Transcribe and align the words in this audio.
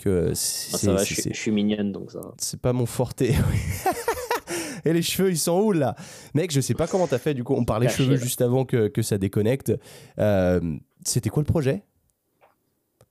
que 0.00 0.30
Ah, 0.30 0.34
ça 0.34 0.92
va, 0.92 1.04
je, 1.04 1.14
suis- 1.14 1.30
je 1.34 1.38
suis 1.38 1.50
mignonne 1.50 1.92
donc 1.92 2.10
ça 2.12 2.20
c'est 2.38 2.60
pas 2.60 2.72
mon 2.72 2.86
forte. 2.86 3.22
Et 4.84 4.92
les 4.94 5.02
cheveux, 5.02 5.30
ils 5.30 5.38
sont 5.38 5.60
où 5.60 5.72
là 5.72 5.94
Mec, 6.34 6.50
je 6.52 6.60
sais 6.60 6.74
pas 6.74 6.86
comment 6.86 7.06
t'as 7.06 7.18
fait. 7.18 7.34
Du 7.34 7.44
coup, 7.44 7.54
on 7.54 7.64
parlait 7.66 7.86
Caché, 7.86 8.04
cheveux 8.04 8.14
là. 8.16 8.20
juste 8.22 8.40
avant 8.40 8.64
que, 8.64 8.88
que 8.88 9.02
ça 9.02 9.18
déconnecte. 9.18 9.72
Euh, 10.18 10.60
C'était 11.04 11.28
quoi 11.28 11.42
le 11.42 11.46
projet? 11.46 11.82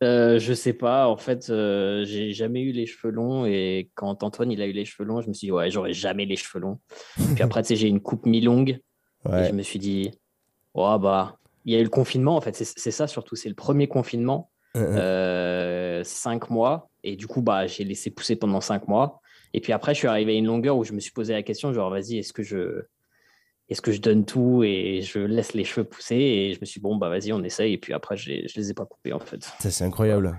Euh, 0.02 0.40
je 0.40 0.54
sais 0.54 0.72
pas, 0.74 1.08
en 1.10 1.18
fait, 1.18 1.50
euh, 1.50 2.06
j'ai 2.06 2.32
jamais 2.32 2.62
eu 2.62 2.72
les 2.72 2.86
cheveux 2.86 3.12
longs 3.12 3.46
et 3.46 3.92
quand 3.96 4.24
Antoine 4.24 4.50
il 4.52 4.62
a 4.62 4.66
eu 4.66 4.72
les 4.72 4.86
cheveux 4.86 5.06
longs, 5.08 5.22
je 5.22 5.28
me 5.28 5.34
suis 5.34 5.48
dit 5.48 5.52
ouais, 5.52 5.70
j'aurais 5.70 5.92
jamais 5.94 6.26
les 6.26 6.38
cheveux 6.38 6.62
longs. 6.62 6.80
Puis 7.36 7.44
après, 7.44 7.62
tu 7.64 7.68
sais, 7.70 7.76
j'ai 7.76 7.90
une 7.90 8.00
coupe 8.00 8.26
mi-longue 8.26 8.80
et 9.30 9.46
je 9.50 9.52
me 9.54 9.62
suis 9.62 9.78
dit 9.80 10.12
oh 10.74 10.98
bah, 11.00 11.38
il 11.66 11.74
y 11.74 11.76
a 11.76 11.80
eu 11.80 11.84
le 11.84 11.90
confinement 11.90 12.38
en 12.38 12.42
fait, 12.42 12.56
c'est 12.56 12.92
ça 12.92 13.08
surtout, 13.08 13.36
c'est 13.36 13.50
le 13.50 13.56
premier 13.56 13.88
confinement, 13.88 14.50
Euh, 14.78 14.80
euh. 14.80 14.98
euh, 14.98 15.79
cinq 16.04 16.50
mois 16.50 16.90
et 17.04 17.16
du 17.16 17.28
coup 17.28 17.42
bah 17.42 17.68
j'ai 17.68 17.84
laissé 17.84 18.10
pousser 18.10 18.36
pendant 18.36 18.62
cinq 18.62 18.88
mois 18.88 19.22
et 19.54 19.62
puis 19.62 19.74
après 19.74 19.94
je 19.94 20.00
suis 20.00 20.08
arrivé 20.08 20.34
à 20.34 20.36
une 20.36 20.46
longueur 20.48 20.78
où 20.78 20.84
je 20.84 20.94
me 20.94 21.00
suis 21.00 21.12
posé 21.12 21.34
la 21.34 21.44
question 21.44 21.74
genre 21.74 21.90
vas-y 21.90 22.18
est-ce 22.18 22.34
que 22.34 22.44
je 22.44 22.84
est-ce 23.70 23.82
que 23.82 23.92
je 23.92 24.02
donne 24.02 24.26
tout 24.26 24.64
et 24.64 25.02
je 25.04 25.20
laisse 25.20 25.54
les 25.54 25.64
cheveux 25.64 25.84
pousser? 25.84 26.16
Et 26.16 26.54
je 26.56 26.60
me 26.60 26.66
suis 26.66 26.80
dit, 26.80 26.84
bon 26.84 26.96
bah 26.98 27.08
vas-y 27.08 27.32
on 27.32 27.44
essaye 27.44 27.74
et 27.74 27.78
puis 27.78 27.94
après 27.94 28.18
je 28.18 28.32
les, 28.32 28.72
ai 28.72 28.74
pas 28.74 28.86
coupés 28.86 29.14
en 29.14 29.20
fait. 29.20 29.44
Ça, 29.60 29.70
c'est 29.70 29.84
incroyable. 29.84 30.36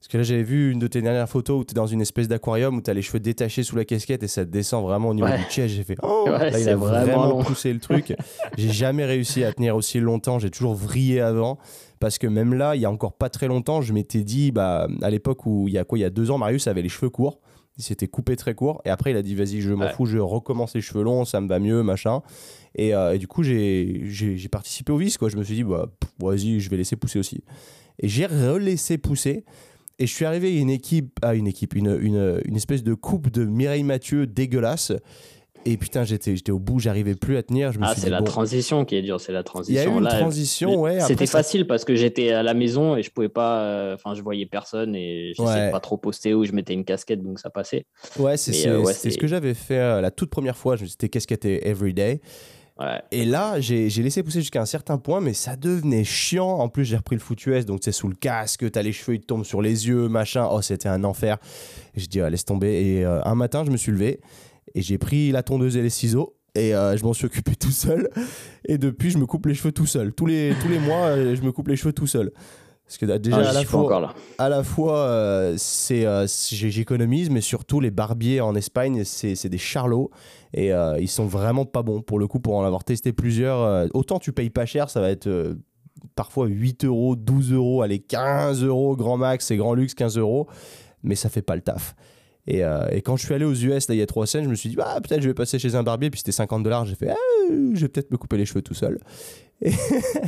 Parce 0.00 0.08
que 0.08 0.16
là, 0.18 0.22
j'avais 0.24 0.42
vu 0.42 0.72
une 0.72 0.80
de 0.80 0.86
tes 0.86 1.00
dernières 1.00 1.28
photos 1.28 1.60
où 1.60 1.64
tu 1.64 1.70
es 1.70 1.74
dans 1.74 1.86
une 1.86 2.00
espèce 2.02 2.28
d'aquarium 2.28 2.76
où 2.76 2.82
tu 2.82 2.90
as 2.90 2.92
les 2.92 3.02
cheveux 3.02 3.20
détachés 3.20 3.62
sous 3.62 3.76
la 3.76 3.84
casquette 3.86 4.22
et 4.22 4.26
ça 4.26 4.44
te 4.44 4.50
descend 4.50 4.82
vraiment 4.84 5.10
au 5.10 5.14
niveau 5.14 5.28
Ouais. 5.28 5.38
du 5.38 5.44
chest. 5.44 5.74
J'ai 5.74 5.84
fait 5.84 5.96
Oh 6.02 6.24
Ouais, 6.26 6.50
Là, 6.50 6.58
il 6.60 6.68
a 6.68 6.76
vraiment 6.76 7.42
poussé 7.42 7.72
le 7.72 7.78
truc. 7.80 8.14
J'ai 8.58 8.70
jamais 8.70 9.04
réussi 9.06 9.44
à 9.44 9.52
tenir 9.52 9.76
aussi 9.76 10.00
longtemps. 10.00 10.38
J'ai 10.40 10.50
toujours 10.50 10.74
vrillé 10.74 11.20
avant. 11.20 11.58
Parce 12.04 12.18
que 12.18 12.26
même 12.26 12.52
là, 12.52 12.76
il 12.76 12.82
y 12.82 12.84
a 12.84 12.90
encore 12.90 13.14
pas 13.14 13.30
très 13.30 13.46
longtemps, 13.48 13.80
je 13.80 13.94
m'étais 13.94 14.24
dit, 14.24 14.50
bah, 14.52 14.88
à 15.00 15.08
l'époque 15.08 15.46
où 15.46 15.68
il 15.68 15.72
y 15.72 15.78
a 15.78 15.84
quoi, 15.84 15.96
il 15.96 16.02
y 16.02 16.04
a 16.04 16.10
deux 16.10 16.30
ans, 16.30 16.36
Marius 16.36 16.66
avait 16.66 16.82
les 16.82 16.90
cheveux 16.90 17.08
courts. 17.08 17.40
Il 17.78 17.82
s'était 17.82 18.08
coupé 18.08 18.36
très 18.36 18.54
court. 18.54 18.82
Et 18.84 18.90
après, 18.90 19.12
il 19.12 19.16
a 19.16 19.22
dit, 19.22 19.34
vas-y, 19.34 19.62
je 19.62 19.72
m'en 19.72 19.86
Ouais. 19.86 19.90
fous, 19.94 20.04
je 20.04 20.18
recommence 20.18 20.74
les 20.74 20.82
cheveux 20.82 21.02
longs, 21.02 21.24
ça 21.24 21.40
me 21.40 21.48
va 21.48 21.58
mieux, 21.58 21.82
machin. 21.82 22.20
Et, 22.74 22.94
euh, 22.94 23.14
et 23.14 23.18
du 23.18 23.26
coup, 23.26 23.42
j'ai 23.42 24.04
participé 24.52 24.92
au 24.92 24.98
vice, 24.98 25.16
quoi. 25.16 25.30
Je 25.30 25.38
me 25.38 25.44
suis 25.44 25.54
dit, 25.54 25.64
bah, 25.64 25.86
vas-y, 26.20 26.60
je 26.60 26.68
vais 26.68 26.76
laisser 26.76 26.96
pousser 26.96 27.18
aussi. 27.18 27.42
Et 27.98 28.06
j'ai 28.08 28.26
relaissé 28.26 28.98
pousser. 28.98 29.46
Et 29.98 30.06
je 30.06 30.12
suis 30.12 30.26
arrivé 30.26 30.48
à 30.48 30.60
une 30.60 30.68
équipe, 30.68 31.18
à 31.22 31.34
une 31.34 31.46
équipe, 31.46 31.74
une, 31.74 31.96
une, 32.02 32.38
une 32.44 32.56
espèce 32.56 32.82
de 32.82 32.92
coupe 32.92 33.30
de 33.30 33.46
Mireille 33.46 33.82
Mathieu 33.82 34.26
dégueulasse. 34.26 34.92
Et 35.66 35.76
putain, 35.76 36.04
j'étais 36.04 36.36
j'étais 36.36 36.52
au 36.52 36.58
bout, 36.58 36.78
j'arrivais 36.78 37.14
plus 37.14 37.36
à 37.36 37.42
tenir. 37.42 37.72
Je 37.72 37.78
me 37.78 37.84
Ah 37.84 37.94
c'est 37.96 38.10
la 38.10 38.18
bon, 38.18 38.24
transition 38.24 38.84
qui 38.84 38.96
est 38.96 39.02
dure, 39.02 39.20
c'est 39.20 39.32
la 39.32 39.38
il 39.38 39.42
y 39.74 39.78
a 39.78 39.84
transition. 39.84 39.94
eu 39.94 39.98
une 39.98 40.04
Là, 40.04 40.18
transition, 40.18 40.80
ouais. 40.80 41.00
C'était 41.00 41.26
ça- 41.26 41.38
facile 41.38 41.66
parce 41.66 41.84
que 41.84 41.94
j'étais 41.94 42.32
à 42.32 42.42
la 42.42 42.54
maison 42.54 42.96
et 42.96 43.02
je 43.02 43.10
pouvais 43.10 43.28
pas, 43.28 43.60
euh, 43.62 43.94
enfin 43.94 44.14
je 44.14 44.22
voyais 44.22 44.46
personne 44.46 44.94
et 44.94 45.32
j'essayais 45.36 45.48
Ouais. 45.60 45.66
de 45.68 45.72
pas 45.72 45.80
trop 45.80 45.96
poster 45.96 46.34
ou 46.34 46.44
je 46.44 46.52
mettais 46.52 46.74
une 46.74 46.84
casquette 46.84 47.22
donc 47.22 47.38
ça 47.38 47.50
passait. 47.50 47.86
Ouais, 48.18 48.36
c'est 48.36 48.68
euh, 48.68 48.80
ouais, 48.80 48.92
ce 48.92 49.16
que 49.16 49.26
j'avais 49.26 49.54
fait 49.54 49.78
euh, 49.78 50.00
la 50.00 50.10
toute 50.10 50.30
première 50.30 50.56
fois. 50.56 50.76
Je 50.76 50.82
me 50.84 50.88
C'était 50.88 51.08
casquetté 51.08 51.66
everyday. 51.66 52.20
Ouais. 52.78 53.00
Et 53.12 53.24
là, 53.24 53.60
j'ai 53.60 53.88
laissé 53.88 54.24
pousser 54.24 54.40
jusqu'à 54.40 54.60
un 54.60 54.66
certain 54.66 54.98
point, 54.98 55.20
mais 55.20 55.32
ça 55.32 55.54
devenait 55.54 56.02
chiant. 56.02 56.48
En 56.58 56.68
plus, 56.68 56.84
j'ai 56.84 56.96
repris 56.96 57.14
le 57.14 57.20
foot 57.20 57.46
US, 57.46 57.64
donc 57.66 57.80
c'est 57.84 57.92
sous 57.92 58.08
le 58.08 58.16
casque, 58.16 58.68
t'as 58.72 58.82
les 58.82 58.90
cheveux, 58.92 59.14
ils 59.14 59.20
te 59.20 59.26
tombent 59.26 59.44
sur 59.44 59.62
les 59.62 59.86
yeux, 59.86 60.08
machin. 60.08 60.48
Oh, 60.50 60.60
c'était 60.60 60.88
un 60.88 61.04
enfer. 61.04 61.38
J'ai 61.94 62.08
dit, 62.08 62.20
ah, 62.20 62.28
laisse 62.30 62.44
tomber. 62.44 62.72
Et 62.84 63.04
euh, 63.04 63.22
un 63.24 63.36
matin, 63.36 63.62
je 63.64 63.70
me 63.70 63.76
suis 63.76 63.92
levé 63.92 64.18
et 64.74 64.82
j'ai 64.82 64.98
pris 64.98 65.30
la 65.32 65.42
tondeuse 65.42 65.76
et 65.76 65.82
les 65.82 65.90
ciseaux. 65.90 66.36
Et 66.56 66.74
euh, 66.74 66.96
je 66.96 67.02
m'en 67.04 67.12
suis 67.12 67.26
occupé 67.26 67.54
tout 67.58 67.70
seul. 67.72 68.08
Et 68.66 68.78
depuis, 68.78 69.10
je 69.10 69.18
me 69.18 69.26
coupe 69.26 69.46
les 69.46 69.54
cheveux 69.54 69.72
tout 69.72 69.86
seul. 69.86 70.12
Tous 70.12 70.26
les, 70.26 70.54
tous 70.62 70.68
les 70.68 70.78
mois, 70.78 71.06
euh, 71.08 71.34
je 71.34 71.42
me 71.42 71.50
coupe 71.52 71.68
les 71.68 71.76
cheveux 71.76 71.92
tout 71.92 72.06
seul. 72.06 72.30
Parce 72.86 72.98
que 72.98 73.06
déjà, 73.18 73.38
Ah, 73.38 73.48
à 73.48 73.52
la 73.54 73.64
fois, 73.64 73.80
encore 73.80 74.00
là. 74.00 74.14
à 74.38 74.48
la 74.50 74.62
fois, 74.62 74.98
euh, 74.98 75.54
c'est, 75.56 76.04
euh, 76.04 76.26
c'est- 76.26 76.54
j'économise, 76.70 77.30
mais 77.30 77.40
surtout 77.40 77.80
les 77.80 77.90
barbiers 77.90 78.40
en 78.42 78.54
Espagne, 78.54 79.04
c'est, 79.04 79.34
c'est 79.36 79.48
des 79.48 79.58
charlots 79.58 80.10
et 80.52 80.70
ils 81.00 81.08
sont 81.08 81.26
vraiment 81.26 81.64
pas 81.64 81.82
bons. 81.82 82.02
Pour 82.02 82.18
le 82.20 82.28
coup, 82.28 82.38
pour 82.40 82.54
en 82.56 82.64
avoir 82.64 82.84
testé 82.84 83.12
plusieurs, 83.12 83.88
autant 83.94 84.18
tu 84.20 84.32
payes 84.32 84.50
pas 84.50 84.66
cher, 84.66 84.90
ça 84.90 85.00
va 85.00 85.10
être 85.10 85.56
parfois 86.14 86.46
8 86.46 86.84
euros, 86.84 87.16
12 87.16 87.52
euros, 87.52 87.82
allez 87.82 87.98
15 87.98 88.62
euros 88.62 88.94
grand 88.96 89.16
max 89.16 89.50
et 89.50 89.56
grand 89.56 89.74
luxe 89.74 89.94
15 89.94 90.16
euros, 90.18 90.46
mais 91.02 91.14
ça 91.16 91.28
fait 91.30 91.42
pas 91.42 91.56
le 91.56 91.62
taf. 91.62 91.96
Et, 92.46 92.62
euh, 92.64 92.86
et 92.90 93.00
quand 93.02 93.16
je 93.16 93.24
suis 93.24 93.34
allé 93.34 93.44
aux 93.44 93.54
US 93.54 93.88
là, 93.88 93.94
il 93.94 93.98
y 93.98 94.02
a 94.02 94.06
trois 94.06 94.26
semaines, 94.26 94.44
je 94.44 94.50
me 94.50 94.54
suis 94.54 94.68
dit, 94.68 94.76
bah, 94.76 94.98
peut-être 95.02 95.22
je 95.22 95.28
vais 95.28 95.34
passer 95.34 95.58
chez 95.58 95.74
un 95.76 95.82
barbier, 95.82 96.10
puis 96.10 96.18
c'était 96.18 96.32
50 96.32 96.62
dollars. 96.62 96.84
J'ai 96.84 96.94
fait, 96.94 97.08
ah, 97.10 97.16
je 97.50 97.80
vais 97.80 97.88
peut-être 97.88 98.10
me 98.10 98.16
couper 98.18 98.36
les 98.36 98.44
cheveux 98.46 98.62
tout 98.62 98.74
seul. 98.74 98.98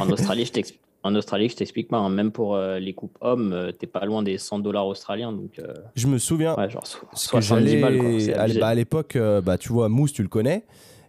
En 0.00 0.08
Australie, 0.10 0.44
je 0.46 0.52
t'explique. 0.52 0.80
En 1.02 1.14
Australie, 1.14 1.48
je 1.48 1.54
t'explique 1.56 1.88
pas, 1.88 1.98
hein, 1.98 2.08
même 2.10 2.32
pour 2.32 2.56
euh, 2.56 2.78
les 2.80 2.92
coupes 2.92 3.16
hommes, 3.20 3.52
euh, 3.52 3.70
t'es 3.70 3.86
pas 3.86 4.04
loin 4.06 4.24
des 4.24 4.38
100 4.38 4.58
dollars 4.58 4.86
australiens, 4.88 5.30
donc 5.32 5.58
euh, 5.60 5.72
Je 5.94 6.08
me 6.08 6.18
souviens, 6.18 6.56
ouais, 6.56 6.68
genre 6.68 6.84
so- 6.86 6.98
Parce 7.10 7.24
que 7.28 7.40
70 7.40 7.68
j'allais 7.68 7.80
balles. 7.80 7.98
quoi, 7.98 8.08
c'est 8.18 8.32
à 8.32 8.36
l'é- 8.38 8.42
abusé. 8.42 8.60
bah, 8.60 8.66
à 8.68 8.74
l'époque, 8.74 9.18
bah, 9.44 9.56
tu 9.58 9.72
vois, 9.72 9.88
Mousse, 9.88 10.12
tu 10.12 10.22
le 10.22 10.28
connais. 10.28 10.64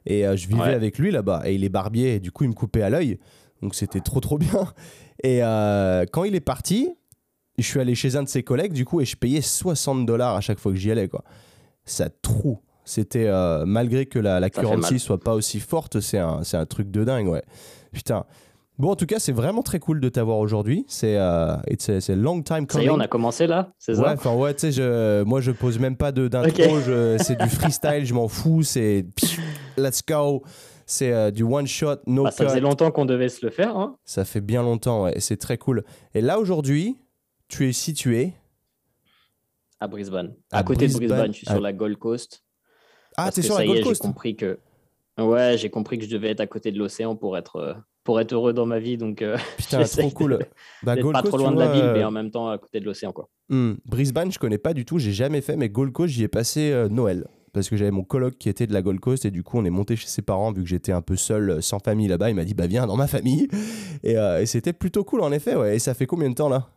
Et 0.06 0.22
je 0.36 0.48
vivais 0.48 0.62
Ouais. 0.62 0.74
avec 0.74 1.00
lui 1.00 1.10
là-bas. 1.12 1.42
Et 1.46 1.56
il 1.56 1.64
est 1.64 1.70
barbier. 1.70 2.16
Et 2.16 2.20
du 2.20 2.32
coup, 2.32 2.44
il 2.46 2.50
me 2.50 2.54
coupait 2.54 2.82
à 2.84 2.90
l'œil. 2.90 3.18
Donc 3.62 3.76
c'était 3.76 4.00
trop, 4.02 4.20
trop 4.20 4.38
bien. 4.38 4.72
Et 5.24 5.40
euh, 5.44 6.06
quand 6.12 6.24
il 6.26 6.36
est 6.36 6.40
parti, 6.42 6.90
je 7.58 7.68
suis 7.68 7.80
allé 7.80 7.96
chez 7.96 8.16
un 8.16 8.24
de 8.24 8.30
ses 8.30 8.44
collègues, 8.44 8.74
du 8.74 8.86
coup, 8.86 9.02
et 9.02 9.06
je 9.06 9.16
payais 9.16 9.42
60 9.42 10.06
dollars 10.06 10.36
à 10.36 10.42
chaque 10.42 10.60
fois 10.60 10.72
que 10.72 10.78
j'y 10.78 10.92
allais. 10.92 11.08
Quoi. 11.08 11.24
Ça 11.86 12.10
trou. 12.22 12.60
C'était, 12.86 13.28
euh, 13.28 13.66
malgré 13.66 14.06
que 14.06 14.20
la, 14.20 14.40
la 14.40 14.50
currency 14.50 15.00
soit 15.00 15.20
pas 15.20 15.34
aussi 15.34 15.60
forte, 15.60 16.00
c'est 16.00 16.20
un, 16.20 16.44
c'est 16.44 16.56
un 16.58 16.66
truc 16.66 16.90
de 16.92 17.04
dingue, 17.04 17.28
ouais. 17.28 17.44
Putain. 17.92 18.26
Bon, 18.78 18.92
en 18.92 18.96
tout 18.96 19.08
cas, 19.08 19.18
c'est 19.18 19.32
vraiment 19.32 19.64
très 19.64 19.80
cool 19.80 20.00
de 20.00 20.08
t'avoir 20.08 20.38
aujourd'hui. 20.38 20.86
C'est 20.88 21.18
euh, 21.18 21.56
c'est 21.80 22.16
long 22.16 22.44
time 22.44 22.58
Ça 22.60 22.64
y 22.64 22.68
coming. 22.68 22.88
est, 22.88 22.90
on 22.92 23.00
a 23.00 23.08
commencé 23.08 23.48
là, 23.48 23.72
c'est 23.80 23.94
Ouais, 23.98 24.04
ça 24.06 24.14
enfin 24.14 24.36
ouais, 24.36 24.54
tu 24.54 24.60
sais, 24.60 24.72
je, 24.72 25.24
moi 25.24 25.42
je 25.42 25.50
pose 25.52 25.80
même 25.80 25.98
pas 25.98 26.12
de- 26.12 26.28
d'intro, 26.28 26.76
Ok. 26.78 26.84
je- 26.86 27.18
c'est 27.20 27.40
du 27.42 27.50
freestyle, 27.50 28.06
je 28.06 28.14
m'en 28.14 28.28
fous, 28.28 28.62
c'est 28.62 29.04
let's 29.78 30.04
go, 30.08 30.44
c'est 30.86 31.12
euh, 31.12 31.32
du 31.32 31.42
one 31.42 31.66
shot, 31.66 31.96
no 32.06 32.26
Bah, 32.26 32.32
Ça 32.32 32.44
cut. 32.44 32.50
faisait 32.52 32.60
longtemps 32.62 32.92
qu'on 32.92 33.06
devait 33.06 33.30
se 33.30 33.44
le 33.44 33.52
faire. 33.52 33.76
Hein 33.76 33.96
Ça 34.06 34.24
fait 34.26 34.42
bien 34.42 34.62
longtemps, 34.62 35.06
ouais, 35.06 35.14
et 35.18 35.22
c'est 35.22 35.38
très 35.38 35.58
cool. 35.58 35.84
Et 36.14 36.22
là 36.22 36.38
aujourd'hui, 36.40 36.98
tu 37.48 37.68
es 37.68 37.72
situé. 37.74 38.34
à 39.80 39.88
Brisbane. 39.88 40.34
À 40.52 40.60
À, 40.60 40.64
côté 40.64 40.86
Brisbane. 40.88 41.02
de 41.04 41.08
Brisbane, 41.08 41.32
je 41.34 41.38
suis 41.38 41.48
Ah. 41.50 41.54
sur 41.54 41.62
la 41.62 41.72
Gold 41.74 41.98
Coast. 41.98 42.44
Ah, 43.16 43.32
t'es 43.32 43.42
sur 43.44 43.54
ça 43.56 43.60
la 43.60 43.66
y 43.66 43.68
Gold 43.68 43.80
est, 43.80 43.84
j'ai 43.84 43.90
Coast. 43.90 44.02
compris 44.02 44.36
que. 44.36 44.60
Ouais, 45.20 45.56
j'ai 45.58 45.70
compris 45.70 45.98
que 45.98 46.06
je 46.06 46.10
devais 46.10 46.30
être 46.30 46.42
à 46.42 46.48
côté 46.48 46.72
de 46.72 46.78
l'océan 46.80 47.16
pour 47.16 47.38
être, 47.38 47.56
euh, 47.58 47.74
pour 48.04 48.20
être 48.20 48.34
heureux 48.34 48.54
dans 48.54 48.66
ma 48.66 48.80
vie. 48.80 48.98
Donc, 48.98 49.22
euh, 49.22 49.38
Putain, 49.58 49.84
trop 49.84 50.10
cool. 50.12 50.40
Bah, 50.84 50.96
Gold 50.96 51.14
pas 51.14 51.22
Coast, 51.22 51.32
trop 51.34 51.38
loin 51.38 51.52
de 51.52 51.60
la 51.60 51.72
ville, 51.72 51.84
euh, 51.84 51.94
mais 51.94 52.04
en 52.04 52.12
même 52.12 52.32
temps 52.32 52.50
à 52.50 52.58
côté 52.58 52.80
de 52.80 52.86
l'océan. 52.86 53.12
quoi. 53.12 53.30
hmm, 53.50 53.74
Brisbane, 53.86 54.32
je 54.32 54.40
connais 54.40 54.58
pas 54.58 54.74
du 54.74 54.84
tout, 54.86 54.98
j'ai 55.00 55.14
jamais 55.14 55.42
fait, 55.42 55.56
mais 55.56 55.70
Gold 55.70 55.92
Coast, 55.94 56.14
j'y 56.14 56.24
ai 56.24 56.28
passé 56.28 56.72
euh, 56.72 56.88
Noël. 56.90 57.28
Parce 57.54 57.70
que 57.70 57.78
j'avais 57.78 57.92
mon 57.92 58.04
coloc 58.04 58.38
qui 58.38 58.50
était 58.50 58.68
de 58.68 58.74
la 58.74 58.84
Gold 58.84 59.00
Coast 59.00 59.26
et 59.26 59.32
du 59.32 59.42
coup 59.42 59.58
on 59.58 59.66
est 59.66 59.72
monté 59.72 59.96
chez 59.96 60.08
ses 60.08 60.22
parents 60.22 60.52
vu 60.52 60.62
que 60.62 60.70
j'étais 60.70 60.92
un 60.92 61.02
peu 61.02 61.16
seul 61.16 61.50
euh, 61.50 61.62
sans 61.62 61.80
famille 61.80 62.08
là-bas. 62.08 62.30
Il 62.30 62.36
m'a 62.36 62.46
dit 62.46 62.54
bah 62.54 62.68
viens 62.68 62.86
dans 62.86 62.98
ma 62.98 63.08
famille 63.08 63.48
et, 64.04 64.16
euh, 64.18 64.42
et 64.42 64.46
c'était 64.46 64.74
plutôt 64.74 65.04
cool 65.04 65.22
en 65.22 65.32
effet. 65.32 65.56
Ouais. 65.56 65.76
Et 65.76 65.80
ça 65.80 65.96
fait 65.96 66.06
combien 66.06 66.30
de 66.30 66.36
temps 66.36 66.50
là? 66.50 66.70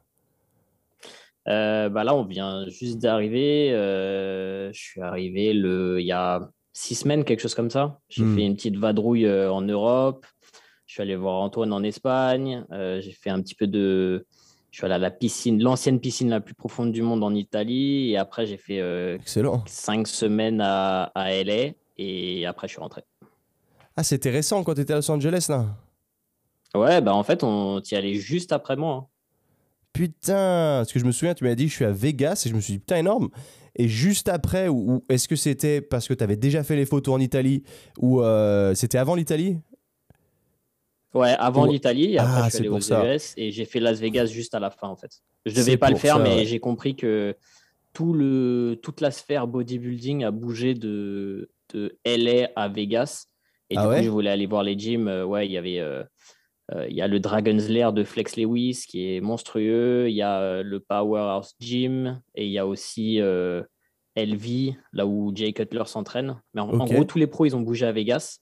Euh, 1.48 1.88
bah 1.88 2.04
là, 2.04 2.14
on 2.14 2.24
vient 2.24 2.68
juste 2.68 2.98
d'arriver. 2.98 3.72
euh, 3.72 4.70
je 4.72 4.78
suis 4.80 5.00
arrivé 5.00 5.52
le... 5.54 6.00
il 6.00 6.06
y 6.06 6.12
a 6.12 6.40
six 6.72 6.94
semaines, 6.94 7.24
quelque 7.24 7.40
chose 7.40 7.54
comme 7.54 7.70
ça. 7.70 7.98
J'ai 8.08 8.22
Hmm. 8.24 8.36
fait 8.36 8.42
une 8.46 8.54
petite 8.56 8.76
vadrouille 8.76 9.26
euh, 9.26 9.50
en 9.52 9.62
Europe. 9.62 10.26
Je 10.86 10.94
suis 10.94 11.02
allé 11.02 11.16
voir 11.16 11.40
Antoine 11.40 11.72
en 11.72 11.82
Espagne. 11.82 12.64
Euh, 12.72 13.00
j'ai 13.00 13.12
fait 13.12 13.30
un 13.30 13.40
petit 13.40 13.54
peu 13.54 13.66
de. 13.66 14.26
Je 14.70 14.76
suis 14.78 14.84
allé 14.84 14.94
à 14.94 14.98
la 14.98 15.10
piscine, 15.10 15.60
l'ancienne 15.62 15.98
piscine 15.98 16.30
la 16.30 16.40
plus 16.40 16.54
profonde 16.54 16.92
du 16.92 17.02
monde 17.02 17.24
en 17.24 17.34
Italie. 17.34 18.10
Et 18.10 18.16
après, 18.16 18.46
j'ai 18.46 18.56
fait 18.56 19.14
Excellent. 19.16 19.62
cinq 19.66 20.06
semaines 20.06 20.60
à, 20.60 21.04
à 21.14 21.32
LA. 21.32 21.72
Et 21.98 22.46
après, 22.46 22.68
je 22.68 22.72
suis 22.74 22.80
rentré. 22.80 23.02
Ah 23.96 24.02
c'était 24.04 24.30
récent 24.30 24.62
quand 24.62 24.74
t'étais 24.74 24.92
à 24.92 24.96
Los 24.96 25.10
Angeles 25.10 25.46
là? 25.48 25.66
Ouais, 26.74 27.00
bah 27.00 27.14
en 27.14 27.24
fait, 27.24 27.42
on 27.42 27.80
y 27.80 27.94
allait 27.96 28.14
juste 28.14 28.52
après 28.52 28.76
moi. 28.76 28.94
hein. 28.94 29.06
Putain, 29.92 30.78
parce 30.80 30.92
que 30.92 31.00
je 31.00 31.04
me 31.04 31.12
souviens, 31.12 31.34
tu 31.34 31.44
m'as 31.44 31.54
dit 31.54 31.68
je 31.68 31.74
suis 31.74 31.84
à 31.84 31.90
Vegas 31.92 32.44
et 32.46 32.48
je 32.48 32.54
me 32.54 32.60
suis 32.60 32.74
dit 32.74 32.78
putain 32.78 32.96
énorme. 32.98 33.28
Et 33.76 33.88
juste 33.88 34.28
après, 34.28 34.68
ou, 34.68 34.94
ou 34.96 35.04
est-ce 35.08 35.28
que 35.28 35.36
c'était 35.36 35.80
parce 35.80 36.06
que 36.08 36.14
tu 36.14 36.22
avais 36.24 36.36
déjà 36.36 36.62
fait 36.62 36.76
les 36.76 36.86
photos 36.86 37.14
en 37.14 37.20
Italie 37.20 37.64
ou 37.98 38.22
euh, 38.22 38.74
c'était 38.74 38.98
avant 38.98 39.14
l'Italie? 39.14 39.58
Ouais, 41.12 41.34
avant 41.40 41.64
l'Italie, 41.64 42.04
et 42.14 42.18
Ah, 42.18 42.24
après 42.24 42.42
je 42.44 42.50
c'est 42.50 42.56
suis 42.56 42.62
allé 42.62 42.68
pour 42.68 42.76
aux 42.76 42.80
ça. 42.82 43.02
US 43.04 43.34
et 43.36 43.50
j'ai 43.50 43.64
fait 43.64 43.80
Las 43.80 43.98
Vegas 43.98 44.26
juste 44.26 44.54
à 44.54 44.60
la 44.60 44.70
fin 44.70 44.86
en 44.88 44.94
fait. 44.96 45.10
Je 45.44 45.52
devais 45.54 45.76
pas 45.76 45.90
le 45.90 45.96
faire, 45.96 46.14
ça, 46.14 46.20
mais 46.20 46.36
ouais. 46.36 46.46
j'ai 46.46 46.60
compris 46.60 46.94
que 46.94 47.34
tout 47.94 48.12
le, 48.14 48.78
toute 48.82 49.00
la 49.00 49.10
sphère 49.10 49.48
bodybuilding 49.48 50.24
a 50.24 50.30
bougé 50.32 50.74
de, 50.74 51.50
de 51.74 51.98
LA 52.04 52.50
à 52.56 52.68
Vegas. 52.68 53.26
Et 53.70 53.76
Ah 53.76 53.82
du 53.82 53.88
ouais? 53.88 53.96
coup, 53.96 54.02
je 54.02 54.10
voulais 54.10 54.30
aller 54.30 54.46
voir 54.46 54.62
les 54.64 54.78
gyms. 54.78 55.08
Euh, 55.08 55.24
Ouais, 55.26 55.46
il 55.46 55.52
y 55.52 55.58
avait 55.58 55.80
euh, 55.80 56.04
il 56.88 56.94
y 56.94 57.02
a 57.02 57.08
le 57.08 57.20
Dragon's 57.20 57.68
Lair 57.68 57.92
de 57.92 58.04
Flex 58.04 58.36
Lewis 58.36 58.84
qui 58.88 59.14
est 59.14 59.20
monstrueux. 59.20 60.08
Il 60.08 60.14
y 60.14 60.22
a 60.22 60.40
euh, 60.40 60.62
le 60.62 60.80
Powerhouse 60.80 61.54
Gym 61.58 62.20
et 62.34 62.46
il 62.46 62.52
y 62.52 62.58
a 62.58 62.66
aussi 62.66 63.20
euh, 63.20 63.62
LV, 64.16 64.74
là 64.92 65.06
où 65.06 65.32
Jay 65.34 65.52
Cutler 65.52 65.84
s'entraîne. 65.86 66.40
Mais 66.54 66.60
en, 66.60 66.68
gros, 66.68 67.04
tous 67.04 67.18
les 67.18 67.26
pros, 67.26 67.46
ils 67.46 67.56
ont 67.56 67.60
bougé 67.60 67.86
à 67.86 67.92
Vegas. 67.92 68.38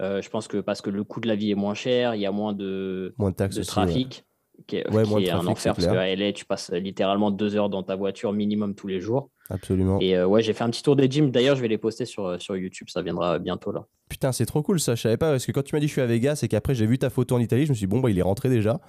Euh, 0.00 0.22
je 0.22 0.30
pense 0.30 0.48
que 0.48 0.58
parce 0.58 0.80
que 0.80 0.90
le 0.90 1.04
coût 1.04 1.20
de 1.20 1.28
la 1.28 1.34
vie 1.34 1.50
est 1.50 1.56
moins 1.56 1.74
cher, 1.74 2.14
il 2.14 2.20
y 2.20 2.26
a 2.26 2.32
moins 2.32 2.52
de, 2.52 3.14
Moins 3.18 3.30
de 3.30 3.36
taxes 3.36 3.56
de 3.56 3.60
aussi, 3.60 3.70
ouais. 3.70 3.86
trafic. 3.86 4.24
qui 4.66 4.76
est, 4.76 4.90
Ouais, 4.90 5.04
qui 5.04 5.30
un 5.30 5.46
enfer 5.46 5.74
parce 5.74 5.86
qu'à 5.86 6.14
LA, 6.14 6.32
tu 6.32 6.46
passes 6.46 6.70
littéralement 6.70 7.30
deux 7.30 7.56
heures 7.56 7.68
dans 7.68 7.82
ta 7.82 7.96
voiture 7.96 8.32
minimum 8.32 8.74
tous 8.74 8.86
les 8.86 9.00
jours. 9.00 9.30
Absolument. 9.50 9.98
Et 10.00 10.16
euh, 10.16 10.26
ouais, 10.26 10.42
j'ai 10.42 10.52
fait 10.52 10.62
un 10.64 10.70
petit 10.70 10.82
tour 10.82 10.94
des 10.96 11.10
gyms. 11.10 11.30
D'ailleurs, 11.30 11.56
je 11.56 11.60
vais 11.62 11.68
les 11.68 11.76
poster 11.78 12.04
sur, 12.06 12.24
euh, 12.26 12.38
sur 12.38 12.56
YouTube. 12.56 12.88
Ça 12.90 13.02
viendra 13.02 13.38
bientôt 13.38 13.72
là. 13.72 13.84
Putain, 14.08 14.32
c'est 14.32 14.46
trop 14.46 14.62
cool 14.62 14.78
ça. 14.80 14.94
Je 14.94 15.02
savais 15.02 15.16
pas 15.16 15.30
parce 15.30 15.44
que 15.46 15.52
quand 15.52 15.62
tu 15.62 15.74
m'as 15.74 15.80
dit 15.80 15.86
je 15.88 15.92
suis 15.92 16.00
à 16.00 16.06
Vegas 16.06 16.40
et 16.42 16.48
qu'après 16.48 16.74
j'ai 16.74 16.86
vu 16.86 16.98
ta 16.98 17.10
photo 17.10 17.34
en 17.34 17.38
Italie, 17.40 17.64
je 17.66 17.70
me 17.70 17.74
suis 17.74 17.86
dit 17.86 17.90
bon, 17.90 18.00
bah 18.00 18.10
il 18.10 18.18
est 18.18 18.22
rentré 18.22 18.48
déjà. 18.48 18.80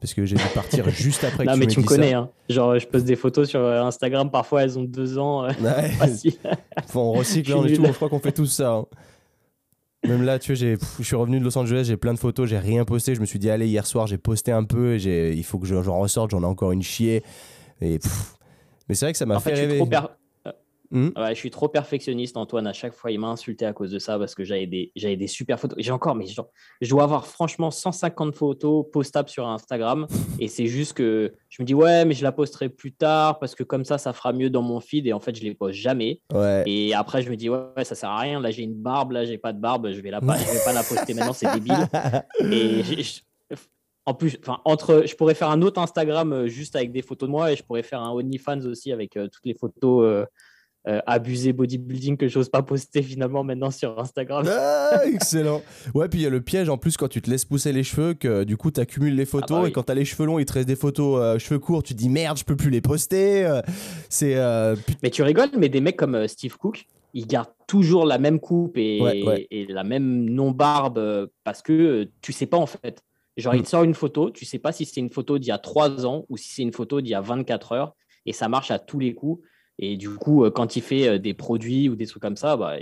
Parce 0.00 0.14
que 0.14 0.24
j'ai 0.26 0.34
dû 0.36 0.42
partir 0.54 0.88
juste 0.90 1.22
après 1.24 1.44
que 1.44 1.48
Non, 1.50 1.54
tu 1.54 1.60
mais 1.60 1.66
tu 1.66 1.80
me 1.80 1.84
connais. 1.84 2.12
Hein. 2.12 2.28
Genre, 2.48 2.78
je 2.78 2.86
poste 2.88 3.04
des 3.04 3.14
photos 3.16 3.48
sur 3.48 3.60
euh, 3.60 3.82
Instagram. 3.82 4.30
Parfois, 4.30 4.62
elles 4.64 4.78
ont 4.78 4.82
deux 4.84 5.16
ans. 5.18 5.44
euh, 5.44 5.50
Ouais. 5.60 5.90
on 6.94 7.12
recycle, 7.12 7.52
on 7.54 7.64
est 7.66 7.72
tout. 7.76 7.84
Je 7.84 7.92
crois 7.92 8.08
qu'on 8.08 8.18
fait 8.18 8.32
tous 8.32 8.46
ça. 8.46 8.72
hein. 8.72 8.86
Même 10.04 10.22
là, 10.24 10.40
tu 10.40 10.52
vois, 10.52 10.56
j'ai- 10.56 10.76
pff, 10.76 10.96
je 10.98 11.04
suis 11.04 11.14
revenu 11.14 11.38
de 11.38 11.44
Los 11.44 11.56
Angeles, 11.56 11.84
j'ai 11.86 11.96
plein 11.96 12.12
de 12.12 12.18
photos, 12.18 12.48
j'ai 12.48 12.58
rien 12.58 12.84
posté. 12.84 13.14
Je 13.14 13.20
me 13.20 13.26
suis 13.26 13.38
dit, 13.38 13.48
allez, 13.50 13.68
hier 13.68 13.86
soir, 13.86 14.08
j'ai 14.08 14.18
posté 14.18 14.50
un 14.50 14.64
peu. 14.64 14.94
et 14.94 14.98
j'ai- 14.98 15.34
Il 15.34 15.44
faut 15.44 15.58
que 15.60 15.66
je- 15.66 15.80
j'en 15.82 16.00
ressorte, 16.00 16.32
j'en 16.32 16.42
ai 16.42 16.46
encore 16.46 16.72
une 16.72 16.82
chier. 16.82 17.22
Et 17.80 17.98
pff. 18.00 18.34
Mais 18.88 18.94
c'est 18.94 19.06
vrai 19.06 19.12
que 19.12 19.18
ça 19.18 19.26
m'a 19.26 19.36
En 19.36 19.40
fait, 19.40 19.50
fait, 19.50 19.56
je 19.56 19.60
suis, 19.62 19.66
rêver. 19.72 19.78
trop 19.78 19.86
per- 19.86 20.14
Hmm? 20.94 21.08
Ouais, 21.16 21.30
je 21.30 21.36
suis 21.36 21.50
trop 21.50 21.68
perfectionniste, 21.70 22.36
Antoine. 22.36 22.66
À 22.66 22.74
chaque 22.74 22.92
fois, 22.92 23.10
il 23.10 23.18
m'a 23.18 23.28
insulté 23.28 23.64
à 23.64 23.72
cause 23.72 23.90
de 23.90 23.98
ça 23.98 24.18
parce 24.18 24.34
que 24.34 24.44
j'avais 24.44 24.66
des, 24.66 24.92
j'avais 24.94 25.16
des 25.16 25.26
super 25.26 25.58
photos. 25.58 25.78
J'ai 25.80 25.90
encore, 25.90 26.14
mais 26.14 26.26
genre, 26.26 26.50
je 26.82 26.90
dois 26.90 27.04
avoir 27.04 27.26
franchement 27.26 27.70
150 27.70 28.34
photos 28.34 28.84
postables 28.92 29.30
sur 29.30 29.48
Instagram. 29.48 30.06
Et 30.38 30.48
c'est 30.48 30.66
juste 30.66 30.92
que 30.92 31.32
je 31.48 31.62
me 31.62 31.66
dis, 31.66 31.72
ouais, 31.72 32.04
mais 32.04 32.12
je 32.12 32.22
la 32.22 32.30
posterai 32.30 32.68
plus 32.68 32.92
tard 32.92 33.38
parce 33.38 33.54
que 33.54 33.62
comme 33.62 33.86
ça, 33.86 33.96
ça 33.96 34.12
fera 34.12 34.34
mieux 34.34 34.50
dans 34.50 34.60
mon 34.60 34.80
feed. 34.80 35.06
Et 35.06 35.14
en 35.14 35.20
fait, 35.20 35.34
je 35.34 35.42
les 35.42 35.54
poste 35.54 35.78
jamais. 35.78 36.20
Ouais. 36.30 36.62
Et 36.66 36.92
après, 36.92 37.22
je 37.22 37.30
me 37.30 37.36
dis, 37.36 37.48
ouais, 37.48 37.84
ça 37.84 37.94
sert 37.94 38.10
à 38.10 38.18
rien. 38.20 38.38
Là, 38.38 38.50
j'ai 38.50 38.62
une 38.64 38.74
barbe, 38.74 39.12
là, 39.12 39.24
j'ai 39.24 39.38
pas 39.38 39.54
de 39.54 39.60
barbe. 39.60 39.90
Je 39.92 40.00
vais, 40.02 40.10
la 40.10 40.20
pas, 40.20 40.36
je 40.36 40.44
vais 40.44 40.62
pas 40.62 40.74
la 40.74 40.82
poster 40.82 41.14
maintenant, 41.14 41.32
c'est 41.32 41.50
débile. 41.54 41.88
Et 42.50 42.82
en 44.04 44.14
plus, 44.14 44.36
enfin, 44.42 44.58
entre, 44.64 45.04
je 45.06 45.14
pourrais 45.14 45.34
faire 45.34 45.50
un 45.50 45.62
autre 45.62 45.80
Instagram 45.80 46.32
euh, 46.32 46.46
juste 46.48 46.74
avec 46.76 46.90
des 46.92 47.02
photos 47.02 47.28
de 47.28 47.30
moi 47.30 47.52
et 47.52 47.56
je 47.56 47.62
pourrais 47.62 47.82
faire 47.84 48.00
un 48.00 48.10
OnlyFans 48.10 48.60
aussi 48.66 48.90
avec 48.92 49.16
euh, 49.16 49.28
toutes 49.28 49.44
les 49.46 49.54
photos 49.54 50.04
euh, 50.04 50.24
euh, 50.88 51.00
abusées 51.06 51.52
bodybuilding 51.52 52.16
que 52.16 52.26
j'ose 52.26 52.48
pas 52.48 52.62
poster 52.62 53.00
finalement 53.04 53.44
maintenant 53.44 53.70
sur 53.70 53.96
Instagram. 54.00 54.44
Ah, 54.50 55.02
excellent. 55.06 55.62
Ouais, 55.94 56.08
puis 56.08 56.18
il 56.18 56.22
y 56.22 56.26
a 56.26 56.30
le 56.30 56.40
piège 56.40 56.68
en 56.68 56.78
plus 56.78 56.96
quand 56.96 57.06
tu 57.06 57.22
te 57.22 57.30
laisses 57.30 57.44
pousser 57.44 57.72
les 57.72 57.84
cheveux, 57.84 58.14
que 58.14 58.42
du 58.42 58.56
coup 58.56 58.72
tu 58.72 58.80
accumules 58.80 59.14
les 59.14 59.24
photos 59.24 59.50
Ah 59.50 59.54
bah 59.54 59.62
oui. 59.62 59.68
et 59.68 59.72
quand 59.72 59.84
t'as 59.84 59.94
les 59.94 60.04
cheveux 60.04 60.26
longs, 60.26 60.40
il 60.40 60.46
te 60.46 60.54
reste 60.54 60.66
des 60.66 60.74
photos 60.74 61.40
cheveux 61.40 61.60
courts, 61.60 61.84
tu 61.84 61.94
te 61.94 61.98
dis 61.98 62.08
merde, 62.08 62.36
je 62.36 62.44
peux 62.44 62.56
plus 62.56 62.70
les 62.70 62.80
poster. 62.80 63.60
C'est. 64.08 64.34
Mais 65.04 65.10
tu 65.10 65.22
rigoles, 65.22 65.50
mais 65.56 65.68
des 65.68 65.80
mecs 65.80 65.96
comme 65.96 66.26
Steve 66.26 66.56
Cook, 66.56 66.86
ils 67.14 67.28
gardent 67.28 67.54
toujours 67.68 68.04
la 68.04 68.18
même 68.18 68.40
coupe 68.40 68.76
et, 68.76 69.00
Ouais, 69.00 69.22
ouais. 69.22 69.46
et 69.52 69.66
la 69.66 69.84
même 69.84 70.28
non-barbe 70.28 71.28
parce 71.44 71.62
que 71.62 72.08
tu 72.20 72.32
sais 72.32 72.46
pas 72.46 72.56
en 72.58 72.66
fait. 72.66 73.00
Genre, 73.36 73.54
il 73.54 73.62
te 73.62 73.68
sort 73.68 73.84
une 73.84 73.94
photo, 73.94 74.30
tu 74.30 74.44
sais 74.44 74.58
pas 74.58 74.72
si 74.72 74.84
c'est 74.84 75.00
une 75.00 75.10
photo 75.10 75.38
d'il 75.38 75.48
y 75.48 75.52
a 75.52 75.58
3 75.58 76.04
ans 76.06 76.24
ou 76.28 76.36
si 76.36 76.52
c'est 76.52 76.62
une 76.62 76.72
photo 76.72 77.00
d'il 77.00 77.10
y 77.10 77.14
a 77.14 77.20
24 77.20 77.72
heures 77.72 77.94
et 78.26 78.32
ça 78.32 78.48
marche 78.48 78.70
à 78.70 78.78
tous 78.78 78.98
les 78.98 79.14
coups. 79.14 79.42
Et 79.78 79.96
du 79.96 80.10
coup, 80.10 80.44
euh, 80.44 80.50
quand 80.50 80.76
il 80.76 80.82
fait 80.82 81.08
euh, 81.08 81.18
des 81.18 81.32
produits 81.34 81.88
ou 81.88 81.96
des 81.96 82.06
trucs 82.06 82.22
comme 82.22 82.36
ça, 82.36 82.56
bah, 82.58 82.74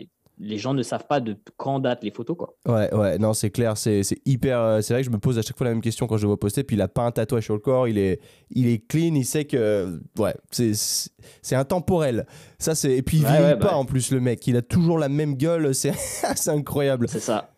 les 0.42 0.56
gens 0.58 0.72
ne 0.74 0.82
savent 0.82 1.06
pas 1.06 1.20
de 1.20 1.36
quand 1.56 1.80
datent 1.80 2.02
les 2.02 2.10
photos. 2.10 2.36
Quoi. 2.36 2.56
Ouais, 2.66 2.92
ouais, 2.94 3.18
non, 3.18 3.32
c'est 3.34 3.50
clair, 3.50 3.76
c'est 3.76 4.02
hyper. 4.24 4.58
euh, 4.58 4.80
C'est 4.80 4.94
vrai 4.94 5.02
que 5.02 5.06
je 5.06 5.12
me 5.12 5.18
pose 5.18 5.38
à 5.38 5.42
chaque 5.42 5.56
fois 5.56 5.66
la 5.66 5.72
même 5.72 5.82
question 5.82 6.06
quand 6.06 6.16
je 6.16 6.22
le 6.22 6.28
vois 6.28 6.40
poster. 6.40 6.64
Puis 6.64 6.76
il 6.76 6.82
a 6.82 6.88
pas 6.88 7.02
un 7.02 7.12
tatouage 7.12 7.44
sur 7.44 7.54
le 7.54 7.60
corps, 7.60 7.86
il 7.88 7.98
est, 7.98 8.20
il 8.50 8.66
est 8.66 8.78
clean, 8.86 9.14
il 9.14 9.24
sait 9.24 9.44
que. 9.44 10.00
Ouais, 10.18 10.34
c'est 10.50 11.56
intemporel. 11.56 12.26
Ça, 12.58 12.74
c'est. 12.74 12.96
Et 12.96 13.02
puis 13.02 13.18
il 13.18 13.24
Ouais, 13.24 13.30
vieillit 13.30 13.44
ouais, 13.52 13.58
pas 13.58 13.68
bah. 13.68 13.76
en 13.76 13.84
plus, 13.84 14.10
le 14.10 14.20
mec. 14.20 14.46
Il 14.46 14.56
a 14.56 14.62
toujours 14.62 14.98
la 14.98 15.08
même 15.08 15.36
gueule, 15.36 15.74
c'est 15.74 15.92
incroyable. 16.48 17.06
C'est 17.08 17.20
ça. 17.20 17.49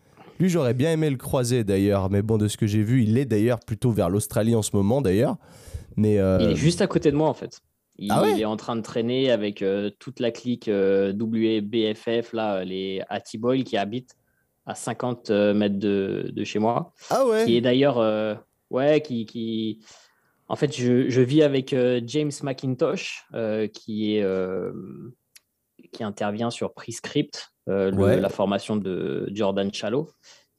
Lui, 0.43 0.49
j'aurais 0.49 0.75
bien 0.75 0.91
aimé 0.91 1.09
le 1.09 1.17
croiser 1.17 1.63
d'ailleurs, 1.63 2.11
mais 2.11 2.21
bon, 2.21 2.37
de 2.37 2.49
ce 2.49 2.57
que 2.57 2.67
j'ai 2.67 2.83
vu, 2.83 3.05
il 3.05 3.17
est 3.17 3.27
d'ailleurs 3.27 3.61
plutôt 3.61 3.93
vers 3.93 4.11
l'Australie 4.11 4.57
en 4.57 4.63
ce 4.63 4.75
moment 4.75 5.01
d'ailleurs. 5.01 5.37
Mais. 5.95 6.19
euh, 6.19 6.39
Il 6.41 6.51
est 6.51 6.57
juste 6.57 6.81
à 6.81 6.89
côté 6.89 7.13
de 7.13 7.17
moi 7.17 7.29
en 7.29 7.33
fait. 7.33 7.61
Il, 7.97 8.11
Ah 8.11 8.23
ouais 8.23 8.33
il 8.33 8.41
est 8.41 8.45
en 8.45 8.57
train 8.57 8.75
de 8.75 8.81
traîner 8.81 9.31
avec 9.31 9.63
euh, 9.63 9.91
toute 10.01 10.19
la 10.19 10.33
clique 10.33 10.67
euh, 10.67 11.13
WBFF, 11.13 12.33
là, 12.33 12.65
les 12.65 13.05
Boy 13.39 13.63
qui 13.63 13.77
habitent 13.77 14.17
à 14.67 14.75
50 14.75 15.31
euh, 15.31 15.55
mètres 15.55 15.79
de, 15.79 16.33
de 16.35 16.43
chez 16.45 16.59
moi. 16.59 16.93
Ah 17.11 17.25
ouais 17.25 17.45
Qui 17.45 17.57
est 17.57 17.61
d'ailleurs, 17.61 17.99
ouais, 18.71 19.01
qui, 19.01 19.27
qui. 19.27 19.79
En 20.49 20.57
fait, 20.57 20.77
je, 20.77 21.09
je 21.09 21.21
vis 21.23 21.45
avec 21.45 21.73
James 22.07 22.33
McIntosh, 22.43 23.29
qui 23.73 24.17
est. 24.17 24.27
qui 25.93 26.03
intervient 26.03 26.51
sur 26.51 26.75
Prescript, 26.75 27.52
le- 27.67 27.93
Ouais. 27.97 28.21
la 28.21 28.29
formation 28.29 28.77
de 28.77 29.29
Jordan 29.33 29.73
Chalot, 29.73 30.09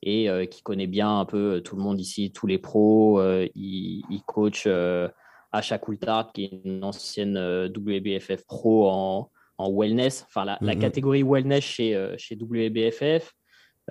et 0.02 0.30
euh, 0.30 0.46
qui 0.46 0.62
connaît 0.64 0.88
bien 0.88 1.20
un 1.20 1.26
peu 1.26 1.62
tout 1.64 1.76
le 1.76 1.82
monde 1.82 2.00
ici, 2.00 2.32
tous 2.32 2.48
les 2.48 2.58
pros. 2.58 3.20
euh, 3.20 3.48
il, 3.56 4.04
il 4.10 4.22
coach 4.26 4.64
euh, 4.68 5.08
Asha 5.52 5.78
Coulthard, 5.78 6.32
qui 6.34 6.46
est 6.46 6.62
une 6.66 6.84
ancienne 6.84 7.38
euh, 7.38 7.68
WBFF 7.70 8.46
pro 8.46 8.90
en, 8.90 9.30
en 9.58 9.72
wellness, 9.72 10.26
enfin 10.28 10.46
la, 10.46 10.58
la 10.62 10.74
Mhm. 10.76 10.82
catégorie 10.82 11.24
wellness 11.24 11.64
chez, 11.64 11.96
euh, 11.96 12.16
chez 12.18 12.36
WBFF. 12.36 13.32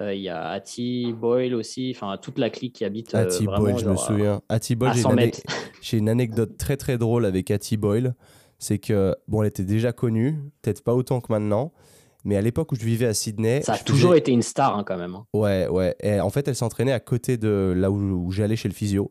Euh, 0.00 0.14
Il 0.14 0.23
y 0.23 0.29
a 0.31 0.49
Hattie 0.49 1.12
Boyle 1.12 1.55
aussi, 1.55 1.93
enfin 1.94 2.17
toute 2.17 2.38
la 2.38 2.49
clique 2.50 2.75
qui 2.76 2.85
habite. 2.85 3.14
euh, 3.14 3.26
vraiment, 3.44 3.59
Boyle, 3.59 3.79
je 3.79 3.88
me 3.91 3.97
souviens. 3.97 4.41
Hattie 4.49 4.75
Boyle, 4.75 4.93
j'ai 4.94 4.99
une, 5.00 5.03
100 5.03 5.11
ane- 5.11 5.17
mètres. 5.17 5.41
j'ai 5.82 5.99
une 5.99 6.09
anecdote 6.09 6.56
très 6.56 6.76
très 6.79 6.97
drôle 6.99 7.25
avec 7.26 7.50
Hattie 7.50 7.76
Boyle. 7.76 8.14
C'est 8.59 8.79
que, 8.79 9.14
bon, 9.29 9.43
elle 9.43 9.49
était 9.49 9.64
déjà 9.64 9.93
connue, 9.93 10.38
peut-être 10.62 10.82
pas 10.82 10.94
autant 10.94 11.20
que 11.20 11.31
maintenant, 11.32 11.73
mais 12.24 12.36
à 12.36 12.40
l'époque 12.40 12.72
où 12.72 12.76
je 12.76 12.84
vivais 12.84 13.06
à 13.06 13.14
Sydney. 13.14 13.62
Ça 13.62 13.74
a 13.74 13.78
toujours 13.78 14.10
faisais- 14.10 14.19
été 14.20 14.32
une 14.32 14.42
star 14.42 14.76
hein, 14.76 14.84
quand 14.84 14.96
même. 14.96 15.14
hein. 15.14 15.26
Ouais, 15.32 15.66
ouais. 15.69 15.94
Et 16.02 16.20
en 16.20 16.30
fait, 16.30 16.46
elle 16.48 16.54
s'entraînait 16.56 16.92
à 16.92 17.00
côté 17.00 17.36
de 17.36 17.72
là 17.76 17.90
où, 17.90 17.96
où 18.26 18.30
j'allais 18.30 18.56
chez 18.56 18.69
le 18.69 18.74
physio, 18.74 19.10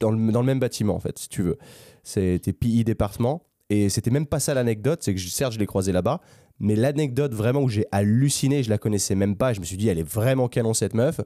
dans 0.00 0.10
le, 0.10 0.32
dans 0.32 0.40
le 0.40 0.46
même 0.46 0.60
bâtiment, 0.60 0.94
en 0.94 1.00
fait, 1.00 1.18
si 1.18 1.28
tu 1.28 1.42
veux. 1.42 1.58
C'était 2.02 2.52
PI 2.52 2.84
département. 2.84 3.46
Et 3.72 3.88
c'était 3.88 4.10
même 4.10 4.26
pas 4.26 4.40
ça 4.40 4.52
l'anecdote, 4.52 5.00
c'est 5.02 5.14
que 5.14 5.20
certes, 5.20 5.52
je 5.52 5.58
l'ai 5.60 5.66
croisée 5.66 5.92
là-bas, 5.92 6.20
mais 6.58 6.74
l'anecdote 6.74 7.32
vraiment 7.34 7.60
où 7.60 7.68
j'ai 7.68 7.86
halluciné, 7.92 8.64
je 8.64 8.68
la 8.70 8.78
connaissais 8.78 9.14
même 9.14 9.36
pas, 9.36 9.52
je 9.52 9.60
me 9.60 9.64
suis 9.64 9.76
dit, 9.76 9.86
elle 9.88 9.98
est 10.00 10.02
vraiment 10.08 10.48
canon 10.48 10.74
cette 10.74 10.92
meuf, 10.92 11.20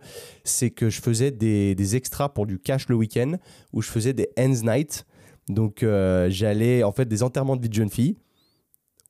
c'est 0.45 0.69
que 0.71 0.91
je 0.91 1.01
faisais 1.01 1.31
des, 1.31 1.75
des 1.75 1.97
extras 1.97 2.29
pour 2.29 2.45
du 2.45 2.59
cash 2.59 2.87
le 2.91 2.97
week-end, 2.97 3.37
où 3.73 3.81
je 3.81 3.89
faisais 3.91 4.13
des 4.13 4.29
ends 4.39 4.53
night. 4.63 5.07
Donc, 5.49 5.83
euh, 5.83 6.29
j'allais, 6.29 6.83
en 6.83 6.93
fait, 6.93 7.07
des 7.07 7.23
enterrements 7.23 7.57
de 7.57 7.63
vie 7.63 7.71
de 7.71 7.75
jeune 7.75 7.89
fille, 7.89 8.19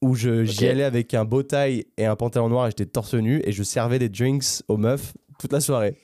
où 0.05 0.15
je- 0.15 0.45
j'y 0.45 0.67
allais 0.67 0.85
avec 0.85 1.15
un 1.15 1.25
beau 1.25 1.43
taille 1.43 1.87
et 1.97 2.05
un 2.07 2.15
pantalon 2.17 2.49
noir 2.49 2.67
et 2.67 2.71
j'étais 2.71 2.87
torse 2.87 3.15
nu 3.15 3.41
et 3.45 3.53
je 3.53 3.63
servais 3.63 3.99
des 3.99 4.09
drinks 4.09 4.63
aux 4.69 4.77
meufs 4.77 5.15
toute 5.39 5.53
la 5.53 5.61
soirée. 5.61 5.97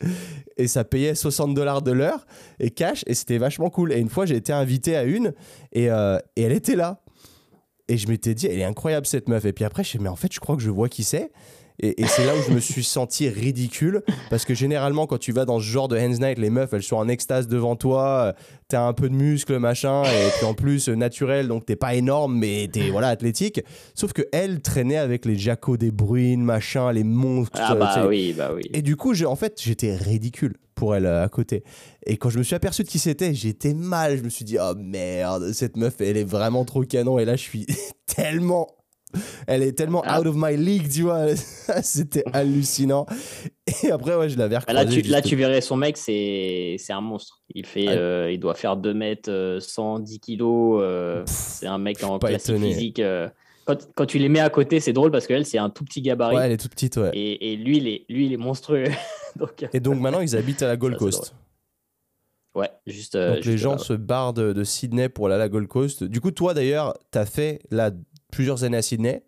Et 0.56 0.67
ça 0.69 0.85
payait 0.85 1.14
60 1.14 1.55
dollars 1.55 1.82
de 1.82 1.93
l'heure 1.93 2.26
et 2.58 2.70
cash 2.70 3.05
et 3.06 3.14
c'était 3.14 3.38
vachement 3.38 3.70
cool. 3.70 3.93
Et 3.93 3.99
une 3.99 4.08
fois, 4.08 4.26
j'ai 4.26 4.37
été 4.37 4.52
invité 4.52 4.97
à 4.97 5.04
une 5.04 5.35
et, 5.73 5.90
euh, 5.90 6.19
et 6.37 6.42
elle 6.42 6.52
était 6.52 6.76
là. 6.76 7.02
Et 7.88 7.97
je 7.99 8.09
m'étais 8.09 8.35
dit, 8.35 8.47
elle 8.47 8.59
est 8.59 8.64
incroyable 8.64 9.07
cette 9.07 9.28
meuf. 9.28 9.45
Et 9.45 9.52
puis 9.52 9.64
après, 9.64 9.83
je 9.83 9.88
me 9.88 9.90
suis 9.90 9.99
dit, 9.99 10.02
mais 10.04 10.11
en 10.11 10.16
fait, 10.16 10.33
je 10.33 10.40
crois 10.40 10.57
que 10.57 10.62
je 10.62 10.71
vois 10.71 10.88
qui 10.88 11.02
c'est. 11.04 11.30
Et, 11.82 12.02
et 12.02 12.06
c'est 12.06 12.25
là 12.26 12.32
où 12.37 12.42
je 12.49 12.54
me 12.54 12.60
suis 12.60 12.84
senti 12.84 13.28
ridicule. 13.28 14.02
Parce 14.28 14.44
que 14.44 14.54
généralement, 14.54 15.06
quand 15.06 15.18
tu 15.18 15.32
vas 15.32 15.44
dans 15.44 15.58
ce 15.58 15.64
genre 15.64 15.88
de 15.88 15.99
hands 15.99 16.18
night, 16.20 16.38
les 16.38 16.50
meufs, 16.50 16.72
elles 16.72 16.82
sont 16.82 16.96
en 16.96 17.08
extase 17.08 17.49
devant 17.49 17.76
toi. 17.76 18.26
euh, 18.26 18.32
T'as 18.68 18.82
un 18.87 18.92
peu 18.92 19.08
de 19.08 19.14
muscle, 19.14 19.58
machin. 19.58 20.02
Et 20.04 20.30
puis 20.37 20.46
en 20.46 20.54
plus, 20.54 20.88
euh, 20.88 20.94
naturel. 20.94 21.49
Donc 21.49 21.66
t'es 21.66 21.76
pas 21.76 21.94
énorme, 21.94 22.38
mais 22.38 22.68
t'es 22.72 22.90
voilà, 22.90 23.08
athlétique. 23.08 23.60
Sauf 23.94 24.12
que 24.12 24.22
elle 24.32 24.60
traînait 24.60 24.96
avec 24.99 25.25
les 25.25 25.37
Jaco 25.37 25.76
des 25.76 25.90
Bruines, 25.90 26.42
machin, 26.42 26.92
les 26.92 27.02
monstres. 27.04 27.58
Ah 27.62 27.75
bah 27.75 28.06
oui, 28.06 28.32
bah 28.37 28.50
oui. 28.54 28.62
et 28.72 28.82
du 28.82 28.96
coup, 28.96 29.12
en 29.25 29.37
fait, 29.37 29.60
j'étais 29.60 29.96
ridicule 29.96 30.56
pour 30.76 30.94
elle 30.94 31.06
euh, 31.06 31.25
à 31.25 31.28
côté. 31.28 31.64
Et 32.06 32.16
quand 32.16 32.30
je 32.30 32.38
me 32.38 32.42
suis 32.42 32.54
aperçu 32.54 32.84
de 32.84 32.88
qui 32.88 32.99
c'était, 32.99 33.34
j'étais 33.34 33.75
mal. 33.75 34.16
Je 34.18 34.22
me 34.22 34.28
suis 34.30 34.44
dit, 34.44 34.56
oh 34.60 34.75
merde, 34.76 35.52
cette 35.52 35.76
meuf, 35.76 35.94
elle 36.00 36.16
est 36.16 36.25
vraiment 36.25 36.64
trop 36.64 36.82
canon. 36.84 37.18
Et 37.18 37.25
là, 37.25 37.37
je 37.37 37.42
suis 37.42 37.66
tellement. 38.06 38.68
Elle 39.47 39.62
est 39.62 39.73
tellement 39.73 40.02
Ah. 40.07 40.21
out 40.21 40.26
of 40.26 40.35
my 40.37 40.57
league, 40.57 40.88
tu 40.90 41.02
vois. 41.02 41.26
c'était 41.83 42.25
hallucinant. 42.33 43.07
Et 43.83 43.90
après, 43.90 44.14
ouais, 44.17 44.29
je 44.29 44.38
l'avais 44.38 44.55
Bah 44.57 44.61
recroisé. 44.61 44.85
Là, 44.97 45.02
tu, 45.02 45.09
là, 45.09 45.23
tu 45.23 45.37
verrais 45.37 45.61
son 45.61 45.76
mec, 45.76 45.97
c'est 45.97 46.76
un 46.90 47.00
monstre. 47.00 47.43
Il, 47.55 47.67
fait, 47.67 47.87
Ah. 47.88 47.93
euh, 47.93 48.31
il 48.33 48.38
doit 48.38 48.55
faire 48.55 48.76
2 48.76 48.95
mètres, 48.95 49.31
euh, 49.31 49.61
110 49.61 50.21
kilos. 50.21 50.81
euh, 50.83 51.23
c'est 51.26 51.67
un 51.67 51.79
mec 51.79 52.02
en 52.05 52.19
étonné. 52.19 52.73
physique. 52.73 53.00
euh. 53.00 53.29
Quand, 53.67 53.76
quand 53.95 54.07
tu 54.07 54.19
les 54.19 54.29
mets 54.29 54.40
à 54.40 54.50
côté, 54.50 54.81
c'est 54.81 54.93
drôle 54.93 55.11
parce 55.12 55.26
qu'elle, 55.26 55.47
c'est 55.47 55.59
un 55.59 55.71
tout 55.71 55.85
petit 55.85 56.02
gabarit. 56.02 56.35
Ouais, 56.37 56.47
elle 56.47 56.52
est 56.52 56.57
toute 56.57 56.73
petite, 56.73 56.97
ouais. 56.97 57.11
Et, 57.12 57.52
et 57.52 57.57
lui, 57.57 57.76
il 57.76 57.87
est, 57.88 58.05
lui, 58.09 58.26
il 58.26 58.33
est 58.33 58.37
monstrueux. 58.38 58.85
donc, 59.37 59.62
euh, 59.62 59.69
Et 59.73 59.81
donc 59.81 60.00
maintenant, 60.00 60.21
ils 60.21 60.35
habitent 60.37 60.62
à 60.62 60.67
la 60.67 60.76
Gold 60.76 60.95
Ça, 60.95 60.99
Coast. 60.99 61.35
ouais, 62.57 62.71
juste. 62.87 63.14
euh, 63.14 63.35
Donc 63.37 63.45
les 63.45 63.59
gens 63.59 63.79
se 63.79 63.93
barrent 63.93 64.33
de, 64.33 64.52
de 64.52 64.64
Sydney 64.64 65.09
pour 65.09 65.26
aller 65.26 65.37
à 65.37 65.38
la 65.38 65.49
Gold 65.49 65.69
Coast. 65.69 66.02
Du 66.02 66.21
coup, 66.21 66.31
toi 66.33 66.52
d'ailleurs, 66.55 66.95
t'as 67.12 67.26
fait 67.26 67.61
là 67.71 67.90
plusieurs 68.30 68.64
années 68.64 68.76
à 68.78 68.82
Sydney. 68.82 69.22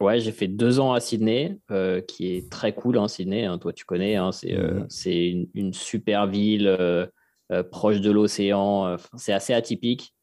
Ouais, 0.00 0.18
j'ai 0.18 0.32
fait 0.32 0.48
deux 0.48 0.80
ans 0.80 0.94
à 0.94 1.00
Sydney, 1.00 1.58
euh, 1.70 2.00
qui 2.00 2.34
est 2.34 2.48
très 2.50 2.74
cool, 2.74 2.96
hein, 2.96 3.06
Sydney. 3.06 3.44
hein, 3.44 3.58
toi, 3.58 3.72
tu 3.72 3.84
connais. 3.84 4.16
hein, 4.16 4.32
c'est 4.32 4.54
euh, 4.56 4.80
Mhm. 4.80 4.86
c'est 4.88 5.28
une, 5.28 5.48
une 5.54 5.72
super 5.74 6.26
ville 6.26 6.66
euh, 6.68 7.06
proche 7.70 8.00
de 8.00 8.10
l'océan. 8.10 8.96
c'est 9.16 9.32
assez 9.32 9.52
atypique. 9.52 10.14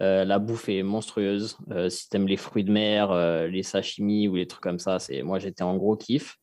La 0.00 0.38
bouffe 0.38 0.68
est 0.68 0.82
monstrueuse. 0.82 1.56
Si 1.88 2.10
tu 2.10 2.16
aimes 2.16 2.26
les 2.28 2.36
fruits 2.36 2.62
de 2.64 2.70
mer, 2.70 3.14
les 3.48 3.62
sashimi 3.62 4.28
ou 4.28 4.34
les 4.36 4.46
trucs 4.46 4.62
comme 4.62 4.78
ça, 4.78 4.98
c'est 4.98 5.22
moi 5.22 5.38
j'étais 5.38 5.62
en 5.62 5.76
gros 5.78 5.96
kiff. 5.96 6.36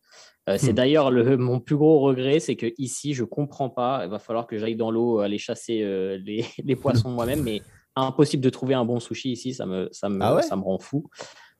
C'est 0.57 0.71
Hmm. 0.71 0.75
d'ailleurs 0.75 1.11
le, 1.11 1.37
mon 1.37 1.59
plus 1.59 1.75
gros 1.75 1.99
regret, 1.99 2.39
c'est 2.39 2.55
que 2.55 2.73
ici, 2.79 3.13
je 3.13 3.23
comprends 3.23 3.69
pas. 3.69 4.01
Il 4.03 4.09
va 4.09 4.17
falloir 4.17 4.47
que 4.47 4.57
j'aille 4.57 4.75
dans 4.75 4.89
l'eau 4.89 5.19
aller 5.19 5.37
chasser 5.37 5.77
les, 6.25 6.43
les 6.65 6.75
poissons 6.75 7.11
moi-même, 7.11 7.43
mais 7.43 7.61
impossible 7.95 8.43
de 8.43 8.49
trouver 8.49 8.73
un 8.73 8.85
bon 8.85 8.99
sushi 8.99 9.31
ici. 9.31 9.53
Ça 9.53 9.65
me, 9.65 9.89
ça 9.91 10.09
me, 10.09 10.19
Ah 10.21 10.35
ouais 10.35 10.41
ça 10.41 10.55
me 10.55 10.63
rend 10.63 10.79
fou. 10.79 11.09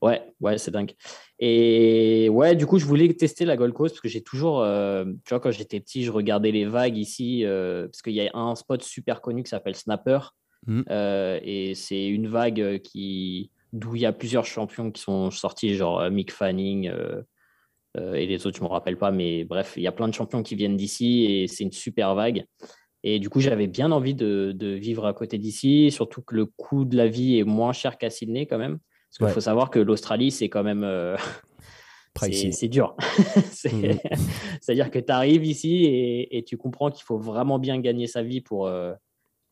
Ouais, 0.02 0.24
ouais, 0.40 0.58
c'est 0.58 0.72
dingue. 0.72 0.94
Et 1.38 2.28
ouais, 2.30 2.56
du 2.56 2.66
coup, 2.66 2.80
je 2.80 2.86
voulais 2.86 3.14
tester 3.14 3.46
la 3.46 3.56
Gold 3.56 3.74
Coast 3.74 3.94
parce 3.94 4.02
que 4.02 4.10
j'ai 4.10 4.24
toujours, 4.24 4.62
euh, 4.62 5.06
tu 5.26 5.30
vois, 5.30 5.40
quand 5.40 5.52
j'étais 5.52 5.80
petit, 5.80 6.04
je 6.04 6.12
regardais 6.12 6.52
les 6.52 6.66
vagues 6.66 6.98
ici 6.98 7.46
euh, 7.46 7.88
parce 7.88 8.02
qu'il 8.02 8.14
y 8.14 8.28
a 8.28 8.32
un 8.34 8.56
spot 8.56 8.82
super 8.82 9.22
connu 9.22 9.44
qui 9.44 9.50
s'appelle 9.50 9.76
Snapper. 9.76 10.20
Hmm. 10.66 10.82
Euh, 10.90 11.40
et 11.44 11.76
c'est 11.76 12.08
une 12.08 12.28
vague 12.28 12.82
qui 12.82 13.52
d'où 13.74 13.96
il 13.96 14.02
y 14.02 14.06
a 14.06 14.12
plusieurs 14.12 14.46
champions 14.46 14.92
qui 14.92 15.02
sont 15.02 15.32
sortis, 15.32 15.76
genre 15.76 16.10
Mick 16.10 16.32
Fanning 16.32 16.92
et 17.96 18.26
les 18.26 18.46
autres, 18.46 18.58
je 18.58 18.62
ne 18.62 18.68
me 18.68 18.72
rappelle 18.72 18.98
pas, 18.98 19.12
mais 19.12 19.46
bref, 19.46 19.74
il 19.78 19.84
y 19.84 19.88
a 19.88 19.92
plein 19.92 20.08
de 20.08 20.14
champions 20.14 20.44
qui 20.44 20.56
viennent 20.56 20.76
d'ici 20.76 21.26
et 21.26 21.48
c'est 21.48 21.64
une 21.64 21.72
super 21.72 22.16
vague. 22.16 22.46
Et 23.04 23.20
du 23.20 23.30
coup, 23.30 23.40
j'avais 23.40 23.68
bien 23.68 23.92
envie 23.92 24.14
de, 24.14 24.52
de 24.56 24.68
vivre 24.68 25.06
à 25.08 25.14
côté 25.14 25.38
d'ici, 25.40 25.90
surtout 25.92 26.22
que 26.22 26.36
le 26.36 26.46
coût 26.46 26.86
de 26.86 26.96
la 26.96 27.08
vie 27.08 27.40
est 27.40 27.44
moins 27.44 27.74
cher 27.74 27.98
qu'à 27.98 28.10
Sydney 28.10 28.46
quand 28.46 28.58
même. 28.60 28.78
Parce 29.10 29.18
qu'il 29.18 29.26
Ouais. 29.26 29.32
faut 29.34 29.40
savoir 29.42 29.70
que 29.72 29.80
l'Australie, 29.80 30.30
c'est 30.32 30.50
quand 30.50 30.64
même 30.64 30.84
euh, 30.84 31.18
c'est 32.16 32.68
dur. 32.68 32.96
Mhm. 33.72 33.98
C'est-à-dire 34.62 34.92
que 34.92 35.00
tu 35.00 35.12
arrives 35.12 35.46
ici 35.46 35.86
et, 35.86 36.38
et 36.38 36.44
tu 36.44 36.58
comprends 36.58 36.92
qu'il 36.92 37.04
faut 37.04 37.18
vraiment 37.18 37.58
bien 37.60 37.80
gagner 37.80 38.08
sa 38.08 38.22
vie 38.24 38.42
pour, 38.42 38.68
euh, 38.68 38.94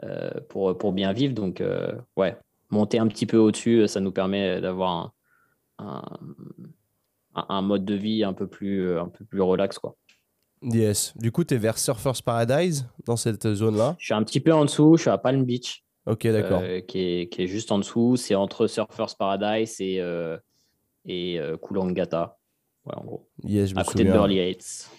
euh, 0.03 0.29
pour, 0.50 0.77
pour 0.77 0.91
bien 0.94 1.12
vivre. 1.13 1.34
Donc, 1.34 1.60
euh, 1.62 1.91
ouais, 2.18 2.38
monter 2.70 3.00
un 3.00 3.08
petit 3.08 3.25
peu 3.25 3.38
au-dessus, 3.38 3.88
ça 3.88 4.00
nous 4.00 4.12
permet 4.12 4.62
d'avoir 4.62 5.13
un- 5.79 6.03
un 7.36 7.62
mode 7.62 7.86
de 7.86 7.96
vie 7.96 8.24
un 8.24 8.34
peu 8.34 8.48
plus, 8.48 8.98
un 8.98 9.08
peu 9.08 9.25
plus 9.25 9.41
relax. 9.41 9.79
Quoi. 9.79 9.96
Yes. 10.61 11.13
Du 11.17 11.31
coup, 11.31 11.43
tu 11.43 11.53
es 11.53 11.57
vers 11.57 11.77
Surfers 11.77 12.21
Paradise 12.23 12.85
dans 13.05 13.15
cette 13.15 13.53
zone-là? 13.53 13.95
Je 13.97 14.05
suis 14.05 14.13
un 14.13 14.23
petit 14.23 14.39
peu 14.41 14.53
en 14.53 14.65
dessous, 14.65 14.97
je 14.97 15.01
suis 15.03 15.09
à 15.09 15.17
Palm 15.17 15.43
Beach, 15.45 15.83
Ok, 16.05 16.27
d'accord. 16.27 16.61
euh, 16.63 16.81
qui, 16.81 16.99
est, 16.99 17.29
qui 17.29 17.43
est 17.43 17.47
juste 17.47 17.71
en 17.71 17.79
dessous. 17.79 18.15
C'est 18.17 18.35
entre 18.35 18.67
Surfers 18.67 19.15
Paradise 19.17 19.75
et, 19.79 19.99
euh, 20.01 20.37
et 21.05 21.39
euh, 21.39 21.55
Coolangatta. 21.57 22.37
Ouais, 22.85 22.95
en 22.97 23.03
gros. 23.05 23.29
yes, 23.43 23.69
je 23.69 23.75
me 23.75 23.79
À 23.79 23.83
côté 23.83 23.99
de 24.03 24.09
souviens. 24.09 24.13
Burley 24.21 24.37
Heights. 24.37 24.89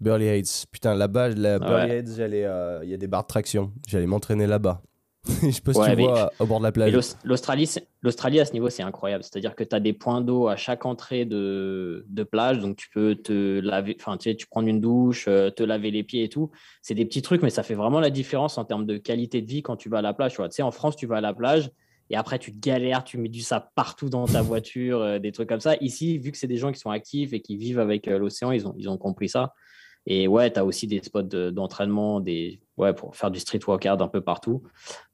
Burley 0.00 0.26
Heights. 0.26 0.66
Putain, 0.70 0.94
là-bas, 0.94 1.28
la 1.30 1.54
Ah 1.54 1.58
Burley 1.58 1.74
ouais. 1.74 1.90
Heights, 1.98 2.14
j'allais, 2.16 2.44
euh, 2.44 2.80
il 2.82 2.90
y 2.90 2.94
a 2.94 2.96
des 2.96 3.06
barres 3.06 3.22
de 3.24 3.28
traction. 3.28 3.72
J'allais 3.86 4.06
m'entraîner 4.06 4.46
là-bas. 4.46 4.82
je 5.42 5.50
sais 5.50 5.60
pas 5.60 5.72
si 5.72 5.78
Ouais, 5.80 5.94
tu 5.94 6.02
vois 6.02 6.32
au 6.40 6.46
bord 6.46 6.58
de 6.58 6.64
la 6.64 6.72
plage. 6.72 6.92
l'Aus- 6.92 7.16
l'Australie, 7.24 8.40
à 8.40 8.44
ce 8.44 8.52
niveau, 8.52 8.68
c'est 8.70 8.82
incroyable. 8.82 9.22
C'est-à-dire 9.22 9.54
que 9.54 9.62
tu 9.62 9.74
as 9.74 9.80
des 9.80 9.92
points 9.92 10.20
d'eau 10.20 10.48
à 10.48 10.56
chaque 10.56 10.84
entrée 10.84 11.24
de, 11.24 12.04
de 12.08 12.22
plage. 12.24 12.58
Donc, 12.58 12.76
tu 12.76 12.88
peux 12.90 13.14
te 13.14 13.60
laver, 13.60 13.96
enfin, 14.00 14.16
tu 14.16 14.30
sais, 14.30 14.36
tu 14.36 14.46
prends 14.48 14.66
une 14.66 14.80
douche, 14.80 15.26
euh, 15.28 15.50
te 15.50 15.62
laver 15.62 15.90
les 15.92 16.02
pieds 16.02 16.24
et 16.24 16.28
tout. 16.28 16.50
C'est 16.82 16.94
des 16.94 17.04
petits 17.04 17.22
trucs, 17.22 17.42
mais 17.42 17.50
ça 17.50 17.62
fait 17.62 17.74
vraiment 17.74 18.00
la 18.00 18.10
différence 18.10 18.58
en 18.58 18.64
termes 18.64 18.84
de 18.86 18.96
qualité 18.98 19.40
de 19.42 19.46
vie 19.46 19.62
quand 19.62 19.76
tu 19.76 19.88
vas 19.88 19.98
à 19.98 20.02
la 20.02 20.12
plage. 20.12 20.32
Tu 20.32 20.38
vois, 20.38 20.48
tu 20.48 20.56
sais, 20.56 20.62
en 20.62 20.72
France, 20.72 20.96
tu 20.96 21.06
vas 21.06 21.18
à 21.18 21.20
la 21.20 21.32
plage 21.34 21.70
et 22.10 22.16
après, 22.16 22.38
tu 22.40 22.52
te 22.52 22.58
galères, 22.58 23.04
tu 23.04 23.16
mets 23.16 23.28
du 23.28 23.40
sable 23.42 23.66
partout 23.76 24.10
dans 24.10 24.26
ta 24.26 24.42
voiture, 24.42 25.00
euh, 25.00 25.18
des 25.20 25.30
trucs 25.30 25.48
comme 25.48 25.60
ça. 25.60 25.76
Ici, 25.80 26.18
vu 26.18 26.32
que 26.32 26.36
c'est 26.36 26.48
des 26.48 26.56
gens 26.56 26.72
qui 26.72 26.80
sont 26.80 26.90
actifs 26.90 27.32
et 27.32 27.40
qui 27.40 27.56
vivent 27.56 27.78
avec 27.78 28.08
euh, 28.08 28.18
l'océan, 28.18 28.50
ils 28.50 28.66
ont, 28.66 28.74
ils 28.76 28.88
ont 28.90 28.98
compris 28.98 29.28
ça. 29.28 29.54
Et 30.06 30.26
ouais, 30.26 30.52
tu 30.52 30.58
as 30.58 30.64
aussi 30.64 30.86
des 30.86 31.00
spots 31.02 31.22
de- 31.22 31.50
d'entraînement, 31.50 32.20
des 32.20 32.60
ouais, 32.76 32.92
pour 32.92 33.14
faire 33.16 33.30
du 33.30 33.38
street 33.40 33.60
workout 33.66 34.00
un 34.00 34.08
peu 34.08 34.20
partout. 34.20 34.62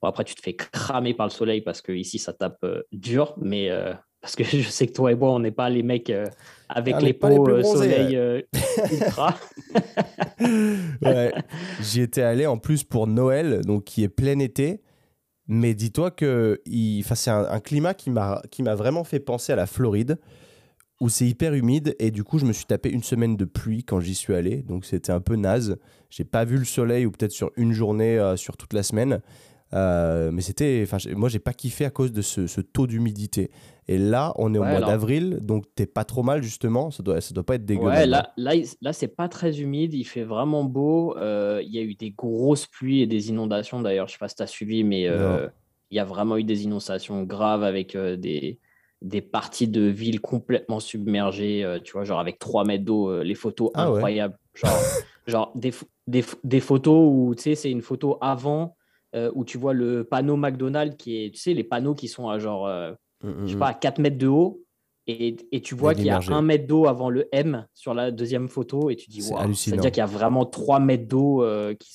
Bon, 0.00 0.08
après, 0.08 0.24
tu 0.24 0.34
te 0.34 0.40
fais 0.42 0.54
cramer 0.54 1.14
par 1.14 1.26
le 1.26 1.30
soleil 1.30 1.60
parce 1.60 1.82
que 1.82 1.92
ici, 1.92 2.18
ça 2.18 2.32
tape 2.32 2.58
euh, 2.64 2.82
dur, 2.92 3.34
mais 3.40 3.70
euh, 3.70 3.92
parce 4.22 4.34
que 4.34 4.44
je 4.44 4.62
sais 4.68 4.86
que 4.86 4.92
toi 4.92 5.12
et 5.12 5.14
moi, 5.14 5.32
on 5.32 5.40
n'est 5.40 5.50
pas 5.50 5.68
les 5.68 5.82
mecs 5.82 6.10
euh, 6.10 6.24
avec 6.68 6.94
On 6.96 6.98
les 7.00 7.06
les 7.06 7.12
peaux 7.12 7.44
bronzés, 7.44 7.62
soleil 7.64 8.42
ultra. 8.92 9.36
ouais. 11.02 11.32
J'y 11.80 12.00
étais 12.00 12.22
allé 12.22 12.46
en 12.46 12.58
plus 12.58 12.84
pour 12.84 13.06
Noël, 13.06 13.60
donc 13.64 13.84
qui 13.84 14.02
est 14.02 14.08
plein 14.08 14.38
été. 14.38 14.80
Mais 15.46 15.74
dis-toi 15.74 16.10
que 16.10 16.60
il... 16.66 17.00
enfin, 17.00 17.14
c'est 17.14 17.30
un, 17.30 17.44
un 17.44 17.60
climat 17.60 17.94
qui 17.94 18.10
m'a 18.10 18.42
qui 18.50 18.62
m'a 18.62 18.74
vraiment 18.74 19.04
fait 19.04 19.20
penser 19.20 19.52
à 19.52 19.56
la 19.56 19.66
Floride, 19.66 20.18
où 21.00 21.08
c'est 21.08 21.26
hyper 21.26 21.54
humide. 21.54 21.94
Et 21.98 22.10
du 22.10 22.24
coup, 22.24 22.38
je 22.38 22.44
me 22.44 22.52
suis 22.52 22.64
tapé 22.66 22.90
une 22.90 23.02
semaine 23.02 23.36
de 23.36 23.44
pluie 23.44 23.84
quand 23.84 24.00
j'y 24.00 24.14
suis 24.14 24.34
allé. 24.34 24.62
Donc 24.62 24.84
c'était 24.84 25.12
un 25.12 25.20
peu 25.20 25.36
naze. 25.36 25.76
J'ai 26.10 26.24
pas 26.24 26.44
vu 26.44 26.56
le 26.58 26.64
soleil, 26.64 27.06
ou 27.06 27.10
peut-être 27.10 27.32
sur 27.32 27.50
une 27.56 27.72
journée, 27.72 28.18
euh, 28.18 28.36
sur 28.36 28.56
toute 28.56 28.72
la 28.72 28.82
semaine. 28.82 29.20
Euh, 29.74 30.30
mais 30.32 30.40
c'était, 30.40 30.80
enfin, 30.82 30.96
moi 31.14 31.28
j'ai 31.28 31.38
pas 31.40 31.52
kiffé 31.52 31.84
à 31.84 31.90
cause 31.90 32.10
de 32.10 32.22
ce, 32.22 32.46
ce 32.46 32.62
taux 32.62 32.86
d'humidité. 32.86 33.50
Et 33.86 33.98
là, 33.98 34.32
on 34.36 34.54
est 34.54 34.58
au 34.58 34.62
Ouais, 34.62 34.68
mois 34.68 34.76
alors- 34.78 34.88
d'avril, 34.90 35.38
donc 35.42 35.64
t'es 35.74 35.84
pas 35.86 36.04
trop 36.04 36.22
mal 36.22 36.42
justement. 36.42 36.90
Ça 36.90 37.02
doit, 37.02 37.20
ça 37.20 37.34
doit 37.34 37.44
pas 37.44 37.56
être 37.56 37.66
dégueulasse. 37.66 38.00
Ouais, 38.00 38.06
là, 38.06 38.32
là, 38.80 38.92
c'est 38.94 39.08
pas 39.08 39.28
très 39.28 39.60
humide, 39.60 39.92
il 39.92 40.04
fait 40.04 40.24
vraiment 40.24 40.64
beau. 40.64 41.16
Euh, 41.18 41.60
Il 41.62 41.70
y 41.70 41.78
a 41.78 41.82
eu 41.82 41.94
des 41.94 42.10
grosses 42.12 42.66
pluies 42.66 43.02
et 43.02 43.06
des 43.06 43.28
inondations 43.28 43.82
d'ailleurs. 43.82 44.08
Je 44.08 44.12
sais 44.12 44.18
pas 44.18 44.28
si 44.28 44.36
tu 44.36 44.42
as 44.42 44.46
suivi, 44.46 44.84
mais 44.84 45.02
il 45.02 45.96
y 45.96 45.98
a 45.98 46.04
vraiment 46.04 46.38
eu 46.38 46.44
des 46.44 46.64
inondations 46.64 47.22
graves 47.24 47.62
avec 47.62 47.94
des, 47.94 48.58
des 49.02 49.20
parties 49.22 49.68
de 49.68 49.82
villes 49.82 50.20
complètement 50.20 50.80
submergées, 50.80 51.64
euh, 51.64 51.78
tu 51.78 51.92
vois, 51.92 52.04
genre 52.04 52.18
avec 52.20 52.38
3 52.38 52.64
mètres 52.64 52.84
d'eau, 52.84 53.10
euh, 53.10 53.22
les 53.22 53.34
photos 53.34 53.70
Ah 53.74 53.90
ouais. 53.90 53.96
incroyables. 53.98 54.36
Genre, 54.54 54.70
genre 55.26 55.52
des, 55.54 55.72
des, 56.06 56.24
des 56.44 56.60
photos 56.60 57.08
où, 57.12 57.34
tu 57.36 57.42
sais, 57.42 57.54
c'est 57.54 57.70
une 57.70 57.82
photo 57.82 58.18
avant 58.20 58.76
euh, 59.14 59.30
où 59.34 59.44
tu 59.44 59.56
vois 59.56 59.72
le 59.72 60.04
panneau 60.04 60.36
McDonald's 60.36 60.96
qui 60.96 61.24
est, 61.24 61.30
tu 61.30 61.38
sais, 61.40 61.54
les 61.54 61.64
panneaux 61.64 61.94
qui 61.94 62.08
sont 62.08 62.28
à 62.28 62.38
genre, 62.38 62.66
euh, 62.66 62.92
Mm, 63.24 63.46
je 63.46 63.50
sais 63.50 63.56
mm, 63.56 63.58
pas, 63.58 63.66
à 63.68 63.74
4 63.74 63.98
mètres 63.98 64.18
de 64.18 64.28
haut. 64.28 64.62
Et, 65.08 65.34
et 65.50 65.60
tu 65.60 65.74
vois 65.74 65.94
qu'il 65.94 66.04
y 66.04 66.10
a 66.10 66.20
un 66.28 66.42
mètre 66.42 66.66
d'eau 66.68 66.86
avant 66.86 67.10
le 67.10 67.26
M 67.32 67.66
sur 67.74 67.92
la 67.94 68.10
deuxième 68.12 68.48
photo. 68.48 68.90
Et 68.90 68.96
tu 68.96 69.10
dis, 69.10 69.22
hallucinant. 69.34 69.54
c'est-à-dire 69.56 69.90
qu'il 69.90 70.00
y 70.00 70.02
a 70.02 70.06
vraiment 70.06 70.44
3 70.46 70.78
mètres 70.78 71.08
d'eau 71.08 71.42
qui- 71.80 71.90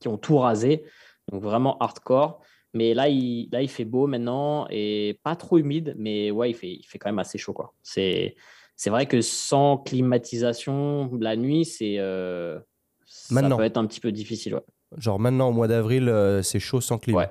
qui 0.00 0.08
ont 0.08 0.18
tout 0.18 0.36
rasé. 0.36 0.84
Donc 1.32 1.42
vraiment 1.42 1.78
hardcore. 1.78 2.40
Mais 2.76 2.94
là 2.94 3.08
il, 3.08 3.48
là, 3.50 3.62
il 3.62 3.68
fait 3.68 3.84
beau 3.84 4.06
maintenant 4.06 4.66
et 4.70 5.18
pas 5.22 5.34
trop 5.36 5.58
humide. 5.58 5.94
Mais 5.98 6.30
ouais, 6.30 6.50
il 6.50 6.54
fait, 6.54 6.68
il 6.72 6.84
fait 6.84 6.98
quand 6.98 7.08
même 7.08 7.18
assez 7.18 7.38
chaud. 7.38 7.52
quoi. 7.52 7.72
C'est 7.82 8.36
c'est 8.76 8.90
vrai 8.90 9.06
que 9.06 9.20
sans 9.22 9.78
climatisation, 9.78 11.10
la 11.20 11.36
nuit, 11.36 11.64
c'est 11.64 11.96
euh, 11.98 12.58
ça 13.06 13.42
peut 13.56 13.64
être 13.64 13.76
un 13.78 13.86
petit 13.86 14.00
peu 14.00 14.12
difficile. 14.12 14.54
Ouais. 14.54 14.60
Genre 14.98 15.18
maintenant 15.18 15.48
au 15.48 15.52
mois 15.52 15.68
d'avril, 15.68 16.08
euh, 16.08 16.42
c'est 16.42 16.60
chaud 16.60 16.80
sans 16.80 16.98
clim. 16.98 17.16
Ouais. 17.16 17.30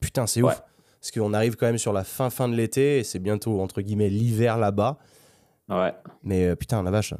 Putain, 0.00 0.26
c'est 0.26 0.42
Ouais. 0.42 0.52
ouf. 0.52 0.62
Parce 1.00 1.10
qu'on 1.12 1.32
arrive 1.32 1.56
quand 1.56 1.66
même 1.66 1.78
sur 1.78 1.92
la 1.92 2.02
fin 2.04 2.28
fin 2.28 2.48
de 2.48 2.54
l'été 2.54 2.98
et 2.98 3.04
c'est 3.04 3.20
bientôt 3.20 3.60
entre 3.60 3.80
guillemets 3.82 4.08
l'hiver 4.10 4.58
là-bas. 4.58 4.98
Ouais. 5.68 5.92
Mais 6.22 6.46
euh, 6.48 6.56
putain, 6.56 6.82
la 6.82 6.90
vache. 6.90 7.14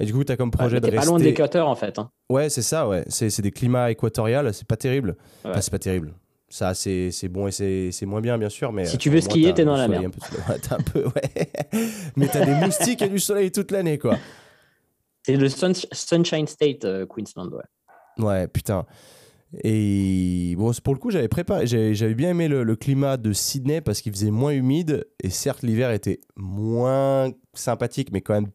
Et 0.00 0.04
du 0.04 0.12
coup, 0.12 0.24
t'as 0.24 0.36
comme 0.36 0.50
projet 0.50 0.74
Ouais, 0.74 0.80
de 0.80 0.86
t'es 0.86 0.90
rester. 0.90 1.06
pas 1.06 1.10
loin 1.10 1.18
de 1.20 1.24
l'équateur 1.24 1.68
en 1.68 1.76
fait. 1.76 1.98
hein. 2.00 2.10
Ouais, 2.28 2.48
c'est 2.48 2.62
ça, 2.62 2.88
ouais. 2.88 3.04
C'est 3.08 3.30
c'est 3.30 3.42
des 3.42 3.52
climats 3.52 3.90
équatoriales, 3.92 4.52
c'est 4.52 4.66
pas 4.66 4.76
terrible. 4.76 5.10
Ouais. 5.44 5.50
Enfin, 5.52 5.60
c'est 5.60 5.70
pas 5.70 5.78
terrible. 5.78 6.12
Ça, 6.54 6.72
c'est 6.72 7.10
c'est 7.10 7.26
bon 7.26 7.48
et 7.48 7.50
c'est 7.50 7.90
c'est 7.90 8.06
moins 8.06 8.20
bien, 8.20 8.38
bien 8.38 8.48
sûr. 8.48 8.72
Mais 8.72 8.84
Si 8.84 8.94
euh, 8.94 8.98
tu 8.98 9.10
veux 9.10 9.20
skier, 9.20 9.52
t'es 9.54 9.64
dans 9.64 9.76
la 9.76 9.88
ouais, 9.88 10.06
t'as 10.62 10.76
un 10.76 10.78
peu, 10.82 11.04
ouais. 11.04 11.50
mais 12.16 12.28
t'as 12.28 12.46
des 12.46 12.54
moustiques 12.64 13.02
et 13.02 13.08
du 13.08 13.18
soleil 13.18 13.50
toute 13.50 13.72
l'année, 13.72 13.98
quoi. 13.98 14.16
C'est 15.24 15.34
le 15.36 15.48
Sun- 15.48 15.74
Sunshine 15.90 16.46
State, 16.46 16.84
euh, 16.84 17.06
Queensland. 17.06 17.50
Ouais. 17.52 18.24
Ouais, 18.24 18.46
putain. 18.46 18.86
Et 19.64 20.54
bon, 20.56 20.72
c'est- 20.72 20.80
pour 20.80 20.94
le 20.94 21.00
coup, 21.00 21.10
j'avais 21.10 21.26
préparé, 21.26 21.66
j'avais 21.66 22.14
bien 22.14 22.30
aimé 22.30 22.46
le, 22.46 22.62
le 22.62 22.76
climat 22.76 23.16
de 23.16 23.32
Sydney 23.32 23.80
parce 23.80 24.00
qu'il 24.00 24.12
faisait 24.12 24.30
moins 24.30 24.52
humide 24.52 25.08
et 25.24 25.30
certes 25.30 25.62
l'hiver 25.62 25.90
était 25.90 26.20
moins 26.36 27.32
sympathique, 27.52 28.10
mais 28.12 28.20
quand 28.20 28.34
même 28.34 28.50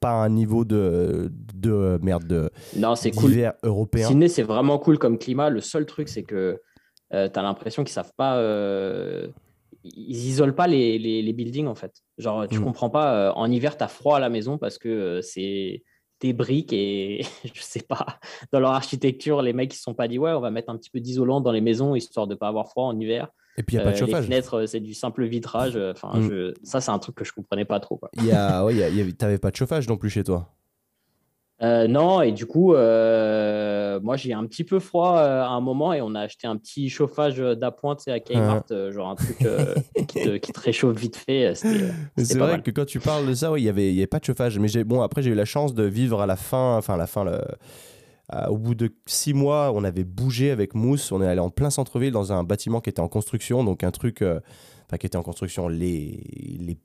pas 0.00 0.10
un 0.14 0.30
niveau 0.30 0.64
de 0.64 1.30
de 1.54 2.00
merde 2.02 2.26
de 2.26 2.50
Non, 2.76 2.96
c'est 2.96 3.12
cool. 3.12 3.52
européen. 3.62 4.08
Sydney, 4.08 4.28
c'est 4.28 4.42
vraiment 4.42 4.80
cool 4.80 4.98
comme 4.98 5.16
climat. 5.16 5.48
Le 5.48 5.60
seul 5.60 5.86
truc, 5.86 6.08
c'est 6.08 6.24
que 6.24 6.60
tu 7.10 7.16
as 7.16 7.42
l'impression 7.42 7.84
qu'ils 7.84 7.92
savent 7.92 8.12
pas. 8.16 8.36
euh, 8.38 9.28
ils 9.84 10.16
isolent 10.26 10.54
pas 10.54 10.66
les, 10.66 10.98
les, 10.98 11.22
les 11.22 11.32
buildings, 11.32 11.66
en 11.68 11.74
fait. 11.76 11.92
Genre, 12.18 12.48
tu 12.48 12.58
Mm. 12.58 12.64
comprends 12.64 12.90
pas. 12.90 13.14
euh, 13.28 13.32
en 13.34 13.50
hiver, 13.50 13.76
tu 13.76 13.84
as 13.84 13.88
froid 13.88 14.16
à 14.16 14.20
la 14.20 14.28
maison 14.28 14.58
parce 14.58 14.78
que 14.78 14.88
euh, 14.88 15.22
c'est 15.22 15.82
des 16.20 16.32
briques 16.32 16.72
et 16.72 17.20
je 17.54 17.60
sais 17.62 17.82
pas. 17.82 18.18
Dans 18.52 18.58
leur 18.60 18.72
architecture, 18.72 19.42
les 19.42 19.52
mecs, 19.52 19.72
ils 19.72 19.76
se 19.76 19.82
sont 19.82 19.94
pas 19.94 20.08
dit, 20.08 20.18
ouais, 20.18 20.32
on 20.32 20.40
va 20.40 20.50
mettre 20.50 20.70
un 20.70 20.76
petit 20.76 20.90
peu 20.90 20.98
d'isolant 20.98 21.40
dans 21.40 21.52
les 21.52 21.60
maisons 21.60 21.94
histoire 21.94 22.26
de 22.26 22.34
pas 22.34 22.48
avoir 22.48 22.68
froid 22.68 22.84
en 22.86 22.98
hiver. 22.98 23.28
Et 23.58 23.62
puis 23.62 23.76
il 23.76 23.78
y 23.78 23.80
a 23.80 23.84
pas 23.84 23.90
de 23.92 23.96
Euh, 23.96 23.98
chauffage. 24.00 24.22
Les 24.24 24.26
fenêtres, 24.26 24.54
euh, 24.54 24.66
c'est 24.66 24.80
du 24.80 24.92
simple 24.92 25.24
vitrage. 25.24 25.76
euh, 25.76 25.92
Enfin, 25.92 26.18
Mm. 26.18 26.28
je- 26.28 26.54
ça, 26.64 26.80
c'est 26.80 26.90
un 26.90 26.98
truc 26.98 27.14
que 27.14 27.24
je 27.24 27.32
comprenais 27.32 27.64
pas 27.64 27.78
trop. 27.80 27.96
Quoi. 27.96 28.10
Il 28.14 28.24
y 28.26 28.32
a, 28.32 28.64
ouais, 28.64 28.74
il 28.74 28.78
y 28.78 28.82
a- 28.82 28.88
il 28.88 28.96
y 28.96 29.00
avait- 29.00 29.12
t'avais 29.12 29.38
pas 29.38 29.50
de 29.50 29.56
chauffage 29.56 29.88
non 29.88 29.96
plus 29.96 30.10
chez 30.10 30.24
toi. 30.24 30.48
Euh, 31.62 31.88
non, 31.88 32.20
et 32.20 32.32
du 32.32 32.44
coup, 32.44 32.74
euh, 32.74 33.98
moi 34.02 34.16
j'ai 34.16 34.34
un 34.34 34.44
petit 34.44 34.62
peu 34.62 34.78
froid 34.78 35.16
euh, 35.16 35.42
à 35.42 35.48
un 35.48 35.60
moment 35.62 35.94
et 35.94 36.02
on 36.02 36.14
a 36.14 36.20
acheté 36.20 36.46
un 36.46 36.56
petit 36.58 36.90
chauffage 36.90 37.38
d'appoint 37.38 37.96
à 38.08 38.20
Kmart, 38.20 38.64
euh, 38.72 38.92
genre 38.92 39.08
un 39.08 39.14
truc 39.14 39.38
qui, 40.06 40.22
te, 40.22 40.36
qui 40.36 40.52
te 40.52 40.60
réchauffe 40.60 40.98
vite 40.98 41.16
fait. 41.16 41.54
C'est 41.54 42.38
vrai 42.38 42.52
mal. 42.52 42.62
que 42.62 42.70
quand 42.70 42.84
tu 42.84 43.00
parles 43.00 43.26
de 43.26 43.32
ça, 43.32 43.50
ouais, 43.50 43.62
il 43.62 43.64
y 43.64 43.70
avait, 43.70 43.88
il 43.88 43.94
y 43.94 44.00
avait 44.00 44.06
pas 44.06 44.18
de 44.18 44.24
chauffage. 44.24 44.58
Mais 44.58 44.84
bon, 44.84 45.00
après 45.00 45.22
j'ai 45.22 45.30
eu 45.30 45.34
la 45.34 45.46
chance 45.46 45.72
de 45.72 45.84
vivre 45.84 46.20
à 46.20 46.26
la 46.26 46.36
fin, 46.36 46.76
enfin 46.76 46.94
à 46.94 46.98
la 46.98 47.06
fin, 47.06 47.24
le- 47.24 47.40
au 48.50 48.58
bout 48.58 48.74
de 48.74 48.90
six 49.06 49.32
mois, 49.32 49.72
on 49.74 49.82
avait 49.82 50.04
bougé 50.04 50.50
avec 50.50 50.74
Mousse. 50.74 51.10
On 51.10 51.22
est 51.22 51.26
allé 51.26 51.40
en 51.40 51.48
plein 51.50 51.70
centre-ville 51.70 52.12
dans 52.12 52.32
un 52.32 52.44
bâtiment 52.44 52.80
qui 52.82 52.90
était 52.90 53.00
en 53.00 53.08
construction, 53.08 53.64
donc 53.64 53.82
un 53.82 53.92
truc, 53.92 54.16
qui 54.98 55.06
était 55.06 55.16
en 55.16 55.22
construction. 55.22 55.68
Les, 55.68 56.22
les 56.60 56.76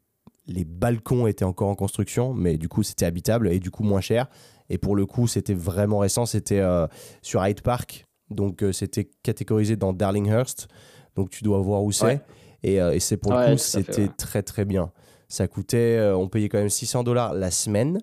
les 0.47 0.65
balcons 0.65 1.27
étaient 1.27 1.45
encore 1.45 1.69
en 1.69 1.75
construction, 1.75 2.33
mais 2.33 2.57
du 2.57 2.67
coup 2.67 2.83
c'était 2.83 3.05
habitable 3.05 3.51
et 3.51 3.59
du 3.59 3.71
coup 3.71 3.83
moins 3.83 4.01
cher. 4.01 4.27
Et 4.71 4.77
pour 4.77 4.95
le 4.95 5.05
coup, 5.05 5.27
c'était 5.27 5.53
vraiment 5.53 5.99
récent, 5.99 6.25
c'était 6.25 6.59
euh, 6.59 6.87
sur 7.21 7.45
Hyde 7.45 7.61
Park, 7.61 8.05
donc 8.29 8.63
euh, 8.63 8.71
c'était 8.71 9.09
catégorisé 9.23 9.75
dans 9.75 9.93
Darlinghurst, 9.93 10.67
donc 11.15 11.29
tu 11.29 11.43
dois 11.43 11.59
voir 11.59 11.83
où 11.83 11.91
c'est. 11.91 12.21
Et, 12.63 12.75
et 12.75 12.99
c'est 12.99 13.17
pour 13.17 13.33
le 13.33 13.51
coup, 13.51 13.57
c'était 13.57 14.07
très 14.07 14.43
très 14.43 14.65
bien. 14.65 14.91
Ça 15.27 15.47
coûtait, 15.47 16.11
on 16.15 16.27
payait 16.27 16.47
quand 16.47 16.59
même 16.59 16.69
600 16.69 17.03
dollars 17.03 17.33
la 17.33 17.49
semaine 17.49 17.99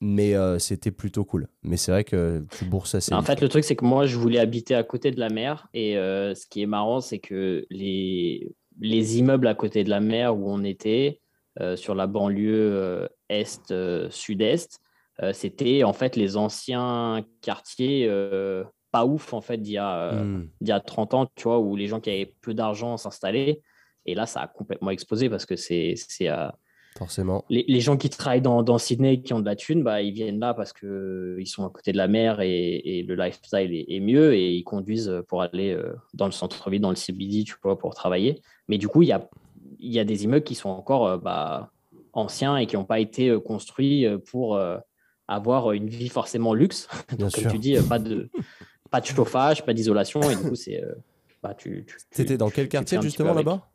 mais 0.00 0.34
euh, 0.34 0.58
c'était 0.58 0.90
plutôt 0.90 1.24
cool. 1.24 1.46
Mais 1.62 1.76
c'est 1.76 1.92
vrai 1.92 2.04
que 2.04 2.44
tu 2.58 2.64
bourses 2.64 2.94
assez. 2.94 3.12
En 3.12 3.22
fait, 3.22 3.40
le 3.40 3.48
truc, 3.48 3.64
c'est 3.64 3.76
que 3.76 3.84
moi, 3.84 4.06
je 4.06 4.16
voulais 4.16 4.38
habiter 4.38 4.74
à 4.74 4.82
côté 4.82 5.10
de 5.10 5.20
la 5.20 5.28
mer. 5.28 5.68
Et 5.74 5.96
euh, 5.98 6.34
ce 6.34 6.46
qui 6.46 6.62
est 6.62 6.66
marrant, 6.66 7.00
c'est 7.00 7.18
que 7.18 7.66
les, 7.70 8.54
les 8.80 9.18
immeubles 9.18 9.46
à 9.46 9.54
côté 9.54 9.84
de 9.84 9.90
la 9.90 10.00
mer 10.00 10.36
où 10.36 10.50
on 10.50 10.64
était, 10.64 11.20
euh, 11.60 11.76
sur 11.76 11.94
la 11.94 12.06
banlieue 12.06 13.08
est-sud-est, 13.28 14.80
c'était 15.32 15.84
en 15.84 15.92
fait 15.92 16.16
les 16.16 16.36
anciens 16.36 17.24
quartiers 17.42 18.08
pas 18.92 19.04
ouf, 19.04 19.32
en 19.32 19.40
fait, 19.40 19.58
d'il 19.58 19.74
y, 19.74 19.78
a, 19.78 20.12
hmm. 20.12 20.48
y 20.62 20.72
a 20.72 20.80
30 20.80 21.14
ans, 21.14 21.26
tu 21.36 21.44
vois, 21.44 21.60
où 21.60 21.76
les 21.76 21.86
gens 21.86 22.00
qui 22.00 22.10
avaient 22.10 22.34
peu 22.40 22.54
d'argent 22.54 22.96
s'installaient. 22.96 23.60
Et 24.06 24.14
là, 24.14 24.26
ça 24.26 24.40
a 24.40 24.48
complètement 24.48 24.90
explosé 24.90 25.28
parce 25.28 25.46
que 25.46 25.56
c'est 25.56 25.94
Forcément. 26.98 27.44
Les, 27.48 27.80
gens 27.80 27.96
qui 27.96 28.10
travaillent 28.10 28.42
dans, 28.42 28.78
Sydney, 28.78 29.22
qui 29.22 29.32
ont 29.32 29.40
de 29.40 29.46
la 29.46 29.54
thune, 29.54 29.82
bah, 29.82 30.02
ils 30.02 30.12
viennent 30.12 30.40
là 30.40 30.54
parce 30.54 30.72
qu'ils 30.72 30.88
euh, 30.88 31.44
sont 31.44 31.64
à 31.64 31.70
côté 31.70 31.92
de 31.92 31.96
la 31.96 32.08
mer 32.08 32.40
et, 32.40 33.04
le 33.06 33.14
lifestyle 33.14 33.72
est, 33.72 34.00
mieux 34.00 34.34
et 34.34 34.52
ils 34.52 34.64
conduisent 34.64 35.22
pour 35.28 35.42
aller 35.42 35.72
euh, 35.72 35.94
dans 36.14 36.26
le 36.26 36.32
centre-ville, 36.32 36.80
dans 36.80 36.90
le 36.90 36.96
CBD, 36.96 37.44
tu 37.44 37.54
vois, 37.62 37.78
pour 37.78 37.94
travailler. 37.94 38.42
Mais 38.68 38.76
du 38.76 38.88
coup, 38.88 39.02
il 39.02 39.08
y 39.08 39.12
a, 39.12 39.28
y 39.78 40.00
a 40.00 40.04
des 40.04 40.24
immeubles 40.24 40.44
qui 40.44 40.56
sont 40.56 40.68
encore 40.68 41.06
euh, 41.06 41.16
bah, 41.16 41.70
anciens 42.12 42.56
et 42.56 42.66
qui 42.66 42.76
n'ont 42.76 42.84
pas 42.84 42.98
été 42.98 43.32
construits 43.40 44.04
pour 44.26 44.60
avoir 45.30 45.72
une 45.72 45.88
vie 45.88 46.08
forcément 46.08 46.54
luxe. 46.54 46.88
Donc, 47.18 47.32
comme 47.32 47.52
tu 47.52 47.58
dis, 47.58 47.76
pas 47.88 47.98
de, 47.98 48.28
pas 48.90 49.00
de 49.00 49.06
chauffage, 49.06 49.64
pas 49.64 49.72
d'isolation. 49.72 50.20
Et 50.22 50.36
du 50.36 50.42
coup, 50.42 50.54
c'est. 50.54 50.82
Bah, 51.42 51.54
tu, 51.54 51.86
tu, 52.14 52.36
dans 52.36 52.50
quel 52.50 52.68
quartier 52.68 53.00
justement 53.00 53.32
là-bas? 53.32 53.66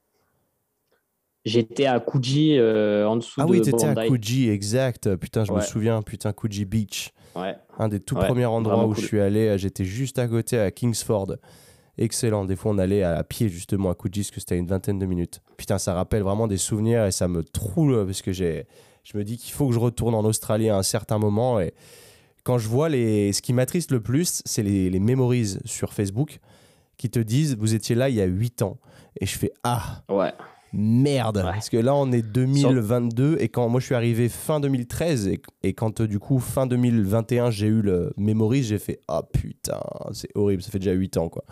J'étais 1.46 1.86
à 1.86 2.00
Coogee, 2.00 2.58
euh, 2.58 3.08
en 3.08 3.18
dessous 3.18 3.40
de 3.40 3.46
Ah 3.46 3.48
oui, 3.48 3.62
t'étais 3.62 3.86
à 3.86 4.08
Coogee, 4.08 4.50
exact. 4.50 5.16
Putain, 5.16 5.46
je 5.46 5.52
me 5.52 5.62
souviens, 5.62 6.02
putain, 6.02 6.34
Coogee 6.34 6.66
Beach. 6.66 7.14
Ouais. 7.36 7.56
Un 7.78 7.88
des 7.88 8.00
tout 8.00 8.16
premiers 8.16 8.46
endroits 8.46 8.86
où 8.88 8.96
je 8.96 9.02
suis 9.02 9.20
allé. 9.20 9.50
Euh, 9.50 9.58
j'étais 9.58 9.86
juste 9.86 10.18
à 10.18 10.28
côté 10.28 10.58
à 10.58 10.72
Kingsford. 10.72 11.36
Excellent. 11.98 12.46
Des 12.46 12.56
fois, 12.56 12.72
on 12.72 12.78
allait 12.78 13.04
à 13.04 13.24
pied 13.24 13.48
justement 13.48 13.92
à 13.92 13.96
Coogee, 13.96 14.22
parce 14.22 14.32
que 14.32 14.40
c'était 14.40 14.58
une 14.58 14.68
vingtaine 14.68 14.98
de 14.98 15.06
minutes. 15.06 15.42
Putain, 15.56 15.78
ça 15.78 15.94
rappelle 15.94 16.24
vraiment 16.24 16.48
des 16.48 16.58
souvenirs 16.58 17.06
et 17.06 17.12
ça 17.12 17.28
me 17.28 17.44
troule 17.44 18.06
parce 18.06 18.24
que 18.24 18.32
j'ai, 18.32 18.66
je 19.06 19.18
me 19.18 19.24
dis 19.24 19.38
qu'il 19.38 19.54
faut 19.54 19.68
que 19.68 19.74
je 19.74 19.80
retourne 19.80 20.14
en 20.14 20.26
Australie 20.26 20.70
à 20.70 20.78
un 20.78 20.84
certain 20.84 21.18
moment. 21.18 21.62
Et 21.62 21.74
quand 22.44 22.58
je 22.58 22.68
vois 22.68 22.90
les, 22.90 23.32
ce 23.32 23.42
qui 23.42 23.54
m'attriste 23.54 23.92
le 23.92 24.02
plus, 24.02 24.42
c'est 24.44 24.64
les, 24.64 24.90
les 24.90 25.00
memories 25.00 25.58
sur 25.64 25.94
Facebook 25.94 26.40
qui 26.98 27.10
te 27.10 27.20
disent 27.20 27.56
vous 27.58 27.74
étiez 27.74 27.96
là 27.96 28.10
il 28.10 28.16
y 28.16 28.22
a 28.22 28.26
8 28.26 28.64
ans. 28.64 28.78
Et 29.22 29.26
je 29.26 29.38
fais 29.38 29.54
ah. 29.64 30.04
Ouais 30.10 30.34
merde. 30.76 31.42
Parce 31.42 31.70
que 31.70 31.78
là, 31.78 31.96
on 31.96 32.12
est 32.12 32.22
2022 32.22 33.38
et 33.40 33.50
quand 33.50 33.68
moi 33.70 33.80
je 33.80 33.86
suis 33.86 33.96
arrivé 33.96 34.30
fin 34.30 34.60
2013 34.60 35.32
et, 35.64 35.74
quand 35.74 36.02
euh, 36.02 36.08
du 36.08 36.20
coup 36.20 36.40
fin 36.40 36.68
2021 36.68 37.50
j'ai 37.50 37.68
eu 37.68 37.82
le 37.82 38.14
Memories, 38.18 38.64
j'ai 38.64 38.78
fait 38.78 39.00
ah 39.08 39.24
putain, 39.24 39.80
c'est 40.12 40.30
horrible, 40.36 40.62
ça 40.62 40.72
fait 40.72 40.80
déjà 40.80 40.92
8 40.92 41.18
ans 41.18 41.30
quoi. 41.30 41.44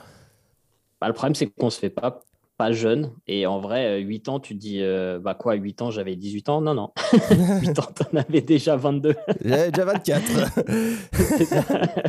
Bah, 1.01 1.07
le 1.07 1.13
problème 1.13 1.35
c'est 1.35 1.47
qu'on 1.47 1.69
se 1.69 1.79
fait 1.79 1.89
pas 1.89 2.21
pas 2.57 2.71
jeune. 2.71 3.13
Et 3.27 3.45
en 3.45 3.59
vrai 3.59 3.99
8 3.99 4.27
euh, 4.27 4.31
ans 4.31 4.39
tu 4.39 4.55
te 4.55 4.59
dis 4.59 4.81
euh, 4.81 5.19
bah 5.19 5.35
quoi 5.35 5.55
8 5.55 5.81
ans 5.81 5.91
j'avais 5.91 6.15
18 6.15 6.49
ans? 6.49 6.61
Non 6.61 6.73
non. 6.73 6.91
8 7.61 7.79
ans 7.79 7.89
t'en 7.95 8.17
avais 8.17 8.41
déjà 8.41 8.75
22 8.75 9.15
j'avais 9.43 9.71
déjà 9.71 9.85
24 9.85 10.59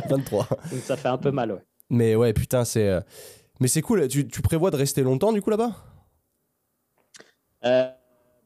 23 0.09 0.47
donc 0.71 0.79
ça 0.81 0.97
fait 0.97 1.07
un 1.07 1.17
peu 1.17 1.31
mal 1.31 1.51
ouais. 1.51 1.63
Mais 1.89 2.15
ouais 2.15 2.33
putain 2.33 2.65
c'est 2.65 2.99
mais 3.59 3.67
c'est 3.67 3.81
cool. 3.81 4.07
Tu, 4.07 4.27
tu 4.27 4.41
prévois 4.41 4.71
de 4.71 4.75
rester 4.75 5.01
longtemps 5.01 5.31
du 5.31 5.41
coup 5.41 5.49
là-bas? 5.49 5.71
Euh, 7.65 7.89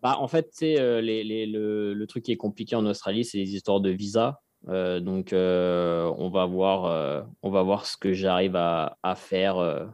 bah, 0.01 0.17
en 0.19 0.27
fait, 0.27 0.49
c'est 0.51 0.79
euh, 0.79 1.01
le, 1.01 2.05
truc 2.05 2.23
qui 2.23 2.31
est 2.31 2.37
compliqué 2.37 2.75
en 2.75 2.85
Australie, 2.85 3.25
c'est 3.25 3.37
les 3.37 3.55
histoires 3.55 3.81
de 3.81 3.89
visa. 3.89 4.41
Euh, 4.67 4.99
donc, 4.99 5.29
on, 5.33 6.29
va 6.29 6.45
voir, 6.45 7.25
on 7.41 7.49
va 7.49 7.63
voir 7.63 7.85
ce 7.85 7.97
que 7.97 8.13
j'arrive 8.13 8.55
à, 8.55 9.15
faire. 9.15 9.89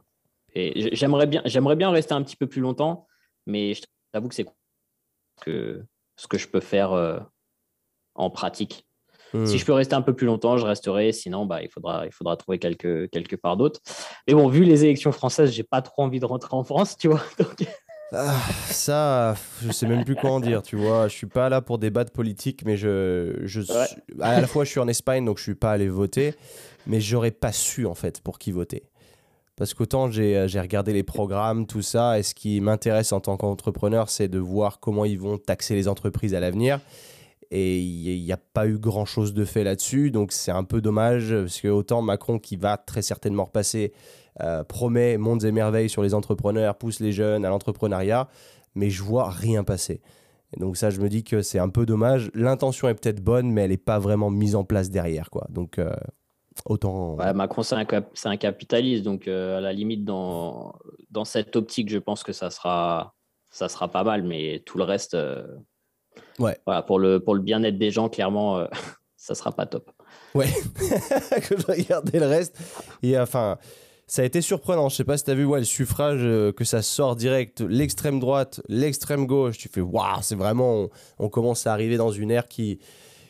Et 0.56 0.96
j'aimerais 0.96 1.28
bien, 1.28 1.42
j'aimerais 1.46 1.76
bien 1.76 1.92
rester 1.92 2.14
un 2.14 2.24
petit 2.24 2.36
peu 2.36 2.48
plus 2.48 2.62
longtemps, 2.62 3.08
mais 3.46 3.74
je 3.74 3.84
t'avoue 4.12 4.30
que 4.30 4.36
c'est 4.36 4.46
que 5.42 5.84
ce 6.16 6.28
que 6.28 6.38
je 6.38 6.48
peux 6.48 6.62
faire 6.62 6.94
en 8.16 8.30
pratique. 8.30 8.86
Hmm. 9.34 9.46
Si 9.46 9.58
je 9.58 9.66
peux 9.66 9.74
rester 9.74 9.96
un 9.96 10.02
peu 10.02 10.14
plus 10.14 10.28
longtemps, 10.28 10.58
je 10.58 10.66
resterai. 10.66 11.12
Sinon, 11.12 11.46
bah, 11.46 11.62
il, 11.62 11.70
faudra, 11.70 12.06
il 12.06 12.12
faudra 12.12 12.38
trouver 12.38 12.58
quelque, 12.58 13.06
quelque 13.08 13.36
part 13.36 13.58
d'autre. 13.58 13.82
Mais 14.28 14.34
bon, 14.34 14.48
vu 14.48 14.64
les 14.64 14.86
élections 14.86 15.12
françaises, 15.12 15.52
j'ai 15.52 15.64
pas 15.64 15.82
trop 15.82 16.04
envie 16.04 16.20
de 16.20 16.26
rentrer 16.26 16.56
en 16.56 16.64
France, 16.64 16.98
tu 16.98 17.08
vois. 17.10 17.22
Donc... 17.40 17.68
Ah, 18.12 18.40
ça, 18.68 19.36
je 19.62 19.72
sais 19.72 19.88
même 19.88 20.06
plus 20.06 20.16
quoi 20.16 20.32
en 20.32 20.40
dire, 20.40 20.62
tu 20.62 20.78
vois. 20.78 21.08
Je 21.08 21.14
suis 21.14 21.28
pas 21.28 21.50
là 21.50 21.62
pour 21.62 21.80
débattre 21.80 22.12
politique, 22.12 22.64
mais 22.64 22.78
je, 22.78 23.42
je 23.44 23.62
à 24.22 24.40
la 24.40 24.48
fois 24.48 24.64
je 24.64 24.70
suis 24.70 24.80
en 24.80 24.88
Espagne, 24.88 25.26
donc 25.26 25.40
je 25.40 25.44
suis 25.44 25.56
pas 25.56 25.72
allé 25.72 25.90
voter, 25.90 26.36
mais 26.86 27.02
j'aurais 27.02 27.32
pas 27.32 27.52
su 27.52 27.86
en 27.88 27.96
fait 27.96 28.22
pour 28.22 28.38
qui 28.38 28.52
voter. 28.52 28.84
Parce 29.56 29.74
qu'autant 29.74 30.12
j'ai 30.12 30.60
regardé 30.60 30.92
les 30.92 31.04
programmes, 31.04 31.66
tout 31.66 31.82
ça, 31.82 32.20
et 32.20 32.24
ce 32.24 32.36
qui 32.36 32.60
m'intéresse 32.60 33.12
en 33.12 33.22
tant 33.22 33.38
qu'entrepreneur, 33.38 34.10
c'est 34.10 34.28
de 34.28 34.40
voir 34.40 34.80
comment 34.80 35.06
ils 35.06 35.20
vont 35.20 35.38
taxer 35.38 35.76
les 35.76 35.88
entreprises 35.88 36.34
à 36.34 36.40
l'avenir. 36.40 36.80
Et 37.52 37.80
il 37.80 38.24
n'y 38.24 38.32
a 38.32 38.38
pas 38.38 38.68
eu 38.68 38.78
grand 38.78 39.06
chose 39.06 39.34
de 39.34 39.46
fait 39.46 39.64
là-dessus, 39.64 40.12
donc 40.12 40.32
c'est 40.32 40.52
un 40.52 40.64
peu 40.64 40.82
dommage, 40.82 41.34
parce 41.34 41.62
que 41.62 41.68
autant 41.68 42.02
Macron 42.02 42.40
qui 42.40 42.58
va 42.58 42.76
très 42.78 43.02
certainement 43.02 43.46
repasser 43.46 43.94
euh, 44.42 44.64
promet 44.66 45.18
mondes 45.18 45.46
et 45.46 45.52
merveilles 45.52 45.90
sur 45.90 46.04
les 46.04 46.14
entrepreneurs, 46.14 46.76
pousse 46.76 47.00
les 47.00 47.14
jeunes 47.14 47.46
à 47.46 47.50
l'entrepreneuriat, 47.50 48.28
mais 48.74 48.90
je 48.90 49.04
vois 49.04 49.30
rien 49.30 49.64
passer. 49.64 50.02
Donc 50.58 50.76
ça, 50.76 50.90
je 50.90 51.00
me 51.00 51.08
dis 51.08 51.24
que 51.24 51.42
c'est 51.42 51.60
un 51.60 51.70
peu 51.70 51.86
dommage. 51.86 52.30
L'intention 52.34 52.90
est 52.90 52.96
peut-être 52.96 53.22
bonne, 53.22 53.52
mais 53.52 53.62
elle 53.62 53.72
n'est 53.72 53.78
pas 53.78 54.00
vraiment 54.00 54.30
mise 54.30 54.56
en 54.56 54.64
place 54.64 54.90
derrière, 54.90 55.30
quoi. 55.30 55.48
Donc 55.50 55.80
euh, 55.80 55.94
autant. 56.66 57.16
Macron, 57.34 57.64
c'est 57.64 57.76
un, 57.76 57.86
un, 58.26 58.38
capitaliste, 58.38 59.04
donc 59.04 59.28
euh, 59.28 59.58
à 59.58 59.62
la 59.62 59.74
limite 59.74 60.06
dans 60.06 60.76
dans 61.12 61.26
cette 61.26 61.56
optique, 61.56 61.90
je 61.90 61.98
pense 61.98 62.24
que 62.24 62.34
ça 62.34 62.50
sera 62.50 63.16
ça 63.50 63.70
sera 63.70 63.90
pas 63.90 64.04
mal, 64.04 64.24
mais 64.24 64.64
tout 64.66 64.78
le 64.78 64.84
reste. 64.84 65.18
Ouais. 66.40 66.58
Voilà, 66.66 66.82
pour 66.82 67.00
le, 67.00 67.20
pour 67.20 67.36
le 67.36 67.42
bien-être 67.42 67.78
des 67.78 67.92
gens, 67.92 68.10
clairement, 68.10 68.68
ça 69.18 69.36
sera 69.36 69.52
pas 69.52 69.66
top. 69.66 69.92
Ouais, 70.34 70.48
que 71.42 71.58
je 71.58 71.66
regardais 71.66 72.20
le 72.20 72.28
reste. 72.28 72.58
Et 73.04 73.18
enfin, 73.18 73.58
ça 74.08 74.22
a 74.22 74.26
été 74.26 74.42
surprenant. 74.42 74.90
Je 74.90 74.96
sais 74.96 75.04
pas 75.04 75.18
si 75.18 75.24
tu 75.24 75.32
as 75.32 75.36
vu 75.36 75.46
ouais, 75.46 75.60
le 75.60 75.66
suffrage, 75.66 76.20
euh, 76.22 76.52
que 76.52 76.64
ça 76.64 76.82
sort 76.82 77.16
direct, 77.16 77.62
l'extrême 77.62 78.20
droite, 78.20 78.62
l'extrême 78.68 79.26
gauche. 79.26 79.58
Tu 79.58 79.70
fais, 79.70 79.82
waouh, 79.82 80.22
c'est 80.22 80.36
vraiment, 80.36 80.90
on, 81.18 81.30
commence 81.30 81.66
à 81.66 81.74
arriver 81.74 81.98
dans 81.98 82.12
une 82.12 82.32
ère 82.32 82.48
qui 82.48 82.80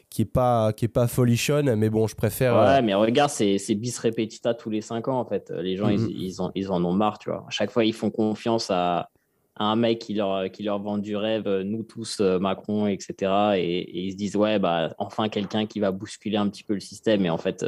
qui 0.10 0.24
est 0.24 0.26
pas 0.26 0.74
qui 0.74 0.86
est 0.86 0.90
pas 0.90 1.08
folichonne, 1.08 1.76
mais 1.76 1.90
bon, 1.90 2.08
je 2.08 2.16
préfère. 2.16 2.56
Ouais, 2.56 2.78
euh, 2.78 2.82
mais 2.84 2.94
regarde, 2.94 3.30
c'est 3.30 3.76
bis 3.76 3.98
repetita 4.00 4.54
tous 4.54 4.70
les 4.70 4.82
cinq 4.82 5.08
ans 5.08 5.20
en 5.20 5.26
fait. 5.26 5.52
Les 5.52 5.76
gens, 5.76 5.90
ils, 5.90 6.00
mhm. 6.00 6.52
ils, 6.56 6.72
en, 6.72 6.86
ont 6.86 6.94
marre, 6.94 7.20
tu 7.20 7.30
vois. 7.30 7.46
À 7.48 7.52
chaque 7.52 7.72
fois, 7.72 7.86
ils 7.86 7.94
font 7.94 8.12
confiance 8.12 8.70
à, 8.70 9.10
un 9.58 9.76
mec 9.78 10.00
qui 10.00 10.14
leur, 10.14 10.52
qui 10.52 10.64
leur 10.64 10.80
vend 10.80 10.98
du 10.98 11.16
rêve, 11.16 11.48
nous 11.62 11.84
tous, 11.84 12.20
euh, 12.20 12.40
Macron, 12.40 12.88
etc. 12.88 13.32
Et, 13.56 14.06
ils 14.06 14.12
se 14.12 14.18
disent, 14.18 14.36
ouais, 14.36 14.60
bah, 14.60 14.94
enfin, 14.98 15.30
quelqu'un 15.30 15.66
qui 15.66 15.80
va 15.80 15.92
bousculer 15.92 16.38
un 16.38 16.50
petit 16.50 16.64
peu 16.64 16.74
le 16.74 16.82
système. 16.82 17.26
Et 17.26 17.30
en 17.30 17.38
fait, 17.38 17.64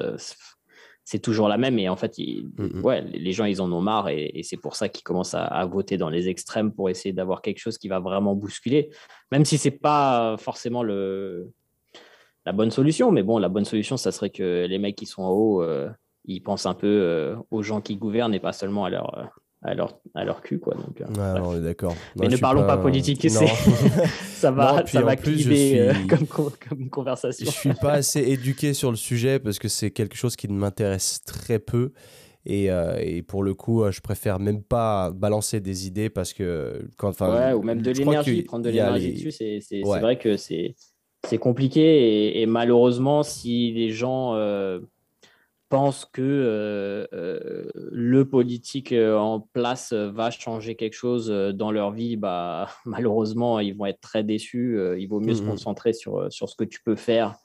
c'est 1.08 1.20
toujours 1.20 1.48
la 1.48 1.58
même. 1.58 1.80
Et 1.80 1.88
en 1.88 1.96
fait, 1.96 2.18
mm, 2.18 2.80
mm. 2.80 2.82
ouais, 2.84 3.02
les 3.02 3.32
gens, 3.32 3.46
ils 3.46 3.62
en 3.62 3.72
ont 3.72 3.80
marre. 3.80 4.10
Et, 4.10 4.42
c'est 4.44 4.58
pour 4.58 4.76
ça 4.76 4.90
qu'ils 4.90 5.06
commencent 5.06 5.36
à, 5.36 5.66
voter 5.66 5.98
dans 5.98 6.10
les 6.10 6.28
extrêmes 6.28 6.74
pour 6.74 6.90
essayer 6.90 7.14
d'avoir 7.14 7.42
quelque 7.42 7.60
chose 7.60 7.78
qui 7.78 7.88
va 7.88 8.02
vraiment 8.02 8.36
bousculer. 8.36 8.90
Même 9.32 9.46
si 9.46 9.58
c'est 9.58 9.72
pas 9.72 10.36
forcément 10.38 10.84
le, 10.84 11.54
la 12.48 12.54
bonne 12.54 12.72
solution. 12.72 13.12
Mais 13.12 13.24
bon, 13.24 13.40
la 13.40 13.50
bonne 13.50 13.66
solution, 13.66 13.98
ça 13.98 14.14
serait 14.14 14.30
que 14.30 14.66
les 14.68 14.80
mecs 14.80 14.96
qui 14.96 15.06
sont 15.06 15.22
en 15.22 15.32
haut, 15.32 15.62
euh, 15.62 15.90
ils 16.24 16.40
pensent 16.40 16.66
un 16.66 16.74
peu 16.74 16.88
euh, 16.88 17.36
aux 17.52 17.62
gens 17.62 17.82
qui 17.82 17.98
gouvernent 17.98 18.34
et 18.34 18.40
pas 18.40 18.54
seulement 18.54 18.86
à 18.86 18.90
leur, 18.90 19.18
euh, 19.18 19.24
à 19.64 19.74
leur, 19.74 20.00
à 20.16 20.24
leur 20.24 20.42
cul. 20.42 20.58
Quoi. 20.58 20.76
Donc, 20.76 21.02
euh, 21.02 21.40
on 21.44 21.58
est 21.58 21.62
d'accord. 21.62 21.94
Mais 22.16 22.30
ne 22.30 22.38
parlons 22.38 22.66
pas, 22.66 22.78
politique, 22.78 23.30
ça 23.30 24.50
va, 24.50 24.86
ça 24.88 25.02
va 25.02 25.18
cliver 25.18 25.82
euh, 25.82 25.94
comme, 26.10 26.26
comme, 26.26 26.90
conversation. 26.90 27.46
Je 27.46 27.52
suis 27.52 27.74
pas 27.74 27.94
assez 27.94 28.22
éduqué 28.22 28.74
sur 28.74 28.92
le 28.92 28.98
sujet 28.98 29.40
parce 29.40 29.60
que 29.60 29.68
c'est 29.68 29.92
quelque 29.92 30.16
chose 30.16 30.38
qui 30.38 30.48
m'intéresse 30.48 31.22
très 31.26 31.60
peu. 31.60 31.92
Et, 32.46 32.72
euh, 32.72 32.98
et, 33.02 33.24
pour 33.24 33.44
le 33.44 33.54
coup, 33.54 33.84
je 33.92 34.00
préfère 34.00 34.40
même 34.40 34.64
pas 34.64 35.12
balancer 35.12 35.60
des 35.60 35.86
idées 35.86 36.10
parce 36.10 36.32
que 36.32 36.88
quand, 36.96 37.20
ouais, 37.20 37.52
ou 37.52 37.62
même 37.62 37.82
de 37.82 37.92
l'énergie, 37.92 38.44
prendre 38.44 38.64
de 38.64 38.70
l'énergie 38.70 39.12
dessus, 39.12 39.32
c'est 39.32 39.82
vrai 39.82 40.18
que 40.18 40.38
c'est 40.38 40.76
compliqué 41.36 41.82
et, 41.82 42.42
et, 42.42 42.46
malheureusement, 42.46 43.24
si 43.24 43.72
les 43.74 43.92
gens 43.92 44.34
pense 45.70 46.06
que 46.06 47.08
le 47.92 48.30
politique 48.30 48.94
en 48.94 49.42
place 49.42 49.92
va 49.92 50.32
changer 50.32 50.76
quelque 50.76 50.94
chose 50.94 51.28
dans 51.30 51.72
leur 51.72 51.92
vie, 51.92 52.16
bah, 52.16 52.70
malheureusement, 52.86 53.60
ils 53.60 53.76
vont 53.76 53.86
être 53.86 54.00
très 54.00 54.24
déçus. 54.24 54.80
il 54.98 55.08
vaut 55.08 55.20
mieux 55.20 55.36
se 55.36 55.44
mmh 55.44 55.48
concentrer 55.48 55.94
sur, 55.94 56.32
sur 56.32 56.48
ce 56.48 56.56
que 56.56 56.64
tu 56.64 56.82
peux 56.84 56.96
faire 56.96 57.36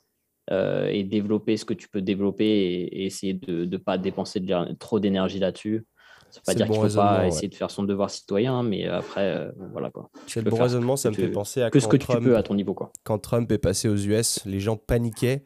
et 0.51 1.03
développer 1.03 1.57
ce 1.57 1.65
que 1.65 1.75
tu 1.75 1.89
peux 1.89 2.03
développer 2.03 2.45
et, 2.45 3.05
essayer 3.05 3.35
de 3.35 3.65
ne 3.65 3.77
pas 3.77 3.99
dépenser 3.99 4.41
trop 4.79 5.01
d'énergie 5.01 5.41
là-dessus. 5.41 5.85
Ça 6.33 6.41
ne 6.41 6.41
veut 6.41 6.45
pas 6.47 6.55
dire 6.55 6.67
qu'il 6.67 6.83
ne 6.83 6.89
faut 6.89 6.97
pas 6.97 7.27
essayer 7.27 7.49
de 7.49 7.55
faire 7.55 7.71
son 7.71 7.83
devoir 7.83 8.11
citoyen, 8.11 8.63
mais 8.63 8.87
après, 8.87 9.49
voilà 9.73 9.91
quoi. 9.91 10.11
C'est 10.27 10.43
le 10.43 10.51
bon 10.51 10.57
raisonnement, 10.57 10.97
ça 10.97 11.11
me 11.11 11.15
fait 11.15 11.29
penser 11.29 11.63
à 11.63 11.71
que 11.71 11.79
ce 11.79 11.89
que 11.89 11.97
tu 11.97 12.07
peux 12.07 12.37
à 12.37 12.43
ton 12.43 12.55
niveau. 12.55 12.75
Quoi. 12.75 12.93
Quand 13.05 13.19
Trump 13.19 13.51
est 13.53 13.59
passé 13.59 13.89
aux 13.89 13.97
US, 13.97 14.41
les 14.45 14.61
gens 14.61 14.77
paniquaient 14.77 15.45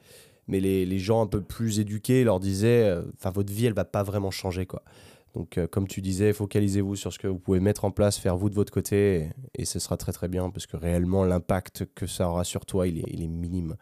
mais 0.49 0.61
les, 0.61 0.87
les, 0.87 0.99
gens 0.99 1.23
un 1.23 1.27
peu 1.27 1.41
plus 1.41 1.81
éduqués 1.81 2.25
leur 2.25 2.41
disaient 2.41 2.89
euh, 2.89 3.03
votre 3.35 3.53
vie 3.53 3.67
elle 3.67 3.75
va 3.75 3.85
pas 3.85 4.03
vraiment 4.03 4.31
changer 4.31 4.67
quoi 4.67 4.83
donc 5.35 5.59
euh, 5.59 5.67
comme 5.67 5.87
tu 5.87 6.01
disais 6.01 6.33
focalisez-vous 6.33 6.97
sur 6.97 7.13
ce 7.13 7.19
que 7.19 7.27
vous 7.27 7.39
pouvez 7.39 7.61
mettre 7.61 7.85
en 7.85 7.91
place 7.91 8.17
faire 8.19 8.37
vous 8.37 8.49
de 8.49 8.55
votre 8.55 8.73
côté 8.73 9.31
et, 9.55 9.65
ce 9.65 9.79
sera 9.79 9.97
très 9.97 10.13
très 10.13 10.29
bien 10.29 10.51
parce 10.51 10.67
que 10.67 10.77
réellement 10.77 11.25
l'impact 11.25 11.87
que 11.95 12.07
ça 12.07 12.29
aura 12.29 12.45
sur 12.45 12.65
toi 12.65 12.87
il 12.87 12.99
est, 12.99 13.05
il 13.09 13.23
est 13.23 13.29
minime 13.29 13.77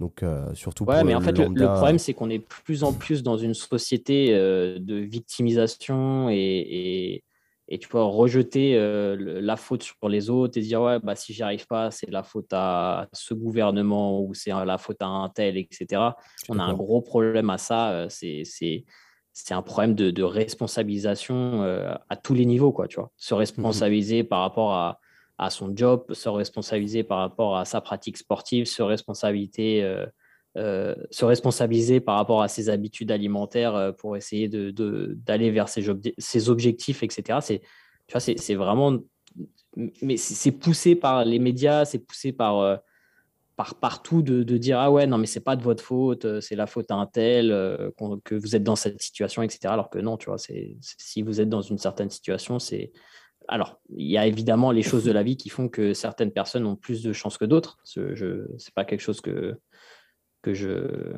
donc 0.00 0.24
euh, 0.24 0.52
surtout 0.54 0.84
ouais, 0.84 1.04
mais 1.04 1.14
en 1.14 1.20
fait 1.20 1.38
le, 1.38 1.44
problème 1.66 1.98
c'est 1.98 2.14
qu'on 2.14 2.30
est 2.30 2.40
plus 2.40 2.82
en 2.82 2.92
plus 2.92 3.22
dans 3.22 3.36
une 3.36 3.54
société 3.54 4.32
de 4.34 4.94
victimisation 4.96 6.28
et, 6.30 7.22
et 7.70 7.78
tu 7.78 7.88
peux 7.88 8.02
rejeter 8.02 8.76
euh, 8.76 9.40
la 9.40 9.56
faute 9.56 9.84
sur 9.84 10.08
les 10.08 10.28
autres 10.28 10.58
et 10.58 10.60
dire 10.60 10.82
ouais 10.82 10.98
bah 10.98 11.14
si 11.14 11.32
j'y 11.32 11.42
arrive 11.42 11.66
pas 11.68 11.92
c'est 11.92 12.10
la 12.10 12.24
faute 12.24 12.52
à 12.52 13.08
ce 13.12 13.32
gouvernement 13.32 14.20
ou 14.20 14.34
c'est 14.34 14.50
la 14.50 14.76
faute 14.76 15.00
à 15.00 15.06
un 15.06 15.28
tel 15.28 15.56
etc 15.56 16.02
on 16.48 16.58
a 16.58 16.64
un 16.64 16.74
gros 16.74 17.00
problème 17.00 17.48
à 17.48 17.58
ça 17.58 17.92
euh, 17.92 18.06
c'est 18.08 18.42
c'est 19.32 19.54
un 19.54 19.62
problème 19.62 19.94
de, 19.94 20.10
de 20.10 20.24
responsabilisation 20.24 21.62
euh, 21.62 21.94
à 22.08 22.16
tous 22.16 22.34
les 22.34 22.44
niveaux 22.44 22.72
quoi 22.72 22.88
tu 22.88 22.96
vois. 22.96 23.12
Se 23.16 23.32
responsabiliser 23.32 24.24
par 24.24 24.40
rapport 24.40 24.74
à, 24.74 24.98
à, 25.40 25.50
son 25.50 25.74
job 25.74 26.12
se 26.12 26.28
responsabiliser 26.28 27.02
par 27.02 27.18
rapport 27.18 27.56
à 27.56 27.64
sa 27.64 27.80
pratique 27.80 28.16
sportive 28.16 28.66
se 28.66 28.82
responsabiliser 28.82 29.82
euh, 30.56 30.96
se 31.12 31.24
responsabiliser 31.24 32.00
par 32.00 32.16
rapport 32.16 32.42
à 32.42 32.48
ses 32.48 32.70
habitudes 32.70 33.12
alimentaires 33.12 33.76
euh, 33.76 33.92
pour 33.92 34.16
essayer 34.16 34.48
d'aller 34.48 34.72
de, 34.72 35.16
d'aller 35.24 35.52
vers 35.52 35.68
ses, 35.68 36.48
objectifs, 36.48 37.04
etc. 37.04 37.38
C'est, 38.18 38.54
vraiment, 38.56 38.98
mais 40.02 40.16
c'est 40.16 40.50
poussé 40.50 40.96
par 40.96 41.24
les 41.24 41.38
médias, 41.38 41.84
c'est 41.84 42.00
poussé 42.00 42.32
par, 42.32 42.58
euh, 42.58 42.76
par 43.54 43.76
partout 43.76 44.22
de, 44.22 44.42
de, 44.42 44.58
dire 44.58 44.80
ah 44.80 44.90
ouais 44.90 45.06
non 45.06 45.18
mais 45.18 45.26
c'est 45.26 45.38
pas 45.38 45.54
de 45.54 45.62
votre 45.62 45.84
faute, 45.84 46.40
c'est 46.40 46.56
la 46.56 46.66
faute 46.66 46.90
à 46.90 46.96
un 46.96 47.06
tel 47.06 47.50
que 48.24 48.34
vous 48.34 48.56
êtes 48.56 48.64
dans 48.64 48.74
cette 48.74 49.00
situation, 49.00 49.42
etc. 49.44 49.60
Alors 49.66 49.88
que 49.88 50.00
non, 50.00 50.16
tu 50.16 50.30
vois, 50.30 50.38
c'est 50.38 50.76
si 50.80 51.22
vous 51.22 51.40
êtes 51.40 51.48
dans 51.48 51.62
une 51.62 51.78
certaine 51.78 52.10
situation, 52.10 52.58
c'est 52.58 52.90
alors, 53.48 53.80
il 53.96 54.06
y 54.06 54.16
a 54.16 54.26
évidemment 54.26 54.70
les 54.70 54.82
choses 54.82 55.04
de 55.04 55.12
la 55.12 55.22
vie 55.22 55.36
qui 55.36 55.48
font 55.48 55.68
que 55.68 55.92
certaines 55.92 56.30
personnes 56.30 56.66
ont 56.66 56.76
plus 56.76 57.02
de 57.02 57.12
chances 57.12 57.36
que 57.36 57.44
d'autres. 57.44 57.78
Ce 57.84 58.00
n'est 58.00 58.72
pas 58.74 58.84
quelque 58.84 59.00
chose 59.00 59.20
que, 59.20 59.58
que 60.42 60.54
je 60.54 61.14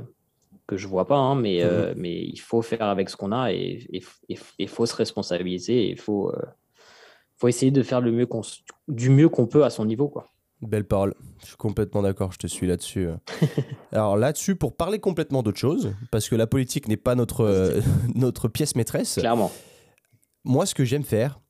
que 0.66 0.76
je 0.76 0.86
vois 0.86 1.06
pas, 1.06 1.16
hein, 1.16 1.34
mais, 1.34 1.58
mmh 1.58 1.66
euh, 1.66 1.94
mais 1.96 2.22
il 2.22 2.38
faut 2.38 2.62
faire 2.62 2.82
avec 2.82 3.10
ce 3.10 3.16
qu'on 3.16 3.32
a 3.32 3.52
et 3.52 3.86
il 4.28 4.68
faut 4.68 4.86
se 4.86 4.94
responsabiliser 4.94 5.88
il 5.88 5.98
faut, 5.98 6.30
euh, 6.30 6.40
faut 7.36 7.48
essayer 7.48 7.72
de 7.72 7.82
faire 7.82 8.00
le 8.00 8.12
mieux 8.12 8.28
du 8.88 9.10
mieux 9.10 9.28
qu'on 9.28 9.46
peut 9.46 9.64
à 9.64 9.70
son 9.70 9.84
niveau. 9.84 10.08
Quoi. 10.08 10.28
Belle 10.62 10.84
parole, 10.84 11.14
je 11.40 11.48
suis 11.48 11.56
complètement 11.56 12.02
d'accord, 12.02 12.32
je 12.32 12.38
te 12.38 12.46
suis 12.46 12.68
là-dessus. 12.68 13.08
Euh. 13.08 13.16
Alors 13.92 14.16
là-dessus, 14.16 14.54
pour 14.54 14.76
parler 14.76 15.00
complètement 15.00 15.42
d'autre 15.42 15.58
chose, 15.58 15.92
parce 16.12 16.28
que 16.28 16.36
la 16.36 16.46
politique 16.46 16.86
n'est 16.86 16.96
pas 16.96 17.16
notre, 17.16 17.80
notre 18.14 18.48
pièce 18.48 18.76
maîtresse. 18.76 19.18
Clairement. 19.18 19.50
Moi, 20.44 20.64
ce 20.64 20.74
que 20.74 20.84
j'aime 20.84 21.04
faire, 21.04 21.40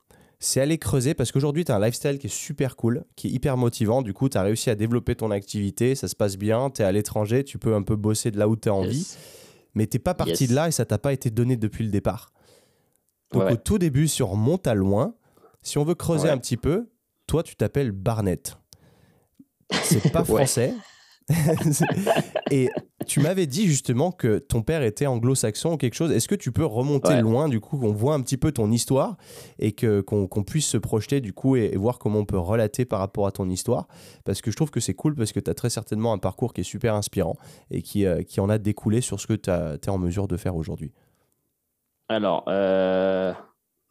c'est 0.43 0.61
aller 0.61 0.77
creuser 0.77 1.15
parce 1.15 1.31
qu'aujourd'hui, 1.31 1.65
tu 1.65 1.71
as 1.71 1.77
un 1.77 1.81
lifestyle 1.81 2.19
qui 2.19 2.27
est 2.27 2.35
super 2.35 2.75
cool, 2.75 3.05
qui 3.15 3.29
est 3.29 3.31
hyper 3.31 3.57
motivant. 3.57 4.03
Du 4.03 4.13
coup, 4.13 4.29
tu 4.29 4.37
as 4.37 4.43
réussi 4.43 4.71
à 4.71 4.75
développer 4.75 5.15
ton 5.15 5.31
activité, 5.31 5.95
ça 5.95 6.09
se 6.09 6.17
passe 6.17 6.37
bien, 6.37 6.69
tu 6.69 6.83
es 6.83 6.85
à 6.85 6.91
l'étranger, 6.91 7.45
tu 7.45 7.59
peux 7.59 7.77
un 7.77 7.83
peu 7.83 7.95
bosser 7.95 8.33
de 8.33 8.39
là 8.41 8.49
où 8.49 8.57
tu 8.57 8.69
as 8.69 8.75
envie. 8.75 9.17
Mais 9.75 9.87
t'es 9.87 10.01
pas 10.01 10.15
parti 10.15 10.49
de 10.49 10.55
là 10.55 10.67
et 10.67 10.73
ça 10.73 10.85
t'a 10.85 10.99
pas 10.99 11.13
été 11.13 11.31
donné 11.31 11.57
depuis 11.57 11.85
le 11.85 11.91
départ. 11.91 12.33
Donc 13.33 13.53
au 13.53 13.57
tout 13.57 13.79
début, 13.79 14.09
si 14.09 14.25
on 14.25 14.27
remonte 14.27 14.67
à 14.67 14.75
loin, 14.75 15.15
si 15.63 15.79
on 15.79 15.85
veut 15.85 15.95
creuser 15.95 16.29
un 16.29 16.39
petit 16.39 16.57
peu, 16.57 16.91
toi, 17.29 17.45
tu 17.45 17.55
t'appelles 17.55 17.93
Barnett. 17.93 18.59
C'est 19.85 20.11
pas 20.11 20.25
français. 20.25 20.75
et 22.51 22.69
tu 23.07 23.21
m'avais 23.21 23.47
dit 23.47 23.67
justement 23.67 24.13
que 24.13 24.39
ton 24.39 24.63
père 24.63 24.83
était 24.83 25.07
anglo-saxon 25.07 25.73
ou 25.73 25.77
quelque 25.77 25.95
chose. 25.95 26.11
Est-ce 26.11 26.29
que 26.29 26.35
tu 26.35 26.53
peux 26.53 26.65
remonter 26.65 27.21
loin, 27.21 27.49
du 27.49 27.61
coup, 27.61 27.79
qu'on 27.79 27.93
voit 27.93 28.15
un 28.15 28.21
petit 28.21 28.37
peu 28.37 28.53
ton 28.53 28.71
histoire 28.71 29.17
et 29.59 29.73
que, 29.73 30.01
qu'on, 30.01 30.27
puisse 30.45 30.67
se 30.67 30.79
projeter, 30.79 31.21
du 31.21 31.33
coup, 31.33 31.57
et, 31.57 31.77
voir 31.77 31.99
comment 31.99 32.21
on 32.21 32.25
peut 32.25 32.39
relater 32.39 32.85
par 32.85 32.99
rapport 33.01 33.27
à 33.27 33.33
ton 33.33 33.49
histoire? 33.49 33.87
Parce 34.25 34.41
que 34.41 34.51
je 34.51 34.57
trouve 34.57 34.71
que 34.71 34.81
c'est 34.81 34.95
cool 34.95 35.15
parce 35.15 35.33
que 35.33 35.41
tu 35.41 35.51
as 35.51 35.55
très 35.55 35.71
certainement 35.71 36.13
un 36.13 36.19
parcours 36.19 36.53
qui 36.53 36.63
est 36.63 36.65
super 36.65 36.95
inspirant 36.95 37.37
et 37.71 37.83
qui, 37.83 38.07
euh, 38.07 38.23
qui 38.23 38.41
en 38.41 38.49
a 38.49 38.59
découlé 38.59 39.01
sur 39.01 39.21
ce 39.21 39.27
que 39.27 39.35
tu 39.35 39.51
es 39.51 39.89
en 39.89 39.99
mesure 39.99 40.29
de 40.29 40.37
faire 40.37 40.57
aujourd'hui. 40.57 40.93
Alors, 42.09 42.45
euh, 42.49 43.33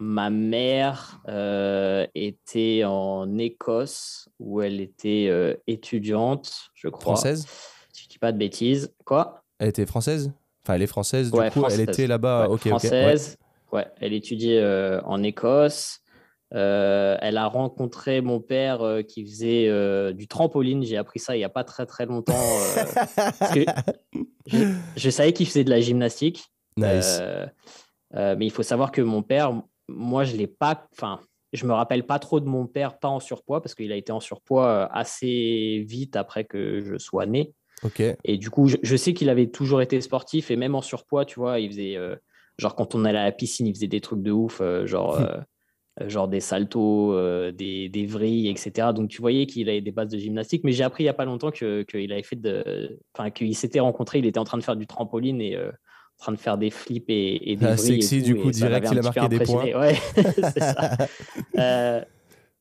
Ma 0.03 0.31
mère 0.31 1.21
euh, 1.27 2.07
était 2.15 2.81
en 2.83 3.37
Écosse 3.37 4.29
où 4.39 4.59
elle 4.59 4.81
était 4.81 5.27
euh, 5.29 5.53
étudiante, 5.67 6.71
je 6.73 6.87
crois. 6.87 7.13
Française? 7.13 7.45
Si 7.93 8.05
je 8.05 8.09
dis 8.09 8.17
pas 8.17 8.31
de 8.31 8.37
bêtises. 8.39 8.95
Quoi? 9.05 9.43
Elle 9.59 9.67
était 9.67 9.85
française? 9.85 10.33
Enfin, 10.63 10.73
elle 10.73 10.81
est 10.81 10.87
française, 10.87 11.29
du 11.29 11.39
coup, 11.51 11.65
elle 11.69 11.81
était 11.81 12.07
là-bas. 12.07 12.49
française. 12.57 13.37
Ouais. 13.71 13.85
elle 13.99 14.13
étudiait 14.13 14.59
euh, 14.59 15.01
en 15.03 15.21
Écosse. 15.21 15.99
elle 16.49 17.37
a 17.37 17.45
rencontré 17.45 18.21
mon 18.21 18.39
père 18.39 19.03
qui 19.07 19.23
faisait 19.23 20.13
du 20.13 20.27
trampoline. 20.27 20.83
J'ai 20.83 20.97
appris 20.97 21.19
ça 21.19 21.35
il 21.35 21.39
n'y 21.39 21.45
a 21.45 21.49
pas 21.49 21.63
très 21.63 21.85
très 21.85 22.07
longtemps. 22.07 22.33
je, 24.47 24.73
je, 24.97 25.09
savais 25.11 25.31
qu'il 25.31 25.45
faisait 25.45 25.63
de 25.63 25.69
la 25.69 25.79
gymnastique. 25.79 26.45
Nice. 26.75 27.21
mais 28.11 28.47
il 28.47 28.51
faut 28.51 28.63
savoir 28.63 28.91
que 28.91 29.01
mon 29.03 29.21
père, 29.21 29.61
moi, 29.95 30.23
je 30.23 30.35
l'ai 30.35 30.47
pas. 30.47 30.87
Enfin, 30.93 31.19
je 31.53 31.65
me 31.65 31.73
rappelle 31.73 32.05
pas 32.05 32.19
trop 32.19 32.39
de 32.39 32.45
mon 32.45 32.65
père, 32.65 32.97
pas 32.97 33.09
en 33.09 33.19
surpoids, 33.19 33.61
parce 33.61 33.75
qu'il 33.75 33.91
a 33.91 33.95
été 33.95 34.11
en 34.11 34.19
surpoids 34.19 34.67
euh, 34.67 34.87
assez 34.91 35.83
vite 35.87 36.15
après 36.15 36.45
que 36.45 36.81
je 36.81 36.97
sois 36.97 37.25
né. 37.25 37.53
Ok. 37.83 38.01
Et 38.23 38.37
du 38.37 38.49
coup, 38.49 38.67
je, 38.67 38.95
sais 38.95 39.13
qu'il 39.13 39.29
avait 39.29 39.47
toujours 39.47 39.81
été 39.81 39.99
sportif 40.01 40.51
et 40.51 40.55
même 40.55 40.75
en 40.75 40.81
surpoids, 40.81 41.25
tu 41.25 41.39
vois, 41.39 41.59
il 41.59 41.69
faisait 41.69 41.97
euh, 41.97 42.15
genre 42.57 42.75
quand 42.75 42.95
on 42.95 43.05
allait 43.05 43.17
à 43.17 43.25
la 43.25 43.31
piscine, 43.31 43.67
il 43.67 43.73
faisait 43.73 43.87
des 43.87 44.01
trucs 44.01 44.21
de 44.21 44.31
ouf, 44.31 44.61
euh, 44.61 44.85
genre. 44.85 45.19
genre 46.07 46.29
des 46.29 46.39
saltos, 46.39 47.51
des, 47.51 47.89
des, 47.89 48.05
vrilles, 48.05 48.47
etc. 48.47 48.87
Donc 48.95 49.09
tu 49.09 49.19
voyais 49.21 49.45
qu'il 49.45 49.69
avait 49.69 49.81
des 49.81 49.91
bases 49.91 50.09
de 50.09 50.17
gymnastique, 50.17 50.63
mais 50.63 50.71
j'ai 50.71 50.85
appris 50.85 51.03
il 51.03 51.05
n'y 51.05 51.09
a 51.09 51.13
pas 51.13 51.25
longtemps 51.25 51.51
qu'il 51.51 52.11
avait 52.11 52.23
fait 52.23 52.37
de, 52.37 52.97
enfin 53.13 53.29
qu'il 53.29 53.53
s'était 53.55 53.81
rencontré, 53.81 54.17
il 54.17 54.25
était 54.25 54.39
en 54.39 54.45
train 54.45 54.57
de 54.57 54.63
faire 54.63 54.77
du 54.77 54.87
trampoline 54.87 55.41
et 55.41 55.57
train 56.21 56.31
de 56.31 56.37
faire 56.37 56.57
des 56.57 56.69
flips 56.69 57.09
et, 57.09 57.55
des 57.55 57.65
ah, 57.65 57.77
sexy, 57.77 58.21
du 58.21 58.35
coup, 58.35 58.51
direct, 58.51 58.87
il 58.91 58.99
a 58.99 59.01
marqué 59.01 59.27
des 59.27 59.39
points. 59.39 59.65
Ouais, 59.65 59.95
c'est 60.15 60.59
ça. 60.59 60.97
Euh, 61.57 62.03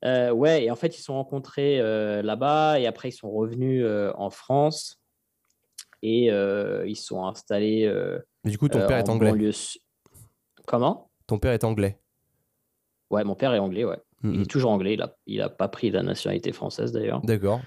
euh, 0.04 0.30
ouais, 0.30 0.64
et 0.64 0.70
en 0.70 0.76
fait, 0.76 0.98
ils 0.98 1.02
sont 1.02 1.14
rencontrés 1.14 1.78
euh, 1.78 2.22
là-bas 2.22 2.80
et 2.80 2.86
après, 2.86 3.10
ils 3.10 3.12
sont 3.12 3.30
revenus 3.30 3.86
en 4.14 4.30
France 4.30 4.98
et 6.02 6.26
ils 6.26 6.96
sont 6.96 7.24
installés. 7.24 7.92
Mais 8.44 8.50
du 8.50 8.58
coup, 8.58 8.68
ton 8.68 8.86
père 8.86 8.98
est 8.98 9.08
anglais. 9.08 9.50
Comment? 10.66 11.10
Ton 11.26 11.38
père 11.38 11.52
est 11.52 11.64
anglais. 11.64 12.00
Ouais, 13.10 13.24
mon 13.24 13.34
père 13.34 13.52
est 13.52 13.58
anglais, 13.58 13.84
ouais. 13.84 13.98
Il 14.24 14.42
est 14.42 14.50
toujours 14.50 14.70
anglais. 14.70 14.96
Il 15.26 15.38
n'a 15.38 15.46
a 15.46 15.48
pas 15.48 15.68
pris 15.68 15.90
la 15.90 16.02
nationalité 16.02 16.52
française 16.52 16.92
d'ailleurs. 16.92 17.20
D'accord. 17.22 17.60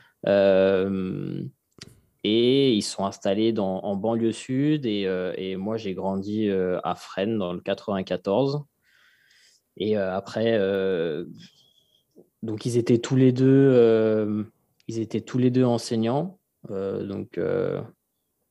Et 2.24 2.74
ils 2.74 2.82
sont 2.82 3.06
installés 3.06 3.52
dans, 3.52 3.82
en 3.84 3.96
banlieue 3.96 4.32
sud. 4.32 4.86
Et, 4.86 5.06
euh, 5.06 5.34
et 5.38 5.58
moi, 5.58 5.78
j'ai 5.78 5.94
grandi 5.94 6.48
euh, 6.50 6.80
à 6.84 6.96
Fresnes, 6.96 7.38
dans 7.38 7.52
le 7.52 7.60
94. 7.60 8.64
Et 9.76 9.98
euh, 9.98 10.16
après, 10.16 10.58
donc 12.44 12.66
ils 12.66 12.78
étaient 12.78 13.00
tous 13.00 13.16
les 13.16 13.32
deux, 13.32 14.46
ils 14.88 15.00
étaient 15.00 15.22
tous 15.22 15.38
les 15.38 15.50
deux 15.50 15.66
enseignants. 15.66 16.40
donc 16.70 17.40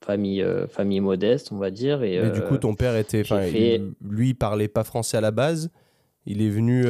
famille, 0.04 0.44
famille 0.68 1.00
modeste, 1.00 1.52
on 1.52 1.58
va 1.58 1.70
dire. 1.70 2.02
Et, 2.02 2.20
Mais 2.20 2.30
du 2.30 2.42
coup, 2.42 2.58
ton 2.58 2.74
père 2.74 2.96
était, 2.96 3.22
lui, 4.00 4.30
il 4.30 4.34
parlait 4.34 4.68
pas 4.68 4.84
français 4.84 5.16
à 5.16 5.20
la 5.20 5.30
base. 5.30 5.70
Il 6.26 6.42
est 6.42 6.50
venu. 6.50 6.84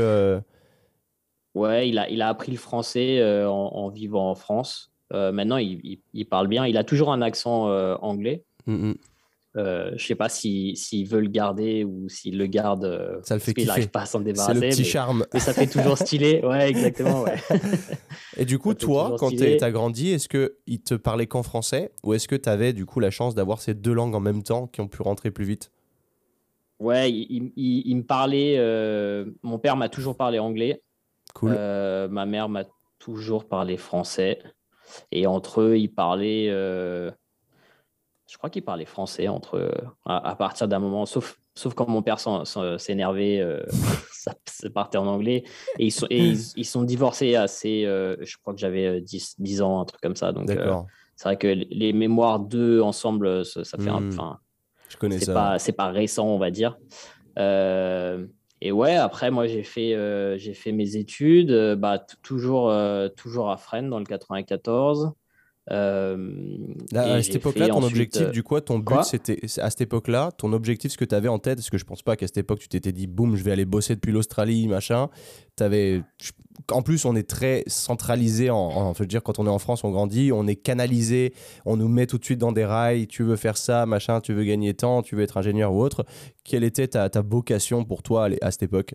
Ouais, 1.54 1.90
il 1.90 1.98
a, 1.98 2.08
il 2.08 2.22
a 2.22 2.28
appris 2.28 2.50
le 2.50 2.58
français 2.58 3.22
en, 3.44 3.88
vivant 3.90 4.30
en 4.30 4.34
France. 4.34 4.91
Euh, 5.12 5.32
maintenant, 5.32 5.58
il, 5.58 6.26
parle 6.28 6.48
bien. 6.48 6.66
Il 6.66 6.76
a 6.76 6.84
toujours 6.84 7.12
un 7.12 7.22
accent 7.22 7.68
euh, 7.68 7.96
anglais. 8.00 8.44
Mm, 8.66 8.90
mm. 8.90 8.94
Euh, 9.54 9.88
je 9.88 9.92
ne 9.92 9.98
sais 9.98 10.14
pas 10.14 10.30
s'il 10.30 11.06
veut 11.06 11.20
le 11.20 11.28
garder 11.28 11.84
ou 11.84 12.08
s'il 12.08 12.38
le 12.38 12.46
garde 12.46 13.20
ça 13.22 13.34
le 13.34 13.40
fait 13.40 13.52
qu'il 13.52 13.66
n'arrive 13.66 13.90
pas 13.90 14.02
à 14.02 14.06
s'en 14.06 14.20
débarrasser. 14.20 14.58
C'est 14.58 14.66
le 14.66 14.70
petit 14.70 14.84
charme. 14.84 15.26
Mais 15.34 15.40
ça 15.40 15.52
fait 15.52 15.66
toujours 15.66 15.98
stylé. 15.98 16.40
Ouais, 16.42 16.70
exactement. 16.70 17.26
Et 18.38 18.46
du 18.46 18.58
coup, 18.58 18.72
toi, 18.72 19.16
quand 19.18 19.28
tu 19.28 19.44
as 19.44 19.70
grandi, 19.70 20.10
est-ce 20.10 20.28
qu'il 20.28 20.82
te 20.82 20.94
parlait 20.94 21.26
qu'en 21.26 21.42
français 21.42 21.92
ou 22.02 22.14
est-ce 22.14 22.28
que 22.28 22.36
tu 22.36 22.48
avais 22.48 22.72
du 22.72 22.86
coup 22.86 22.98
la 22.98 23.10
chance 23.10 23.34
d'avoir 23.34 23.60
ces 23.60 23.74
deux 23.74 23.92
langues 23.92 24.14
en 24.14 24.20
même 24.20 24.42
temps 24.42 24.68
qui 24.68 24.80
ont 24.80 24.88
pu 24.88 25.02
rentrer 25.02 25.30
plus 25.30 25.44
vite? 25.44 25.70
Ouais, 26.78 27.12
il, 27.12 27.94
me 27.94 28.02
parlait. 28.02 28.56
mon 29.42 29.58
père 29.58 29.76
m'a 29.76 29.90
toujours 29.90 30.16
parlé 30.16 30.38
anglais. 30.38 30.82
Cool. 31.34 31.50
ma 31.50 32.24
mère 32.24 32.48
m'a 32.48 32.64
toujours 32.98 33.44
parlé 33.44 33.76
français. 33.76 34.38
Et 35.10 35.26
entre 35.26 35.60
eux, 35.60 35.78
ils 35.78 35.92
parlaient 35.92 36.48
je 38.32 38.38
crois 38.38 38.48
qu'ils 38.48 38.64
parlaient 38.64 38.86
français 38.86 39.28
entre 39.28 39.58
eux 39.58 39.70
à, 40.06 40.34
partir 40.36 40.66
d'un 40.66 40.78
moment, 40.78 41.04
sauf, 41.04 41.38
sauf 41.54 41.74
quand 41.74 41.86
mon 41.86 42.00
père 42.00 42.18
s'énervait, 42.78 43.40
euh, 43.40 43.62
ça, 44.10 44.32
partait 44.70 44.96
en 44.96 45.06
anglais. 45.06 45.44
Et 45.78 45.86
ils 45.86 45.90
sont, 45.90 46.06
ils, 46.08 46.64
sont 46.64 46.82
divorcés 46.82 47.34
assez, 47.36 47.84
euh, 47.84 48.16
je 48.22 48.38
crois 48.38 48.54
que 48.54 48.60
j'avais 48.60 49.02
10, 49.02 49.36
euh, 49.38 49.42
10, 49.42 49.60
ans, 49.60 49.80
un 49.82 49.84
truc 49.84 50.00
comme 50.00 50.16
ça. 50.16 50.32
Donc 50.32 50.50
c'est 51.14 51.24
vrai 51.24 51.36
que 51.36 51.46
les 51.46 51.92
mémoires 51.92 52.40
d'eux 52.40 52.80
ensemble, 52.80 53.44
ça, 53.44 53.76
fait 53.78 53.90
un. 53.90 54.00
Hmm. 54.00 54.38
Je 54.88 54.96
connais 54.96 55.20
ça. 55.20 55.58
C'est 55.58 55.72
pas 55.72 55.90
récent, 55.90 56.26
on 56.26 56.38
va 56.38 56.50
dire. 56.50 56.78
Et 58.66 58.72
ouais, 58.72 58.94
après, 58.96 59.30
moi, 59.30 59.46
j'ai 59.46 59.62
fait, 59.62 59.96
j'ai 60.38 60.54
fait 60.54 60.72
mes 60.72 60.96
études, 60.96 61.52
bah, 61.78 61.98
toujours, 62.22 62.72
toujours 63.16 63.50
à 63.50 63.56
Fresnes 63.56 63.90
dans 63.90 63.98
le 63.98 64.04
94. 64.04 65.12
Euh, 65.70 66.66
à 66.94 67.22
cette 67.22 67.36
époque-là, 67.36 67.68
ton 67.68 67.82
objectif, 67.82 68.30
du 68.30 68.42
coup, 68.42 68.58
ton 68.60 68.78
but, 68.78 69.04
c'était 69.04 69.38
à 69.58 69.70
cette 69.70 69.82
époque-là, 69.82 70.30
ton 70.36 70.52
objectif, 70.52 70.92
ce 70.92 70.96
que 70.96 71.04
tu 71.04 71.14
avais 71.14 71.28
en 71.28 71.38
tête, 71.38 71.56
parce 71.56 71.70
que 71.70 71.78
je 71.78 71.84
pense 71.84 72.02
pas 72.02 72.16
qu'à 72.16 72.26
cette 72.26 72.38
époque, 72.38 72.58
tu 72.58 72.68
t'étais 72.68 72.92
dit, 72.92 73.06
boum, 73.06 73.36
je 73.36 73.44
vais 73.44 73.52
aller 73.52 73.64
bosser 73.64 73.94
depuis 73.94 74.12
l'Australie, 74.12 74.66
machin. 74.66 75.08
Avais... 75.60 76.02
En 76.72 76.82
plus, 76.82 77.04
on 77.04 77.14
est 77.14 77.28
très 77.28 77.62
centralisé. 77.68 78.50
En, 78.50 78.92
je 78.94 78.98
veux 78.98 79.06
dire, 79.06 79.22
quand 79.22 79.38
on 79.38 79.46
est 79.46 79.50
en 79.50 79.60
France, 79.60 79.84
on 79.84 79.90
grandit, 79.90 80.32
on 80.32 80.46
est 80.48 80.56
canalisé, 80.56 81.32
on 81.64 81.76
nous 81.76 81.88
met 81.88 82.06
tout 82.06 82.18
de 82.18 82.24
suite 82.24 82.40
dans 82.40 82.52
des 82.52 82.64
rails. 82.64 83.06
Tu 83.06 83.22
veux 83.22 83.36
faire 83.36 83.56
ça, 83.56 83.86
machin, 83.86 84.20
tu 84.20 84.32
veux 84.32 84.44
gagner 84.44 84.74
temps, 84.74 85.02
tu 85.02 85.14
veux 85.14 85.22
être 85.22 85.36
ingénieur 85.36 85.72
ou 85.72 85.80
autre. 85.80 86.04
Quelle 86.42 86.64
était 86.64 86.88
ta, 86.88 87.08
ta 87.08 87.22
vocation 87.22 87.84
pour 87.84 88.02
toi 88.02 88.28
à 88.40 88.50
cette 88.50 88.64
époque? 88.64 88.94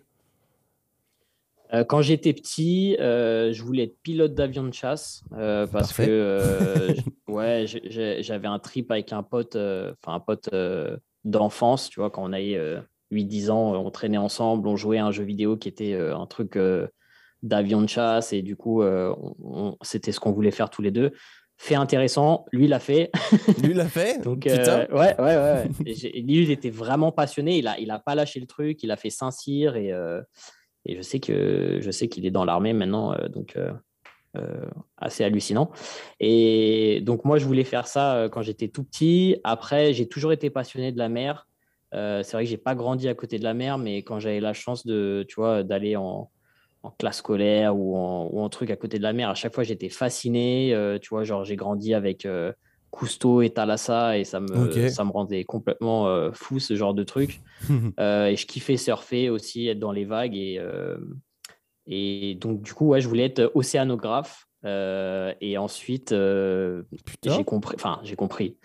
Euh, 1.74 1.84
quand 1.84 2.02
j'étais 2.02 2.34
petit, 2.34 2.96
euh, 3.00 3.52
je 3.52 3.62
voulais 3.62 3.84
être 3.84 3.98
pilote 4.02 4.34
d'avion 4.34 4.64
de 4.64 4.74
chasse 4.74 5.24
euh, 5.34 5.68
parce 5.68 5.92
que 5.94 6.94
ouais, 7.28 7.66
j'avais 7.68 8.48
un 8.48 8.60
trip 8.60 8.90
avec 8.92 9.12
un 9.12 9.24
pote, 9.24 9.56
enfin 9.56 10.16
un 10.16 10.20
pote 10.20 10.50
d'enfance, 11.24 11.90
tu 11.90 12.00
vois, 12.00 12.10
quand 12.10 12.24
on 12.24 12.34
avait 12.34 12.58
8-10 13.12 13.52
ans, 13.52 13.74
on 13.74 13.92
traînait 13.92 14.18
ensemble, 14.18 14.68
on 14.68 14.76
jouait 14.76 15.00
à 15.00 15.06
un 15.06 15.12
jeu 15.12 15.24
vidéo 15.24 15.58
qui 15.58 15.68
était 15.68 15.94
un 15.94 16.26
truc 16.26 16.58
d'avion 17.44 17.82
de 17.82 17.90
chasse 17.90 18.32
et 18.32 18.42
du 18.42 18.56
coup, 18.56 18.82
c'était 19.82 20.12
ce 20.12 20.20
qu'on 20.20 20.32
voulait 20.32 20.52
faire 20.52 20.70
tous 20.70 20.82
les 20.82 20.92
deux. 20.92 21.12
Fait 21.60 21.74
intéressant, 21.74 22.46
lui 22.52 22.68
l'a 22.68 22.80
fait. 22.80 23.10
Lui 23.64 23.74
l'a 23.74 23.88
fait? 23.88 24.22
Donc, 24.24 24.44
ouais, 24.46 24.90
ouais, 24.92 25.16
ouais. 25.18 25.68
lui, 25.80 26.44
il 26.44 26.52
était 26.52 26.70
vraiment 26.70 27.12
passionné. 27.12 27.58
Il 27.58 27.68
a, 27.68 27.80
il 27.80 27.90
a 27.90 27.98
pas 27.98 28.14
lâché 28.14 28.40
le 28.40 28.46
truc. 28.46 28.84
Il 28.84 28.92
a 28.92 28.96
fait 28.96 29.10
Saint-Cyr 29.10 29.76
et 29.76 29.92
et 30.88 30.96
je 30.96 31.02
sais 31.02 31.20
que 31.20 31.80
je 31.82 31.92
sais 31.92 32.08
qu'il 32.08 32.26
est 32.26 32.32
dans 32.32 32.46
l'armée 32.46 32.74
maintenant, 32.74 33.14
euh, 33.14 33.28
donc 33.28 33.56
euh, 33.58 33.72
euh, 34.38 34.66
assez 34.98 35.24
hallucinant. 35.24 35.70
Et 36.20 37.02
donc 37.02 37.26
moi, 37.26 37.38
je 37.38 37.46
voulais 37.46 37.66
faire 37.66 37.88
ça 37.88 38.30
quand 38.32 38.42
j'étais 38.42 38.70
tout 38.70 38.84
petit. 38.84 39.38
Après, 39.44 39.94
j'ai 39.94 40.08
toujours 40.08 40.32
été 40.32 40.50
passionné 40.50 40.92
de 40.92 40.98
la 40.98 41.10
mer. 41.10 41.48
c'est 41.92 42.32
vrai 42.32 42.46
que 42.46 42.50
j'ai 42.50 42.58
pas 42.58 42.76
grandi 42.76 43.08
à 43.10 43.14
côté 43.16 43.38
de 43.38 43.44
la 43.44 43.54
mer, 43.54 43.78
mais 43.78 43.98
quand 43.98 44.20
j'avais 44.20 44.40
la 44.40 44.54
chance 44.54 44.86
de, 44.86 45.26
tu 45.28 45.36
vois, 45.36 45.64
d'aller 45.64 45.96
en, 45.96 46.32
classe 47.00 47.18
scolaire 47.18 47.76
ou 47.76 47.98
en, 47.98 48.50
truc 48.50 48.70
à 48.72 48.78
côté 48.78 48.98
de 48.98 49.04
la 49.04 49.12
mer, 49.12 49.30
à 49.30 49.36
chaque 49.36 49.54
fois 49.54 49.66
j'étais 49.66 49.90
fasciné. 49.90 50.74
tu 51.02 51.10
vois, 51.10 51.26
genre 51.26 51.44
j'ai 51.44 51.58
grandi 51.58 51.94
avec 51.94 52.26
Cousteau 52.98 53.44
et 53.44 53.52
Thalassa 53.52 54.18
et 54.18 54.24
ça 54.24 54.40
me, 54.40 54.90
ça 54.90 55.04
me 55.04 55.12
rendait 55.12 55.44
complètement 55.44 56.08
euh, 56.08 56.32
fou 56.34 56.60
ce 56.60 56.76
genre 56.76 56.94
de 56.94 57.04
truc. 57.04 57.42
Euh, 58.00 58.28
et 58.28 58.36
je 58.36 58.46
kiffais 58.46 58.78
surfer 58.78 59.30
aussi, 59.30 59.68
être 59.68 59.80
dans 59.80 59.92
les 59.92 60.06
vagues. 60.06 60.36
Et, 60.36 60.58
euh, 60.60 60.98
et 61.88 62.36
donc, 62.36 62.62
du 62.62 62.74
coup, 62.74 62.90
ouais, 62.90 63.02
je 63.02 63.08
voulais 63.08 63.26
être 63.26 63.52
océanographe. 63.56 64.48
et 64.64 65.58
ensuite, 65.58 66.14
j'ai 66.14 67.44
compris. 67.46 67.76
Enfin, 67.76 68.00
j'ai 68.04 68.16
compris. 68.16 68.58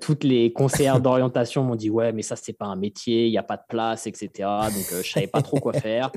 toutes 0.00 0.24
les 0.24 0.52
conseillères 0.52 1.00
d'orientation 1.06 1.62
m'ont 1.62 1.76
dit 1.76 1.90
ouais, 1.90 2.12
mais 2.12 2.22
ça 2.22 2.36
c'est 2.36 2.52
pas 2.52 2.66
un 2.66 2.76
métier, 2.76 3.26
il 3.26 3.30
n'y 3.30 3.38
a 3.38 3.44
pas 3.44 3.56
de 3.56 3.64
place, 3.68 4.06
etc. 4.06 4.30
Donc 4.38 5.02
je 5.02 5.10
savais 5.10 5.28
pas 5.28 5.42
trop 5.42 5.58
quoi 5.60 5.72
faire. 5.72 6.10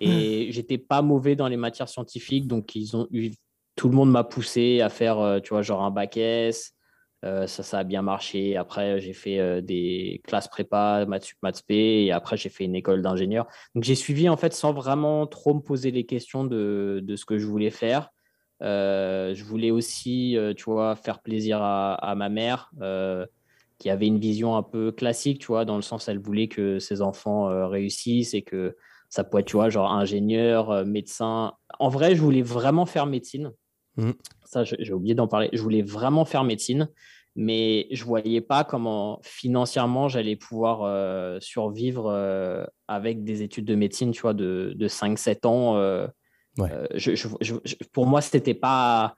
Et 0.00 0.48
j'étais 0.52 0.78
pas 0.78 1.02
mauvais 1.02 1.34
dans 1.36 1.48
les 1.48 1.56
matières 1.56 1.88
scientifiques, 1.88 2.46
donc 2.46 2.74
ils 2.76 2.96
ont 2.96 3.08
eu 3.10 3.32
tout 3.74 3.88
le 3.88 3.94
monde 3.94 4.10
m'a 4.10 4.24
poussé 4.24 4.80
à 4.80 4.88
faire, 4.88 5.40
tu 5.42 5.50
vois, 5.50 5.62
genre 5.62 5.82
un 5.82 5.90
bac 5.90 6.16
S, 6.16 6.74
ça, 7.22 7.62
ça 7.62 7.78
a 7.80 7.84
bien 7.84 8.02
marché. 8.02 8.56
Après, 8.56 9.00
j'ai 9.00 9.12
fait 9.12 9.40
euh, 9.40 9.60
des 9.60 10.20
classes 10.24 10.48
prépa, 10.48 11.04
maths 11.06 11.24
sup, 11.24 11.38
maths 11.42 11.64
et 11.68 12.12
après, 12.12 12.36
j'ai 12.36 12.48
fait 12.48 12.64
une 12.64 12.76
école 12.76 13.02
d'ingénieur. 13.02 13.46
Donc, 13.74 13.84
j'ai 13.84 13.94
suivi 13.94 14.28
en 14.28 14.36
fait 14.36 14.52
sans 14.52 14.72
vraiment 14.72 15.26
trop 15.26 15.54
me 15.54 15.60
poser 15.60 15.90
les 15.90 16.06
questions 16.06 16.44
de, 16.44 17.00
de 17.02 17.16
ce 17.16 17.24
que 17.24 17.38
je 17.38 17.46
voulais 17.46 17.70
faire. 17.70 18.10
Euh, 18.62 19.34
je 19.34 19.44
voulais 19.44 19.70
aussi, 19.70 20.36
tu 20.56 20.64
vois, 20.64 20.96
faire 20.96 21.20
plaisir 21.20 21.60
à, 21.60 22.14
ma 22.16 22.28
mère, 22.28 22.70
qui 23.78 23.90
avait 23.90 24.06
une 24.06 24.18
vision 24.18 24.56
un 24.56 24.62
peu 24.62 24.92
classique, 24.92 25.40
tu 25.40 25.46
vois, 25.48 25.64
dans 25.64 25.76
le 25.76 25.82
sens, 25.82 26.08
elle 26.08 26.18
voulait 26.18 26.48
que 26.48 26.78
ses 26.78 27.02
enfants 27.02 27.68
réussissent 27.68 28.34
et 28.34 28.42
que 28.42 28.76
ça 29.08 29.24
pourrait 29.24 29.42
être, 29.42 29.48
tu 29.48 29.56
vois, 29.56 29.70
genre 29.70 29.92
ingénieur, 29.92 30.84
médecin. 30.84 31.54
En 31.78 31.88
vrai, 31.88 32.14
je 32.14 32.20
voulais 32.20 32.42
vraiment 32.42 32.86
faire 32.86 33.06
médecine. 33.06 33.52
Mmh. 33.98 34.12
Ça, 34.44 34.64
j'ai 34.64 34.92
oublié 34.92 35.14
d'en 35.14 35.28
parler. 35.28 35.50
Je 35.52 35.60
voulais 35.60 35.82
vraiment 35.82 36.24
faire 36.24 36.44
médecine, 36.44 36.88
mais 37.36 37.88
je 37.90 38.02
ne 38.02 38.06
voyais 38.06 38.40
pas 38.40 38.64
comment 38.64 39.20
financièrement 39.22 40.08
j'allais 40.08 40.36
pouvoir 40.36 40.82
euh, 40.84 41.38
survivre 41.40 42.06
euh, 42.06 42.64
avec 42.86 43.24
des 43.24 43.42
études 43.42 43.66
de 43.66 43.74
médecine, 43.74 44.12
tu 44.12 44.22
vois, 44.22 44.34
de, 44.34 44.72
de 44.74 44.88
5-7 44.88 45.46
ans. 45.46 45.76
Euh, 45.76 46.06
pour 47.92 48.06
moi, 48.06 48.20
ce 48.20 48.34
n'était 48.36 48.54
pas, 48.54 49.14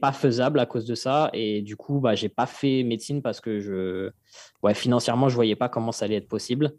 pas 0.00 0.12
faisable 0.12 0.60
à 0.60 0.66
cause 0.66 0.84
de 0.84 0.94
ça. 0.94 1.30
Et 1.32 1.62
du 1.62 1.76
coup, 1.76 1.98
bah, 1.98 2.14
je 2.14 2.24
n'ai 2.24 2.28
pas 2.28 2.46
fait 2.46 2.82
médecine 2.84 3.22
parce 3.22 3.40
que 3.40 3.60
je, 3.60 4.10
ouais, 4.62 4.74
financièrement, 4.74 5.28
je 5.28 5.34
ne 5.34 5.36
voyais 5.36 5.56
pas 5.56 5.70
comment 5.70 5.92
ça 5.92 6.04
allait 6.04 6.16
être 6.16 6.28
possible. 6.28 6.72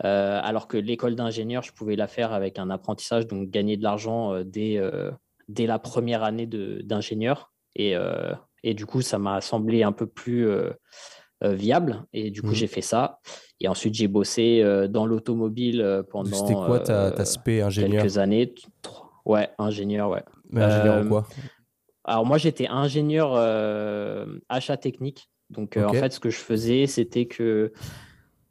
alors 0.00 0.68
que 0.68 0.76
l'école 0.76 1.16
d'ingénieur, 1.16 1.62
je 1.62 1.72
pouvais 1.72 1.96
la 1.96 2.08
faire 2.08 2.32
avec 2.32 2.58
un 2.58 2.70
apprentissage, 2.70 3.26
donc 3.26 3.50
gagner 3.50 3.76
de 3.76 3.82
l'argent 3.82 4.42
dès 4.44 4.78
dès 5.48 5.66
la 5.66 5.78
première 5.78 6.22
année 6.22 6.46
d'ingénieur. 6.46 7.52
Et, 7.74 7.96
euh, 7.96 8.32
et, 8.62 8.74
du 8.74 8.86
coup, 8.86 9.02
ça 9.02 9.18
m'a 9.18 9.40
semblé 9.40 9.82
un 9.82 9.92
peu 9.92 10.06
plus 10.06 10.48
euh, 10.48 10.70
euh, 11.44 11.54
viable. 11.54 12.04
Et 12.12 12.30
du 12.30 12.42
coup, 12.42 12.50
mmh. 12.50 12.54
j'ai 12.54 12.66
fait 12.66 12.82
ça. 12.82 13.20
Et 13.60 13.68
ensuite, 13.68 13.94
j'ai 13.94 14.08
bossé 14.08 14.62
dans 14.88 15.04
l'automobile 15.06 16.04
pendant 16.10 16.36
C'était 16.36 16.54
quoi 16.54 16.78
ta, 16.78 17.24
spé 17.24 17.62
ingénieur? 17.62 18.02
quelques 18.02 18.18
années. 18.18 18.54
Ouais, 19.24 19.50
ingénieur, 19.58 20.10
ouais. 20.10 20.22
Mais 20.50 20.62
ingénieur 20.62 21.08
quoi? 21.08 21.26
Alors, 22.04 22.24
moi, 22.24 22.38
j'étais 22.38 22.68
ingénieur 22.68 23.34
achat 24.48 24.76
technique. 24.76 25.30
Donc, 25.50 25.76
en 25.76 25.92
fait, 25.92 26.12
ce 26.12 26.20
que 26.20 26.30
je 26.30 26.38
faisais, 26.38 26.86
c'était 26.86 27.26
que 27.26 27.72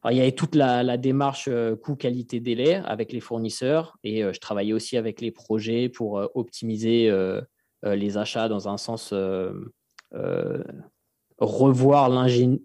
il 0.05 0.17
y 0.17 0.21
avait 0.21 0.31
toute 0.31 0.55
la, 0.55 0.97
démarche 0.97 1.47
euh, 1.47 1.75
coût-qualité-délai 1.75 2.75
avec 2.85 3.11
les 3.11 3.19
fournisseurs 3.19 3.97
et 4.03 4.23
euh, 4.23 4.31
je 4.33 4.39
travaillais 4.39 4.73
aussi 4.73 4.97
avec 4.97 5.21
les 5.21 5.31
projets 5.31 5.89
pour 5.89 6.19
euh, 6.19 6.27
optimiser 6.35 7.11
les 7.83 8.17
achats 8.17 8.49
dans 8.49 8.67
un 8.67 8.77
sens 8.77 9.13
revoir 11.39 12.09
l'ingénieur. 12.09 12.59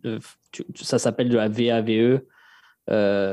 ça 0.75 0.99
s'appelle 0.99 1.29
de 1.29 1.37
la 1.37 1.49
VAVE. 1.49 2.23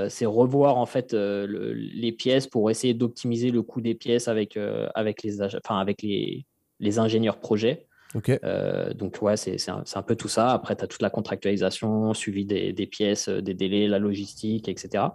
c'est 0.10 0.26
revoir 0.26 0.78
en 0.78 0.86
fait 0.86 1.14
les 1.14 2.12
pièces 2.12 2.48
pour 2.48 2.70
essayer 2.70 2.94
d'optimiser 2.94 3.52
le 3.52 3.62
coût 3.64 3.82
des 3.82 3.96
pièces 3.96 4.28
avec, 4.28 4.58
avec, 4.94 5.24
les, 5.24 5.42
enfin, 5.42 5.80
avec 5.80 6.02
les, 6.02 6.46
les 6.80 7.00
ingénieurs 7.00 7.40
projets. 7.40 7.88
Euh, 8.16 8.94
donc, 8.94 9.18
ouais, 9.22 9.38
c'est 9.38 9.70
un, 9.70 9.84
un, 9.94 10.02
peu 10.02 10.16
tout 10.16 10.28
ça. 10.28 10.52
Après, 10.52 10.76
tu 10.76 10.84
as 10.84 10.88
toute 10.88 11.02
la 11.02 11.10
contractualisation, 11.10 12.14
suivi 12.14 12.46
des, 12.46 12.88
pièces, 12.88 13.30
euh, 13.30 13.42
des 13.42 13.54
délais, 13.54 13.88
la 13.88 14.00
logistique, 14.00 14.68
etc. 14.68 15.06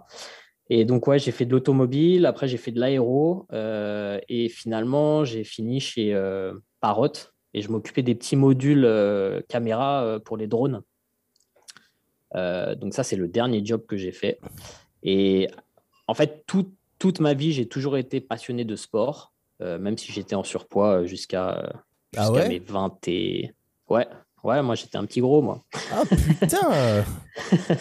Et 0.69 0.85
donc, 0.85 1.07
ouais, 1.07 1.19
j'ai 1.19 1.31
fait 1.31 1.45
de 1.45 1.51
l'automobile. 1.51 2.25
Après, 2.25 2.47
j'ai 2.47 2.57
fait 2.57 2.71
de 2.71 2.79
l'aéro. 2.79 3.47
Euh, 3.51 4.19
et 4.29 4.49
finalement, 4.49 5.25
j'ai 5.25 5.43
fini 5.43 5.79
chez 5.79 6.13
euh, 6.13 6.53
Parrot. 6.79 7.11
Et 7.53 7.61
je 7.61 7.69
m'occupais 7.69 8.03
des 8.03 8.15
petits 8.15 8.35
modules 8.35 8.85
caméra 9.47 10.19
pour 10.25 10.35
les 10.35 10.45
drones. 10.45 10.81
donc, 12.33 12.93
ça, 12.93 13.03
c'est 13.03 13.15
le 13.15 13.29
dernier 13.29 13.65
job 13.65 13.85
que 13.85 13.95
j'ai 13.95 14.11
fait. 14.11 14.39
Et 15.03 15.47
en 16.07 16.13
fait, 16.13 16.45
toute 16.45 17.19
ma 17.21 17.33
vie, 17.33 17.53
j'ai 17.53 17.65
toujours 17.65 17.95
été 17.95 18.19
passionné 18.19 18.65
de 18.65 18.75
sport, 18.75 19.31
même 19.61 19.97
si 19.97 20.11
j'étais 20.11 20.35
en 20.35 20.43
surpoids 20.43 21.05
jusqu'à 21.05 21.71
ah 22.17 22.31
ouais? 22.31 22.49
mes 22.49 22.59
20 22.59 23.07
et... 23.07 23.53
Ouais, 23.89 24.07
ouais, 24.43 24.61
moi 24.61 24.75
j'étais 24.75 24.97
un 24.97 25.05
petit 25.05 25.21
gros, 25.21 25.41
moi. 25.41 25.61
Ah 25.91 26.03
putain 26.09 27.03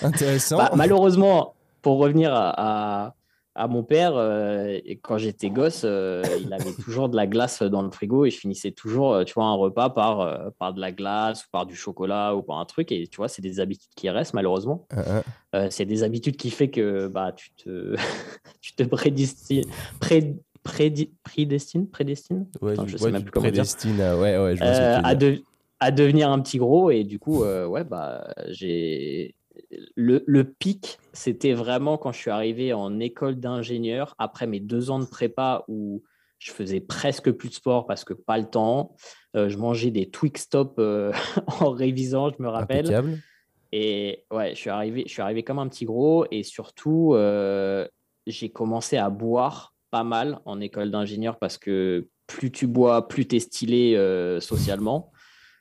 Intéressant. 0.03 0.59
Bah, 0.59 0.71
malheureusement, 0.75 1.55
pour 1.83 1.99
revenir 1.99 2.33
à, 2.35 3.15
à 3.57 3.69
mon 3.69 3.85
père, 3.85 4.15
euh, 4.17 4.79
quand 5.03 5.17
j'étais 5.17 5.49
gosse, 5.49 5.83
euh, 5.85 6.25
il 6.41 6.53
avait 6.53 6.73
toujours 6.73 7.09
de 7.09 7.15
la 7.15 7.27
glace 7.29 7.63
dans 7.63 7.83
le 7.83 7.91
frigo 7.91 8.25
et 8.25 8.31
je 8.31 8.39
finissais 8.39 8.73
toujours, 8.73 9.15
euh, 9.15 9.25
tu 9.25 9.35
vois, 9.35 9.45
un 9.45 9.55
repas 9.55 9.91
par, 9.91 10.51
par 10.59 10.75
de 10.75 10.81
la 10.81 10.91
glace 10.91 11.45
ou 11.45 11.47
par 11.53 11.65
du 11.65 11.77
chocolat 11.77 12.35
ou 12.35 12.43
par 12.43 12.59
un 12.59 12.65
truc. 12.65 12.91
Et 12.91 13.07
tu 13.07 13.17
vois, 13.17 13.29
c'est 13.29 13.43
des 13.43 13.61
habitudes 13.61 13.93
qui 13.95 14.11
restent 14.11 14.35
malheureusement. 14.35 14.87
Uh-huh. 14.93 15.71
c'est 15.71 15.85
des 15.85 16.03
habitudes 16.03 16.37
qui 16.37 16.51
fait 16.51 16.69
que 16.69 17.07
bah, 17.07 17.33
tu 17.33 17.53
te, 17.53 17.95
tu 18.61 18.75
te 18.75 18.83
prédestines, 18.83 19.65
pré, 20.01 20.35
prédestine, 20.65 21.89
prédestine? 21.89 22.47
Ouais, 22.61 22.75
je 22.87 22.97
sais 22.97 23.13
même 23.13 23.23
plus 23.23 23.31
comment 23.31 23.45
prédestine, 23.45 24.01
ouais, 24.01 24.39
ouais, 24.39 24.57
je 24.57 24.63
à, 24.63 25.87
à 25.87 25.91
devenir 25.93 26.31
un 26.31 26.41
petit 26.41 26.59
gros. 26.59 26.91
Et 26.91 27.05
du 27.05 27.19
coup, 27.19 27.45
ouais, 27.45 27.85
bah, 27.85 28.35
j'ai 28.49 29.37
le, 29.97 30.43
pic, 30.43 30.99
c'était 31.13 31.53
vraiment 31.53 31.99
quand 31.99 32.13
je 32.13 32.19
suis 32.19 32.31
arrivé 32.31 32.73
en 32.73 32.99
école 33.01 33.37
d'ingénieur, 33.37 34.15
après 34.19 34.47
mes 34.47 34.61
deux 34.61 34.91
ans 34.91 34.99
de 34.99 35.07
prépa 35.07 35.65
où 35.69 36.03
je 36.39 36.53
faisais 36.53 36.81
presque 36.81 37.31
plus 37.33 37.49
de 37.49 37.55
sport 37.55 37.87
parce 37.87 38.05
que 38.05 38.13
pas 38.13 38.39
le 38.39 38.45
temps. 38.45 38.95
Euh, 39.37 39.49
je 39.49 39.57
mangeais 39.57 39.91
des 39.91 40.11
Twix 40.11 40.43
Stop 40.43 40.75
euh, 40.79 41.13
en 41.61 41.71
révisant, 41.71 42.31
je 42.31 42.43
me 42.43 42.49
rappelle. 42.49 43.19
Et 43.73 44.25
ouais, 44.31 44.51
je 44.51 44.61
suis, 44.61 44.71
arrivé, 44.71 45.05
je 45.07 45.13
suis 45.13 45.23
arrivé 45.23 45.43
comme 45.43 45.59
un 45.59 45.69
petit 45.69 45.85
gros 45.85 46.27
et 46.31 46.45
surtout, 46.45 47.15
euh, 47.15 47.89
j'ai 48.27 48.51
commencé 48.51 48.97
à 48.97 49.11
boire 49.11 49.74
pas 49.95 50.03
mal 50.05 50.41
en 50.45 50.61
école 50.61 50.91
d'ingénieur 50.91 51.39
parce 51.39 51.57
que 51.57 52.09
plus 52.27 52.51
tu 52.51 52.67
bois, 52.67 53.07
plus 53.07 53.29
tu 53.29 53.37
es 53.37 53.39
stylé 53.39 53.97
socialement 54.41 55.13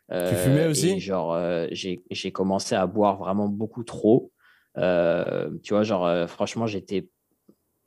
tu 0.09 0.15
euh, 0.15 0.43
fumais 0.43 0.67
aussi 0.67 0.99
Genre, 0.99 1.33
euh, 1.33 1.67
j'ai 1.71 2.31
commencé 2.31 2.75
à 2.75 2.85
boire 2.87 3.17
vraiment 3.17 3.47
beaucoup 3.47 3.83
trop. 3.83 4.31
Euh, 4.77 5.49
tu 5.63 5.73
vois, 5.73 5.83
genre, 5.83 6.29
franchement, 6.29 6.67
j'étais 6.67 7.07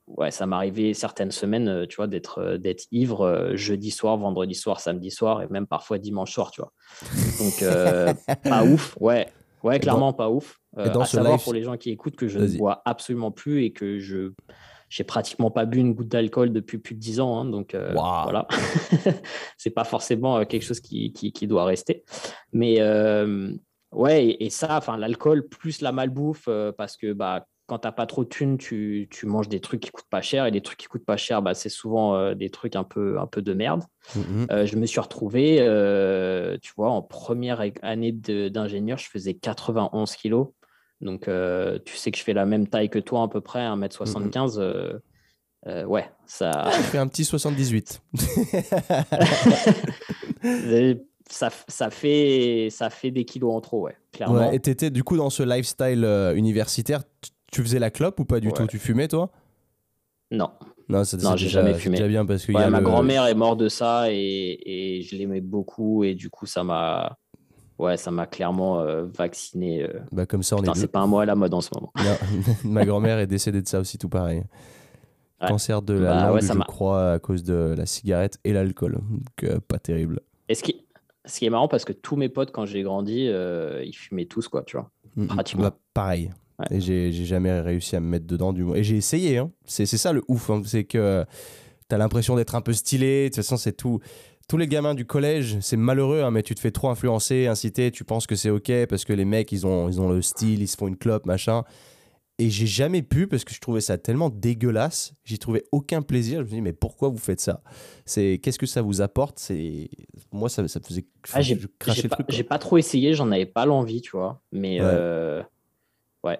ouais, 0.07 0.31
ça 0.31 0.47
m'arrivait 0.47 0.95
certaines 0.95 1.31
semaines, 1.31 1.87
tu 1.89 1.97
vois, 1.97 2.07
d'être 2.07 2.57
d'être 2.57 2.85
ivre 2.91 3.53
jeudi 3.55 3.91
soir, 3.91 4.17
vendredi 4.17 4.55
soir, 4.55 4.81
samedi 4.81 5.11
soir 5.11 5.43
et 5.43 5.49
même 5.49 5.67
parfois 5.67 5.99
dimanche 5.99 6.33
soir, 6.33 6.51
tu 6.51 6.63
vois. 6.63 6.73
Donc 7.39 7.63
pas 8.43 8.65
ouf, 8.65 8.97
ouais, 9.01 9.29
ouais, 9.63 9.79
clairement 9.79 10.13
pas 10.13 10.31
ouf. 10.31 10.59
Et 10.79 10.91
dans 10.91 11.01
à 11.01 11.07
savoir 11.07 11.43
pour 11.43 11.55
les 11.55 11.63
gens 11.63 11.77
qui 11.77 11.91
écoutent 11.91 12.17
que 12.17 12.29
je 12.29 12.39
ne 12.39 12.59
bois 12.59 12.83
absolument 12.85 13.31
plus 13.31 13.65
et 13.65 13.73
que 13.73 13.99
je 13.99 14.33
j'ai 14.89 15.05
pratiquement 15.05 15.51
pas 15.51 15.65
bu 15.65 15.79
une 15.79 15.95
goutte 15.95 16.09
d'alcool 16.09 16.53
depuis 16.53 16.79
plus 16.79 16.95
de 16.95 17.01
10 17.01 17.21
ans. 17.21 17.41
Hein, 17.41 17.45
donc 17.47 17.75
euh, 17.75 17.93
voilà, 17.93 18.47
c'est 19.57 19.71
pas 19.71 19.85
forcément 19.85 20.39
euh, 20.39 20.45
quelque 20.45 20.63
chose 20.63 20.81
qui, 20.81 21.13
qui, 21.13 21.47
doit 21.47 21.65
rester. 21.65 22.05
Mais 22.53 22.77
euh, 22.81 23.51
ouais, 23.93 24.37
et, 24.39 24.51
ça, 24.51 24.77
enfin 24.77 24.97
l'alcool 24.97 25.49
plus 25.49 25.81
la 25.81 25.93
malbouffe, 25.93 26.49
parce 26.77 26.97
que 26.97 27.13
bah, 27.13 27.47
quand 27.67 27.81
t'as 27.81 27.93
pas 27.93 28.07
trop 28.07 28.23
de 28.23 28.29
thunes, 28.29 28.59
tu, 28.59 29.09
tu, 29.11 29.27
manges 29.27 29.49
des 29.49 29.61
trucs 29.61 29.81
qui 29.81 29.91
coûtent 29.91 30.09
pas 30.09 30.23
cher. 30.23 30.47
Et 30.47 30.53
des 30.53 30.61
trucs 30.61 30.79
qui 30.79 30.87
coûtent 30.87 31.05
pas 31.05 31.17
cher, 31.17 31.43
bah, 31.43 31.55
c'est 31.55 31.69
souvent 31.69 32.33
des 32.35 32.51
trucs 32.51 32.77
un 32.77 32.85
peu, 32.85 33.19
un 33.19 33.27
peu 33.27 33.43
de 33.43 33.55
merde. 33.55 33.83
Mm-hmm. 34.17 34.67
je 34.67 34.77
me 34.77 34.87
suis 34.87 35.01
retrouvé, 35.01 35.57
tu 36.63 36.73
vois, 36.77 36.91
en 36.91 37.03
première 37.03 37.65
année 37.83 38.13
d'ingénieur, 38.13 38.99
je 38.99 39.09
faisais 39.09 39.35
91 39.35 40.15
kilos. 40.15 40.49
Donc, 41.01 41.29
euh, 41.29 41.79
tu 41.85 41.97
sais 41.97 42.11
que 42.11 42.19
je 42.19 42.23
fais 42.23 42.33
la 42.33 42.47
même 42.47 42.67
taille 42.69 42.89
que 42.89 42.99
toi 42.99 43.23
à 43.25 43.29
peu 43.29 43.41
près, 43.41 43.61
1m75. 43.61 44.59
Euh, 44.59 44.99
euh, 45.67 45.85
ouais, 45.85 46.11
ça. 46.27 46.71
Je 46.77 46.83
fais 46.83 46.99
un 46.99 47.09
petit 47.09 47.25
78. 47.25 48.03
ça, 51.29 51.51
ça, 51.69 51.91
fait, 51.91 52.69
ça 52.71 52.89
fait 52.91 53.11
des 53.11 53.25
kilos 53.25 53.55
en 53.55 53.61
trop, 53.61 53.83
ouais, 53.83 53.97
clairement. 54.13 54.51
et 54.53 54.61
tu 54.61 54.71
étais 54.71 54.91
du 54.91 55.03
coup 55.05 55.17
dans 55.17 55.31
ce 55.31 55.43
lifestyle 55.43 56.05
universitaire, 56.35 57.03
tu 57.53 57.63
faisais 57.63 57.79
la 57.79 57.91
clope 57.91 58.21
ou 58.21 58.25
pas 58.25 58.41
du 58.41 58.53
tout? 58.53 58.67
Tu 58.67 58.79
fumais 58.79 59.09
toi? 59.09 59.31
Non. 60.31 60.51
Non, 60.89 61.03
non 61.23 61.37
j'ai 61.37 61.49
jamais 61.49 61.75
fumé. 61.75 61.97
Déjà 61.97 62.09
bien 62.09 62.25
parce 62.25 62.47
que 62.47 62.53
ma 62.53 62.81
grand-mère 62.81 63.27
est 63.27 63.35
morte 63.35 63.59
de 63.59 63.69
ça 63.69 64.07
et, 64.11 64.61
et 64.65 65.03
je 65.03 65.17
l'aimais 65.17 65.41
beaucoup 65.41 66.05
et 66.05 66.15
du 66.15 66.31
coup 66.31 66.47
ça 66.47 66.63
m'a 66.63 67.19
Ouais, 67.79 67.97
ça 67.97 68.11
m'a 68.11 68.27
clairement 68.27 68.81
euh, 68.81 69.05
vacciné. 69.05 69.83
Euh. 69.83 70.01
Bah, 70.13 70.27
comme 70.27 70.43
ça, 70.43 70.57
on 70.57 70.63
est. 70.63 70.75
C'est 70.75 70.91
pas 70.91 71.01
un 71.01 71.07
mot 71.07 71.19
à 71.19 71.27
la 71.27 71.35
mode 71.35 71.53
en 71.53 71.61
ce 71.61 71.71
moment. 71.75 71.93
ma 72.65 72.85
grand-mère 72.85 73.19
est 73.19 73.27
décédée 73.27 73.63
de 73.63 73.69
ça 73.69 73.81
aussi, 73.81 73.99
tout 73.99 74.09
pareil. 74.09 74.45
Cancer 75.47 75.83
de 75.83 75.93
la 75.93 76.15
bah, 76.15 76.29
langue, 76.31 76.41
je 76.41 76.65
crois, 76.67 77.13
à 77.13 77.19
cause 77.19 77.45
de 77.45 77.75
la 77.77 77.85
cigarette 77.85 78.39
et 78.45 78.55
l'alcool. 78.55 78.93
Donc, 78.93 79.45
euh, 79.45 79.61
pas 79.61 79.79
terrible. 79.79 80.21
Et 80.49 80.55
ce 80.55 80.63
qui... 80.63 80.87
ce 81.27 81.39
qui 81.39 81.45
est 81.45 81.51
marrant, 81.51 81.69
parce 81.69 81.85
que 81.85 81.93
tous 81.93 82.17
mes 82.17 82.31
potes, 82.31 82.53
quand 82.53 82.65
j'ai 82.65 82.83
grandi, 82.83 83.27
ils 83.27 83.95
fumaient 83.95 84.25
tous, 84.25 84.49
quoi, 84.49 84.63
tu 84.63 84.79
vois. 84.79 84.91
Mm, 85.17 85.25
mm. 85.25 85.27
Pratiquement. 85.29 85.65
Bah, 85.65 85.79
pareil. 85.93 86.31
Et 86.71 86.81
j'ai 86.81 87.13
jamais 87.13 87.61
réussi 87.61 87.97
à 87.97 88.01
me 88.01 88.07
mettre 88.07 88.27
dedans 88.27 88.55
du 88.55 88.65
moins. 88.65 88.77
Et 88.77 88.83
j'ai 88.83 88.97
essayé, 88.97 89.37
hein. 89.37 89.51
C'est 89.67 89.85
ça 89.85 90.15
le 90.15 90.23
ouf. 90.27 90.49
Hein. 90.49 90.63
C'est 90.65 90.85
que 90.85 91.27
t'as 91.89 91.99
l'impression 91.99 92.35
d'être 92.35 92.55
un 92.55 92.63
peu 92.63 92.73
stylé. 92.73 93.25
De 93.25 93.29
toute 93.29 93.37
façon, 93.37 93.59
c'est 93.59 93.75
tout 93.75 94.01
tous 94.49 94.57
les 94.57 94.69
gamins 94.69 94.95
du 94.95 95.05
collège, 95.05 95.59
c'est 95.61 95.77
malheureux, 95.77 96.23
hein, 96.23 96.31
mais 96.31 96.43
tu 96.43 96.55
te 96.55 96.61
fais 96.61 96.71
trop 96.71 96.89
influencer, 96.89 97.47
inciter, 97.47 97.91
tu 97.91 98.05
penses 98.05 98.27
que 98.27 98.37
c'est 98.37 98.51
ok 98.51 98.87
parce 98.89 99.05
que 99.05 99.13
les 99.13 99.25
mecs, 99.25 99.51
ils 99.53 99.67
ont, 99.67 99.89
ils 99.89 100.01
ont 100.01 100.09
le 100.09 100.23
style, 100.23 100.63
ils 100.63 100.69
se 100.69 100.77
font 100.77 100.87
une 100.87 100.97
clope, 100.97 101.27
machin. 101.27 101.65
Et 102.39 102.51
j'ai 102.51 102.67
jamais 102.67 103.03
pu 103.03 103.27
parce 103.27 103.45
que 103.45 103.55
je 103.55 103.61
trouvais 103.61 103.81
ça 103.81 103.97
tellement 103.97 104.29
dégueulasse. 104.29 105.15
J'y 105.25 105.39
trouvais 105.39 105.65
aucun 105.73 106.03
plaisir. 106.03 106.41
Je 106.41 106.43
me 106.43 106.47
suis 106.49 106.57
dit, 106.57 106.63
mais 106.63 106.75
pourquoi 106.75 107.09
vous 107.09 107.17
faites 107.17 107.41
ça? 107.41 107.63
C'est 108.05 108.39
Qu'est-ce 108.43 108.59
que 108.59 108.67
ça 108.67 108.83
vous 108.83 109.01
apporte? 109.01 109.39
C'est 109.39 109.89
Moi, 110.33 110.51
ça, 110.51 110.69
ça 110.69 110.79
me 110.79 110.85
faisait 110.85 111.07
ah, 111.33 111.41
j'ai, 111.41 111.59
truc. 111.59 112.27
J'ai 112.29 112.45
pas 112.45 112.59
trop 112.59 112.77
essayé, 112.77 113.15
j'en 113.15 113.33
avais 113.33 113.47
pas 113.47 113.65
l'envie, 113.65 114.03
tu 114.03 114.11
vois. 114.11 114.43
Mais 114.53 114.81
ouais, 114.81 114.87
euh... 114.87 115.43
ouais. 116.25 116.39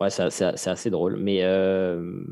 ouais 0.00 0.10
c'est, 0.10 0.32
assez 0.68 0.90
drôle. 0.90 1.16
Mais. 1.16 1.44
Euh... 1.44 2.24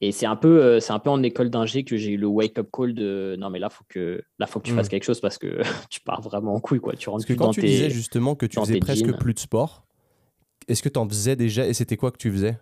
Et 0.00 0.12
c'est 0.12 0.26
un 0.26 0.36
peu, 0.36 0.62
euh, 0.62 0.80
c'est 0.80 0.92
un 0.92 0.98
peu 0.98 1.10
en 1.10 1.22
école 1.22 1.50
d'ingé 1.50 1.84
que 1.84 1.96
j'ai 1.96 2.12
eu 2.12 2.16
le 2.16 2.26
wake 2.26 2.58
up 2.58 2.68
call 2.72 2.94
de 2.94 3.36
non 3.38 3.48
mais 3.48 3.58
là 3.58 3.70
faut 3.70 3.84
que 3.88 4.22
là 4.38 4.46
faut 4.46 4.58
que 4.58 4.66
tu 4.66 4.74
fasses 4.74 4.88
hmm. 4.88 4.90
quelque 4.90 5.04
chose 5.04 5.20
parce 5.20 5.38
que 5.38 5.62
tu 5.90 6.00
pars 6.00 6.20
vraiment 6.20 6.54
en 6.54 6.60
couille 6.60 6.80
quoi. 6.80 6.94
Tu 6.94 7.08
rentres 7.08 7.26
parce 7.26 7.36
que 7.36 7.42
quand 7.42 7.50
tu 7.50 7.60
disais 7.60 7.90
justement 7.90 8.34
que 8.34 8.46
tu 8.46 8.58
faisais 8.58 8.80
presque 8.80 9.16
plus 9.18 9.34
de 9.34 9.38
sport, 9.38 9.84
est-ce 10.68 10.82
que 10.82 10.88
tu 10.88 10.98
en 10.98 11.08
faisais 11.08 11.36
déjà 11.36 11.66
et 11.66 11.74
c'était 11.74 11.96
quoi 11.96 12.10
que 12.10 12.18
tu 12.18 12.30
faisais? 12.30 12.58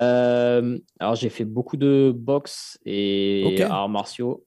Euh, 0.00 0.78
Alors 0.98 1.14
j'ai 1.14 1.28
fait 1.28 1.44
beaucoup 1.44 1.76
de 1.76 2.12
boxe 2.14 2.78
et 2.84 3.62
arts 3.62 3.88
martiaux. 3.88 4.42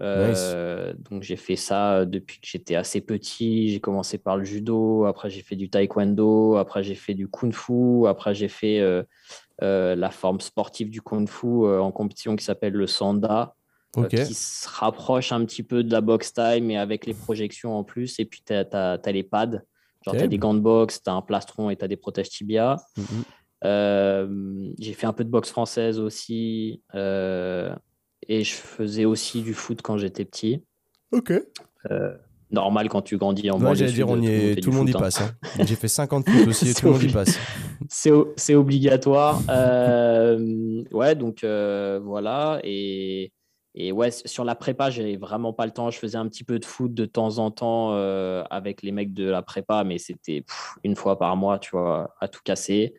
Euh, 0.00 0.94
donc 1.10 1.22
j'ai 1.22 1.36
fait 1.36 1.56
ça 1.56 2.06
depuis 2.06 2.40
que 2.40 2.46
j'étais 2.46 2.74
assez 2.74 3.00
petit. 3.00 3.68
J'ai 3.68 3.80
commencé 3.80 4.16
par 4.18 4.36
le 4.36 4.44
judo, 4.44 5.04
après 5.04 5.28
j'ai 5.28 5.42
fait 5.42 5.56
du 5.56 5.68
taekwondo, 5.68 6.56
après 6.56 6.82
j'ai 6.82 6.94
fait 6.94 7.14
du 7.14 7.28
kung 7.28 7.52
fu, 7.52 8.06
après 8.06 8.34
j'ai 8.34 8.48
fait 8.48 8.80
euh, 8.80 9.02
la 9.60 10.10
forme 10.10 10.40
sportive 10.40 10.90
du 10.90 11.00
kung 11.00 11.28
fu 11.28 11.46
euh, 11.46 11.80
en 11.80 11.92
compétition 11.92 12.36
qui 12.36 12.44
s'appelle 12.44 12.72
le 12.72 12.86
sanda, 12.86 13.54
euh, 13.96 14.06
qui 14.06 14.34
se 14.34 14.68
rapproche 14.68 15.32
un 15.32 15.44
petit 15.44 15.62
peu 15.62 15.82
de 15.82 15.92
la 15.92 16.00
boxe 16.00 16.32
time, 16.32 16.64
mais 16.66 16.76
avec 16.76 17.06
les 17.06 17.14
projections 17.14 17.76
en 17.76 17.84
plus. 17.84 18.18
Et 18.18 18.24
puis, 18.24 18.42
tu 18.46 18.52
as, 18.52 19.00
les 19.06 19.22
pads. 19.22 19.62
Genre, 20.04 20.16
tu 20.16 20.22
as 20.22 20.28
des 20.28 20.38
gants 20.38 20.54
de 20.54 20.60
boxe, 20.60 21.02
tu 21.02 21.10
as 21.10 21.12
un 21.12 21.22
plastron 21.22 21.70
et 21.70 21.76
tu 21.76 21.84
as 21.84 21.88
des 21.88 21.96
protèges 21.96 22.30
tibia. 22.30 22.76
Mhm. 22.96 24.74
j'ai 24.78 24.92
fait 24.94 25.06
un 25.06 25.12
peu 25.12 25.24
de 25.24 25.30
boxe 25.30 25.50
française 25.50 25.98
aussi. 25.98 26.82
et 26.94 28.44
je 28.44 28.54
faisais 28.54 29.04
aussi 29.04 29.42
du 29.42 29.54
foot 29.54 29.82
quand 29.82 29.98
j'étais 29.98 30.24
petit. 30.24 30.64
Ok 31.12 31.32
normal 32.52 32.88
quand 32.88 33.02
tu 33.02 33.16
grandis 33.16 33.50
en 33.50 33.58
Moi, 33.58 33.74
j'allais 33.74 33.92
dire, 33.92 34.08
on 34.08 34.20
y 34.20 34.56
tout, 34.60 34.70
le 34.70 34.76
monde 34.76 34.88
y 34.88 34.92
passe. 34.92 35.20
Hein. 35.20 35.30
J'ai 35.60 35.76
fait 35.76 35.88
50 35.88 36.28
foot 36.28 36.48
aussi 36.48 36.70
et 36.70 36.74
tout 36.74 36.86
le 36.86 36.92
monde 36.92 37.02
y 37.02 37.08
passe. 37.12 37.38
C'est 37.92 38.54
obligatoire. 38.54 39.40
Euh, 39.48 40.84
ouais, 40.92 41.16
donc 41.16 41.42
euh, 41.42 42.00
voilà. 42.00 42.60
Et, 42.62 43.32
et, 43.74 43.90
ouais, 43.90 44.12
sur 44.12 44.44
la 44.44 44.54
prépa, 44.54 44.90
j'avais 44.90 45.16
vraiment 45.16 45.52
pas 45.52 45.66
le 45.66 45.72
temps. 45.72 45.90
Je 45.90 45.98
faisais 45.98 46.16
un 46.16 46.28
petit 46.28 46.44
peu 46.44 46.60
de 46.60 46.64
foot 46.64 46.94
de 46.94 47.04
temps 47.04 47.38
en 47.38 47.50
temps 47.50 47.94
euh, 47.94 48.44
avec 48.48 48.82
les 48.82 48.92
mecs 48.92 49.12
de 49.12 49.28
la 49.28 49.42
prépa, 49.42 49.82
mais 49.82 49.98
c'était 49.98 50.44
une 50.84 50.94
fois 50.94 51.18
par 51.18 51.36
mois, 51.36 51.58
tu 51.58 51.70
vois, 51.72 52.14
à 52.20 52.28
tout 52.28 52.40
casser. 52.44 52.94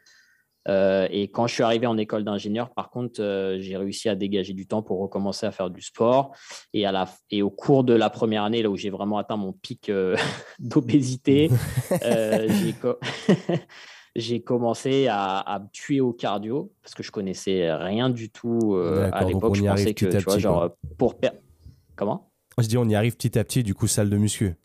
Et 0.67 1.30
quand 1.34 1.47
je 1.47 1.54
suis 1.54 1.63
arrivé 1.63 1.88
en 1.88 1.97
école 1.97 2.25
d'ingénieur, 2.25 2.71
par 2.71 2.89
contre, 2.89 3.21
j'ai 3.60 3.77
réussi 3.77 4.10
à 4.10 4.15
dégager 4.15 4.54
du 4.54 4.67
temps 4.67 4.84
pour 4.84 4.99
recommencer 4.99 5.45
à 5.45 5.51
faire 5.51 5.69
du 5.69 5.82
sport. 5.82 6.36
Et, 6.73 6.86
à 6.86 6.91
la, 6.91 7.08
et 7.30 7.41
au 7.41 7.49
cours 7.49 7.86
de 7.86 7.93
la 7.93 8.10
première 8.10 8.43
année, 8.43 8.62
là 8.62 8.69
où 8.69 8.75
j'ai 8.75 8.89
vraiment 8.89 9.17
atteint 9.17 9.38
mon 9.38 9.54
pic 9.54 9.89
d'obésité, 10.60 11.49
j'ai 12.04 12.75
commencé 14.45 15.08
à, 15.10 15.60
me 15.62 15.67
tuer 15.71 16.02
au 16.02 16.13
cardio 16.13 16.71
parce 16.82 16.93
que 16.95 17.04
je 17.04 17.12
connaissais 17.12 17.74
rien 17.74 18.10
du 18.10 18.30
tout 18.30 18.76
à 18.76 19.24
l'époque. 19.24 19.56
Je 19.56 19.63
pensais 19.63 19.93
que, 19.93 20.06
tu 20.06 20.24
vois, 20.24 20.38
genre, 20.38 20.69
pour 20.97 21.15
Comment? 21.95 22.32
Je 22.58 22.67
dis, 22.67 22.78
on 22.78 22.88
y 22.88 22.95
arrive 22.95 23.15
petit 23.15 23.38
à 23.38 23.43
petit, 23.43 23.63
du 23.63 23.74
coup, 23.74 23.88
salle 23.88 24.10
de 24.10 24.17
muscu. 24.17 24.56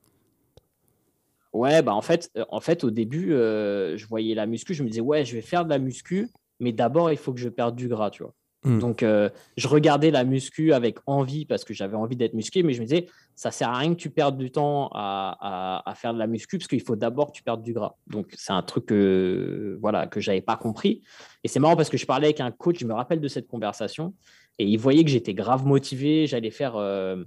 Ouais, 1.53 1.81
bah 1.81 1.95
en 1.95 2.03
fait, 2.03 2.31
euh, 2.37 2.45
en 2.51 2.61
fait 2.61 2.85
au 2.85 2.91
début, 2.91 3.33
euh, 3.33 3.97
je 3.97 4.07
voyais 4.07 4.35
la 4.35 4.47
muscu, 4.47 4.75
je 4.75 4.83
me 4.83 4.89
disais, 4.89 5.01
ouais, 5.01 5.25
je 5.25 5.35
vais 5.35 5.41
faire 5.41 5.65
de 5.65 5.71
la 5.71 5.79
muscu, 5.79 6.29
mais 6.61 6.73
d'abord, 6.73 7.11
il 7.11 7.17
faut 7.17 7.33
que 7.33 7.41
je 7.41 7.49
perde 7.49 7.75
du 7.75 7.89
gras, 7.89 8.11
tu 8.11 8.23
vois. 8.23 8.35
Hmm. 8.65 8.79
Donc, 8.79 9.03
euh, 9.03 9.31
je 9.57 9.67
regardais 9.67 10.11
la 10.11 10.25
muscu 10.25 10.75
avec 10.75 10.99
envie 11.07 11.47
parce 11.47 11.65
que 11.65 11.73
j'avais 11.73 11.97
envie 11.97 12.17
d'être 12.17 12.35
musclé, 12.35 12.63
mais 12.63 12.75
je 12.75 12.81
me 12.81 12.87
disais, 12.87 13.07
ça 13.37 13.51
sert 13.51 13.69
à 13.69 13.79
rien 13.79 13.95
que 13.95 14.01
tu 14.01 14.09
perdes 14.09 14.39
du 14.39 14.51
temps 14.51 14.91
à, 14.95 15.95
faire 15.95 16.15
de 16.15 16.19
la 16.19 16.27
muscu 16.27 16.57
parce 16.57 16.69
qu'il 16.69 16.81
faut 16.81 16.97
d'abord 16.97 17.29
que 17.29 17.37
tu 17.37 17.43
perdes 17.43 17.63
du 17.63 17.75
gras. 17.75 17.95
Donc, 18.07 18.29
c'est 18.35 18.53
un 18.53 18.63
truc 18.63 18.87
que, 18.87 19.79
voilà, 19.81 20.07
que 20.07 20.21
j'avais 20.21 20.41
pas 20.41 20.57
compris. 20.57 21.03
Et 21.45 21.49
c'est 21.49 21.61
marrant 21.61 21.77
parce 21.77 21.91
que 21.91 21.99
je 21.99 22.07
parlais 22.07 22.29
avec 22.29 22.41
un 22.41 22.51
coach, 22.51 22.79
je 22.81 22.87
me 22.87 22.95
rappelle 22.95 23.21
de 23.21 23.29
cette 23.29 23.47
conversation, 23.47 24.15
et 24.59 24.65
il 24.65 24.79
voyait 24.79 25.05
que 25.05 25.11
j'étais 25.11 25.35
grave 25.35 25.67
motivé. 25.67 26.27
J'allais 26.27 26.51
faire, 26.51 26.77
euh, 26.77 27.23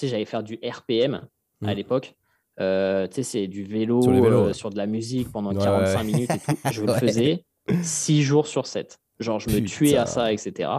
j'allais 0.00 0.26
faire 0.26 0.42
du 0.42 0.60
RPM 0.62 1.26
à 1.64 1.72
hmm. 1.72 1.76
l'époque. 1.76 2.14
Euh, 2.60 3.08
tu 3.08 3.14
sais, 3.14 3.22
c'est 3.22 3.46
du 3.46 3.64
vélo 3.64 4.02
sur, 4.02 4.54
sur, 4.54 4.70
de 4.70 4.76
la 4.76 4.86
musique 4.86 5.32
pendant 5.32 5.54
45 5.54 6.02
minutes 6.04 6.30
et 6.30 6.38
tout. 6.38 6.58
Je 6.70 6.82
le 6.82 6.92
faisais 6.92 7.44
6 7.82 8.22
jours 8.22 8.46
sur 8.46 8.66
7. 8.66 8.98
Genre, 9.20 9.38
je 9.38 9.48
me 9.48 9.64
tuais 9.64 9.96
à 9.96 10.06
ça, 10.06 10.32
etc. 10.32 10.70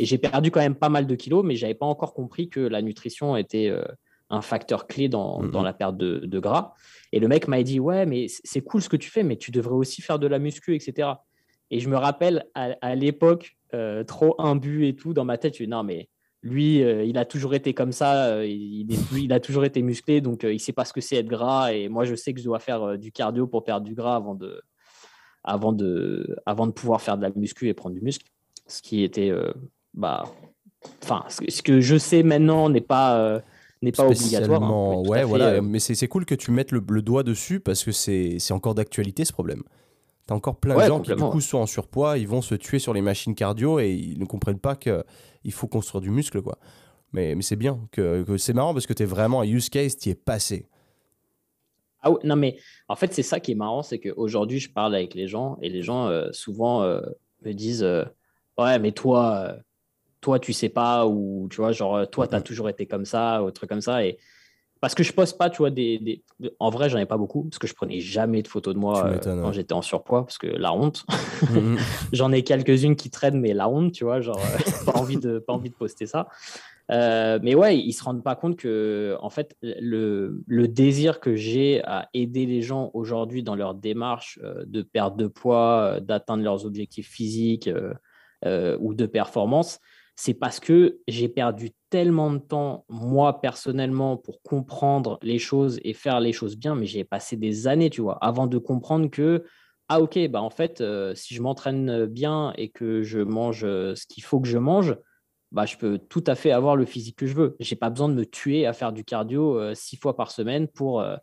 Et 0.00 0.04
j'ai 0.04 0.18
perdu 0.18 0.50
quand 0.50 0.60
même 0.60 0.74
pas 0.74 0.88
mal 0.88 1.06
de 1.06 1.14
kilos, 1.14 1.44
mais 1.44 1.54
j'avais 1.54 1.74
pas 1.74 1.86
encore 1.86 2.12
compris 2.12 2.48
que 2.48 2.58
la 2.58 2.82
nutrition 2.82 3.36
était 3.36 3.68
euh, 3.68 3.84
un 4.34 4.42
facteur 4.42 4.86
clé 4.86 5.08
dans, 5.08 5.42
dans 5.42 5.62
la 5.62 5.72
perte 5.72 5.96
de, 5.96 6.38
gras. 6.38 6.74
Et 7.12 7.20
le 7.20 7.28
mec 7.28 7.48
m'a 7.48 7.62
dit 7.62 7.80
Ouais, 7.80 8.06
mais 8.06 8.26
c'est 8.28 8.60
cool 8.60 8.82
ce 8.82 8.88
que 8.88 8.96
tu 8.96 9.10
fais, 9.10 9.22
mais 9.22 9.36
tu 9.36 9.50
devrais 9.50 9.74
aussi 9.74 10.02
faire 10.02 10.18
de 10.18 10.26
la 10.26 10.38
muscu, 10.38 10.74
etc. 10.74 11.08
Et 11.70 11.80
je 11.80 11.88
me 11.88 11.96
rappelle 11.96 12.46
à, 12.54 12.94
l'époque, 12.94 13.56
euh, 13.74 14.04
trop 14.04 14.34
imbu 14.38 14.86
et 14.86 14.94
tout, 14.94 15.14
dans 15.14 15.24
ma 15.24 15.38
tête, 15.38 15.54
je 15.56 15.64
dis 15.64 15.70
Non, 15.70 15.82
mais 15.82 16.08
lui, 16.42 16.82
euh, 16.82 17.04
il 17.04 17.16
a 17.16 17.24
toujours 17.24 17.54
été 17.54 17.72
comme 17.72 17.92
ça, 17.92 18.44
il, 18.44 18.86
il, 19.16 19.32
a 19.32 19.40
toujours 19.40 19.64
été 19.64 19.80
musclé, 19.82 20.20
donc 20.20 20.42
il 20.42 20.60
sait 20.60 20.72
pas 20.72 20.84
ce 20.84 20.92
que 20.92 21.00
c'est 21.00 21.16
être 21.16 21.26
gras. 21.26 21.72
Et 21.72 21.88
moi, 21.88 22.04
je 22.04 22.14
sais 22.14 22.34
que 22.34 22.40
je 22.40 22.44
dois 22.44 22.58
faire 22.58 22.98
du 22.98 23.12
cardio 23.12 23.46
pour 23.46 23.64
perdre 23.64 23.86
du 23.86 23.94
gras 23.94 24.16
avant 24.16 24.34
de, 24.34 24.60
avant 25.44 25.72
de, 25.72 26.36
avant 26.46 26.66
de 26.66 26.72
pouvoir 26.72 27.00
faire 27.00 27.16
de 27.16 27.22
la 27.22 27.30
muscu 27.36 27.68
et 27.68 27.74
prendre 27.74 27.94
du 27.94 28.00
muscle. 28.00 28.26
Ce 28.66 28.80
qui 28.80 29.04
était, 29.04 29.30
euh, 29.30 29.52
bah, 29.92 30.24
enfin, 31.02 31.24
ce 31.28 31.62
que 31.62 31.80
je 31.80 31.96
sais 31.96 32.22
maintenant 32.22 32.70
n'est 32.70 32.80
pas, 32.80 33.18
euh, 33.18 33.40
n'est 33.84 33.92
pas 33.92 34.06
obligatoire. 34.06 34.62
Hein, 34.62 35.02
ouais, 35.06 35.24
voilà. 35.24 35.46
Euh, 35.54 35.62
mais 35.62 35.78
c'est 35.78 36.08
cool 36.08 36.24
que 36.24 36.34
tu 36.34 36.50
mettes 36.50 36.72
le, 36.72 36.80
doigt 36.80 37.22
dessus 37.22 37.60
parce 37.60 37.84
que 37.84 37.92
c'est 37.92 38.52
encore 38.52 38.74
d'actualité 38.74 39.24
ce 39.24 39.32
problème. 39.32 39.62
T'as 40.26 40.34
encore 40.34 40.56
plein 40.56 40.74
de 40.74 40.86
gens 40.86 41.00
qui, 41.00 41.14
du 41.14 41.22
coup, 41.22 41.40
sont 41.40 41.58
en 41.58 41.66
surpoids, 41.66 42.16
ils 42.16 42.28
vont 42.28 42.40
se 42.40 42.54
tuer 42.54 42.78
sur 42.78 42.94
les 42.94 43.02
machines 43.02 43.34
cardio 43.34 43.78
et 43.78 43.92
ils 43.92 44.18
ne 44.18 44.24
comprennent 44.24 44.58
pas 44.58 44.74
qu'il 44.74 45.52
faut 45.52 45.68
construire 45.68 46.00
du 46.00 46.10
muscle, 46.10 46.40
quoi. 46.40 46.58
Mais, 47.12 47.34
mais 47.36 47.42
c'est 47.42 47.56
bien, 47.56 47.78
que, 47.92 48.24
que 48.24 48.36
c'est 48.38 48.54
marrant 48.54 48.72
parce 48.72 48.86
que 48.86 48.92
tu 48.92 49.04
es 49.04 49.06
vraiment 49.06 49.42
un 49.42 49.44
use 49.44 49.68
case, 49.68 49.96
tu 49.96 50.08
es 50.08 50.14
passé. 50.14 50.66
Ah 52.04 52.10
non, 52.22 52.36
mais 52.36 52.58
en 52.88 52.96
fait, 52.96 53.14
c'est 53.14 53.22
ça 53.22 53.40
qui 53.40 53.52
est 53.52 53.54
marrant, 53.54 53.82
c'est 53.82 53.98
qu'aujourd'hui, 53.98 54.60
je 54.60 54.70
parle 54.70 54.94
avec 54.94 55.14
les 55.14 55.26
gens 55.26 55.56
et 55.62 55.70
les 55.70 55.82
gens 55.82 56.08
euh, 56.08 56.28
souvent 56.32 56.82
euh, 56.82 57.00
me 57.42 57.52
disent 57.52 57.82
euh, 57.82 58.04
Ouais, 58.58 58.78
mais 58.78 58.92
toi, 58.92 59.56
toi, 60.24 60.38
tu 60.38 60.54
sais 60.54 60.70
pas, 60.70 61.06
ou 61.06 61.48
tu 61.50 61.58
vois, 61.58 61.72
genre, 61.72 62.08
toi, 62.08 62.26
tu 62.26 62.34
as 62.34 62.40
toujours 62.40 62.70
été 62.70 62.86
comme 62.86 63.04
ça, 63.04 63.44
ou 63.44 63.50
truc 63.50 63.68
comme 63.68 63.82
ça. 63.82 64.06
Et 64.06 64.16
parce 64.80 64.94
que 64.94 65.02
je 65.02 65.12
poste 65.12 65.36
pas, 65.36 65.50
tu 65.50 65.58
vois, 65.58 65.68
des. 65.68 66.22
En 66.58 66.70
vrai, 66.70 66.88
j'en 66.88 66.96
ai 66.96 67.04
pas 67.04 67.18
beaucoup, 67.18 67.44
parce 67.44 67.58
que 67.58 67.66
je 67.66 67.74
prenais 67.74 68.00
jamais 68.00 68.40
de 68.40 68.48
photos 68.48 68.72
de 68.72 68.78
moi 68.78 69.18
quand 69.22 69.52
j'étais 69.52 69.74
en 69.74 69.82
surpoids, 69.82 70.24
parce 70.24 70.38
que 70.38 70.46
la 70.46 70.72
honte. 70.72 71.04
Mhm. 71.50 71.76
j'en 72.14 72.32
ai 72.32 72.42
quelques-unes 72.42 72.96
qui 72.96 73.10
traînent, 73.10 73.38
mais 73.38 73.52
la 73.52 73.68
honte, 73.68 73.92
tu 73.92 74.04
vois, 74.04 74.22
genre, 74.22 74.40
pas, 74.86 74.98
envie 74.98 75.18
de, 75.18 75.38
pas 75.38 75.52
envie 75.52 75.68
de 75.68 75.74
poster 75.74 76.06
ça. 76.06 76.28
Euh, 76.90 77.38
mais 77.42 77.54
ouais, 77.54 77.78
ils 77.78 77.92
se 77.92 78.02
rendent 78.02 78.24
pas 78.24 78.34
compte 78.34 78.56
que, 78.56 79.18
en 79.20 79.28
fait, 79.28 79.54
le, 79.62 80.42
le 80.46 80.68
désir 80.68 81.20
que 81.20 81.36
j'ai 81.36 81.82
à 81.84 82.08
aider 82.14 82.46
les 82.46 82.62
gens 82.62 82.90
aujourd'hui 82.94 83.42
dans 83.42 83.56
leur 83.56 83.74
démarche 83.74 84.38
euh, 84.42 84.64
de 84.66 84.80
perte 84.80 85.16
de 85.16 85.26
poids, 85.26 85.96
euh, 85.96 86.00
d'atteindre 86.00 86.42
leurs 86.42 86.64
objectifs 86.64 87.08
physiques 87.08 87.68
ou 88.80 88.92
de 88.94 89.06
performance, 89.06 89.80
c'est 90.16 90.34
parce 90.34 90.60
que 90.60 91.00
j'ai 91.08 91.28
perdu 91.28 91.70
tellement 91.90 92.32
de 92.32 92.38
temps, 92.38 92.84
moi 92.88 93.40
personnellement, 93.40 94.16
pour 94.16 94.42
comprendre 94.42 95.18
les 95.22 95.38
choses 95.38 95.80
et 95.82 95.92
faire 95.92 96.20
les 96.20 96.32
choses 96.32 96.56
bien, 96.56 96.74
mais 96.74 96.86
j'ai 96.86 97.04
passé 97.04 97.36
des 97.36 97.66
années, 97.66 97.90
tu 97.90 98.00
vois, 98.00 98.18
avant 98.20 98.46
de 98.46 98.58
comprendre 98.58 99.10
que, 99.10 99.44
ah 99.88 100.00
ok, 100.00 100.28
bah 100.28 100.40
en 100.40 100.50
fait, 100.50 100.82
si 101.14 101.34
je 101.34 101.42
m'entraîne 101.42 102.06
bien 102.06 102.52
et 102.56 102.70
que 102.70 103.02
je 103.02 103.20
mange 103.20 103.60
ce 103.60 104.06
qu'il 104.06 104.22
faut 104.22 104.40
que 104.40 104.48
je 104.48 104.58
mange, 104.58 104.96
bah, 105.54 105.66
je 105.66 105.76
peux 105.76 105.98
tout 105.98 106.24
à 106.26 106.34
fait 106.34 106.50
avoir 106.50 106.74
le 106.74 106.84
physique 106.84 107.16
que 107.16 107.26
je 107.26 107.34
veux. 107.34 107.56
Je 107.60 107.72
n'ai 107.72 107.78
pas 107.78 107.88
besoin 107.88 108.08
de 108.08 108.14
me 108.14 108.26
tuer 108.26 108.66
à 108.66 108.72
faire 108.72 108.92
du 108.92 109.04
cardio 109.04 109.56
euh, 109.56 109.72
six 109.74 109.96
fois 109.96 110.16
par 110.16 110.32
semaine 110.32 110.66
pour 110.66 111.00
euh, 111.00 111.16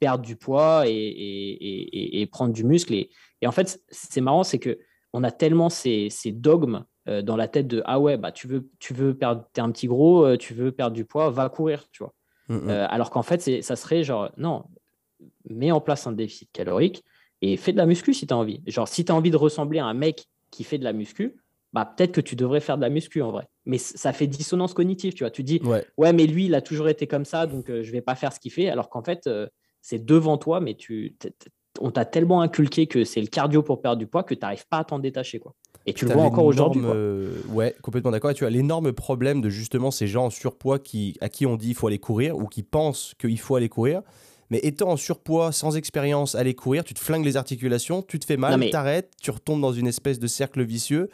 perdre 0.00 0.24
du 0.24 0.34
poids 0.34 0.82
et, 0.88 2.28
prendre 2.32 2.52
du 2.52 2.64
muscle. 2.64 2.92
Et, 2.94 3.10
en 3.46 3.52
fait, 3.52 3.80
c'est 3.88 4.20
marrant, 4.20 4.42
c'est 4.42 4.58
que 4.58 4.80
on 5.12 5.22
a 5.22 5.30
tellement 5.30 5.70
ces, 5.70 6.10
dogmes 6.32 6.84
euh, 7.08 7.22
dans 7.22 7.36
la 7.36 7.48
tête 7.48 7.66
de 7.66 7.82
ah 7.84 8.00
ouais, 8.00 8.16
bah, 8.16 8.32
tu 8.32 8.46
veux, 8.46 8.68
tu 8.78 8.94
veux 8.94 9.14
perdre, 9.14 9.44
es 9.56 9.60
un 9.60 9.70
petit 9.70 9.86
gros, 9.86 10.36
tu 10.36 10.54
veux 10.54 10.72
perdre 10.72 10.94
du 10.94 11.04
poids, 11.04 11.30
va 11.30 11.48
courir, 11.48 11.84
tu 11.92 12.02
vois. 12.02 12.12
Mmh, 12.48 12.56
mmh. 12.56 12.70
alors 12.70 13.10
qu'en 13.10 13.22
fait, 13.22 13.62
ça 13.62 13.74
serait 13.74 14.04
genre, 14.04 14.30
non, 14.36 14.64
mets 15.50 15.72
en 15.72 15.80
place 15.80 16.06
un 16.06 16.12
déficit 16.12 16.50
calorique 16.52 17.04
et 17.42 17.56
fais 17.56 17.72
de 17.72 17.76
la 17.76 17.86
muscu 17.86 18.14
si 18.14 18.26
tu 18.26 18.34
as 18.34 18.36
envie. 18.36 18.62
Genre, 18.66 18.88
si 18.88 19.04
tu 19.04 19.12
as 19.12 19.14
envie 19.14 19.30
de 19.30 19.36
ressembler 19.36 19.78
à 19.78 19.86
un 19.86 19.94
mec 19.94 20.26
qui 20.50 20.64
fait 20.64 20.78
de 20.78 20.84
la 20.84 20.92
muscu, 20.92 21.36
bah, 21.72 21.84
peut-être 21.84 22.12
que 22.12 22.20
tu 22.20 22.36
devrais 22.36 22.60
faire 22.60 22.76
de 22.76 22.82
la 22.82 22.88
muscu 22.88 23.20
en 23.22 23.30
vrai. 23.30 23.48
Mais 23.64 23.78
ça 23.78 24.12
fait 24.12 24.26
dissonance 24.26 24.72
cognitive, 24.72 25.12
tu 25.12 25.24
vois. 25.24 25.30
Tu 25.30 25.42
dis, 25.42 25.60
ouais, 25.98 26.12
mais 26.12 26.26
lui, 26.26 26.46
il 26.46 26.54
a 26.54 26.62
toujours 26.62 26.88
été 26.88 27.06
comme 27.06 27.24
ça, 27.24 27.46
donc 27.46 27.66
je 27.68 27.72
euh, 27.72 27.82
je 27.82 27.92
vais 27.92 28.00
pas 28.00 28.14
faire 28.14 28.32
ce 28.32 28.40
qu'il 28.40 28.52
fait. 28.52 28.68
Alors 28.68 28.88
qu'en 28.88 29.02
fait, 29.02 29.26
euh, 29.26 29.46
c'est 29.82 30.04
devant 30.04 30.38
toi, 30.38 30.60
mais 30.60 30.74
tu, 30.74 31.16
on 31.80 31.90
t'a 31.90 32.04
tellement 32.04 32.40
inculqué 32.40 32.86
que 32.86 33.04
c'est 33.04 33.20
le 33.20 33.26
cardio 33.26 33.62
pour 33.62 33.82
perdre 33.82 33.98
du 33.98 34.06
poids 34.06 34.22
que 34.22 34.34
tu 34.34 34.40
n'arrives 34.40 34.66
pas 34.68 34.78
à 34.78 34.84
t'en 34.84 34.98
détacher. 34.98 35.38
Quoi. 35.38 35.54
Et 35.86 35.94
tu 35.94 36.04
le 36.04 36.12
vois 36.12 36.24
encore 36.24 36.44
aujourd'hui. 36.44 36.82
Euh, 36.84 37.30
ouais, 37.48 37.74
complètement 37.80 38.10
d'accord. 38.10 38.34
tu 38.34 38.44
as 38.44 38.50
l'énorme 38.50 38.92
problème 38.92 39.40
de 39.40 39.48
justement 39.48 39.90
ces 39.90 40.08
gens 40.08 40.26
en 40.26 40.30
surpoids 40.30 40.80
qui, 40.80 41.16
à 41.20 41.28
qui 41.28 41.46
on 41.46 41.56
dit 41.56 41.68
qu'il 41.68 41.76
faut 41.76 41.86
aller 41.86 42.00
courir 42.00 42.36
ou 42.36 42.46
qui 42.46 42.62
pensent 42.62 43.14
qu'il 43.18 43.38
faut 43.38 43.54
aller 43.54 43.68
courir. 43.68 44.02
Mais 44.50 44.58
étant 44.58 44.90
en 44.90 44.96
surpoids, 44.96 45.52
sans 45.52 45.76
expérience, 45.76 46.34
aller 46.34 46.54
courir, 46.54 46.84
tu 46.84 46.94
te 46.94 47.00
flingues 47.00 47.24
les 47.24 47.36
articulations, 47.36 48.02
tu 48.02 48.18
te 48.18 48.24
fais 48.24 48.36
mal, 48.36 48.60
tu 48.60 48.70
t'arrêtes, 48.70 49.12
tu 49.20 49.30
retombes 49.30 49.60
dans 49.60 49.72
une 49.72 49.86
espèce 49.86 50.18
de 50.18 50.26
cercle 50.26 50.62
vicieux. 50.62 51.08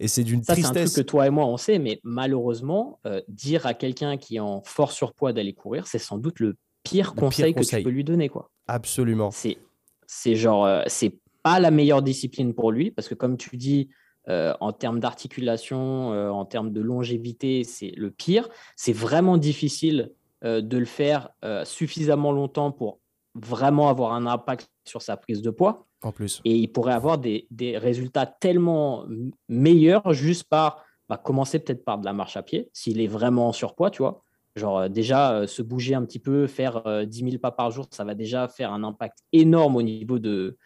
Et 0.00 0.06
c'est 0.06 0.22
d'une 0.22 0.42
tristesse. 0.42 0.72
C'est 0.72 0.80
un 0.80 0.84
truc 0.84 0.94
que 0.94 1.00
toi 1.00 1.26
et 1.26 1.30
moi 1.30 1.46
on 1.46 1.56
sait, 1.56 1.78
mais 1.78 2.00
malheureusement, 2.04 3.00
euh, 3.06 3.20
dire 3.28 3.66
à 3.66 3.74
quelqu'un 3.74 4.16
qui 4.16 4.36
est 4.36 4.40
en 4.40 4.62
fort 4.64 4.92
surpoids 4.92 5.32
d'aller 5.32 5.54
courir, 5.54 5.88
c'est 5.88 5.98
sans 5.98 6.18
doute 6.18 6.38
le 6.38 6.56
pire, 6.84 7.14
conseil, 7.14 7.54
que 7.54 7.64
tu 7.64 7.82
peux 7.82 7.90
lui 7.90 8.04
donner, 8.04 8.28
quoi. 8.28 8.50
Absolument. 8.68 9.30
C'est, 9.32 9.58
c'est 10.06 10.36
genre, 10.36 10.66
euh, 10.66 10.82
c'est 10.86 11.18
pas 11.42 11.58
la 11.58 11.72
meilleure 11.72 12.02
discipline 12.02 12.54
pour 12.54 12.70
lui, 12.70 12.92
parce 12.92 13.08
que 13.08 13.14
comme 13.14 13.36
tu 13.36 13.56
dis, 13.56 13.88
euh, 14.28 14.54
en 14.60 14.72
termes 14.72 15.00
d'articulation, 15.00 16.10
en 16.10 16.44
termes 16.44 16.72
de 16.72 16.80
longévité, 16.80 17.64
c'est 17.64 17.92
le 17.96 18.10
pire. 18.10 18.48
C'est 18.76 18.92
vraiment 18.92 19.36
difficile 19.36 20.12
de 20.42 20.78
le 20.78 20.84
faire 20.84 21.30
suffisamment 21.64 22.30
longtemps 22.30 22.70
pour 22.70 23.00
vraiment 23.34 23.88
avoir 23.88 24.12
un 24.12 24.26
impact 24.26 24.70
sur 24.84 25.02
sa 25.02 25.16
prise 25.16 25.42
de 25.42 25.50
poids. 25.50 25.86
En 26.02 26.12
plus. 26.12 26.40
Et 26.44 26.54
il 26.54 26.68
pourrait 26.68 26.92
avoir 26.92 27.18
des, 27.18 27.48
des 27.50 27.76
résultats 27.76 28.26
tellement 28.26 29.04
meilleurs 29.48 30.12
juste 30.12 30.44
par 30.44 30.84
bah, 31.08 31.16
commencer 31.16 31.58
peut-être 31.58 31.84
par 31.84 31.98
de 31.98 32.04
la 32.04 32.12
marche 32.12 32.36
à 32.36 32.42
pied, 32.42 32.68
s'il 32.72 33.00
est 33.00 33.06
vraiment 33.06 33.48
en 33.48 33.52
surpoids, 33.52 33.90
tu 33.90 34.02
vois. 34.02 34.22
Genre 34.56 34.78
euh, 34.78 34.88
déjà 34.88 35.32
euh, 35.32 35.46
se 35.46 35.62
bouger 35.62 35.94
un 35.94 36.04
petit 36.04 36.18
peu, 36.18 36.46
faire 36.46 36.82
10 37.06 37.22
euh, 37.22 37.30
000 37.30 37.38
pas 37.40 37.50
par 37.50 37.70
jour, 37.70 37.86
ça 37.90 38.04
va 38.04 38.14
déjà 38.14 38.48
faire 38.48 38.72
un 38.72 38.84
impact 38.84 39.18
énorme 39.32 39.76
au 39.76 39.82
niveau 39.82 40.18
de, 40.18 40.58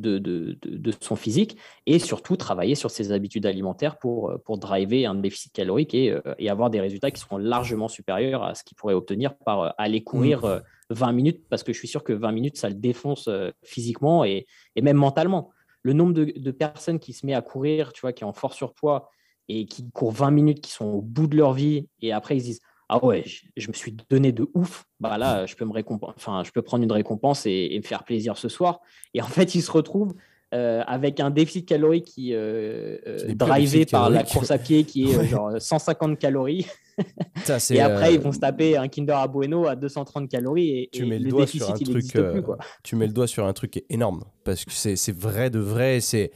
de, 0.00 0.18
de, 0.18 0.58
de, 0.62 0.92
son 1.00 1.16
physique 1.16 1.56
et 1.86 1.98
surtout 1.98 2.36
travailler 2.36 2.74
sur 2.74 2.90
ses 2.90 3.12
habitudes 3.12 3.46
alimentaires 3.46 3.98
pour, 3.98 4.32
pour 4.44 4.58
driver 4.58 5.06
un 5.06 5.14
déficit 5.14 5.52
calorique 5.52 5.94
et, 5.94 6.18
et 6.38 6.50
avoir 6.50 6.70
des 6.70 6.80
résultats 6.80 7.10
qui 7.10 7.20
seront 7.20 7.38
largement 7.38 7.88
supérieurs 7.88 8.42
à 8.42 8.54
ce 8.54 8.64
qu'il 8.64 8.76
pourrait 8.76 8.94
obtenir 8.94 9.36
par 9.36 9.74
aller 9.78 10.02
courir. 10.02 10.44
Mmh. 10.44 10.60
20 10.90 11.12
minutes, 11.12 11.44
parce 11.48 11.62
que 11.62 11.72
je 11.72 11.78
suis 11.78 11.88
sûr 11.88 12.04
que 12.04 12.12
20 12.12 12.32
minutes, 12.32 12.56
ça 12.56 12.68
le 12.68 12.74
défonce 12.74 13.28
euh, 13.28 13.50
physiquement 13.62 14.24
et, 14.24 14.46
même 14.80 14.96
mentalement. 14.96 15.50
Le 15.82 15.92
nombre 15.92 16.12
de, 16.12 16.50
personnes 16.50 16.98
qui 16.98 17.12
se 17.12 17.24
met 17.24 17.32
à 17.32 17.40
courir, 17.40 17.92
tu 17.92 18.02
vois, 18.02 18.12
qui 18.12 18.22
est 18.22 18.26
en 18.26 18.32
fort 18.32 18.52
surpoids 18.52 19.08
et 19.48 19.64
qui 19.64 19.88
courent 19.90 20.12
20 20.12 20.30
minutes, 20.30 20.60
qui 20.60 20.70
sont 20.70 20.84
au 20.84 21.00
bout 21.00 21.26
de 21.26 21.36
leur 21.36 21.54
vie, 21.54 21.88
et 22.02 22.12
après 22.12 22.36
ils 22.36 22.40
se 22.40 22.46
disent 22.46 22.60
Ah 22.92 23.04
ouais, 23.04 23.22
je, 23.56 23.68
me 23.68 23.72
suis 23.72 23.96
donné 24.10 24.32
de 24.32 24.50
ouf, 24.52 24.84
bah 24.98 25.16
là, 25.16 25.46
je 25.46 25.54
peux, 25.54 25.64
me 25.64 25.72
enfin, 26.02 26.42
je 26.44 26.50
peux 26.50 26.60
prendre 26.60 26.82
une 26.82 26.90
récompense 26.90 27.46
et, 27.46 27.78
me 27.80 27.86
faire 27.86 28.02
plaisir 28.02 28.36
ce 28.36 28.48
soir. 28.48 28.80
Et 29.14 29.22
en 29.22 29.28
fait, 29.28 29.54
ils 29.54 29.62
se 29.62 29.70
retrouvent 29.70 30.12
euh, 30.52 30.82
avec 30.88 31.20
un 31.20 31.30
déficit 31.30 31.68
calorique 31.68 32.06
qui 32.06 32.34
euh, 32.34 32.98
euh 33.06 33.32
drivé 33.36 33.86
par 33.86 34.10
la 34.10 34.24
course 34.24 34.50
à 34.50 34.58
pied 34.58 34.82
qui 34.82 35.08
est 35.08 35.24
genre 35.28 35.52
150 35.56 36.18
calories. 36.18 36.66
et 37.70 37.80
après, 37.80 38.14
ils 38.14 38.20
vont 38.20 38.32
se 38.32 38.40
taper 38.40 38.76
un 38.76 38.88
Kinder 38.88 39.16
à 39.16 39.28
Bueno 39.28 39.68
à 39.68 39.76
230 39.76 40.28
calories 40.28 40.70
et, 40.70 40.88
tu 40.92 41.06
mets 41.06 41.20
le, 41.20 41.30
doigt 41.30 41.46
sur 41.46 41.70
un 41.70 41.74
truc, 41.74 42.12
plus, 42.12 42.42
Tu 42.82 42.96
mets 42.96 43.06
le 43.06 43.12
doigt 43.12 43.28
sur 43.28 43.46
un 43.46 43.52
truc 43.52 43.84
énorme 43.88 44.24
parce 44.42 44.64
que 44.64 44.72
c'est 44.72 45.16
vrai 45.16 45.48
de 45.48 45.60
vrai. 45.60 46.00
C'est 46.00 46.32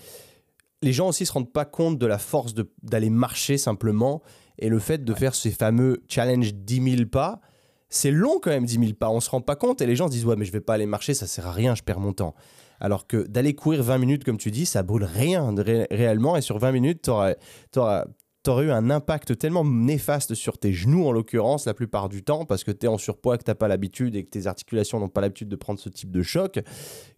les 0.82 0.92
gens 0.92 1.08
aussi 1.08 1.26
se 1.26 1.32
rendent 1.32 1.52
pas 1.52 1.64
compte 1.64 1.98
de 1.98 2.06
la 2.06 2.18
force 2.18 2.54
d'aller 2.84 3.10
marcher 3.10 3.58
simplement 3.58 4.22
et 4.58 4.68
le 4.68 4.78
fait 4.78 5.04
de 5.04 5.14
faire 5.14 5.34
ces 5.34 5.50
fameux 5.50 6.02
challenge 6.08 6.54
10 6.54 6.96
000 6.96 7.08
pas. 7.08 7.40
C'est 7.88 8.10
long 8.10 8.38
quand 8.42 8.50
même 8.50 8.64
10 8.64 8.78
000 8.78 8.92
pas, 8.94 9.10
on 9.10 9.20
se 9.20 9.30
rend 9.30 9.40
pas 9.40 9.56
compte 9.56 9.80
et 9.80 9.86
les 9.86 9.96
gens 9.96 10.06
se 10.08 10.12
disent 10.12 10.24
ouais 10.24 10.36
mais 10.36 10.44
je 10.44 10.52
vais 10.52 10.60
pas 10.60 10.74
aller 10.74 10.86
marcher, 10.86 11.14
ça 11.14 11.26
sert 11.26 11.46
à 11.46 11.52
rien, 11.52 11.74
je 11.74 11.82
perds 11.82 12.00
mon 12.00 12.12
temps. 12.12 12.34
Alors 12.80 13.06
que 13.06 13.26
d'aller 13.26 13.54
courir 13.54 13.82
20 13.82 13.98
minutes, 13.98 14.24
comme 14.24 14.36
tu 14.36 14.50
dis, 14.50 14.66
ça 14.66 14.82
brûle 14.82 15.04
rien 15.04 15.54
réellement. 15.90 16.36
Et 16.36 16.40
sur 16.40 16.58
20 16.58 16.72
minutes, 16.72 17.02
tu 17.02 17.10
auras, 17.10 17.34
tu 17.72 18.50
aurais 18.50 18.64
eu 18.64 18.70
un 18.70 18.90
impact 18.90 19.38
tellement 19.38 19.64
néfaste 19.64 20.34
sur 20.34 20.58
tes 20.58 20.72
genoux, 20.72 21.06
en 21.06 21.12
l'occurrence, 21.12 21.66
la 21.66 21.74
plupart 21.74 22.08
du 22.08 22.22
temps, 22.22 22.44
parce 22.44 22.62
que 22.62 22.70
tu 22.70 22.86
es 22.86 22.88
en 22.88 22.98
surpoids, 22.98 23.38
que 23.38 23.44
tu 23.44 23.54
pas 23.54 23.68
l'habitude 23.68 24.16
et 24.16 24.24
que 24.24 24.30
tes 24.30 24.46
articulations 24.46 25.00
n'ont 25.00 25.08
pas 25.08 25.20
l'habitude 25.20 25.48
de 25.48 25.56
prendre 25.56 25.80
ce 25.80 25.88
type 25.88 26.10
de 26.10 26.22
choc, 26.22 26.60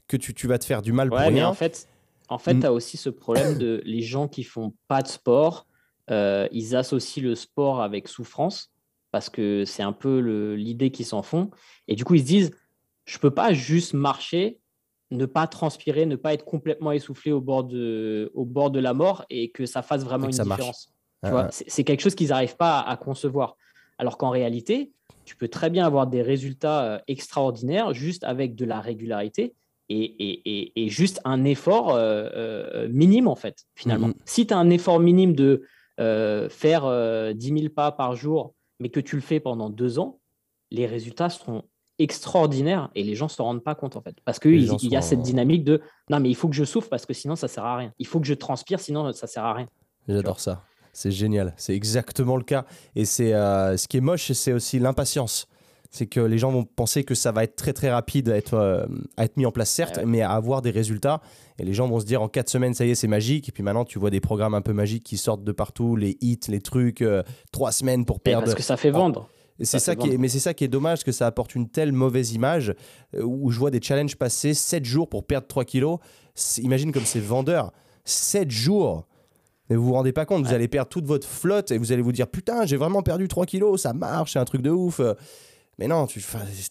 que 0.07 0.17
tu, 0.17 0.35
tu 0.35 0.47
vas 0.47 0.59
te 0.59 0.65
faire 0.65 0.83
du 0.83 0.93
mal 0.93 1.09
pour 1.09 1.19
rien. 1.19 1.49
en 1.49 1.55
fait, 1.55 1.89
en 2.29 2.39
fait, 2.39 2.61
tu 2.61 2.67
as 2.67 2.73
aussi 2.73 2.97
ce 2.97 3.11
problème 3.11 3.59
de 3.59 3.83
les 3.85 4.03
gens 4.03 4.29
qui 4.29 4.45
font 4.45 4.73
pas 4.89 5.03
de 5.03 5.09
sport, 5.09 5.67
euh, 6.11 6.49
ils 6.53 6.77
associent 6.77 7.23
le 7.23 7.35
sport 7.35 7.81
avec 7.81 8.09
souffrance, 8.09 8.73
parce 9.11 9.31
que 9.31 9.65
c'est 9.65 9.83
un 9.83 9.93
peu 9.93 10.19
l'idée 10.55 10.91
qu'ils 10.91 11.07
s'en 11.07 11.23
font. 11.23 11.51
Et 11.89 11.95
du 11.95 12.05
coup, 12.05 12.15
ils 12.15 12.21
se 12.21 12.27
disent, 12.27 12.51
je 13.05 13.19
peux 13.19 13.31
pas 13.31 13.53
juste 13.53 13.95
marcher 13.95 14.59
ne 15.11 15.27
pas 15.27 15.47
transpirer, 15.47 16.07
ne 16.07 16.17
pas 16.17 16.35
être 16.35 16.45
complètement 16.45 16.93
essoufflé 16.93 17.33
au 17.33 17.41
bord 17.41 17.65
de, 17.65 18.31
au 18.35 18.45
bord 18.45 18.71
de 18.71 18.81
la 18.81 18.95
mort 18.95 19.25
et 19.31 19.51
que 19.51 19.67
ça 19.67 19.83
fasse 19.83 20.05
vraiment 20.05 20.27
une 20.27 20.37
différence. 20.37 20.93
c'est 21.51 21.85
quelque 21.85 22.01
chose 22.01 22.15
qu'ils 22.15 22.29
n'arrivent 22.29 22.57
pas 22.57 22.81
à, 22.81 22.97
concevoir. 22.97 23.57
Alors 23.99 24.19
qu'en 24.19 24.31
réalité, 24.31 24.93
tu 25.25 25.37
peux 25.37 25.49
très 25.49 25.71
bien 25.71 25.87
avoir 25.87 26.07
des 26.07 26.23
résultats 26.23 26.85
euh, 26.85 26.99
extraordinaires 27.09 27.95
juste 27.95 28.25
avec 28.25 28.55
de 28.55 28.65
la 28.65 28.81
régularité 28.81 29.55
et, 29.89 30.73
et, 30.75 30.89
juste 30.89 31.21
un 31.25 31.45
effort 31.45 31.95
euh, 31.95 32.29
euh, 32.35 32.89
minime, 32.91 33.29
en 33.29 33.37
fait, 33.37 33.67
finalement. 33.77 34.09
Mm-hmm. 34.09 34.23
Si 34.25 34.47
tu 34.49 34.55
as 34.55 34.59
un 34.59 34.71
effort 34.71 34.99
minime 34.99 35.35
de 35.35 35.63
faire 35.99 37.35
10 37.35 37.47
000 37.47 37.69
pas 37.75 37.93
par 37.93 38.15
jour, 38.15 38.55
mais 38.81 38.89
que 38.89 39.01
tu 39.01 39.17
le 39.17 39.23
fais 39.23 39.41
pendant 39.41 39.71
deux 39.71 39.99
ans, 39.99 40.19
les 40.71 40.87
résultats 40.87 41.31
seront 41.31 41.65
extraordinaire 41.99 42.91
et 42.95 43.03
les 43.03 43.15
gens 43.15 43.29
se 43.29 43.41
rendent 43.41 43.65
pas 43.65 43.75
compte 43.75 43.97
en 43.97 44.03
fait. 44.03 44.17
Parce 44.25 44.39
qu'il 44.39 44.63
il 44.63 44.91
y 44.91 44.97
a 44.97 45.03
cette 45.03 45.23
dynamique 45.23 45.65
de 45.65 45.81
non 46.11 46.21
mais 46.21 46.29
il 46.29 46.35
faut 46.35 46.49
que 46.49 46.55
je 46.55 46.65
souffre 46.65 46.89
parce 46.89 47.07
que 47.07 47.15
sinon 47.15 47.37
ça 47.37 47.49
sert 47.49 47.65
à 47.65 47.77
rien. 47.77 47.93
Il 47.99 48.07
faut 48.07 48.21
que 48.21 48.27
je 48.27 48.35
transpire 48.35 48.81
sinon 48.81 49.13
ça 49.13 49.27
sert 49.27 49.45
à 49.45 49.55
rien. 49.55 49.67
J'adore 50.09 50.41
ça. 50.41 50.63
C'est 50.93 51.11
génial. 51.11 51.53
C'est 51.57 51.75
exactement 51.75 52.37
le 52.37 52.45
cas. 52.45 52.65
Et 52.95 53.05
c'est 53.05 53.35
euh, 53.35 53.77
ce 53.77 53.89
qui 53.89 53.97
est 53.97 54.01
moche 54.01 54.33
c'est 54.33 54.53
aussi 54.53 54.79
l'impatience 54.79 55.49
c'est 55.97 56.07
que 56.07 56.21
les 56.21 56.39
gens 56.39 56.53
vont 56.53 56.65
penser 56.65 57.05
que 57.05 57.15
ça 57.15 57.33
va 57.33 57.43
être 57.43 57.57
très 57.57 57.73
très 57.73 57.91
rapide 57.91 58.29
à 58.29 58.37
être, 58.37 58.55
euh, 58.55 58.87
à 59.17 59.25
être 59.25 59.37
mis 59.37 59.47
en 59.47 59.51
place 59.51 59.71
certes 59.71 59.99
mais 60.05 60.21
à 60.21 60.33
avoir 60.33 60.63
des 60.63 60.71
résultats. 60.71 61.21
Et 61.59 61.65
les 61.65 61.73
gens 61.73 61.89
vont 61.89 62.01
se 62.01 62.05
dire 62.05 62.21
en 62.21 62.29
quatre 62.29 62.51
semaines 62.51 62.75
ça 62.75 62.85
y 62.85 62.91
est 62.91 62.95
c'est 62.95 63.09
magique. 63.09 63.49
Et 63.49 63.53
puis 63.53 63.63
maintenant 63.63 63.85
tu 63.85 63.99
vois 63.99 64.11
des 64.11 64.21
programmes 64.21 64.55
un 64.55 64.61
peu 64.61 64.73
magiques 64.73 65.05
qui 65.05 65.17
sortent 65.17 65.45
de 65.45 65.53
partout 65.53 65.97
les 65.97 66.19
hits 66.21 66.41
les 66.49 66.61
trucs 66.61 67.01
euh, 67.03 67.23
trois 67.51 67.73
semaines 67.73 68.05
pour 68.05 68.21
perdre 68.21 68.45
parce 68.45 68.55
que 68.55 68.63
ça 68.63 68.77
fait 68.77 68.91
vendre. 68.91 69.29
C'est 69.61 69.79
ça, 69.79 69.97
qui 69.97 70.11
est, 70.11 70.19
mais 70.19 70.29
c'est 70.29 70.39
ça 70.39 70.53
qui 70.53 70.65
est 70.65 70.69
dommage, 70.69 71.03
que 71.03 71.13
ça 71.13 71.27
apporte 71.27 71.55
une 71.55 71.71
telle 71.71 71.91
mauvaise 71.91 72.35
image 72.35 72.75
euh, 73.15 73.23
où 73.23 73.51
je 73.51 73.59
vois 73.59 73.71
des 73.71 73.81
challenges 73.81 74.17
passer 74.17 74.53
7 74.53 74.85
jours 74.85 75.09
pour 75.09 75.27
perdre 75.27 75.47
3 75.47 75.65
kilos. 75.65 75.99
Imagine 76.59 76.93
comme 76.93 77.07
c'est 77.07 77.21
vendeur. 77.21 77.73
7 78.05 78.51
jours. 78.51 79.07
Mais 79.71 79.77
vous 79.77 79.87
vous 79.87 79.95
rendez 79.95 80.13
pas 80.13 80.27
compte, 80.27 80.45
vous 80.45 80.53
allez 80.53 80.69
perdre 80.69 80.91
toute 80.91 81.07
votre 81.07 81.27
flotte 81.27 81.71
et 81.71 81.79
vous 81.79 81.91
allez 81.91 82.03
vous 82.03 82.13
dire 82.13 82.29
putain, 82.29 82.67
j'ai 82.67 82.77
vraiment 82.77 83.03
perdu 83.03 83.29
3 83.29 83.47
kilos, 83.47 83.81
ça 83.81 83.95
marche, 83.95 84.35
c'est 84.35 84.39
un 84.39 84.45
truc 84.45 84.61
de 84.61 84.71
ouf. 84.71 85.01
Mais 85.79 85.89
non, 85.89 86.07
tu 86.07 86.21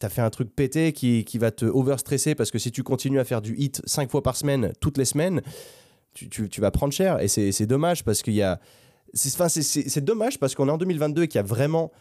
as 0.01 0.09
fait 0.09 0.21
un 0.21 0.29
truc 0.29 0.55
pété 0.55 0.91
qui, 0.91 1.25
qui 1.25 1.37
va 1.37 1.51
te 1.51 1.65
overstresser 1.65 2.33
parce 2.33 2.49
que 2.49 2.57
si 2.57 2.71
tu 2.71 2.81
continues 2.81 3.19
à 3.19 3.23
faire 3.23 3.41
du 3.41 3.55
hit 3.55 3.81
5 3.85 4.09
fois 4.09 4.23
par 4.23 4.35
semaine, 4.35 4.73
toutes 4.79 4.97
les 4.97 5.05
semaines, 5.05 5.41
tu, 6.13 6.27
tu, 6.29 6.49
tu 6.49 6.61
vas 6.61 6.71
prendre 6.71 6.93
cher. 6.93 7.21
Et 7.21 7.27
c'est 7.27 7.67
dommage 7.67 8.03
parce 8.03 8.21
qu'il 8.21 8.33
y 8.33 8.41
a. 8.41 8.59
C'est 9.13 10.03
dommage 10.03 10.39
parce 10.39 10.55
qu'on 10.55 10.67
est 10.67 10.71
en 10.71 10.77
2022 10.77 11.23
et 11.23 11.27
qu'il 11.27 11.37
y 11.37 11.39
a 11.39 11.43
vraiment 11.43 11.91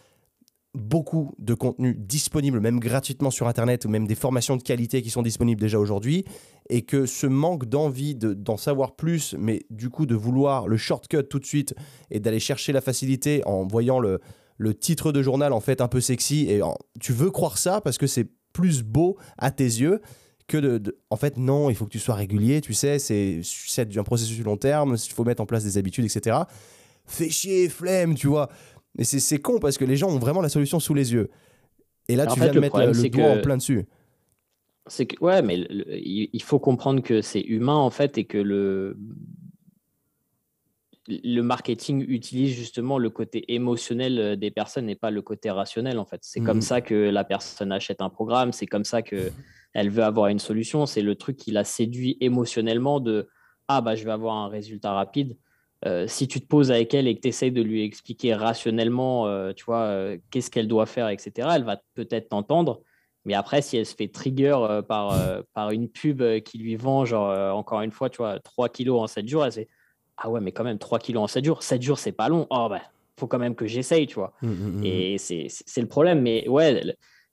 beaucoup 0.75 1.33
de 1.39 1.55
contenu 1.55 1.95
disponible, 1.95 2.59
même 2.59 2.81
gratuitement 2.81 3.31
sur 3.31 3.47
Internet, 3.47 3.85
ou 3.85 3.89
même 3.89 4.07
des 4.09 4.17
formations 4.17 4.57
de 4.57 4.63
qualité 4.63 5.03
qui 5.03 5.11
sont 5.11 5.23
disponibles 5.23 5.61
déjà 5.61 5.79
aujourd'hui, 5.79 6.25
et 6.69 6.83
que 6.83 7.07
ce 7.07 7.29
manque 7.29 7.67
d'envie 7.67 8.17
d'en 8.17 8.57
savoir 8.57 8.97
plus, 8.97 9.37
mais 9.39 9.63
du 9.71 9.89
coup 9.89 10.05
de 10.05 10.17
vouloir 10.17 10.67
le 10.67 10.77
shortcut 10.77 11.23
tout 11.31 11.39
de 11.39 11.47
suite, 11.47 11.75
et 12.11 12.19
d'aller 12.19 12.41
chercher 12.41 12.73
la 12.73 12.81
facilité 12.81 13.43
en 13.47 13.67
voyant 13.67 14.01
le, 14.01 14.21
le, 14.57 14.75
titre 14.75 15.13
de 15.13 15.23
journal 15.23 15.53
en 15.53 15.61
fait 15.61 15.81
un 15.81 15.89
peu 15.89 16.01
sexy, 16.01 16.47
et 16.49 16.61
tu 17.01 17.13
veux 17.13 17.31
croire 17.31 17.59
ça 17.59 17.81
parce 17.81 17.99
que 17.99 18.07
c'est 18.07 18.29
plus 18.53 18.83
beau 18.83 19.19
à 19.39 19.51
tes 19.51 19.65
yeux 19.65 20.01
que 20.47 20.59
de, 20.59 20.99
En 21.11 21.17
fait, 21.17 21.37
non, 21.37 21.71
il 21.71 21.77
faut 21.77 21.87
que 21.87 21.91
tu 21.91 21.99
sois 21.99 22.15
régulier, 22.15 22.61
tu 22.61 22.75
sais, 22.75 22.99
c'est 22.99 23.43
un 23.97 24.03
processus 24.03 24.43
long 24.45 24.57
terme, 24.57 24.97
il 25.03 25.13
faut 25.13 25.25
mettre 25.25 25.43
en 25.43 25.47
place 25.47 25.65
des 25.65 25.79
habitudes, 25.79 26.05
etc. 26.05 26.39
Fais 27.07 27.31
chier, 27.31 27.69
flemme, 27.69 28.15
tu 28.15 28.29
vois. 28.29 28.49
Mais 28.97 29.05
c'est 29.05 29.39
con 29.39 29.59
parce 29.59 29.77
que 29.77 29.85
les 29.85 29.97
gens 29.97 30.09
ont 30.09 30.19
vraiment 30.19 30.41
la 30.41 30.49
solution 30.49 30.81
sous 30.81 30.95
les 30.95 31.13
yeux. 31.13 31.31
Et 32.09 32.17
là, 32.17 32.27
tu 32.27 32.39
viens 32.39 32.53
de 32.53 32.61
mettre 32.61 32.79
le, 32.79 33.09
doigt 33.09 33.31
en 33.31 33.41
plein 33.41 33.57
dessus. 33.57 33.87
C'est 34.87 35.07
que, 35.07 35.25
ouais, 35.25 35.41
mais 35.41 35.67
il 35.89 36.43
faut 36.43 36.59
comprendre 36.59 37.03
que 37.03 37.23
c'est 37.23 37.41
humain 37.41 37.77
en 37.77 37.91
fait 37.91 38.19
et 38.19 38.25
que 38.25 38.37
le, 38.37 38.99
le 41.07 41.41
marketing 41.43 42.05
utilise 42.09 42.55
justement 42.55 42.99
le 42.99 43.11
côté 43.11 43.53
émotionnel 43.53 44.19
euh, 44.19 44.37
des 44.37 44.51
personnes 44.51 44.89
et 44.89 44.95
pas 44.95 45.11
le 45.11 45.23
côté 45.23 45.51
rationnel 45.51 45.99
en 45.99 46.05
fait. 46.05 46.21
C'est 46.23 46.41
comme 46.41 46.59
mhm. 46.59 46.63
ça 46.63 46.81
que 46.81 46.95
la 46.95 47.25
personne 47.25 47.73
achète 47.73 48.01
un 48.01 48.11
programme, 48.11 48.53
c'est 48.53 48.67
comme 48.67 48.85
ça 48.85 49.03
que 49.03 49.31
elle 49.75 49.91
veut 49.91 50.05
avoir 50.05 50.29
une 50.29 50.39
solution, 50.39 50.87
c'est 50.87 51.03
le 51.03 51.17
truc 51.17 51.37
qui 51.37 51.51
la 51.51 51.65
séduit 51.65 52.17
émotionnellement 52.21 53.01
de 53.01 53.29
ah 53.69 53.81
bah 53.81 53.97
je 53.97 54.05
vais 54.05 54.13
avoir 54.13 54.37
un 54.37 54.49
résultat 54.49 54.93
rapide. 54.93 55.37
Euh, 55.87 56.07
si 56.07 56.27
tu 56.29 56.41
te 56.41 56.47
poses 56.47 56.71
avec 56.71 56.95
elle 56.95 57.07
et 57.07 57.15
que 57.15 57.21
tu 57.21 57.29
essayes 57.29 57.53
de 57.53 57.61
lui 57.61 57.83
expliquer 57.85 58.35
rationnellement, 58.35 59.27
euh, 59.27 59.53
tu 59.53 59.65
vois, 59.65 59.83
euh, 59.83 60.17
qu'est-ce 60.31 60.51
qu'elle 60.51 60.69
doit 60.69 60.87
faire, 60.87 61.09
etc., 61.11 61.49
elle 61.55 61.65
va 61.65 61.79
peut-être 61.95 62.31
t'entendre. 62.31 62.81
Mais 63.27 63.35
après, 63.35 63.61
si 63.61 63.77
elle 63.77 63.85
se 63.87 63.95
fait 63.95 64.09
trigger 64.09 64.81
par, 64.87 65.19
par 65.55 65.71
une 65.71 65.89
pub 65.89 66.23
qui 66.43 66.59
lui 66.59 66.77
vend, 66.77 67.07
genre, 67.07 67.57
encore 67.57 67.81
une 67.81 67.91
fois, 67.91 68.11
tu 68.11 68.19
vois, 68.19 68.39
3 68.39 68.69
kilos 68.69 69.01
en 69.01 69.07
7 69.07 69.27
jours, 69.27 69.47
elle 69.47 69.53
se 69.53 69.61
Ah 70.17 70.31
ouais, 70.31 70.41
mais 70.41 70.53
quand 70.53 70.65
même, 70.65 70.79
3 70.79 70.99
kilos 70.99 71.23
en 71.23 71.27
7 71.27 71.45
jours, 71.45 71.63
7 71.63 71.83
jours, 71.83 71.99
c'est 71.99 72.13
pas 72.13 72.29
long. 72.29 72.47
Oh, 72.51 72.69
bah, 72.71 72.83
faut 73.19 73.27
quand 73.27 73.39
même 73.39 73.55
que 73.55 73.67
j'essaye, 73.67 74.07
tu 74.07 74.15
vois. 74.15 74.33
Mmh, 74.43 74.49
mmh, 74.49 74.81
mmh, 74.81 74.85
et 74.85 75.19
c'est 75.19 75.81
le 75.81 75.89
problème. 75.89 76.23
Mais 76.23 76.49
ouais, 76.49 76.83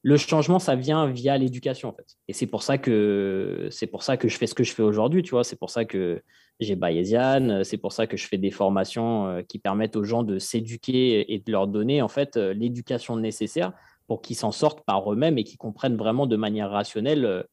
le 0.03 0.17
changement, 0.17 0.59
ça 0.59 0.75
vient 0.75 1.07
via 1.07 1.37
l'éducation, 1.37 1.89
en 1.89 1.93
fait. 1.93 2.17
Et 2.27 2.33
c'est 2.33 2.47
pour 2.47 2.63
ça 2.63 2.77
que 2.77 3.67
c'est 3.71 3.87
pour 3.87 4.03
ça 4.03 4.17
que 4.17 4.27
je 4.27 4.37
fais 4.37 4.47
ce 4.47 4.55
que 4.55 4.63
je 4.63 4.73
fais 4.73 4.83
aujourd'hui, 4.83 5.21
tu 5.21 5.31
vois. 5.31 5.43
C'est 5.43 5.57
pour 5.57 5.69
ça 5.69 5.85
que 5.85 6.21
j'ai 6.59 6.75
Bayesian, 6.75 7.63
c'est 7.63 7.77
pour 7.77 7.91
ça 7.91 8.07
que 8.07 8.17
je 8.17 8.27
fais 8.27 8.37
des 8.37 8.51
formations 8.51 9.27
euh, 9.27 9.41
qui 9.41 9.59
permettent 9.59 9.95
aux 9.95 10.03
gens 10.03 10.23
de 10.23 10.37
s'éduquer 10.39 11.33
et 11.33 11.39
de 11.39 11.51
leur 11.51 11.67
donner, 11.67 12.01
en 12.01 12.07
fait, 12.07 12.37
euh, 12.37 12.53
l'éducation 12.53 13.17
nécessaire 13.17 13.73
pour 14.07 14.21
qu'ils 14.21 14.35
s'en 14.35 14.51
sortent 14.51 14.83
par 14.85 15.11
eux-mêmes 15.11 15.37
et 15.37 15.43
qu'ils 15.43 15.57
comprennent 15.57 15.97
vraiment 15.97 16.27
de 16.27 16.35
manière 16.35 16.69
rationnelle 16.69 17.25
euh, 17.25 17.43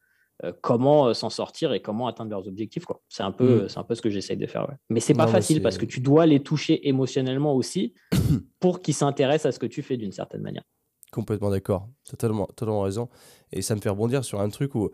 comment 0.61 1.13
s'en 1.15 1.31
sortir 1.31 1.73
et 1.73 1.81
comment 1.81 2.07
atteindre 2.07 2.31
leurs 2.31 2.47
objectifs. 2.47 2.85
C'est, 3.09 3.23
un 3.23 3.33
peu, 3.33 3.65
mm. 3.65 3.69
c'est 3.69 3.79
un 3.79 3.85
peu 3.85 3.95
ce 3.95 4.03
que 4.03 4.11
j'essaye 4.11 4.37
de 4.37 4.47
faire. 4.47 4.69
Ouais. 4.69 4.75
Mais 4.91 5.01
c'est 5.01 5.15
pas 5.15 5.27
facile 5.27 5.63
parce 5.63 5.79
que 5.79 5.87
tu 5.87 6.01
dois 6.01 6.27
les 6.27 6.41
toucher 6.41 6.89
émotionnellement 6.89 7.55
aussi 7.55 7.95
pour 8.61 8.81
qu'ils 8.81 8.95
s'intéressent 8.95 9.47
à 9.47 9.53
ce 9.53 9.59
que 9.59 9.67
tu 9.67 9.83
fais 9.83 9.97
d'une 9.97 10.13
certaine 10.13 10.43
manière. 10.43 10.63
Complètement 11.11 11.51
d'accord. 11.51 11.89
Totalement, 12.09 12.47
totalement 12.47 12.83
raison. 12.83 13.09
Et 13.53 13.63
ça 13.63 13.75
me 13.75 13.81
fait 13.81 13.89
rebondir 13.89 14.25
sur 14.25 14.41
un 14.41 14.49
truc 14.51 14.75
où, 14.75 14.91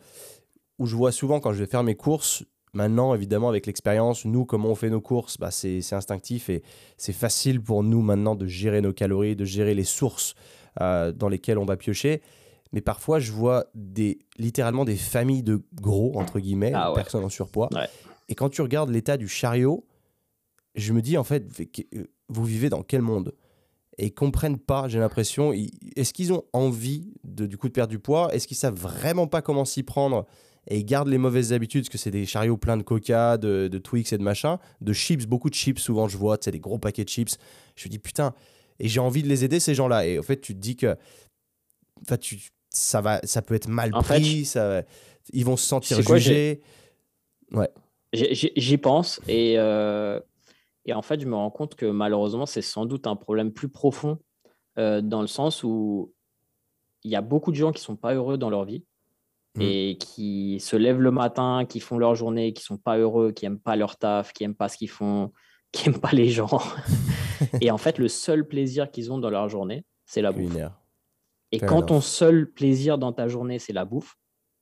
où 0.79 0.87
je 0.87 0.95
vois 0.95 1.13
souvent 1.13 1.41
quand 1.41 1.53
je 1.53 1.59
vais 1.59 1.71
faire 1.71 1.83
mes 1.83 1.97
courses, 1.97 2.45
maintenant, 2.73 3.15
évidemment, 3.15 3.49
avec 3.49 3.67
l'expérience, 3.67 4.25
nous, 4.25 4.45
comment 4.45 4.71
on 4.71 4.75
fait 4.75 4.91
nos 4.91 5.01
courses, 5.01 5.39
bah, 5.39 5.51
c'est 5.51 5.81
instinctif 5.93 6.51
et 6.51 6.63
c'est 6.97 7.13
facile 7.13 7.61
pour 7.61 7.83
nous 7.83 8.03
maintenant 8.03 8.35
de 8.35 8.47
gérer 8.47 8.81
nos 8.81 8.93
calories, 8.93 9.37
de 9.37 9.45
gérer 9.45 9.75
les 9.75 9.85
sources 9.85 10.35
euh, 10.81 11.13
dans 11.13 11.29
lesquelles 11.29 11.59
on 11.59 11.65
va 11.65 11.77
piocher. 11.77 12.23
Mais 12.75 12.81
parfois, 12.81 13.21
je 13.21 13.31
vois 13.31 13.67
des, 13.77 14.19
littéralement 14.37 14.85
des 14.85 14.97
familles 14.97 15.45
de 15.45 15.63
gros, 15.75 16.19
entre 16.19 16.41
guillemets, 16.41 16.73
ah 16.75 16.93
personnes 16.93 17.25
en 17.25 17.29
surpoids. 17.29 17.69
Et 18.29 18.35
quand 18.35 18.49
tu 18.49 18.63
regardes 18.63 18.91
l'état 18.91 19.17
du 19.17 19.29
chariot, 19.29 19.87
je 20.75 20.93
me 20.93 21.01
dis, 21.01 21.17
en 21.17 21.23
fait, 21.23 21.47
vous 22.29 22.45
vivez 22.45 22.69
dans 22.71 22.83
quel 22.83 23.01
monde? 23.01 23.33
Et 23.97 24.07
ils 24.07 24.15
comprennent 24.15 24.59
pas, 24.59 24.89
j'ai 24.89 24.99
l'impression. 24.99 25.53
Est-ce 25.53 26.13
qu'ils 26.13 26.33
ont 26.33 26.43
envie 26.53 27.15
de, 27.23 27.47
du 27.47 27.57
coup 27.57 27.69
de 27.69 27.73
perdre 27.73 27.93
du 27.93 28.01
poids? 28.01 28.35
Est-ce 28.35 28.49
qu'ils 28.49 28.57
savent 28.57 28.75
vraiment 28.75 29.29
pas 29.29 29.41
comment 29.41 29.65
s'y 29.65 29.85
prendre? 29.85 30.27
Et 30.67 30.79
ils 30.79 30.85
gardent 30.85 31.09
les 31.09 31.19
mauvaises 31.19 31.53
habitudes 31.53 31.85
parce 31.85 31.91
que 31.91 31.99
c'est 31.99 32.11
des 32.11 32.27
chariots 32.27 32.57
pleins 32.57 32.77
de 32.77 32.83
coca, 32.83 33.37
de, 33.37 33.69
de, 33.69 33.79
Twix 33.79 34.13
et 34.13 34.19
de 34.19 34.23
machin, 34.25 34.59
de 34.81 34.93
chips, 34.93 35.27
beaucoup 35.27 35.49
de 35.49 35.55
chips 35.55 35.79
souvent 35.79 36.09
je 36.09 36.17
vois, 36.17 36.39
tu 36.39 36.47
sais, 36.47 36.51
des 36.51 36.59
gros 36.59 36.79
paquets 36.79 37.05
de 37.05 37.09
chips. 37.09 37.37
Je 37.77 37.87
me 37.87 37.91
dis 37.91 38.01
putain, 38.01 38.35
et 38.81 38.89
j'ai 38.89 38.99
envie 38.99 39.23
de 39.23 39.29
les 39.29 39.45
aider 39.45 39.61
ces 39.61 39.77
gens-là. 39.77 40.07
Et 40.07 40.19
en 40.19 40.23
fait, 40.23 40.41
tu 40.41 40.55
te 40.55 40.59
dis 40.59 40.75
que 40.75 40.97
enfin, 42.03 42.17
tu, 42.17 42.41
ça, 42.75 43.01
va, 43.01 43.21
ça 43.25 43.43
peut 43.43 43.55
être 43.55 43.69
mal 43.69 43.91
pris, 43.91 44.45
ça, 44.45 44.83
ils 45.33 45.45
vont 45.45 45.57
se 45.57 45.67
sentir 45.67 46.01
jugés. 46.03 46.61
Ouais. 47.53 47.71
J'y 48.13 48.79
pense 48.79 49.21
et 49.27 49.59
euh, 49.59 50.21
et 50.87 50.93
en 50.93 51.03
fait, 51.03 51.21
je 51.21 51.27
me 51.27 51.35
rends 51.35 51.51
compte 51.51 51.75
que 51.75 51.87
malheureusement, 51.87 52.47
c'est 52.47 52.63
sans 52.63 52.87
doute 52.87 53.07
un 53.07 53.17
problème 53.17 53.53
plus 53.53 53.69
profond 53.69 54.19
euh, 54.79 55.01
dans 55.01 55.21
le 55.21 55.27
sens 55.27 55.65
où 55.65 56.13
il 57.05 57.11
y 57.11 57.17
a 57.17 57.23
beaucoup 57.23 57.51
de 57.51 57.57
gens 57.57 57.73
qui 57.73 57.81
ne 57.81 57.85
sont 57.85 57.97
pas 57.97 58.15
heureux 58.15 58.39
dans 58.39 58.51
leur 58.51 58.65
vie 58.65 58.85
mmh. 59.57 59.63
et 59.63 59.99
qui 59.99 60.61
se 60.61 60.77
lèvent 60.77 61.01
le 61.01 61.11
matin, 61.11 61.65
qui 61.69 61.81
font 61.81 61.99
leur 61.99 62.15
journée, 62.15 62.53
qui 62.53 62.63
ne 62.63 62.77
sont 62.77 62.79
pas 62.79 62.99
heureux, 62.99 63.33
qui 63.33 63.45
n'aiment 63.45 63.61
pas 63.61 63.77
leur 63.77 63.97
taf, 63.97 64.33
qui 64.33 64.43
n'aiment 64.43 64.55
pas 64.55 64.69
ce 64.69 64.77
qu'ils 64.77 64.91
font, 64.91 65.33
qui 65.73 65.89
n'aiment 65.89 66.01
pas 66.01 66.13
les 66.13 66.29
gens. 66.29 66.61
et 67.61 67.71
en 67.71 67.79
fait, 67.79 67.99
le 67.99 68.09
seul 68.09 68.47
plaisir 68.47 68.91
qu'ils 68.91 69.11
ont 69.11 69.19
dans 69.19 69.31
leur 69.31 69.49
journée, 69.49 69.85
c'est 70.05 70.23
la 70.23 70.33
bouffe. 70.33 70.57
Et 71.55 71.59
quand 71.61 71.83
ton 71.83 72.01
seul 72.01 72.51
plaisir 72.51 72.99
dans 72.99 73.13
ta 73.13 73.29
journée, 73.29 73.59
c'est 73.59 73.73
la 73.73 73.85
bouffe, 73.85 74.17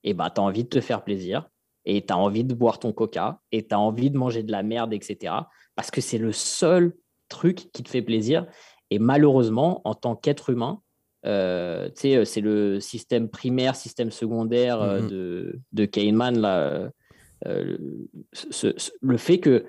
et 0.05 0.11
eh 0.11 0.15
bah, 0.15 0.31
tu 0.35 0.41
as 0.41 0.45
envie 0.45 0.65
de 0.65 0.69
te 0.69 0.81
faire 0.81 1.05
plaisir 1.05 1.49
et 1.85 2.05
tu 2.05 2.13
as 2.13 2.19
envie 2.19 2.45
de 2.45 2.55
boire 2.55 2.79
ton 2.79 2.93
coca 2.93 3.41
et 3.53 3.67
tu 3.67 3.75
as 3.75 3.79
envie 3.79 4.11
de 4.11 4.19
manger 4.19 4.43
de 4.43 4.53
la 4.53 4.63
merde, 4.63 4.93
etc. 4.93 5.35
Parce 5.75 5.91
que 5.91 6.01
c'est 6.01 6.19
le 6.19 6.33
seul 6.33 6.95
truc 7.29 7.71
qui 7.73 7.83
te 7.83 7.89
fait 7.89 8.03
plaisir. 8.03 8.47
Et 8.91 8.99
malheureusement, 8.99 9.81
en 9.85 9.95
tant 9.95 10.17
qu'être 10.17 10.51
humain, 10.51 10.83
euh, 11.25 11.89
c'est 11.95 12.41
le 12.41 12.81
système 12.81 13.29
primaire, 13.29 13.77
système 13.77 14.11
secondaire 14.11 14.81
mm-hmm. 14.81 15.07
de, 15.09 15.61
de 15.73 15.85
Kahneman, 15.85 16.39
là, 16.39 16.91
le 17.45 19.17
fait 19.17 19.39
que 19.39 19.65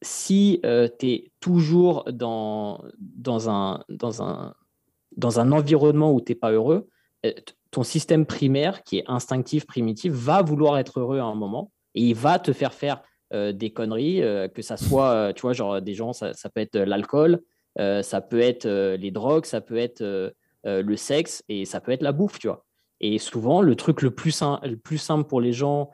si 0.00 0.60
tu 0.62 1.06
es 1.06 1.32
toujours 1.40 2.04
dans, 2.10 2.84
dans, 2.98 3.50
un, 3.50 3.84
dans, 3.88 4.22
un, 4.22 4.54
dans 5.16 5.40
un 5.40 5.52
environnement 5.52 6.12
où 6.12 6.20
tu 6.20 6.32
n'es 6.32 6.36
pas 6.36 6.52
heureux, 6.52 6.88
ton 7.70 7.82
système 7.82 8.26
primaire, 8.26 8.82
qui 8.82 8.98
est 8.98 9.04
instinctif, 9.06 9.66
primitif, 9.66 10.12
va 10.12 10.42
vouloir 10.42 10.78
être 10.78 11.00
heureux 11.00 11.18
à 11.18 11.24
un 11.24 11.34
moment 11.34 11.70
et 11.94 12.02
il 12.02 12.14
va 12.14 12.38
te 12.38 12.52
faire 12.52 12.74
faire 12.74 13.02
euh, 13.32 13.52
des 13.52 13.70
conneries, 13.70 14.22
euh, 14.22 14.46
que 14.48 14.60
ça 14.60 14.76
soit, 14.76 15.10
euh, 15.10 15.32
tu 15.32 15.42
vois, 15.42 15.54
genre 15.54 15.80
des 15.80 15.94
gens, 15.94 16.12
ça, 16.12 16.32
peut 16.54 16.60
être 16.60 16.76
l'alcool, 16.78 17.40
ça 17.78 18.20
peut 18.20 18.40
être 18.40 18.68
les 18.68 19.10
drogues, 19.10 19.46
ça 19.46 19.62
peut 19.62 19.78
être 19.78 20.34
le 20.64 20.96
sexe 20.96 21.42
et 21.48 21.64
ça 21.64 21.80
peut 21.80 21.92
être 21.92 22.02
la 22.02 22.12
bouffe, 22.12 22.38
tu 22.38 22.48
vois. 22.48 22.64
Et 23.00 23.18
souvent, 23.18 23.62
le 23.62 23.74
truc 23.74 24.02
le 24.02 24.10
plus, 24.10 24.42
le 24.62 24.76
plus 24.76 24.98
simple 24.98 25.26
pour 25.26 25.40
les 25.40 25.54
gens, 25.54 25.90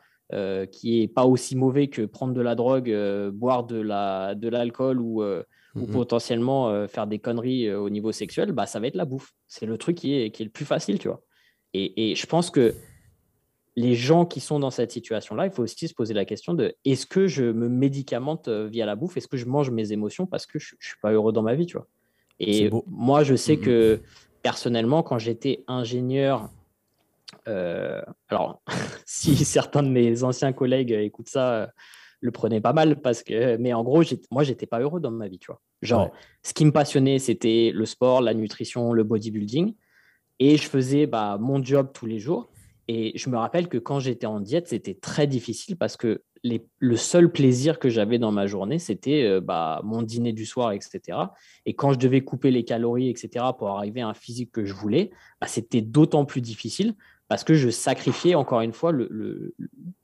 qui 0.73 1.03
est 1.03 1.09
pas 1.09 1.25
aussi 1.25 1.55
mauvais 1.55 1.87
que 1.87 2.03
prendre 2.03 2.35
de 2.35 2.41
la 2.41 2.57
drogue, 2.57 2.93
boire 3.31 3.65
de 3.65 4.49
l'alcool 4.49 5.01
ou, 5.01 5.23
ou 5.81 5.87
mm-hmm. 5.87 5.93
potentiellement 5.93 6.87
faire 6.89 7.07
des 7.07 7.19
conneries 7.19 7.73
au 7.73 7.91
niveau 7.91 8.13
sexuel, 8.13 8.53
bah, 8.53 8.67
ça 8.67 8.81
va 8.81 8.87
être 8.87 8.95
la 8.95 9.05
bouffe. 9.05 9.33
C'est 9.47 9.67
le 9.67 9.79
truc 9.79 9.97
qui 9.97 10.15
est, 10.15 10.31
qui 10.31 10.43
est 10.43 10.47
le 10.47 10.51
plus 10.51 10.65
facile, 10.65 10.99
tu 10.99 11.09
vois. 11.09 11.23
Et, 11.75 12.11
et 12.11 12.15
je 12.15 12.27
pense 12.27 12.51
que 12.51 12.75
les 13.79 13.95
gens 13.95 14.27
qui 14.27 14.41
sont 14.41 14.59
dans 14.59 14.73
cette 14.73 14.91
situation-là, 14.91 15.47
il 15.47 15.53
faut 15.53 15.63
aussi 15.63 15.87
se 15.87 15.95
poser 15.95 16.13
la 16.13 16.25
question 16.25 16.53
de 16.53 16.75
est-ce 16.85 17.07
que 17.07 17.29
je 17.29 17.45
me 17.45 17.69
médicamente 17.69 18.49
euh, 18.49 18.67
via 18.67 18.85
la 18.85 18.97
bouffe? 18.97 19.17
Est-ce 19.17 19.29
que 19.29 19.37
je 19.37 19.47
mange 19.47 19.71
mes 19.71 19.93
émotions 19.93 20.27
parce 20.27 20.47
que 20.47 20.59
je 20.59 20.75
ne 20.75 20.79
suis 20.81 20.99
pas 21.01 21.13
heureux 21.13 21.33
dans 21.33 21.43
ma 21.43 21.55
vie 21.55 21.67
tu 21.67 21.77
vois? 21.77 21.87
Et 22.41 22.71
moi, 22.89 23.23
je 23.23 23.37
sais 23.37 23.57
que 23.57 24.01
personnellement, 24.43 25.05
quand 25.05 25.19
j'étais 25.19 25.63
ingénieur, 25.69 26.51
euh, 27.47 28.03
alors 28.29 28.63
si 29.07 29.37
certains 29.37 29.85
de 29.85 29.89
mes 29.89 30.25
anciens 30.25 30.53
collègues 30.53 30.91
écoutent 30.91 31.29
ça, 31.29 31.55
euh, 31.55 31.67
le 32.21 32.31
prenaient 32.31 32.61
pas 32.61 32.73
mal 32.73 33.01
parce 33.01 33.23
que, 33.23 33.57
mais 33.57 33.73
en 33.73 33.83
gros, 33.85 34.03
moi, 34.31 34.43
j'étais 34.43 34.67
pas 34.67 34.81
heureux 34.81 35.01
dans 35.01 35.11
ma 35.11 35.29
vie, 35.29 35.39
tu 35.39 35.47
vois. 35.47 35.61
Genre, 35.83 36.11
ce 36.43 36.53
qui 36.53 36.65
me 36.65 36.73
passionnait, 36.73 37.19
c'était 37.19 37.71
le 37.73 37.87
sport, 37.87 38.21
la 38.21 38.35
nutrition, 38.35 38.93
le 38.93 39.05
bodybuilding, 39.05 39.75
et 40.41 40.57
je 40.57 40.69
faisais 40.69 41.07
bah, 41.07 41.39
mon 41.41 41.63
job 41.63 41.91
tous 41.93 42.07
les 42.07 42.19
jours. 42.19 42.51
Et 42.89 43.13
je 43.17 43.29
me 43.29 43.37
rappelle 43.37 43.69
que 43.69 43.77
quand 43.77 44.01
j'étais 44.01 44.27
en 44.27 44.41
diète, 44.41 44.69
c'était 44.69 44.95
très 44.95 45.27
difficile 45.27 45.77
parce 45.77 45.97
que 45.97 46.23
le 46.43 46.97
seul 46.97 47.31
plaisir 47.31 47.79
que 47.79 47.89
j'avais 47.89 48.19
dans 48.19 48.33
ma 48.33 48.47
journée, 48.47 48.79
c'était 48.79 49.25
euh, 49.25 49.41
bah, 49.41 49.81
mon 49.85 50.03
dîner 50.03 50.33
du 50.33 50.47
soir, 50.47 50.73
etc. 50.73 51.19
Et 51.67 51.75
quand 51.75 51.93
je 51.93 51.99
devais 51.99 52.23
couper 52.23 52.51
les 52.51 52.65
calories, 52.65 53.09
etc., 53.11 53.45
pour 53.59 53.71
arriver 53.71 54.01
à 54.01 54.09
un 54.09 54.15
physique 54.15 54.53
que 54.53 54.65
je 54.65 54.73
voulais, 54.73 55.11
bah, 55.41 55.47
c'était 55.47 55.83
d'autant 55.83 56.25
plus 56.25 56.41
difficile 56.41 56.95
parce 57.29 57.45
que 57.45 57.55
je 57.55 57.69
sacrifiais 57.69 58.35
encore 58.35 58.63
une 58.63 58.73
fois 58.73 58.91
le, 58.91 59.55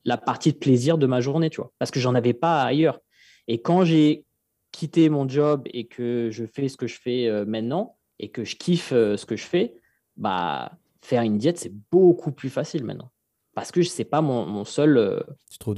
la 0.04 0.16
partie 0.16 0.52
de 0.52 0.58
plaisir 0.58 0.98
de 0.98 1.06
ma 1.06 1.20
journée, 1.20 1.50
tu 1.50 1.60
vois, 1.60 1.72
parce 1.78 1.90
que 1.90 2.00
j'en 2.00 2.14
avais 2.14 2.34
pas 2.34 2.62
ailleurs. 2.62 3.00
Et 3.48 3.60
quand 3.60 3.84
j'ai 3.84 4.24
quitté 4.72 5.08
mon 5.08 5.28
job 5.28 5.62
et 5.66 5.86
que 5.86 6.28
je 6.30 6.44
fais 6.46 6.68
ce 6.68 6.76
que 6.76 6.86
je 6.86 6.98
fais 7.00 7.26
euh, 7.28 7.44
maintenant 7.44 7.96
et 8.18 8.30
que 8.30 8.44
je 8.44 8.56
kiffe 8.56 8.92
euh, 8.92 9.16
ce 9.16 9.26
que 9.26 9.36
je 9.36 9.44
fais, 9.44 9.74
bah 10.16 10.72
faire 11.00 11.22
une 11.22 11.38
diète, 11.38 11.58
c'est 11.58 11.72
beaucoup 11.90 12.32
plus 12.32 12.50
facile 12.50 12.84
maintenant. 12.84 13.10
Parce 13.54 13.70
que 13.70 13.82
c'est 13.82 14.04
pas 14.04 14.20
mon, 14.20 14.46
mon 14.46 14.64
seul 14.64 14.98
euh, 14.98 15.20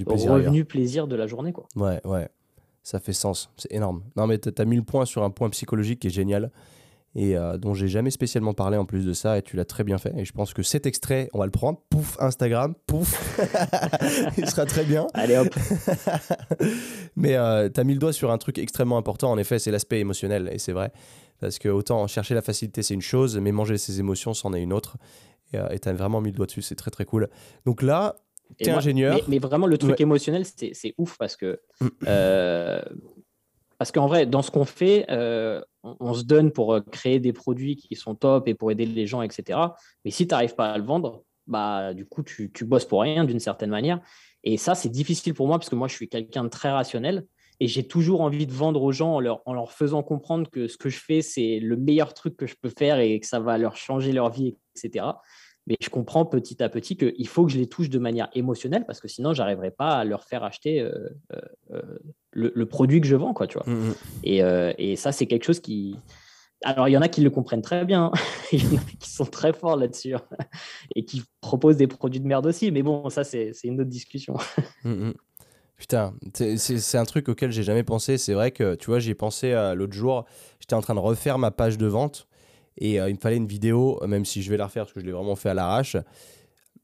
plaisir 0.07 0.33
revenu 0.33 0.65
plaisir 0.65 1.07
de 1.07 1.17
la 1.17 1.27
journée. 1.27 1.53
Quoi. 1.53 1.67
Ouais, 1.77 2.01
ouais. 2.07 2.29
Ça 2.83 3.01
fait 3.01 3.13
sens. 3.13 3.51
C'est 3.57 3.73
énorme. 3.73 4.03
Non, 4.17 4.27
mais 4.27 4.39
tu 4.39 4.51
as 4.57 4.65
mis 4.65 4.77
le 4.77 4.83
point 4.83 5.05
sur 5.05 5.25
un 5.25 5.31
point 5.31 5.51
psychologique 5.51 6.01
qui 6.01 6.07
est 6.07 6.11
génial 6.11 6.53
et 7.17 7.37
euh, 7.37 7.57
dont 7.57 7.75
j'ai 7.75 7.89
jamais 7.89 8.11
spécialement 8.11 8.55
parlé 8.55 8.77
en 8.77 8.85
plus 8.85 9.05
de 9.05 9.13
ça 9.13 9.39
et 9.39 9.43
tu 9.43 9.57
l'as 9.57 9.65
très 9.65 9.83
bien 9.83 9.99
fait 9.99 10.13
et 10.17 10.25
je 10.25 10.33
pense 10.33 10.55
que 10.55 10.63
cet 10.63 10.87
extrait 10.87 11.29
on 11.33 11.39
va 11.41 11.47
le 11.47 11.51
prendre 11.51 11.81
pouf 11.91 12.17
Instagram 12.21 12.75
pouf 12.87 13.39
il 14.39 14.49
sera 14.49 14.67
très 14.67 14.85
bien 14.85 15.07
allez 15.15 15.37
hop 15.37 15.49
mais 17.17 17.35
euh, 17.35 17.69
tu 17.69 17.81
as 17.81 17.85
mis 17.85 17.95
le 17.95 17.99
doigt 17.99 18.13
sur 18.13 18.31
un 18.31 18.39
truc 18.39 18.59
extrêmement 18.59 18.99
important 18.99 19.31
en 19.33 19.39
effet 19.39 19.59
c'est 19.59 19.71
l'aspect 19.71 19.99
émotionnel 19.99 20.51
et 20.53 20.59
c'est 20.59 20.73
vrai 20.73 20.93
parce 21.41 21.59
que 21.59 21.69
autant 21.69 22.07
chercher 22.07 22.35
la 22.35 22.43
facilité, 22.43 22.83
c'est 22.83 22.95
une 22.95 23.03
chose, 23.03 23.39
mais 23.39 23.53
manger 23.53 23.79
ses 23.79 24.01
émotions, 24.01 24.35
c'en 24.35 24.55
est 24.55 24.63
une 24.63 24.73
autre. 24.73 24.97
Et 25.53 25.59
euh, 25.59 25.69
tu 25.81 25.89
as 25.89 25.93
vraiment 25.93 26.21
mis 26.21 26.31
le 26.31 26.37
doigt 26.37 26.47
dessus, 26.47 26.63
c'est 26.63 26.75
très 26.75 26.91
très 26.91 27.05
cool. 27.05 27.29
Donc 27.65 27.83
là, 27.83 28.17
tu 28.59 28.69
es 28.69 28.71
ingénieur. 28.71 29.21
Mais, 29.29 29.39
vraiment, 29.39 29.67
le 29.67 29.79
truc 29.79 30.01
émotionnel, 30.01 30.45
c'est 30.45 30.95
ouf 30.99 31.17
parce 31.19 31.37
que. 31.37 31.61
Euh, 33.77 33.79
parce 33.79 33.93
qu'en 33.93 34.07
vrai, 34.07 34.27
dans 34.27 34.43
ce 34.43 34.51
qu'on 34.51 34.65
fait, 34.65 35.07
euh, 35.11 35.61
on, 35.83 36.15
se 36.15 36.25
donne 36.25 36.51
pour 36.51 36.79
créer 36.91 37.21
des 37.21 37.33
produits 37.33 37.77
qui 37.77 37.95
sont 37.95 38.15
top 38.15 38.49
et 38.49 38.55
pour 38.55 38.71
aider 38.71 38.87
les 38.87 39.07
gens, 39.07 39.23
etc. 39.23 39.59
Mais 40.05 40.11
si 40.11 40.27
tu 40.27 40.33
n'arrives 40.33 40.55
pas 40.55 40.73
à 40.73 40.79
le 40.79 40.85
vendre, 40.85 41.23
bah, 41.47 41.95
du 41.95 42.07
coup, 42.07 42.23
tu, 42.23 42.51
tu 42.53 42.65
bosses 42.65 42.85
pour 42.85 43.03
rien 43.03 43.25
d'une 43.25 43.41
certaine 43.41 43.71
manière. 43.71 44.01
Et 44.45 44.57
ça, 44.57 44.75
c'est 44.75 44.89
difficile 44.89 45.35
pour 45.35 45.47
moi 45.47 45.59
parce 45.59 45.69
que 45.69 45.77
moi, 45.77 45.89
je 45.89 45.95
suis 45.95 46.09
quelqu'un 46.09 46.45
de 46.45 46.49
très 46.49 46.71
rationnel. 46.71 47.27
Et 47.59 47.69
j'ai 47.69 47.87
toujours 47.87 48.21
envie 48.21 48.47
de 48.47 48.53
vendre 48.53 48.83
aux 48.83 48.93
gens 48.93 49.15
en 49.15 49.21
leur, 49.21 49.41
en 49.47 49.55
leur 49.55 49.73
faisant 49.73 50.03
comprendre 50.03 50.51
que 50.51 50.69
ce 50.69 50.77
que 50.77 50.91
je 50.91 50.99
fais, 50.99 51.23
c'est 51.23 51.59
le 51.59 51.77
meilleur 51.77 52.13
truc 52.13 52.37
que 52.37 52.47
je 52.47 52.55
peux 52.61 52.69
faire 52.69 52.99
et 52.99 53.19
que 53.19 53.27
ça 53.27 53.41
va 53.41 53.57
leur 53.57 53.77
changer 53.77 54.13
leur 54.13 54.31
vie, 54.31 54.57
etc. 54.77 55.07
Mais 55.67 55.77
je 55.81 55.91
comprends 55.91 56.25
petit 56.25 56.63
à 56.63 56.69
petit 56.69 56.97
qu'il 56.97 57.27
faut 57.27 57.45
que 57.45 57.51
je 57.51 57.59
les 57.59 57.67
touche 57.67 57.91
de 57.91 57.99
manière 57.99 58.29
émotionnelle 58.35 58.87
parce 58.87 59.01
que 59.01 59.09
sinon, 59.09 59.33
j'arriverai 59.35 59.73
pas 59.73 59.97
à 59.97 60.05
leur 60.05 60.23
faire 60.23 60.45
acheter 60.45 60.81
euh, 60.81 61.09
euh, 61.33 61.41
euh, 61.73 61.99
le, 62.31 62.67
produit 62.67 63.01
que 63.01 63.07
je 63.07 63.17
vends. 63.17 63.35
Quoi, 63.35 63.49
tu 63.49 63.59
vois. 63.59 63.67
Mmh, 63.67 63.89
mmh. 63.89 63.95
Et, 64.25 64.41
et, 64.79 64.97
ça, 64.97 65.11
c'est 65.11 65.27
quelque 65.27 65.45
chose 65.45 65.61
qui. 65.61 65.97
Alors, 66.63 66.89
il 66.89 66.93
y 66.93 66.97
en 66.97 67.03
a 67.03 67.09
qui 67.09 67.21
le 67.21 67.31
comprennent 67.31 67.63
très 67.63 67.85
bien, 67.85 68.13
il 68.53 68.65
y 68.65 68.77
en 68.77 68.79
a 68.79 68.85
qui 68.99 69.11
sont 69.11 69.27
très 69.27 69.53
forts 69.53 69.77
là-dessus 69.77 70.15
hein, 70.15 70.23
et 70.95 71.05
qui 71.05 71.23
proposent 71.41 71.77
des 71.77 71.87
produits 71.87 72.21
de 72.21 72.27
merde 72.27 72.47
aussi. 72.47 72.71
Mais 72.71 72.83
bon, 72.83 73.11
ça, 73.11 73.25
c'est 73.25 73.53
une 73.65 73.81
autre 73.81 73.91
discussion. 73.91 74.35
Mmh, 74.85 75.13
Putain, 75.77 76.15
c'est 76.33 76.97
un 76.97 77.05
truc 77.05 77.29
auquel 77.29 77.51
j'ai 77.51 77.65
jamais 77.65 77.83
pensé. 77.83 78.17
C'est 78.17 78.33
vrai 78.33 78.51
que, 78.51 78.77
tu 78.77 78.87
vois, 78.87 78.99
j'y 78.99 79.11
ai 79.11 79.15
pensé 79.15 79.53
l'autre 79.75 79.93
jour. 79.93 80.25
J'étais 80.61 80.75
en 80.75 80.81
train 80.81 80.95
de 80.95 81.01
refaire 81.01 81.39
ma 81.39 81.51
page 81.51 81.77
de 81.77 81.87
vente 81.87 82.29
et 82.79 83.01
euh, 83.01 83.09
il 83.09 83.15
me 83.15 83.21
fallait 83.21 83.37
une 83.37 83.47
vidéo, 83.47 84.01
même 84.07 84.25
si 84.25 84.43
je 84.43 84.51
vais 84.51 84.57
la 84.57 84.67
refaire 84.67 84.85
parce 84.85 84.93
que 84.93 85.01
je 85.01 85.07
l'ai 85.07 85.13
vraiment 85.13 85.37
fait 85.37 85.51
à 85.51 85.55
l'arrache, 85.55 85.97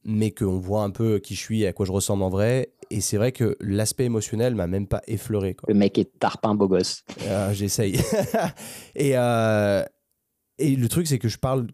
mais 0.04 0.30
qu'on 0.30 0.58
voit 0.58 0.82
un 0.82 0.90
peu 0.90 1.18
qui 1.18 1.34
je 1.34 1.40
suis 1.40 1.62
et 1.62 1.68
à 1.68 1.72
quoi 1.72 1.86
je 1.86 1.92
ressemble 1.92 2.22
en 2.22 2.30
vrai. 2.30 2.72
Et 2.90 3.00
c'est 3.00 3.16
vrai 3.16 3.32
que 3.32 3.56
l'aspect 3.60 4.04
émotionnel 4.04 4.54
m'a 4.54 4.66
même 4.66 4.86
pas 4.86 5.02
effleuré. 5.06 5.54
Quoi. 5.54 5.72
Le 5.72 5.78
mec 5.78 5.98
est 5.98 6.18
tarpin 6.18 6.54
beau 6.54 6.68
gosse. 6.68 7.04
Euh, 7.22 7.52
j'essaye. 7.52 7.98
et, 8.94 9.12
et 9.12 10.76
le 10.76 10.88
truc, 10.88 11.06
c'est 11.06 11.18
que 11.18 11.28
je 11.28 11.38
parle 11.38 11.68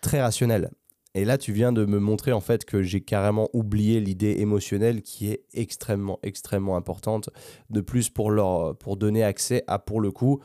très 0.00 0.20
rationnel. 0.20 0.70
Et 1.14 1.24
là, 1.24 1.38
tu 1.38 1.52
viens 1.52 1.72
de 1.72 1.84
me 1.84 1.98
montrer 1.98 2.32
en 2.32 2.40
fait 2.40 2.64
que 2.64 2.82
j'ai 2.82 3.00
carrément 3.00 3.48
oublié 3.52 3.98
l'idée 4.00 4.36
émotionnelle 4.38 5.02
qui 5.02 5.28
est 5.28 5.44
extrêmement, 5.52 6.20
extrêmement 6.22 6.76
importante. 6.76 7.30
De 7.68 7.80
plus, 7.80 8.10
pour, 8.10 8.30
leur, 8.30 8.76
pour 8.76 8.96
donner 8.96 9.24
accès 9.24 9.64
à, 9.66 9.80
pour 9.80 10.00
le 10.00 10.12
coup, 10.12 10.40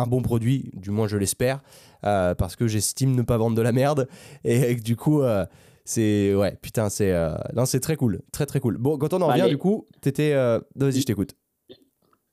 un 0.00 0.06
bon 0.06 0.22
produit, 0.22 0.70
du 0.74 0.90
moins 0.90 1.06
je 1.08 1.16
l'espère, 1.16 1.60
euh, 2.04 2.34
parce 2.34 2.56
que 2.56 2.66
j'estime 2.66 3.14
ne 3.14 3.22
pas 3.22 3.36
vendre 3.36 3.56
de 3.56 3.62
la 3.62 3.72
merde. 3.72 4.08
Et, 4.44 4.74
du 4.76 4.96
coup, 4.96 5.22
euh, 5.22 5.46
c'est. 5.84 6.34
Ouais, 6.34 6.56
putain, 6.60 6.88
c'est. 6.88 7.12
Euh, 7.12 7.34
non, 7.54 7.66
c'est 7.66 7.80
très 7.80 7.96
cool. 7.96 8.20
Très, 8.32 8.46
très 8.46 8.60
cool. 8.60 8.78
Bon, 8.78 8.98
quand 8.98 9.12
on 9.12 9.20
en 9.22 9.28
bah, 9.28 9.34
revient, 9.34 9.48
du 9.48 9.58
coup, 9.58 9.86
t'étais. 10.00 10.34
Vas-y, 10.74 11.00
je 11.00 11.06
t'écoute 11.06 11.36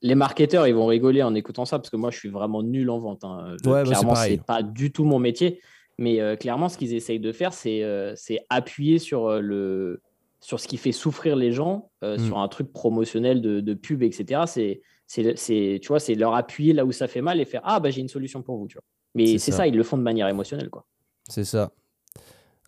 les 0.00 0.14
marketeurs, 0.14 0.68
ils 0.68 0.74
vont 0.76 0.86
rigoler 0.86 1.24
en 1.24 1.34
écoutant 1.34 1.64
ça 1.64 1.76
parce 1.76 1.90
que 1.90 1.96
moi, 1.96 2.12
je 2.12 2.18
suis 2.18 2.28
vraiment 2.28 2.62
nul 2.62 2.88
en 2.88 3.00
vente. 3.00 3.24
Hein. 3.24 3.56
Ouais, 3.64 3.82
bah, 3.82 3.82
clairement, 3.82 4.14
c'est 4.14 4.40
pas 4.40 4.62
du 4.62 4.92
tout 4.92 5.04
mon 5.04 5.18
métier. 5.18 5.60
Mais 5.98 6.20
euh, 6.20 6.36
clairement, 6.36 6.68
ce 6.68 6.78
qu'ils 6.78 6.94
essayent 6.94 7.18
de 7.18 7.32
faire, 7.32 7.52
c'est 7.52 7.82
euh, 7.82 8.14
appuyer 8.48 9.00
sur, 9.00 9.26
euh, 9.26 9.40
le, 9.40 10.00
sur 10.40 10.60
ce 10.60 10.68
qui 10.68 10.76
fait 10.76 10.92
souffrir 10.92 11.34
les 11.34 11.50
gens, 11.50 11.90
mm. 12.02 12.18
sur 12.18 12.38
un 12.38 12.48
truc 12.48 12.72
promotionnel 12.72 13.42
de, 13.42 13.60
de 13.60 13.74
pub, 13.74 14.02
etc. 14.02 14.42
C'est, 14.46 14.80
tu 15.08 15.88
vois, 15.88 16.00
c'est 16.00 16.14
leur 16.14 16.34
appuyer 16.34 16.72
là 16.72 16.84
où 16.84 16.92
ça 16.92 17.08
fait 17.08 17.22
mal 17.22 17.40
et 17.40 17.44
faire 17.44 17.62
Ah, 17.64 17.80
bah 17.80 17.90
j'ai 17.90 18.00
une 18.00 18.08
solution 18.08 18.42
pour 18.42 18.58
vous. 18.58 18.68
Tu 18.68 18.74
vois. 18.74 18.82
Mais 19.14 19.38
c'est 19.38 19.52
ça. 19.52 19.66
ils 19.66 19.74
le 19.76 19.82
font 19.82 19.96
de 19.96 20.02
manière 20.02 20.28
émotionnelle. 20.28 20.70
quoi. 20.70 20.86
C'est 21.28 21.44
ça. 21.44 21.72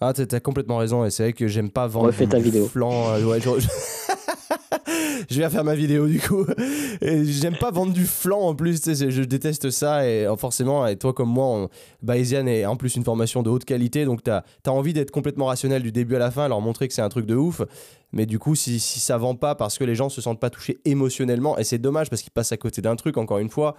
Ah, 0.01 0.14
t'as 0.14 0.41
complètement 0.41 0.78
raison. 0.78 1.05
Et 1.05 1.11
c'est 1.11 1.24
vrai 1.24 1.32
que 1.34 1.47
j'aime 1.47 1.70
pas 1.70 1.86
vendre. 1.86 2.07
Refais 2.07 2.26
ta 2.26 2.38
vidéo. 2.38 2.66
Flan, 2.66 3.20
ouais, 3.22 3.41
je 3.41 3.51
vais 5.29 5.51
faire 5.51 5.64
ma 5.64 5.75
vidéo 5.75 6.07
du 6.07 6.21
coup. 6.21 6.45
J'aime 7.03 7.57
pas 7.57 7.71
vendre 7.71 7.93
du 7.93 8.07
flan 8.07 8.41
en 8.41 8.55
plus, 8.55 8.81
je 8.85 9.23
déteste 9.23 9.71
ça. 9.71 10.07
Et 10.07 10.27
euh, 10.27 10.37
forcément, 10.37 10.87
et 10.87 10.97
toi 10.97 11.12
comme 11.12 11.31
moi, 11.31 11.47
on, 11.47 11.68
Bayesian 12.03 12.47
est 12.47 12.66
en 12.66 12.77
plus 12.77 12.97
une 12.97 13.05
formation 13.05 13.43
de 13.43 13.51
haute 13.51 13.64
qualité, 13.64 14.05
donc 14.05 14.23
tu 14.23 14.31
as, 14.31 14.45
envie 14.66 14.93
d'être 14.93 15.11
complètement 15.11 15.47
rationnel 15.47 15.83
du 15.83 15.93
début 15.93 16.16
à 16.16 16.18
la 16.18 16.31
fin, 16.31 16.49
leur 16.49 16.61
montrer 16.61 16.89
que 16.89 16.95
c'est 16.95 17.03
un 17.03 17.09
truc 17.09 17.27
de 17.27 17.35
ouf. 17.35 17.62
Mais 18.12 18.27
du 18.27 18.39
coup, 18.39 18.57
si, 18.57 18.81
si, 18.81 18.99
ça 18.99 19.16
vend 19.18 19.37
pas 19.37 19.55
parce 19.55 19.79
que 19.79 19.85
les 19.85 19.95
gens 19.95 20.09
se 20.09 20.21
sentent 20.21 20.41
pas 20.41 20.51
touchés 20.51 20.81
émotionnellement, 20.85 21.57
et 21.59 21.64
c'est 21.64 21.79
dommage 21.79 22.11
parce 22.11 22.23
qu'ils 22.23 22.33
passent 22.33 22.53
à 22.53 22.57
côté 22.57 22.83
d'un 22.83 22.97
truc, 22.97 23.16
encore 23.16 23.39
une 23.39 23.51
fois. 23.51 23.77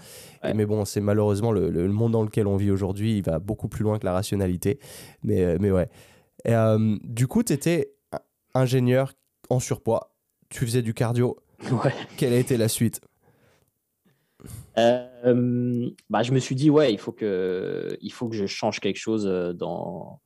Mais 0.55 0.65
bon, 0.65 0.85
c'est 0.85 1.01
malheureusement 1.01 1.51
le, 1.51 1.87
monde 1.89 2.13
dans 2.13 2.23
lequel 2.23 2.47
on 2.47 2.55
vit 2.55 2.71
aujourd'hui, 2.71 3.17
il 3.17 3.23
va 3.23 3.39
beaucoup 3.39 3.67
plus 3.67 3.83
loin 3.83 3.99
que 3.99 4.05
la 4.05 4.13
rationalité. 4.13 4.79
Mais, 5.23 5.43
euh, 5.43 5.57
mais 5.59 5.71
ouais. 5.71 5.89
Euh, 6.47 6.97
du 7.03 7.27
coup, 7.27 7.43
tu 7.43 7.53
étais 7.53 7.93
ingénieur 8.53 9.13
en 9.49 9.59
surpoids 9.59 10.10
tu 10.51 10.65
faisais 10.65 10.83
du 10.83 10.93
cardio. 10.93 11.37
Ouais. 11.71 11.93
Quelle 12.17 12.33
a 12.33 12.37
été 12.37 12.57
la 12.57 12.67
suite 12.67 13.01
bah, 14.75 15.23
Je 15.25 16.31
me 16.31 16.39
suis 16.39 16.55
dit, 16.55 16.69
ouais, 16.69 16.91
il 16.91 16.97
faut, 16.97 17.11
que, 17.11 17.97
il 18.01 18.11
faut 18.11 18.27
que 18.27 18.35
je 18.35 18.45
change 18.45 18.79
quelque 18.79 18.97
chose 18.97 19.25
dans, 19.55 20.19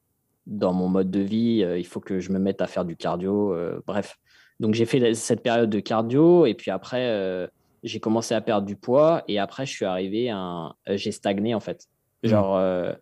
dans 0.47 0.73
mon 0.73 0.87
mode 0.87 1.11
de 1.11 1.19
vie. 1.19 1.65
Il 1.77 1.85
faut 1.85 1.99
que 1.99 2.19
je 2.19 2.31
me 2.31 2.39
mette 2.39 2.61
à 2.61 2.67
faire 2.67 2.85
du 2.85 2.95
cardio. 2.95 3.55
bref. 3.85 4.17
Donc, 4.61 4.73
j'ai 4.73 4.85
fait 4.85 5.13
cette 5.13 5.43
période 5.43 5.69
de 5.69 5.79
cardio. 5.81 6.45
Et 6.45 6.53
puis 6.53 6.71
après, 6.71 7.49
j'ai 7.83 7.99
commencé 7.99 8.33
à 8.33 8.39
perdre 8.39 8.65
du 8.65 8.77
poids. 8.77 9.23
Et 9.27 9.37
après, 9.37 9.65
je 9.65 9.71
suis 9.71 9.85
arrivé 9.85 10.29
à 10.29 10.73
J'ai 10.87 11.11
stagné, 11.11 11.53
en 11.53 11.59
fait. 11.59 11.87
Mmh. 12.23 12.27
Genre, 12.29 12.95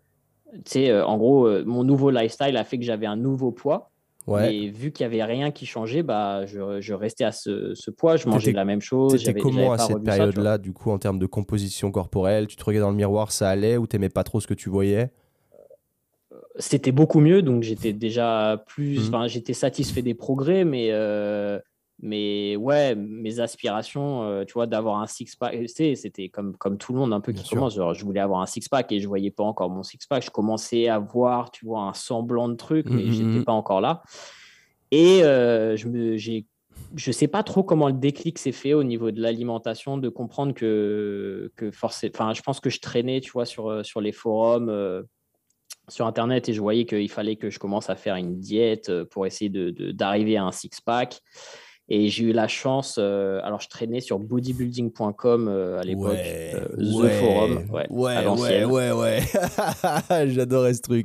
tu 0.52 0.60
sais, 0.66 1.00
en 1.00 1.16
gros, 1.16 1.64
mon 1.64 1.84
nouveau 1.84 2.10
lifestyle 2.10 2.56
a 2.56 2.64
fait 2.64 2.78
que 2.78 2.84
j'avais 2.84 3.06
un 3.06 3.16
nouveau 3.16 3.52
poids. 3.52 3.92
Et 4.26 4.70
vu 4.70 4.90
qu'il 4.90 5.06
n'y 5.06 5.14
avait 5.14 5.24
rien 5.24 5.50
qui 5.50 5.66
changeait, 5.66 6.02
bah, 6.02 6.46
je, 6.46 6.80
je 6.80 6.94
restais 6.94 7.24
à 7.24 7.32
ce, 7.32 7.74
ce, 7.74 7.90
poids, 7.90 8.16
je 8.16 8.26
mangeais 8.28 8.52
la 8.52 8.64
même 8.64 8.80
chose. 8.80 9.22
C'était 9.22 9.38
comment 9.38 9.72
à 9.72 9.78
cette 9.78 10.02
période-là, 10.02 10.58
du 10.58 10.72
coup, 10.72 10.90
en 10.90 10.98
termes 10.98 11.18
de 11.18 11.26
composition 11.26 11.90
corporelle? 11.90 12.46
Tu 12.46 12.56
te 12.56 12.64
regardais 12.64 12.84
dans 12.84 12.90
le 12.90 12.96
miroir, 12.96 13.32
ça 13.32 13.50
allait 13.50 13.76
ou 13.76 13.86
t'aimais 13.86 14.08
pas 14.08 14.24
trop 14.24 14.40
ce 14.40 14.46
que 14.46 14.54
tu 14.54 14.70
voyais? 14.70 15.10
C'était 16.56 16.92
beaucoup 16.92 17.20
mieux, 17.20 17.42
donc 17.42 17.64
j'étais 17.64 17.92
déjà 17.92 18.62
plus. 18.66 18.98
Mmh. 18.98 19.08
Enfin, 19.08 19.26
j'étais 19.26 19.54
satisfait 19.54 20.02
des 20.02 20.14
progrès, 20.14 20.64
mais 20.64 20.88
euh, 20.92 21.58
mais 22.02 22.56
ouais, 22.56 22.94
mes 22.94 23.40
aspirations, 23.40 24.22
euh, 24.24 24.44
tu 24.44 24.54
vois, 24.54 24.66
d'avoir 24.66 25.00
un 25.00 25.06
six-pack, 25.06 25.68
c'était 25.68 26.28
comme, 26.28 26.56
comme 26.56 26.76
tout 26.76 26.92
le 26.92 26.98
monde 26.98 27.12
un 27.12 27.20
peu 27.20 27.32
qui 27.32 27.48
commence. 27.48 27.76
Genre, 27.76 27.94
je 27.94 28.04
voulais 28.04 28.20
avoir 28.20 28.40
un 28.40 28.46
six-pack 28.46 28.90
et 28.92 29.00
je 29.00 29.06
voyais 29.06 29.30
pas 29.30 29.44
encore 29.44 29.70
mon 29.70 29.82
six-pack. 29.82 30.24
Je 30.24 30.30
commençais 30.30 30.88
à 30.88 30.98
voir, 30.98 31.50
tu 31.50 31.64
vois, 31.64 31.82
un 31.82 31.94
semblant 31.94 32.48
de 32.48 32.56
truc, 32.56 32.86
mais 32.90 33.04
je 33.04 33.08
mmh, 33.08 33.12
j'étais 33.12 33.24
mmh, 33.24 33.38
mmh. 33.38 33.44
pas 33.44 33.52
encore 33.52 33.80
là. 33.80 34.02
Et 34.90 35.22
euh, 35.22 35.76
je 35.76 35.88
me, 35.88 36.16
j'ai, 36.16 36.46
je 36.96 37.12
sais 37.12 37.28
pas 37.28 37.42
trop 37.42 37.62
comment 37.62 37.86
le 37.86 37.94
déclic 37.94 38.38
s'est 38.38 38.52
fait 38.52 38.74
au 38.74 38.82
niveau 38.82 39.10
de 39.10 39.20
l'alimentation, 39.22 39.96
de 39.96 40.08
comprendre 40.08 40.52
que, 40.52 41.52
que 41.56 41.70
forcément, 41.70 42.12
enfin, 42.14 42.34
je 42.34 42.42
pense 42.42 42.60
que 42.60 42.70
je 42.70 42.80
traînais, 42.80 43.20
tu 43.20 43.30
vois, 43.30 43.46
sur, 43.46 43.70
euh, 43.70 43.82
sur 43.82 44.00
les 44.00 44.12
forums 44.12 45.04
sur 45.88 46.06
Internet 46.06 46.48
et 46.48 46.54
je 46.54 46.60
voyais 46.60 46.86
qu'il 46.86 47.10
fallait 47.10 47.36
que 47.36 47.50
je 47.50 47.58
commence 47.58 47.90
à 47.90 47.94
faire 47.94 48.16
une 48.16 48.38
diète 48.38 48.90
pour 49.10 49.26
essayer 49.26 49.50
de, 49.50 49.70
d'arriver 49.92 50.36
à 50.38 50.44
un 50.44 50.52
six-pack. 50.52 51.20
Et 51.88 52.08
j'ai 52.08 52.24
eu 52.24 52.32
la 52.32 52.48
chance, 52.48 52.96
euh, 52.98 53.40
alors 53.42 53.60
je 53.60 53.68
traînais 53.68 54.00
sur 54.00 54.18
bodybuilding.com 54.18 55.48
euh, 55.48 55.78
à 55.78 55.82
l'époque, 55.82 56.16
euh, 56.16 56.66
The 56.76 57.10
Forum. 57.10 57.66
Ouais, 57.70 57.86
ouais, 57.90 58.64
ouais, 58.64 58.90
ouais, 58.92 59.20
J'adorais 60.28 60.72
ce 60.72 60.80
truc. 60.80 61.04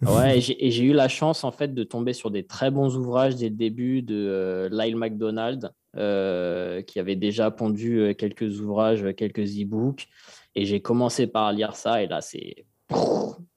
ouais, 0.00 0.38
et 0.38 0.70
j'ai 0.70 0.84
eu 0.84 0.94
la 0.94 1.08
chance 1.08 1.44
en 1.44 1.52
fait 1.52 1.74
de 1.74 1.84
tomber 1.84 2.14
sur 2.14 2.30
des 2.30 2.46
très 2.46 2.70
bons 2.70 2.96
ouvrages 2.96 3.36
dès 3.36 3.50
le 3.50 3.54
début 3.54 4.00
de 4.00 4.70
Lyle 4.72 4.96
McDonald, 4.96 5.70
qui 5.94 6.98
avait 6.98 7.16
déjà 7.16 7.50
pondu 7.50 8.14
quelques 8.16 8.60
ouvrages, 8.60 9.04
quelques 9.14 9.60
e-books. 9.60 10.08
Et 10.54 10.64
j'ai 10.64 10.80
commencé 10.80 11.26
par 11.26 11.52
lire 11.52 11.76
ça, 11.76 12.02
et 12.02 12.06
là, 12.06 12.22
c'est 12.22 12.64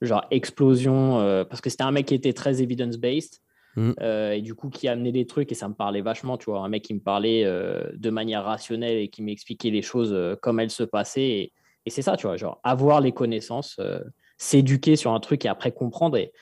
genre 0.02 0.26
explosion, 0.32 1.46
parce 1.50 1.62
que 1.62 1.70
c'était 1.70 1.84
un 1.84 1.92
mec 1.92 2.08
qui 2.08 2.14
était 2.16 2.34
très 2.34 2.62
evidence-based. 2.62 3.40
Mm. 3.76 3.92
Euh, 4.02 4.32
et 4.32 4.42
du 4.42 4.56
coup 4.56 4.70
qui 4.70 4.88
a 4.88 4.94
amené 4.94 5.12
des 5.12 5.26
trucs 5.26 5.52
et 5.52 5.56
ça 5.56 5.68
me 5.68 5.74
parlait 5.74 6.02
vachement, 6.02 6.38
tu 6.38 6.46
vois, 6.46 6.60
un 6.60 6.70
mec 6.70 6.84
qui 6.84 6.94
me 6.94 7.00
parlait 7.00 7.44
euh, 7.46 7.90
de 7.94 8.10
manière 8.10 8.44
rationnelle 8.44 8.98
et 8.98 9.10
qui 9.10 9.22
m'expliquait 9.22 9.70
les 9.70 9.82
choses 9.82 10.14
euh, 10.14 10.36
comme 10.42 10.60
elles 10.60 10.72
se 10.72 10.84
passaient. 10.84 11.30
Et, 11.30 11.54
c'est 11.88 12.02
ça, 12.02 12.18
tu 12.18 12.26
vois, 12.26 12.36
genre 12.36 12.60
avoir 12.64 13.00
les 13.00 13.12
connaissances, 13.12 13.80
s'éduquer 14.40 14.96
sur 14.96 15.12
un 15.12 15.20
truc 15.20 15.46
et 15.46 15.48
après 15.48 15.72
comprendre. 15.72 16.18
Et, 16.18 16.34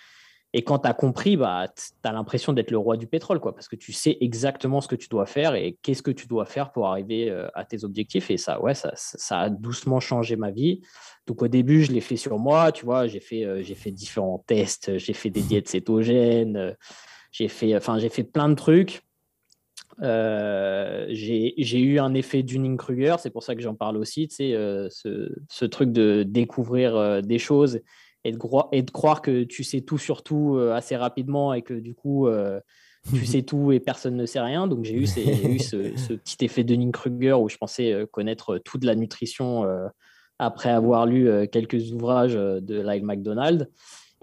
et 0.54 0.64
quand 0.64 0.80
tu 0.80 0.88
as 0.88 0.94
compris, 0.94 1.36
bah, 1.36 1.68
tu 1.76 2.08
as 2.08 2.14
l'impression 2.14 2.54
d'être 2.54 2.72
le 2.72 2.78
roi 2.78 2.96
du 2.96 3.08
pétrole, 3.08 3.42
quoi, 3.42 3.54
parce 3.54 3.68
que 3.68 3.76
tu 3.76 3.92
sais 3.92 4.18
exactement 4.22 4.80
ce 4.80 4.88
que 4.88 4.96
tu 4.96 5.10
dois 5.10 5.26
faire 5.26 5.54
et 5.56 5.78
qu'est-ce 5.82 6.02
que 6.02 6.12
tu 6.12 6.28
dois 6.28 6.46
faire 6.46 6.72
pour 6.72 6.88
arriver 6.88 7.30
à 7.56 7.66
tes 7.66 7.84
objectifs. 7.84 8.32
Et 8.32 8.38
ça, 8.38 8.62
ouais, 8.62 8.74
ça, 8.74 8.94
ça, 8.96 9.42
a 9.42 9.50
doucement 9.50 10.00
changé 10.00 10.38
ma 10.38 10.50
vie. 10.50 10.80
Donc 11.28 11.42
au 11.42 11.50
début, 11.50 11.84
je 11.84 11.92
l'ai 11.92 12.00
fait 12.00 12.16
sur 12.16 12.40
moi, 12.40 12.72
tu 12.72 12.86
vois, 12.86 13.08
j'ai 13.08 13.20
fait, 13.20 13.62
j'ai 13.64 13.76
fait 13.76 13.92
différents 13.92 14.46
tests, 14.48 14.98
j'ai 14.98 15.14
fait 15.14 15.30
des 15.30 15.42
diètes 15.42 15.68
cétogènes. 15.68 16.74
J'ai 17.34 17.48
fait, 17.48 17.76
enfin, 17.76 17.98
j'ai 17.98 18.10
fait 18.10 18.24
plein 18.24 18.48
de 18.48 18.54
trucs. 18.54 19.02
Euh, 20.02 21.06
j'ai 21.10 21.80
eu 21.80 22.00
un 22.00 22.14
effet 22.14 22.44
Dunning-Kruger, 22.44 23.16
c'est 23.20 23.32
pour 23.32 23.44
ça 23.44 23.56
que 23.56 23.62
j'en 23.62 23.76
parle 23.76 23.98
aussi, 23.98 24.28
tu 24.28 24.36
sais, 24.36 24.54
euh, 24.54 24.88
ce, 24.90 25.32
ce, 25.50 25.66
truc 25.66 25.92
de 25.92 26.24
découvrir 26.24 26.96
euh, 26.96 27.22
des 27.22 27.38
choses 27.38 27.80
et 28.24 28.32
de, 28.32 28.40
et 28.72 28.82
de, 28.82 28.92
croire 28.92 29.22
que 29.22 29.44
tu 29.44 29.64
sais 29.64 29.82
tout 29.82 29.98
sur 29.98 30.24
tout 30.24 30.58
assez 30.74 30.96
rapidement 30.96 31.54
et 31.54 31.62
que 31.62 31.74
du 31.74 31.94
coup, 31.94 32.28
tu 33.14 33.26
sais 33.26 33.42
tout 33.42 33.72
et 33.72 33.80
personne 33.80 34.16
ne 34.16 34.26
sait 34.26 34.40
rien. 34.40 34.68
Donc 34.68 34.86
j'ai 34.86 34.96
eu, 34.96 35.04
eu 35.04 35.60
ce, 35.60 35.96
ce, 35.98 36.14
petit 36.14 36.46
effet 36.46 36.64
Dunning-Kruger 36.64 37.34
où 37.34 37.50
je 37.50 37.58
pensais 37.58 38.08
connaître 38.12 38.60
tout 38.60 38.78
de 38.78 38.86
la 38.86 38.96
nutrition 38.96 39.66
après 40.40 40.70
avoir 40.70 41.06
lu 41.06 41.30
quelques 41.52 41.92
ouvrages 41.92 42.36
de 42.36 42.82
Lyle 42.82 43.06
McDonald. 43.06 43.70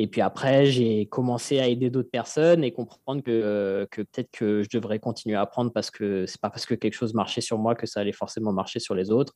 Et 0.01 0.07
puis 0.07 0.23
après, 0.23 0.65
j'ai 0.65 1.05
commencé 1.05 1.61
à 1.61 1.69
aider 1.69 1.91
d'autres 1.91 2.11
personnes 2.11 2.65
et 2.65 2.73
comprendre 2.73 3.23
que, 3.23 3.31
euh, 3.31 3.85
que 3.91 4.01
peut-être 4.01 4.31
que 4.31 4.63
je 4.63 4.71
devrais 4.71 4.99
continuer 4.99 5.37
à 5.37 5.43
apprendre 5.43 5.71
parce 5.75 5.91
que 5.91 6.25
c'est 6.25 6.41
pas 6.41 6.49
parce 6.49 6.65
que 6.65 6.75
quelque 6.75 6.95
chose 6.95 7.13
marchait 7.13 7.43
sur 7.43 7.59
moi 7.59 7.75
que 7.75 7.87
ça 7.87 8.01
allait 8.01 8.11
forcément 8.11 8.51
marcher 8.51 8.81
sur 8.81 8.95
les 8.95 9.11
autres. 9.11 9.35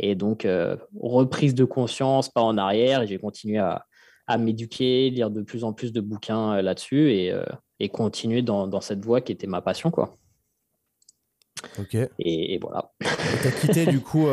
Et 0.00 0.16
donc, 0.16 0.46
euh, 0.46 0.76
reprise 1.00 1.54
de 1.54 1.64
conscience, 1.64 2.28
pas 2.28 2.40
en 2.40 2.58
arrière. 2.58 3.02
Et 3.02 3.06
j'ai 3.06 3.18
continué 3.18 3.58
à, 3.58 3.86
à 4.26 4.36
m'éduquer, 4.36 5.10
lire 5.10 5.30
de 5.30 5.42
plus 5.42 5.62
en 5.62 5.72
plus 5.72 5.92
de 5.92 6.00
bouquins 6.00 6.54
euh, 6.54 6.62
là-dessus 6.62 7.12
et, 7.12 7.32
et 7.78 7.88
continuer 7.88 8.42
dans, 8.42 8.66
dans, 8.66 8.80
cette 8.80 9.04
voie 9.04 9.20
qui 9.20 9.30
était 9.30 9.46
ma 9.46 9.62
passion. 9.62 9.92
Quoi. 9.92 10.18
Ok. 11.78 11.96
Et, 12.18 12.58
voilà. 12.58 12.90
Tu 12.98 13.46
as 13.46 13.52
quitté 13.52 13.86
du 13.86 14.00
coup, 14.00 14.26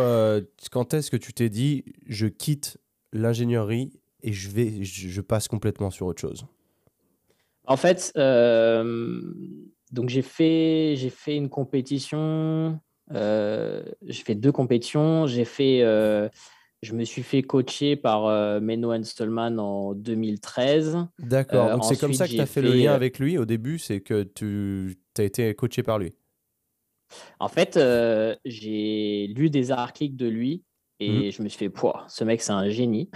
quand 0.71 0.95
est-ce 0.95 1.11
que 1.11 1.17
tu 1.17 1.34
t'es 1.34 1.49
dit 1.49 1.86
je 2.07 2.25
quitte 2.25 2.80
l'ingénierie 3.13 3.91
et 4.24 4.34
je, 4.34 4.49
vais, 4.49 4.84
je, 4.84 5.22
passe 5.22 5.47
complètement 5.47 5.89
sur 5.91 6.07
autre 6.07 6.22
chose. 6.22 6.45
En 7.65 7.78
fait, 7.78 8.11
euh, 8.18 9.22
donc 9.91 10.09
j'ai 10.09 10.22
fait, 10.22 10.95
j'ai 10.95 11.09
fait 11.09 11.36
une 11.36 11.49
compétition, 11.49 12.80
euh, 13.13 13.84
j'ai 14.05 14.24
fait 14.24 14.36
deux 14.36 14.51
compétitions, 14.51 15.28
j'ai 15.28 15.45
fait, 15.45 15.82
euh, 15.82 16.30
je 16.82 16.93
me 16.93 17.03
suis 17.03 17.24
fait 17.24 17.43
coacher 17.43 17.95
par 17.95 18.61
Menno 18.61 19.03
Stolman 19.03 19.59
en 19.59 19.93
2013. 19.93 20.97
D'accord, 21.20 21.72
donc 21.72 21.86
c'est 21.86 21.99
comme 21.99 22.13
ça 22.13 22.28
que 22.28 22.34
tu 22.34 22.39
as 22.39 22.45
fait, 22.45 22.61
le 22.61 22.74
lien 22.74 22.93
avec 22.93 23.20
lui 23.20 23.38
au 23.38 23.45
début, 23.45 23.80
c'est 23.80 24.01
que 24.01 24.24
tu 24.24 24.97
as 25.18 25.24
été 25.24 25.53
coaché 25.53 25.84
par 25.84 25.99
lui. 25.99 26.13
En 27.39 27.47
fait, 27.47 27.80
j'ai 28.45 29.28
lu 29.36 29.49
des 29.49 29.72
articles 29.72 30.15
de 30.15 30.28
lui 30.28 30.63
et 30.99 31.29
mmh. 31.29 31.31
je 31.31 31.41
me 31.43 31.47
suis 31.49 31.69
fait, 31.69 31.71
ce 32.07 32.23
mec, 32.23 32.41
c'est 32.41 32.51
un 32.51 32.69
génie. 32.69 33.09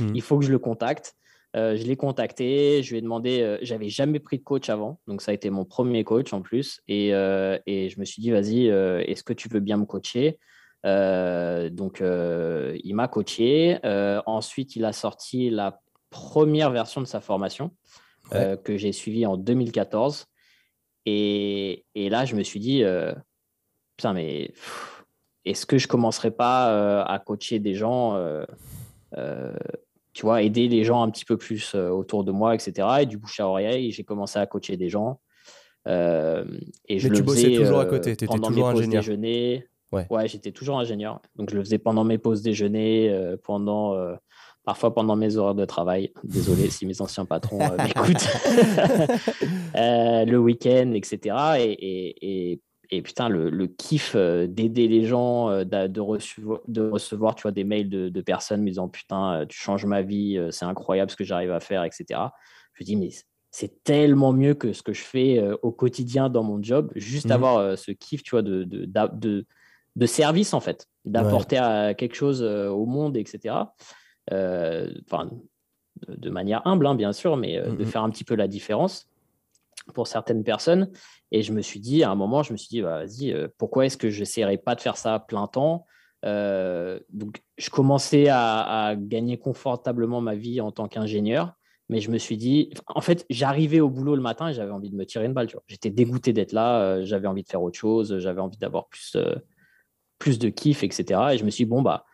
Mmh. 0.00 0.08
Il 0.14 0.22
faut 0.22 0.38
que 0.38 0.44
je 0.44 0.52
le 0.52 0.58
contacte. 0.58 1.14
Euh, 1.56 1.74
je 1.74 1.84
l'ai 1.84 1.96
contacté, 1.96 2.82
je 2.82 2.90
lui 2.90 2.98
ai 2.98 3.00
demandé, 3.00 3.40
euh, 3.40 3.56
j'avais 3.62 3.88
jamais 3.88 4.20
pris 4.20 4.36
de 4.36 4.42
coach 4.42 4.68
avant, 4.68 5.00
donc 5.06 5.22
ça 5.22 5.30
a 5.30 5.34
été 5.34 5.48
mon 5.48 5.64
premier 5.64 6.04
coach 6.04 6.34
en 6.34 6.42
plus. 6.42 6.82
Et, 6.86 7.14
euh, 7.14 7.58
et 7.66 7.88
je 7.88 7.98
me 7.98 8.04
suis 8.04 8.20
dit, 8.20 8.30
vas-y, 8.30 8.66
est-ce 8.66 9.22
que 9.22 9.32
tu 9.32 9.48
veux 9.48 9.60
bien 9.60 9.78
me 9.78 9.86
coacher? 9.86 10.38
Donc, 10.84 12.00
il 12.00 12.94
m'a 12.94 13.08
coaché. 13.08 13.78
ensuite, 14.26 14.76
il 14.76 14.84
a 14.84 14.92
sorti 14.92 15.50
la 15.50 15.80
première 16.10 16.70
version 16.70 17.00
de 17.00 17.06
sa 17.06 17.20
formation 17.20 17.72
que 18.30 18.76
j'ai 18.76 18.92
suivie 18.92 19.26
en 19.26 19.36
2014. 19.36 20.26
Et, 21.06 21.84
et, 21.94 22.08
là, 22.08 22.24
je 22.24 22.36
me 22.36 22.42
suis 22.42 22.60
dit, 22.60 22.84
putain, 23.96 24.12
mais 24.12 24.52
est-ce 25.46 25.64
que 25.64 25.78
je 25.78 25.86
commencerai 25.86 26.32
pas 26.32 26.70
euh, 26.70 27.04
à 27.06 27.18
coacher 27.18 27.58
des 27.60 27.74
gens, 27.74 28.16
euh, 28.16 28.44
euh, 29.16 29.54
tu 30.12 30.22
vois, 30.22 30.42
aider 30.42 30.68
les 30.68 30.84
gens 30.84 31.02
un 31.02 31.10
petit 31.10 31.24
peu 31.24 31.36
plus 31.36 31.74
autour 31.74 32.24
de 32.24 32.32
moi, 32.32 32.54
etc. 32.54 32.88
Et 33.00 33.06
du 33.06 33.16
bouche 33.16 33.38
à 33.40 33.48
oreille, 33.48 33.92
j'ai 33.92 34.02
commencé 34.02 34.38
à 34.38 34.46
coacher 34.46 34.76
des 34.76 34.88
gens. 34.88 35.20
et 35.86 35.90
je 36.98 37.08
Mais 37.08 37.16
tu 37.16 37.22
bossais 37.22 37.52
toujours 37.52 37.78
à 37.78 37.86
côté, 37.86 38.16
tu 38.16 38.24
étais 38.24 38.38
toujours 38.38 38.68
ingénieur. 38.68 39.02
Déjeuner. 39.02 39.66
Ouais, 39.92 40.06
ouais 40.10 40.26
j'étais 40.26 40.50
toujours 40.50 40.80
ingénieur. 40.80 41.20
Donc 41.36 41.50
je 41.50 41.56
le 41.56 41.62
faisais 41.62 41.78
pendant 41.78 42.02
mes 42.02 42.18
pauses 42.18 42.42
déjeuner, 42.42 43.36
pendant 43.44 43.94
parfois 44.64 44.92
pendant 44.92 45.14
mes 45.14 45.36
horaires 45.36 45.54
de 45.54 45.64
travail. 45.64 46.12
Désolé 46.24 46.70
si 46.70 46.86
mes 46.86 47.00
anciens 47.00 47.24
patrons 47.24 47.58
m'écoutent. 47.78 48.28
le 49.74 50.36
week-end, 50.36 50.92
etc. 50.94 51.36
Et, 51.60 51.72
et, 51.72 52.52
et 52.52 52.60
putain, 52.90 53.28
le, 53.28 53.66
kiff 53.66 54.12
euh, 54.14 54.46
d'aider 54.46 54.88
les 54.88 55.04
gens, 55.04 55.50
euh, 55.50 55.64
de, 55.64 56.00
recevoir, 56.00 56.60
de 56.68 56.88
recevoir 56.88 57.34
tu 57.34 57.42
vois, 57.42 57.52
des 57.52 57.64
mails 57.64 57.88
de, 57.88 58.20
personnes 58.20 58.62
me 58.62 58.68
disant 58.68 58.88
putain, 58.88 59.40
euh, 59.40 59.46
tu 59.46 59.58
changes 59.58 59.84
ma 59.86 60.02
vie, 60.02 60.38
c'est 60.50 60.64
incroyable 60.64 61.10
ce 61.10 61.16
que 61.16 61.24
j'arrive 61.24 61.52
à 61.52 61.60
faire, 61.60 61.84
etc. 61.84 62.20
Je 62.74 62.82
me 62.82 62.86
dis, 62.86 62.96
mais 62.96 63.10
c'est 63.50 63.82
tellement 63.84 64.32
mieux 64.32 64.54
que 64.54 64.72
ce 64.72 64.82
que 64.82 64.92
je 64.92 65.02
fais 65.02 65.42
au 65.62 65.72
quotidien 65.72 66.28
dans 66.28 66.42
mon 66.42 66.62
job, 66.62 66.92
juste 66.94 67.28
mmh. 67.28 67.32
avoir 67.32 67.78
ce 67.78 67.90
kiff, 67.90 68.22
tu 68.22 68.32
vois, 68.32 68.42
de, 68.42 68.64
de, 68.64 69.46
de, 69.96 70.06
service, 70.06 70.52
en 70.52 70.60
fait, 70.60 70.86
d'apporter 71.06 71.94
quelque 71.96 72.14
chose 72.14 72.42
au 72.42 72.84
monde, 72.84 73.16
etc. 73.16 73.54
Enfin, 74.30 75.30
de, 76.06 76.30
manière 76.30 76.66
humble, 76.66 76.86
hein, 76.86 76.94
bien 76.94 77.14
sûr, 77.14 77.38
mais 77.38 77.58
de 77.58 77.70
mmh, 77.70 77.78
mmh. 77.78 77.84
faire 77.86 78.02
un 78.02 78.10
petit 78.10 78.24
peu 78.24 78.34
la 78.34 78.46
différence 78.46 79.08
pour 79.94 80.06
certaines 80.06 80.44
personnes. 80.44 80.90
Et 81.32 81.42
je 81.42 81.52
me 81.52 81.60
suis 81.60 81.80
dit, 81.80 82.02
à 82.02 82.10
un 82.10 82.14
moment, 82.14 82.42
je 82.42 82.52
me 82.52 82.56
suis 82.56 82.68
dit, 82.68 82.82
bah, 82.82 83.04
vas-y, 83.04 83.32
euh, 83.32 83.48
pourquoi 83.58 83.86
est-ce 83.86 83.96
que 83.96 84.10
je 84.10 84.20
n'essaierai 84.20 84.58
pas 84.58 84.74
de 84.74 84.80
faire 84.80 84.96
ça 84.96 85.18
plein 85.18 85.46
temps 85.46 85.86
donc, 87.12 87.40
je 87.56 87.70
commençais 87.70 88.26
à, 88.28 88.96
gagner 88.98 89.38
confortablement 89.38 90.20
ma 90.20 90.34
vie 90.34 90.60
en 90.60 90.72
tant 90.72 90.88
qu'ingénieur, 90.88 91.52
mais 91.88 92.00
je 92.00 92.10
me 92.10 92.18
suis 92.18 92.36
dit, 92.36 92.70
en 92.88 93.00
fait, 93.00 93.24
j'arrivais 93.30 93.78
au 93.78 93.88
boulot 93.88 94.16
le 94.16 94.22
matin 94.22 94.48
et 94.48 94.52
j'avais 94.52 94.72
envie 94.72 94.90
de 94.90 94.96
me 94.96 95.06
tirer 95.06 95.26
une 95.26 95.34
balle. 95.34 95.46
J'étais 95.68 95.90
dégoûté 95.90 96.32
d'être 96.32 96.50
là, 96.50 97.04
j'avais 97.04 97.28
envie 97.28 97.44
de 97.44 97.48
faire 97.48 97.62
autre 97.62 97.78
chose, 97.78 98.18
j'avais 98.18 98.40
envie 98.40 98.58
d'avoir 98.58 98.88
plus, 98.88 99.16
plus 100.18 100.40
de 100.40 100.48
kiff, 100.48 100.82
etc. 100.82 101.20
Et 101.32 101.38
je 101.38 101.44
me 101.44 101.50
suis 101.50 101.64
dit, 101.64 101.70
bon, 101.70 101.82
bah, 101.82 102.04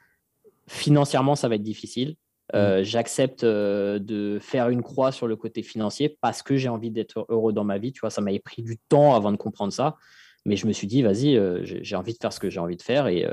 financièrement, 0.69 1.35
ça 1.35 1.49
va 1.49 1.55
être 1.55 1.63
difficile. 1.63 2.17
Euh, 2.55 2.81
mmh. 2.81 2.85
J'accepte 2.85 3.45
euh, 3.45 3.99
de 3.99 4.39
faire 4.41 4.69
une 4.69 4.83
croix 4.83 5.11
sur 5.11 5.27
le 5.27 5.37
côté 5.37 5.63
financier 5.63 6.19
parce 6.21 6.43
que 6.43 6.57
j'ai 6.57 6.69
envie 6.69 6.91
d'être 6.91 7.25
heureux 7.29 7.53
dans 7.53 7.65
ma 7.65 7.79
vie. 7.79 7.93
Tu 7.93 8.01
vois, 8.01 8.11
ça 8.11 8.21
m'avait 8.21 8.41
pris 8.41 8.63
du 8.63 8.79
temps 8.89 9.15
avant 9.15 9.33
de 9.33 9.37
comprendre 9.37 9.73
ça. 9.73 9.97
Mais 10.45 10.57
je 10.57 10.67
me 10.67 10.73
suis 10.73 10.87
dit, 10.87 11.03
vas-y, 11.03 11.37
euh, 11.37 11.61
j'ai 11.63 11.97
envie 11.97 12.13
de 12.13 12.19
faire 12.21 12.33
ce 12.33 12.41
que 12.41 12.51
j'ai 12.51 12.61
envie 12.61 12.77
de 12.77 12.83
faire. 12.83 13.07
Et, 13.07 13.27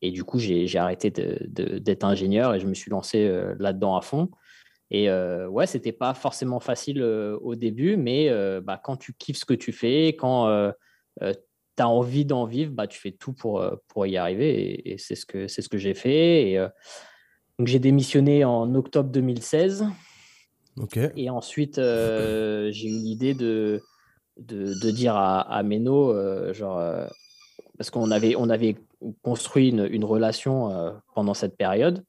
et 0.00 0.10
du 0.10 0.24
coup, 0.24 0.38
j'ai 0.38 0.78
arrêté 0.78 1.10
d'être 1.10 2.04
ingénieur 2.04 2.54
et 2.54 2.60
je 2.60 2.66
me 2.66 2.74
suis 2.74 2.90
lancé 2.90 3.30
là-dedans 3.58 3.96
à 3.96 4.00
fond. 4.00 4.30
Et 4.90 5.08
ouais, 5.10 5.66
c'était 5.66 5.92
pas 5.92 6.14
forcément 6.14 6.60
facile 6.60 7.02
au 7.02 7.54
début, 7.54 7.96
mais 7.96 8.30
bah, 8.60 8.80
quand 8.82 8.96
tu 8.96 9.12
kiffes 9.12 9.38
ce 9.38 9.44
que 9.44 9.54
tu 9.54 9.72
fais, 9.72 10.08
quand 10.08 10.72
tu 11.20 11.82
as 11.82 11.88
envie 11.88 12.24
d'en 12.24 12.46
vivre, 12.46 12.72
bah, 12.72 12.88
tu 12.88 13.00
fais 13.00 13.12
tout 13.12 13.32
pour, 13.32 13.64
pour 13.88 14.06
y 14.06 14.16
arriver. 14.16 14.92
Et, 14.92 14.98
c'est 14.98 15.14
ce 15.14 15.26
que, 15.26 15.46
ce 15.46 15.68
que 15.68 15.78
j'ai 15.78 15.94
fait. 15.94 16.50
Et, 16.50 16.66
donc 17.62 17.68
j'ai 17.68 17.78
démissionné 17.78 18.44
en 18.44 18.74
octobre 18.74 19.08
2016. 19.10 19.86
Et 21.14 21.30
ensuite, 21.30 21.78
euh, 21.78 22.72
j'ai 22.72 22.88
eu 22.88 22.98
l'idée 22.98 23.34
de, 23.34 23.80
de, 24.36 24.90
dire 24.90 25.14
à, 25.14 25.42
à 25.42 25.62
Meno, 25.62 26.10
euh, 26.10 26.52
genre, 26.52 26.80
euh, 26.80 27.06
parce 27.78 27.90
qu'on 27.90 28.10
avait, 28.10 28.34
on 28.34 28.50
avait 28.50 28.74
construit 29.22 29.68
une, 29.68 29.86
une 29.88 30.04
relation 30.04 30.92
pendant 31.14 31.34
cette 31.34 31.56
période. 31.56 32.04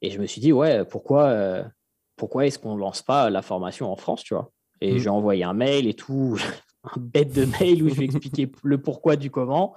Et 0.00 0.10
je 0.10 0.18
me 0.18 0.24
suis 0.24 0.40
dit, 0.40 0.50
ouais, 0.50 0.86
pourquoi, 0.86 1.66
pourquoi 2.16 2.46
est-ce 2.46 2.58
qu'on 2.58 2.74
ne 2.74 2.80
lance 2.80 3.02
pas 3.02 3.28
la 3.28 3.42
formation 3.42 3.92
en 3.92 3.96
France, 3.96 4.24
tu 4.24 4.32
vois? 4.32 4.50
Et 4.80 4.94
mm. 4.94 4.98
j'ai 4.98 5.10
envoyé 5.10 5.44
un 5.44 5.52
mail 5.52 5.86
et 5.88 5.94
tout, 5.94 6.38
un 6.84 6.98
bête 6.98 7.34
de 7.34 7.44
mail 7.60 7.82
où 7.82 7.90
je 7.90 8.00
expliquer 8.00 8.50
le 8.62 8.78
pourquoi 8.78 9.16
du 9.16 9.30
comment. 9.30 9.76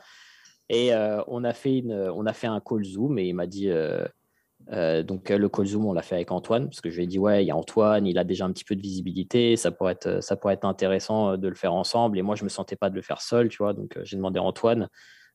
Et 0.69 0.93
on, 1.27 1.43
a 1.43 1.51
fait 1.51 1.79
une, 1.79 1.91
on 1.91 2.25
a 2.25 2.31
fait 2.31 2.47
un 2.47 2.61
call 2.61 2.85
Zoom 2.85 3.19
et 3.19 3.25
il 3.25 3.33
m'a 3.33 3.47
dit 3.47 3.69
euh, 4.71 5.01
donc 5.01 5.31
euh, 5.31 5.37
le 5.37 5.49
call 5.49 5.65
Zoom, 5.65 5.85
on 5.85 5.93
l'a 5.93 6.01
fait 6.01 6.15
avec 6.15 6.31
Antoine, 6.31 6.65
parce 6.65 6.81
que 6.81 6.89
je 6.89 6.97
lui 6.97 7.03
ai 7.03 7.07
dit, 7.07 7.17
ouais, 7.17 7.43
il 7.43 7.47
y 7.47 7.51
a 7.51 7.55
Antoine, 7.55 8.05
il 8.05 8.17
a 8.17 8.23
déjà 8.23 8.45
un 8.45 8.51
petit 8.51 8.63
peu 8.63 8.75
de 8.75 8.81
visibilité, 8.81 9.55
ça 9.55 9.71
pourrait 9.71 9.93
être, 9.93 10.21
ça 10.21 10.35
pourrait 10.35 10.53
être 10.53 10.65
intéressant 10.65 11.31
euh, 11.31 11.37
de 11.37 11.47
le 11.47 11.55
faire 11.55 11.73
ensemble. 11.73 12.17
Et 12.19 12.21
moi, 12.21 12.35
je 12.35 12.43
ne 12.43 12.45
me 12.45 12.49
sentais 12.49 12.75
pas 12.75 12.89
de 12.89 12.95
le 12.95 13.01
faire 13.01 13.21
seul, 13.21 13.49
tu 13.49 13.57
vois. 13.57 13.73
Donc 13.73 13.97
j'ai 14.03 14.15
demandé 14.15 14.39
à 14.39 14.43
Antoine, 14.43 14.89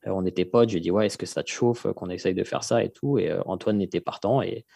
on 0.06 0.26
était 0.26 0.44
potes, 0.44 0.68
je 0.68 0.74
lui 0.74 0.78
ai 0.78 0.82
dit, 0.82 0.90
ouais, 0.90 1.06
est-ce 1.06 1.18
que 1.18 1.26
ça 1.26 1.42
te 1.42 1.50
chauffe 1.50 1.86
qu'on 1.94 2.10
essaye 2.10 2.34
de 2.34 2.44
faire 2.44 2.62
ça 2.62 2.84
et 2.84 2.90
tout. 2.90 3.18
Et 3.18 3.32
Antoine 3.46 3.80
était 3.80 4.02
partant. 4.02 4.42
Et, 4.42 4.66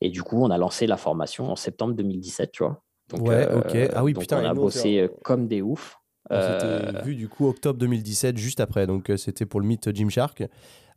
et 0.00 0.10
du 0.10 0.22
coup, 0.22 0.40
on 0.42 0.50
a 0.50 0.58
lancé 0.58 0.86
la 0.86 0.96
formation 0.96 1.50
en 1.50 1.56
septembre 1.56 1.94
2017, 1.94 2.52
tu 2.52 2.62
vois. 2.62 2.80
Donc, 3.08 3.26
ouais, 3.26 3.52
ok. 3.52 3.90
Ah 3.92 4.04
oui, 4.04 4.14
putain, 4.14 4.40
on 4.40 4.48
a 4.48 4.54
bossé 4.54 5.10
comme 5.24 5.48
des 5.48 5.60
oufs. 5.60 5.96
On 6.30 6.40
s'était 6.40 7.02
vu 7.02 7.16
du 7.16 7.28
coup 7.28 7.48
octobre 7.48 7.80
2017, 7.80 8.36
juste 8.38 8.60
après. 8.60 8.86
Donc 8.86 9.10
c'était 9.16 9.44
pour 9.44 9.60
le 9.60 9.66
Meet 9.66 9.94
Gymshark 9.94 10.44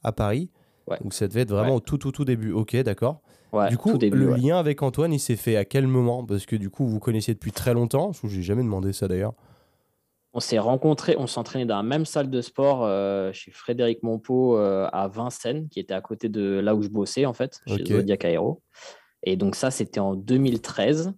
à 0.04 0.12
Paris. 0.12 0.52
Donc 1.02 1.14
ça 1.14 1.28
devait 1.28 1.42
être 1.42 1.52
vraiment 1.52 1.76
au 1.76 1.80
tout, 1.80 1.98
tout, 1.98 2.12
tout 2.12 2.26
début. 2.26 2.52
Ok, 2.52 2.76
d'accord. 2.78 3.22
du 3.70 3.78
coup, 3.78 3.98
le 3.98 4.36
lien 4.36 4.58
avec 4.58 4.82
Antoine, 4.82 5.14
il 5.14 5.20
s'est 5.20 5.36
fait 5.36 5.56
à 5.56 5.66
quel 5.66 5.88
moment? 5.88 6.26
Parce 6.26 6.46
que 6.46 6.56
du 6.56 6.70
coup, 6.70 6.86
vous 6.86 7.00
connaissiez 7.00 7.34
depuis 7.34 7.52
très 7.52 7.74
longtemps. 7.74 8.12
Je 8.12 8.28
n'ai 8.28 8.44
jamais 8.44 8.64
demandé 8.64 8.94
ça 8.94 9.08
d'ailleurs. 9.08 9.34
On 10.36 10.40
s'est 10.40 10.58
rencontrés, 10.58 11.16
on 11.18 11.28
s'entraînait 11.28 11.68
dans 11.68 11.78
la 11.78 11.84
même 11.84 12.06
salle 12.06 12.32
de 12.32 12.42
sport 12.42 12.84
euh, 12.84 13.32
chez 13.34 13.52
Frédéric 13.52 14.02
Monpeau 14.02 14.58
euh, 14.58 14.90
à 14.92 15.08
Vincennes, 15.08 15.70
qui 15.70 15.80
était 15.80 15.94
à 15.94 16.02
côté 16.02 16.28
de 16.28 16.60
là 16.60 16.74
où 16.74 16.82
je 16.82 16.88
bossais 16.88 17.28
en 17.28 17.34
fait, 17.34 17.62
chez 17.68 17.86
Zodiac 17.86 18.26
Aero. 18.26 18.64
Et 19.22 19.36
donc 19.36 19.56
ça, 19.56 19.70
c'était 19.70 20.00
en 20.00 20.16
2013. 20.16 21.14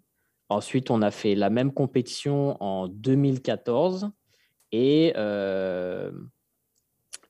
Ensuite, 0.50 0.92
on 0.92 1.02
a 1.02 1.12
fait 1.12 1.34
la 1.34 1.50
même 1.50 1.72
compétition 1.72 2.62
en 2.62 2.90
2014. 2.90 4.12
Et 4.74 5.14
euh, 5.16 6.12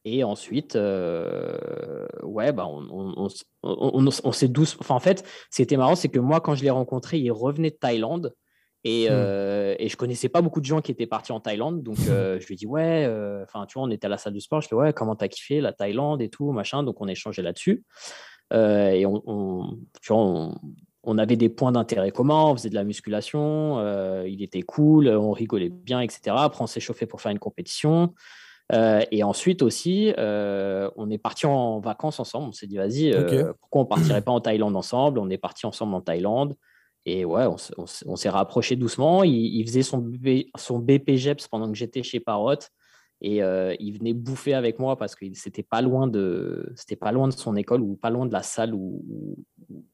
et 0.07 0.23
ensuite, 0.23 0.75
euh, 0.75 2.05
ouais, 2.21 2.53
bah 2.53 2.67
on, 2.67 3.27
on, 3.63 4.31
s'est 4.31 4.47
douce. 4.47 4.77
Enfin, 4.79 4.93
en 4.93 4.99
fait, 4.99 5.27
c'était 5.49 5.77
marrant, 5.77 5.95
c'est 5.95 6.09
que 6.09 6.19
moi, 6.19 6.41
quand 6.41 6.53
je 6.53 6.63
l'ai 6.63 6.69
rencontré, 6.69 7.17
il 7.17 7.31
revenait 7.31 7.71
de 7.71 7.75
Thaïlande. 7.75 8.35
Et, 8.83 9.09
hmm. 9.09 9.13
euh, 9.13 9.75
et, 9.79 9.89
je 9.89 9.97
connaissais 9.97 10.29
pas 10.29 10.43
beaucoup 10.43 10.61
de 10.61 10.65
gens 10.65 10.79
qui 10.79 10.91
étaient 10.91 11.07
partis 11.07 11.31
en 11.31 11.39
Thaïlande. 11.39 11.81
Donc, 11.81 11.97
euh, 12.07 12.39
je 12.39 12.45
lui 12.45 12.53
ai 12.53 12.57
dit, 12.57 12.67
ouais, 12.67 13.11
enfin, 13.41 13.65
tu 13.65 13.79
vois, 13.79 13.87
on 13.87 13.89
était 13.89 14.05
à 14.05 14.09
la 14.09 14.19
salle 14.19 14.33
de 14.33 14.39
sport. 14.39 14.61
Je 14.61 14.67
lui 14.67 14.75
ai 14.75 14.77
dit, 14.77 14.83
ouais, 14.83 14.93
comment 14.93 15.15
t'as 15.15 15.27
kiffé 15.27 15.59
la 15.59 15.73
Thaïlande 15.73 16.21
et 16.21 16.29
tout, 16.29 16.51
machin. 16.51 16.83
Donc, 16.83 17.01
on 17.01 17.07
échangeait 17.07 17.41
là-dessus. 17.41 17.83
et 18.53 19.07
on, 19.07 19.79
tu 20.03 20.13
vois, 20.13 20.51
on, 21.01 21.17
avait 21.17 21.35
des 21.35 21.49
points 21.49 21.71
d'intérêt 21.71 22.11
communs. 22.11 22.43
On 22.43 22.55
faisait 22.55 22.69
de 22.69 22.75
la 22.75 22.83
musculation. 22.83 24.23
il 24.23 24.43
était 24.43 24.61
cool. 24.61 25.07
On 25.07 25.31
rigolait 25.31 25.69
bien, 25.69 26.01
etc. 26.01 26.35
Après, 26.37 26.63
on 26.63 26.67
s'est 26.67 26.79
chauffé 26.79 27.07
pour 27.07 27.21
faire 27.21 27.31
une 27.31 27.39
compétition. 27.39 28.13
Euh, 28.73 29.01
et 29.11 29.23
ensuite 29.23 29.61
aussi, 29.61 30.13
euh, 30.17 30.89
on 30.95 31.09
est 31.09 31.17
parti 31.17 31.45
en 31.45 31.79
vacances 31.79 32.19
ensemble. 32.19 32.49
On 32.49 32.51
s'est 32.51 32.67
dit, 32.67 32.77
vas-y, 32.77 33.13
euh, 33.13 33.53
pourquoi 33.59 33.81
on 33.81 33.85
partirait 33.85 34.21
pas 34.21 34.31
en 34.31 34.41
Thaïlande 34.41 34.75
ensemble? 34.75 35.19
On 35.19 35.29
est 35.29 35.37
parti 35.37 35.65
ensemble 35.65 35.93
en 35.93 36.01
Thaïlande. 36.01 36.55
Et 37.07 37.23
ouais, 37.23 37.45
on, 37.77 38.15
s'est 38.15 38.29
rapproché 38.29 38.75
doucement. 38.75 39.23
Il, 39.23 39.63
faisait 39.67 39.83
son, 39.83 39.99
BP, 39.99 40.49
son 40.57 40.79
BPGEPS 40.79 41.47
pendant 41.47 41.71
que 41.71 41.77
j'étais 41.77 42.01
chez 42.01 42.19
Parrot. 42.19 42.55
Et 43.21 43.37
il 43.37 43.97
venait 43.97 44.13
bouffer 44.13 44.55
avec 44.55 44.79
moi 44.79 44.97
parce 44.97 45.15
que 45.15 45.25
c'était 45.33 45.63
pas 45.63 45.81
loin 45.81 46.07
de 46.07 46.73
c'était 46.75 46.95
pas 46.95 47.11
loin 47.11 47.27
de 47.27 47.33
son 47.33 47.55
école 47.55 47.81
ou 47.81 47.95
pas 47.95 48.09
loin 48.09 48.25
de 48.25 48.33
la 48.33 48.41
salle 48.41 48.73
où, 48.73 49.03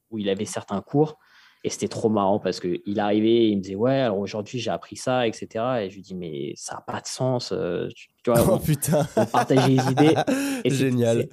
où 0.09 0.17
il 0.17 0.29
avait 0.29 0.45
certains 0.45 0.81
cours. 0.81 1.17
Et 1.63 1.69
c'était 1.69 1.87
trop 1.87 2.09
marrant 2.09 2.39
parce 2.39 2.59
qu'il 2.59 2.99
arrivait, 2.99 3.49
il 3.49 3.57
me 3.57 3.61
disait 3.61 3.75
Ouais, 3.75 3.99
alors 3.99 4.17
aujourd'hui 4.17 4.59
j'ai 4.59 4.71
appris 4.71 4.95
ça, 4.95 5.27
etc. 5.27 5.47
Et 5.81 5.89
je 5.89 5.95
lui 5.95 6.01
dis 6.01 6.15
Mais 6.15 6.53
ça 6.55 6.75
n'a 6.75 6.81
pas 6.81 7.01
de 7.01 7.07
sens. 7.07 7.51
Euh, 7.51 7.87
tu, 8.23 8.31
vois, 8.31 8.43
oh, 8.53 8.57
putain. 8.57 9.07
on 9.15 9.25
partageait 9.25 9.67
les 9.67 9.91
idées. 9.91 10.15
Et 10.63 10.69
Génial. 10.69 11.27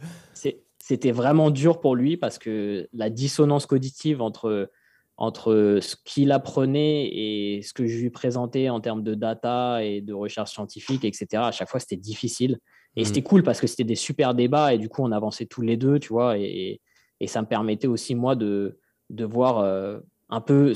C'était 0.80 1.12
vraiment 1.12 1.50
dur 1.50 1.80
pour 1.80 1.94
lui 1.94 2.16
parce 2.16 2.38
que 2.38 2.88
la 2.94 3.10
dissonance 3.10 3.66
cognitive 3.66 4.22
entre, 4.22 4.70
entre 5.18 5.80
ce 5.82 5.96
qu'il 6.02 6.32
apprenait 6.32 7.10
et 7.12 7.60
ce 7.60 7.74
que 7.74 7.86
je 7.86 7.98
lui 7.98 8.08
présentais 8.08 8.70
en 8.70 8.80
termes 8.80 9.02
de 9.02 9.14
data 9.14 9.84
et 9.84 10.00
de 10.00 10.14
recherche 10.14 10.52
scientifique, 10.52 11.04
etc., 11.04 11.42
à 11.44 11.52
chaque 11.52 11.68
fois 11.68 11.78
c'était 11.78 11.98
difficile. 11.98 12.58
Et 12.96 13.02
mm. 13.02 13.04
c'était 13.04 13.22
cool 13.22 13.42
parce 13.42 13.60
que 13.60 13.66
c'était 13.66 13.84
des 13.84 13.96
super 13.96 14.34
débats 14.34 14.72
et 14.72 14.78
du 14.78 14.88
coup 14.88 15.02
on 15.02 15.12
avançait 15.12 15.44
tous 15.44 15.60
les 15.60 15.76
deux, 15.76 15.98
tu 15.98 16.08
vois. 16.08 16.38
Et, 16.38 16.80
et 17.20 17.26
ça 17.26 17.42
me 17.42 17.46
permettait 17.46 17.86
aussi, 17.86 18.14
moi, 18.14 18.34
de, 18.34 18.78
de 19.10 19.24
voir. 19.26 19.58
Euh, 19.58 19.98
un 20.28 20.40
peu 20.40 20.74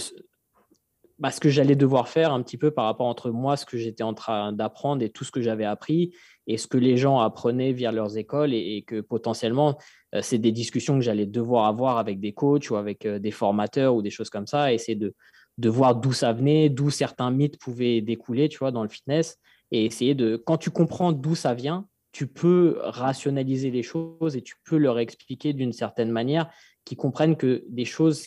bah, 1.18 1.30
ce 1.30 1.40
que 1.40 1.50
j'allais 1.50 1.76
devoir 1.76 2.08
faire 2.08 2.32
un 2.32 2.42
petit 2.42 2.58
peu 2.58 2.70
par 2.70 2.86
rapport 2.86 3.06
entre 3.06 3.30
moi, 3.30 3.56
ce 3.56 3.64
que 3.64 3.78
j'étais 3.78 4.02
en 4.02 4.14
train 4.14 4.52
d'apprendre 4.52 5.02
et 5.02 5.10
tout 5.10 5.24
ce 5.24 5.30
que 5.30 5.40
j'avais 5.40 5.64
appris 5.64 6.12
et 6.46 6.58
ce 6.58 6.66
que 6.66 6.78
les 6.78 6.96
gens 6.96 7.20
apprenaient 7.20 7.72
via 7.72 7.92
leurs 7.92 8.18
écoles 8.18 8.52
et, 8.52 8.82
que 8.86 9.00
potentiellement, 9.00 9.78
euh, 10.14 10.20
c'est 10.20 10.38
des 10.38 10.50
discussions 10.50 10.96
que 10.96 11.00
j'allais 11.00 11.26
devoir 11.26 11.66
avoir 11.66 11.98
avec 11.98 12.18
des 12.18 12.32
coachs 12.32 12.68
ou 12.70 12.76
avec 12.76 13.06
euh, 13.06 13.18
des 13.18 13.30
formateurs 13.30 13.94
ou 13.94 14.02
des 14.02 14.10
choses 14.10 14.30
comme 14.30 14.48
ça, 14.48 14.72
essayer 14.72 14.96
de, 14.96 15.14
de 15.58 15.68
voir 15.68 15.94
d'où 15.94 16.12
ça 16.12 16.32
venait, 16.32 16.68
d'où 16.68 16.90
certains 16.90 17.30
mythes 17.30 17.58
pouvaient 17.58 18.00
découler, 18.00 18.48
tu 18.48 18.58
vois, 18.58 18.72
dans 18.72 18.82
le 18.82 18.88
fitness 18.88 19.38
et 19.70 19.84
essayer 19.84 20.14
de, 20.14 20.36
quand 20.36 20.58
tu 20.58 20.70
comprends 20.70 21.12
d'où 21.12 21.34
ça 21.34 21.54
vient, 21.54 21.86
tu 22.12 22.26
peux 22.26 22.78
rationaliser 22.82 23.70
les 23.70 23.82
choses 23.82 24.36
et 24.36 24.42
tu 24.42 24.54
peux 24.64 24.76
leur 24.76 24.98
expliquer 24.98 25.52
d'une 25.52 25.72
certaine 25.72 26.10
manière 26.10 26.50
qu'ils 26.84 26.98
comprennent 26.98 27.36
que 27.36 27.64
des 27.68 27.84
choses 27.84 28.26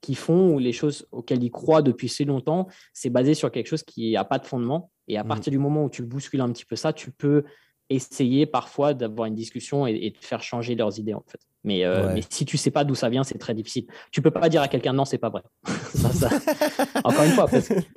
qui 0.00 0.14
font 0.14 0.54
ou 0.54 0.58
les 0.58 0.72
choses 0.72 1.06
auxquelles 1.12 1.42
ils 1.42 1.50
croient 1.50 1.82
depuis 1.82 2.08
si 2.08 2.24
longtemps, 2.24 2.68
c'est 2.92 3.10
basé 3.10 3.34
sur 3.34 3.50
quelque 3.50 3.66
chose 3.66 3.82
qui 3.82 4.12
n'a 4.12 4.24
pas 4.24 4.38
de 4.38 4.46
fondement. 4.46 4.90
Et 5.08 5.18
à 5.18 5.24
mm. 5.24 5.28
partir 5.28 5.50
du 5.50 5.58
moment 5.58 5.84
où 5.84 5.90
tu 5.90 6.02
bouscules 6.02 6.40
un 6.40 6.50
petit 6.52 6.64
peu 6.64 6.76
ça, 6.76 6.92
tu 6.92 7.10
peux 7.10 7.44
essayer 7.90 8.46
parfois 8.46 8.94
d'avoir 8.94 9.26
une 9.26 9.34
discussion 9.34 9.86
et, 9.86 10.10
de 10.10 10.16
faire 10.24 10.42
changer 10.42 10.74
leurs 10.74 10.98
idées 10.98 11.14
en 11.14 11.24
fait. 11.26 11.40
Mais, 11.64 11.84
euh, 11.84 12.12
mais 12.14 12.22
si 12.28 12.44
tu 12.44 12.56
sais 12.56 12.70
pas 12.70 12.84
d'où 12.84 12.94
ça 12.94 13.08
vient, 13.08 13.24
c'est 13.24 13.38
très 13.38 13.52
difficile. 13.54 13.86
Tu 14.12 14.22
peux 14.22 14.30
pas 14.30 14.48
dire 14.48 14.62
à 14.62 14.68
quelqu'un 14.68 14.92
non, 14.92 15.04
c'est 15.04 15.18
pas 15.18 15.28
vrai. 15.28 15.42
Encore 17.04 17.24
une 17.24 17.32
fois, 17.32 17.46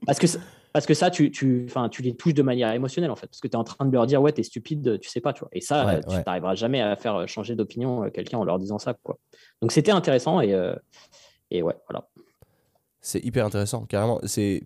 parce, 0.06 0.20
que 0.20 0.28
parce 0.74 0.86
que 0.86 0.94
ça, 0.94 1.12
tu, 1.12 1.32
tu, 1.32 1.68
tu 1.92 2.02
les 2.02 2.16
touches 2.16 2.34
de 2.34 2.42
manière 2.42 2.72
émotionnelle 2.72 3.12
en 3.12 3.16
fait, 3.16 3.28
parce 3.28 3.40
que 3.40 3.48
tu 3.48 3.54
es 3.54 3.58
en 3.58 3.64
train 3.64 3.86
de 3.86 3.92
leur 3.92 4.08
dire 4.08 4.22
ouais, 4.22 4.32
t'es 4.32 4.44
stupide, 4.44 5.00
tu 5.00 5.10
sais 5.10 5.22
pas, 5.22 5.34
tu 5.34 5.42
vois. 5.42 5.50
Et 5.52 5.62
ça, 5.62 6.00
tu 6.08 6.16
n'arriveras 6.26 6.56
jamais 6.56 6.82
à 6.82 6.96
faire 6.96 7.28
changer 7.28 7.56
d'opinion 7.56 8.06
euh, 8.06 8.10
quelqu'un 8.10 8.40
en 8.40 8.44
leur 8.44 8.60
disant 8.60 8.80
ça, 8.80 8.96
quoi. 9.04 9.20
Donc 9.62 9.72
c'était 9.72 9.92
intéressant 9.92 10.42
et 10.42 10.54
euh, 10.54 10.76
et 11.52 11.62
ouais, 11.62 11.76
voilà. 11.90 12.08
C'est 13.02 13.24
hyper 13.24 13.46
intéressant, 13.46 13.86
carrément. 13.86 14.20
C'est... 14.24 14.64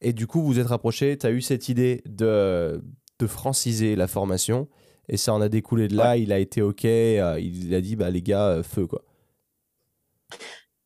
Et 0.00 0.12
du 0.12 0.26
coup, 0.26 0.42
vous 0.42 0.58
êtes 0.58 0.66
rapprochés, 0.66 1.16
tu 1.16 1.26
as 1.26 1.30
eu 1.30 1.40
cette 1.40 1.68
idée 1.68 2.02
de, 2.06 2.82
de 3.20 3.26
franciser 3.26 3.94
la 3.94 4.08
formation, 4.08 4.68
et 5.08 5.16
ça 5.16 5.32
en 5.32 5.40
a 5.40 5.48
découlé 5.48 5.88
de 5.88 5.96
là, 5.96 6.16
il 6.16 6.32
a 6.32 6.38
été 6.38 6.60
OK, 6.60 6.84
euh, 6.84 7.38
il 7.40 7.72
a 7.74 7.80
dit, 7.80 7.94
bah, 7.94 8.10
les 8.10 8.22
gars, 8.22 8.48
euh, 8.48 8.62
feu, 8.62 8.86
quoi. 8.86 9.02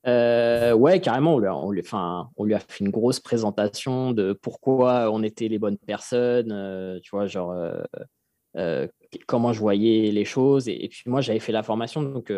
Euh, 0.06 0.72
ouais, 0.74 1.00
carrément, 1.00 1.34
on 1.34 1.38
lui, 1.38 1.48
a, 1.48 1.56
on, 1.56 1.70
lui, 1.70 1.82
on 2.36 2.44
lui, 2.44 2.54
a, 2.54 2.60
fait 2.60 2.84
une 2.84 2.90
grosse 2.90 3.18
présentation 3.18 4.12
de 4.12 4.34
pourquoi 4.34 5.10
on 5.10 5.22
était 5.22 5.48
les 5.48 5.58
bonnes 5.58 5.78
personnes, 5.78 7.00
tu 7.02 7.10
vois, 7.10 7.26
genre 7.26 7.54
comment 9.26 9.52
je 9.52 9.60
voyais 9.60 10.12
les 10.12 10.24
choses. 10.24 10.68
Et, 10.68 10.88
puis 10.88 11.02
moi, 11.06 11.22
j'avais 11.22 11.40
fait 11.40 11.52
la 11.52 11.64
formation. 11.64 12.02
Donc, 12.02 12.32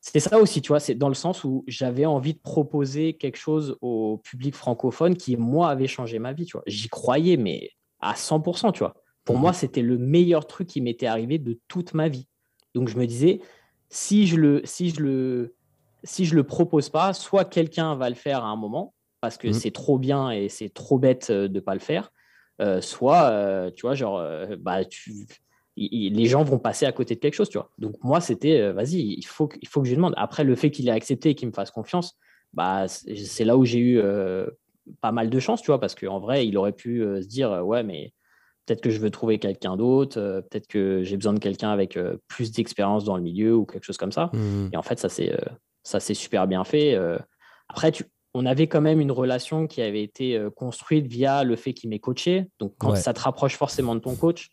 c'était 0.00 0.20
ça 0.20 0.38
aussi, 0.38 0.62
tu 0.62 0.68
vois, 0.68 0.80
c'est 0.80 0.94
dans 0.94 1.08
le 1.08 1.14
sens 1.14 1.44
où 1.44 1.62
j'avais 1.66 2.06
envie 2.06 2.32
de 2.32 2.38
proposer 2.38 3.14
quelque 3.14 3.36
chose 3.36 3.76
au 3.82 4.18
public 4.18 4.54
francophone 4.54 5.14
qui, 5.14 5.36
moi, 5.36 5.68
avait 5.68 5.86
changé 5.86 6.18
ma 6.18 6.32
vie, 6.32 6.46
tu 6.46 6.52
vois. 6.52 6.62
J'y 6.66 6.88
croyais, 6.88 7.36
mais 7.36 7.70
à 8.00 8.14
100%, 8.14 8.72
tu 8.72 8.78
vois. 8.78 8.94
Pour 9.24 9.34
mhm. 9.34 9.42
moi, 9.42 9.52
c'était 9.52 9.82
le 9.82 9.98
meilleur 9.98 10.46
truc 10.46 10.68
qui 10.68 10.80
m'était 10.80 11.06
arrivé 11.06 11.38
de 11.38 11.60
toute 11.68 11.92
ma 11.92 12.08
vie. 12.08 12.26
Donc, 12.74 12.88
je 12.88 12.96
me 12.96 13.06
disais, 13.06 13.40
si 13.90 14.26
je 14.26 14.36
le, 14.36 14.62
si 14.64 14.88
je 14.88 15.02
le, 15.02 15.54
si 16.02 16.24
je 16.24 16.34
le 16.34 16.44
propose 16.44 16.88
pas, 16.88 17.12
soit 17.12 17.44
quelqu'un 17.44 17.94
va 17.94 18.08
le 18.08 18.16
faire 18.16 18.42
à 18.42 18.48
un 18.48 18.56
moment, 18.56 18.94
parce 19.20 19.36
que 19.36 19.48
mhm. 19.48 19.54
c'est 19.54 19.70
trop 19.70 19.98
bien 19.98 20.30
et 20.30 20.48
c'est 20.48 20.70
trop 20.70 20.98
bête 20.98 21.28
euh, 21.28 21.46
de 21.46 21.60
pas 21.60 21.74
le 21.74 21.80
faire, 21.80 22.10
euh, 22.62 22.80
soit, 22.80 23.24
euh, 23.24 23.70
tu 23.70 23.82
vois, 23.82 23.94
genre, 23.94 24.24
bah, 24.60 24.82
tu 24.86 25.26
les 25.80 26.26
gens 26.26 26.44
vont 26.44 26.58
passer 26.58 26.84
à 26.84 26.92
côté 26.92 27.14
de 27.14 27.20
quelque 27.20 27.34
chose, 27.34 27.48
tu 27.48 27.58
vois. 27.58 27.70
Donc 27.78 27.94
moi, 28.02 28.20
c'était, 28.20 28.60
euh, 28.60 28.72
vas-y, 28.72 28.98
il 28.98 29.26
faut, 29.26 29.48
il 29.60 29.68
faut 29.68 29.80
que 29.80 29.86
je 29.86 29.92
lui 29.92 29.96
demande. 29.96 30.14
Après, 30.16 30.44
le 30.44 30.54
fait 30.54 30.70
qu'il 30.70 30.88
ait 30.88 30.92
accepté 30.92 31.30
et 31.30 31.34
qu'il 31.34 31.48
me 31.48 31.52
fasse 31.52 31.70
confiance, 31.70 32.18
bah, 32.52 32.86
c'est 32.88 33.44
là 33.44 33.56
où 33.56 33.64
j'ai 33.64 33.78
eu 33.78 33.98
euh, 33.98 34.46
pas 35.00 35.12
mal 35.12 35.30
de 35.30 35.38
chance, 35.38 35.62
tu 35.62 35.68
vois, 35.68 35.80
parce 35.80 35.94
qu'en 35.94 36.20
vrai, 36.20 36.46
il 36.46 36.58
aurait 36.58 36.72
pu 36.72 37.02
euh, 37.02 37.22
se 37.22 37.26
dire, 37.26 37.64
ouais, 37.64 37.82
mais 37.82 38.12
peut-être 38.66 38.82
que 38.82 38.90
je 38.90 39.00
veux 39.00 39.10
trouver 39.10 39.38
quelqu'un 39.38 39.76
d'autre, 39.76 40.44
peut-être 40.50 40.66
que 40.66 41.02
j'ai 41.02 41.16
besoin 41.16 41.32
de 41.32 41.38
quelqu'un 41.38 41.70
avec 41.70 41.98
plus 42.28 42.52
d'expérience 42.52 43.04
dans 43.04 43.16
le 43.16 43.22
milieu 43.22 43.56
ou 43.56 43.64
quelque 43.64 43.84
chose 43.84 43.96
comme 43.96 44.12
ça. 44.12 44.30
Mmh. 44.32 44.68
Et 44.72 44.76
en 44.76 44.82
fait, 44.82 44.98
ça 44.98 45.08
s'est 46.00 46.14
super 46.14 46.46
bien 46.46 46.62
fait. 46.62 46.96
après, 47.68 47.90
tu, 47.90 48.04
on 48.34 48.46
avait 48.46 48.68
quand 48.68 48.80
même 48.80 49.00
une 49.00 49.10
relation 49.10 49.66
qui 49.66 49.82
avait 49.82 50.02
été 50.02 50.36
euh, 50.36 50.50
construite 50.50 51.06
via 51.06 51.42
le 51.42 51.56
fait 51.56 51.72
qu'il 51.72 51.90
m'ait 51.90 51.98
coaché. 51.98 52.46
Donc, 52.58 52.74
quand 52.78 52.94
ça 52.94 53.12
te 53.12 53.20
rapproche 53.20 53.56
forcément 53.56 53.94
de 53.94 54.00
ton 54.00 54.14
coach, 54.14 54.50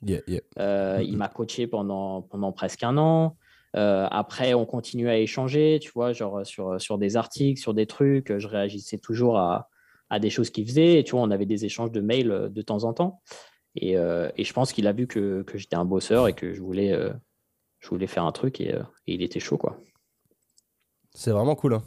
euh, 0.60 1.00
il 1.04 1.18
m'a 1.18 1.28
coaché 1.28 1.68
pendant, 1.68 2.24
pendant 2.24 2.52
presque 2.52 2.84
un 2.84 2.98
an. 2.98 3.38
Euh, 3.76 4.08
après, 4.10 4.54
on 4.54 4.66
continue 4.66 5.10
à 5.10 5.18
échanger, 5.18 5.78
tu 5.82 5.92
vois, 5.94 6.12
genre 6.14 6.46
sur, 6.46 6.82
sur 6.82 6.98
des 6.98 7.18
articles, 7.18 7.60
sur 7.60 7.74
des 7.74 7.86
trucs. 7.86 8.36
Je 8.36 8.48
réagissais 8.48 8.98
toujours 8.98 9.38
à, 9.38 9.70
des 10.20 10.30
choses 10.30 10.50
qu'il 10.50 10.66
faisait. 10.66 11.00
Et 11.00 11.04
tu 11.04 11.12
vois, 11.12 11.22
on 11.22 11.32
avait 11.32 11.46
des 11.46 11.66
échanges 11.66 11.92
de 11.92 12.02
mails 12.02 12.50
de 12.52 12.62
temps 12.62 12.84
en 12.84 12.94
temps. 12.94 13.22
Et, 13.76 13.94
je 13.94 14.54
pense 14.54 14.74
qu'il 14.74 14.88
a 14.88 14.94
vu 14.94 15.06
que, 15.06 15.46
j'étais 15.54 15.76
un 15.76 15.86
bosseur 15.86 16.28
et 16.28 16.34
que 16.34 16.54
je 16.54 16.62
voulais, 16.62 16.98
je 17.80 17.90
voulais 17.90 18.08
faire 18.08 18.24
un 18.24 18.32
truc 18.32 18.60
et, 18.60 18.74
il 19.06 19.22
était 19.22 19.40
chaud, 19.40 19.58
quoi. 19.58 19.80
C'est 21.14 21.32
vraiment 21.32 21.56
cool. 21.56 21.76
Hein 21.76 21.84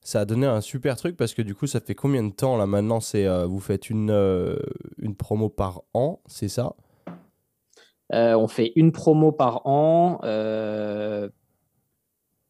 ça 0.00 0.20
a 0.20 0.24
donné 0.24 0.46
un 0.46 0.60
super 0.60 0.96
truc 0.96 1.16
parce 1.16 1.34
que 1.34 1.42
du 1.42 1.54
coup, 1.54 1.66
ça 1.66 1.80
fait 1.80 1.94
combien 1.94 2.22
de 2.22 2.32
temps 2.32 2.56
là 2.56 2.66
maintenant 2.66 3.00
C'est 3.00 3.26
euh, 3.26 3.46
vous 3.46 3.60
faites 3.60 3.90
une, 3.90 4.10
euh, 4.10 4.56
une 4.98 5.14
promo 5.14 5.48
par 5.48 5.82
an, 5.94 6.20
c'est 6.26 6.48
ça? 6.48 6.74
Euh, 8.12 8.34
On 8.34 8.48
fait 8.48 8.72
une 8.76 8.92
promo 8.92 9.32
par 9.32 9.66
an. 9.66 10.18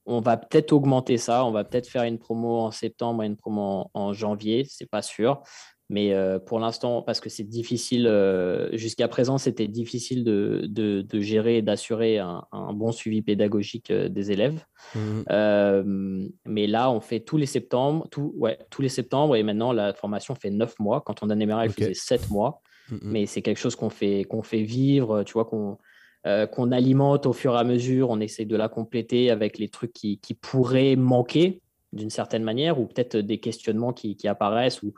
on 0.07 0.21
va 0.21 0.37
peut-être 0.37 0.73
augmenter 0.73 1.19
ça. 1.19 1.45
On 1.45 1.51
va 1.51 1.65
peut-être 1.65 1.89
faire 1.89 2.05
une 2.05 2.19
promo 2.19 2.61
en 2.61 2.71
septembre 2.71 3.23
et 3.23 3.27
une 3.27 3.37
promo 3.37 3.61
en, 3.63 3.91
en 3.95 4.13
janvier, 4.13 4.65
c'est 4.69 4.89
pas 4.89 5.03
sûr. 5.03 5.43
Mais 5.91 6.13
euh, 6.13 6.39
pour 6.39 6.61
l'instant, 6.61 7.01
parce 7.01 7.19
que 7.19 7.31
c'est 7.31 7.45
difficile, 7.45 8.07
euh, 8.07 8.69
jusqu'à 8.77 9.09
présent, 9.09 9.39
c'était 9.39 9.69
difficile 9.69 10.23
de, 10.23 10.67
de, 10.69 11.21
gérer 11.21 11.59
et 11.59 11.63
d'assurer 11.63 12.19
un, 12.19 12.45
bon 12.75 12.93
suivi 12.93 13.23
pédagogique 13.23 13.91
euh, 13.91 14.11
des 14.11 14.31
élèves. 14.31 14.65
Mmh. 14.95 16.29
mais 16.45 16.67
là, 16.67 16.91
on 16.91 17.01
fait 17.01 17.21
tous 17.21 17.39
les 17.39 17.47
septembre, 17.47 18.07
tout, 18.11 18.35
ouais, 18.37 18.59
tous 18.71 18.83
les 18.83 18.91
septembre, 18.91 19.35
et 19.37 19.43
maintenant, 19.43 19.73
la 19.73 19.95
formation 19.95 20.35
fait 20.35 20.51
neuf 20.51 20.79
mois. 20.79 21.01
Quand 21.01 21.23
on 21.23 21.31
a 21.31 21.37
démarré, 21.37 21.67
elle 21.67 21.73
faisait 21.73 21.95
sept 21.95 22.31
mois. 22.31 22.61
Mmh, 22.91 22.95
mmh. 22.95 22.99
Mais 23.05 23.27
c'est 23.27 23.41
quelque 23.43 23.59
chose 23.59 23.75
qu'on 23.75 23.91
fait, 23.91 24.25
qu'on 24.25 24.43
fait 24.43 24.63
vivre, 24.63 25.23
tu 25.23 25.33
vois, 25.33 25.45
qu'on 25.45 25.79
qu'on 26.53 26.73
alimente 26.73 27.25
au 27.25 27.33
fur 27.33 27.55
et 27.55 27.59
à 27.59 27.65
mesure. 27.65 28.11
On 28.11 28.21
essaie 28.21 28.45
de 28.45 28.55
la 28.55 28.69
compléter 28.69 29.31
avec 29.31 29.57
les 29.57 29.71
trucs 29.71 29.95
qui, 29.95 30.19
qui 30.19 30.35
pourraient 30.35 30.95
manquer 30.95 31.63
d'une 31.95 32.11
certaine 32.11 32.43
manière, 32.43 32.79
ou 32.79 32.85
peut-être 32.85 33.17
des 33.17 33.39
questionnements 33.39 33.95
qui, 33.95 34.15
qui 34.15 34.29
apparaissent, 34.29 34.83
ou 34.83 34.93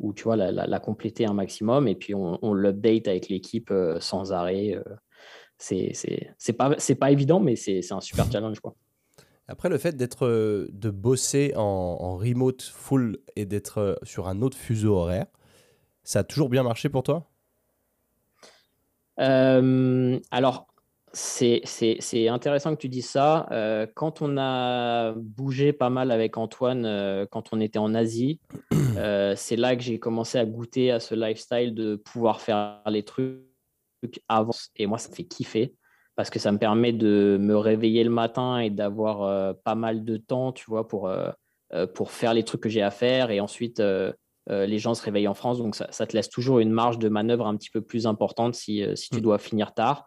ou 0.00 0.12
tu 0.12 0.24
vois, 0.24 0.36
la, 0.36 0.80
compléter 0.80 1.26
un 1.26 1.34
maximum 1.34 1.86
et 1.86 1.94
puis 1.94 2.14
on, 2.14 2.54
l'update 2.54 3.06
avec 3.06 3.28
l'équipe 3.28 3.70
euh, 3.70 4.00
sans 4.00 4.32
arrêt. 4.32 4.74
Euh, 4.74 4.82
c'est 5.58 6.52
pas, 6.56 6.74
pas 6.98 7.10
évident, 7.10 7.38
mais 7.38 7.54
c'est 7.54 7.92
un 7.92 8.00
super 8.00 8.30
challenge. 8.32 8.60
Quoi. 8.60 8.74
Après, 9.46 9.68
le 9.68 9.78
fait 9.78 9.94
d'être 9.96 10.26
euh, 10.26 10.68
de 10.72 10.90
bosser 10.90 11.52
en, 11.54 12.16
remote 12.16 12.62
full 12.62 13.18
et 13.36 13.44
d'être 13.44 13.98
sur 14.02 14.26
un 14.26 14.40
autre 14.42 14.56
fuseau 14.56 14.96
horaire, 14.96 15.26
ça 16.02 16.20
a 16.20 16.24
toujours 16.24 16.48
bien 16.48 16.62
marché 16.62 16.88
pour 16.88 17.02
toi? 17.02 17.26
Alors, 19.18 20.69
c'est 21.12 22.28
intéressant 22.28 22.74
que 22.74 22.80
tu 22.80 22.88
dises 22.88 23.08
ça. 23.08 23.46
Euh, 23.50 23.86
quand 23.94 24.22
on 24.22 24.36
a 24.38 25.12
bougé 25.16 25.72
pas 25.72 25.90
mal 25.90 26.10
avec 26.10 26.36
Antoine, 26.36 26.84
euh, 26.84 27.26
quand 27.28 27.52
on 27.52 27.60
était 27.60 27.78
en 27.78 27.94
Asie, 27.94 28.40
euh, 28.96 29.34
c'est 29.36 29.56
là 29.56 29.74
que 29.74 29.82
j'ai 29.82 29.98
commencé 29.98 30.38
à 30.38 30.44
goûter 30.46 30.90
à 30.92 31.00
ce 31.00 31.14
lifestyle 31.14 31.74
de 31.74 31.96
pouvoir 31.96 32.40
faire 32.40 32.82
les 32.86 33.02
trucs 33.02 33.40
avant. 34.28 34.52
Et 34.76 34.86
moi, 34.86 34.98
ça 34.98 35.08
me 35.08 35.14
fait 35.14 35.24
kiffer 35.24 35.74
parce 36.14 36.30
que 36.30 36.38
ça 36.38 36.52
me 36.52 36.58
permet 36.58 36.92
de 36.92 37.38
me 37.40 37.56
réveiller 37.56 38.04
le 38.04 38.10
matin 38.10 38.58
et 38.58 38.70
d'avoir 38.70 39.54
pas 39.64 39.74
mal 39.74 40.04
de 40.04 40.16
temps, 40.18 40.52
tu 40.52 40.66
vois, 40.68 40.86
pour, 40.86 41.10
pour 41.94 42.10
faire 42.10 42.34
les 42.34 42.42
trucs 42.42 42.60
que 42.60 42.68
j'ai 42.68 42.82
à 42.82 42.90
faire. 42.90 43.30
Et 43.30 43.40
ensuite, 43.40 43.82
les 44.48 44.78
gens 44.78 44.94
se 44.94 45.02
réveillent 45.02 45.28
en 45.28 45.34
France. 45.34 45.58
Donc, 45.58 45.74
ça, 45.74 45.86
ça, 45.90 46.06
te 46.06 46.14
laisse 46.14 46.28
toujours 46.28 46.58
une 46.58 46.72
marge 46.72 46.98
de 46.98 47.08
manœuvre 47.08 47.46
un 47.46 47.56
petit 47.56 47.70
peu 47.70 47.80
plus 47.80 48.06
importante 48.06 48.54
si, 48.54 48.84
si 48.96 49.08
tu 49.08 49.18
mm. 49.18 49.22
dois 49.22 49.38
finir 49.38 49.72
tard. 49.72 50.06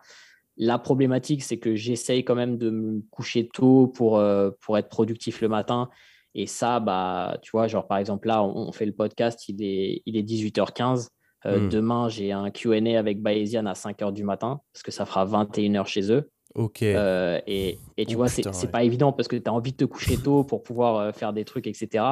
La 0.57 0.77
problématique, 0.77 1.43
c'est 1.43 1.57
que 1.57 1.75
j'essaye 1.75 2.23
quand 2.23 2.35
même 2.35 2.57
de 2.57 2.69
me 2.69 3.01
coucher 3.09 3.47
tôt 3.47 3.87
pour, 3.87 4.17
euh, 4.17 4.51
pour 4.61 4.77
être 4.77 4.89
productif 4.89 5.41
le 5.41 5.47
matin. 5.47 5.89
Et 6.35 6.45
ça, 6.45 6.79
bah, 6.79 7.37
tu 7.41 7.51
vois, 7.51 7.67
genre 7.67 7.87
par 7.87 7.97
exemple, 7.97 8.27
là, 8.27 8.43
on, 8.43 8.71
fait 8.71 8.85
le 8.85 8.91
podcast, 8.91 9.47
il 9.49 9.63
est, 9.63 10.01
il 10.05 10.17
est 10.17 10.23
18h15. 10.23 11.07
Euh, 11.45 11.59
hmm. 11.59 11.69
Demain, 11.69 12.09
j'ai 12.09 12.31
un 12.31 12.49
QA 12.51 12.97
avec 12.97 13.21
Bayesian 13.21 13.65
à 13.65 13.73
5h 13.73 14.13
du 14.13 14.23
matin, 14.23 14.61
parce 14.71 14.83
que 14.83 14.91
ça 14.91 15.05
fera 15.05 15.25
21h 15.25 15.85
chez 15.85 16.11
eux. 16.11 16.29
Ok. 16.55 16.83
Euh, 16.83 17.39
et, 17.47 17.79
et, 17.97 18.05
tu 18.05 18.13
oh, 18.15 18.19
vois, 18.19 18.27
c'est 18.27 18.71
pas 18.71 18.83
évident 18.83 19.11
parce 19.11 19.27
que 19.27 19.35
tu 19.35 19.49
as 19.49 19.53
envie 19.53 19.71
de 19.71 19.77
te 19.77 19.85
coucher 19.85 20.17
tôt 20.17 20.43
pour 20.43 20.61
pouvoir 20.61 21.13
faire 21.15 21.33
des 21.33 21.45
trucs, 21.45 21.65
etc. 21.65 22.05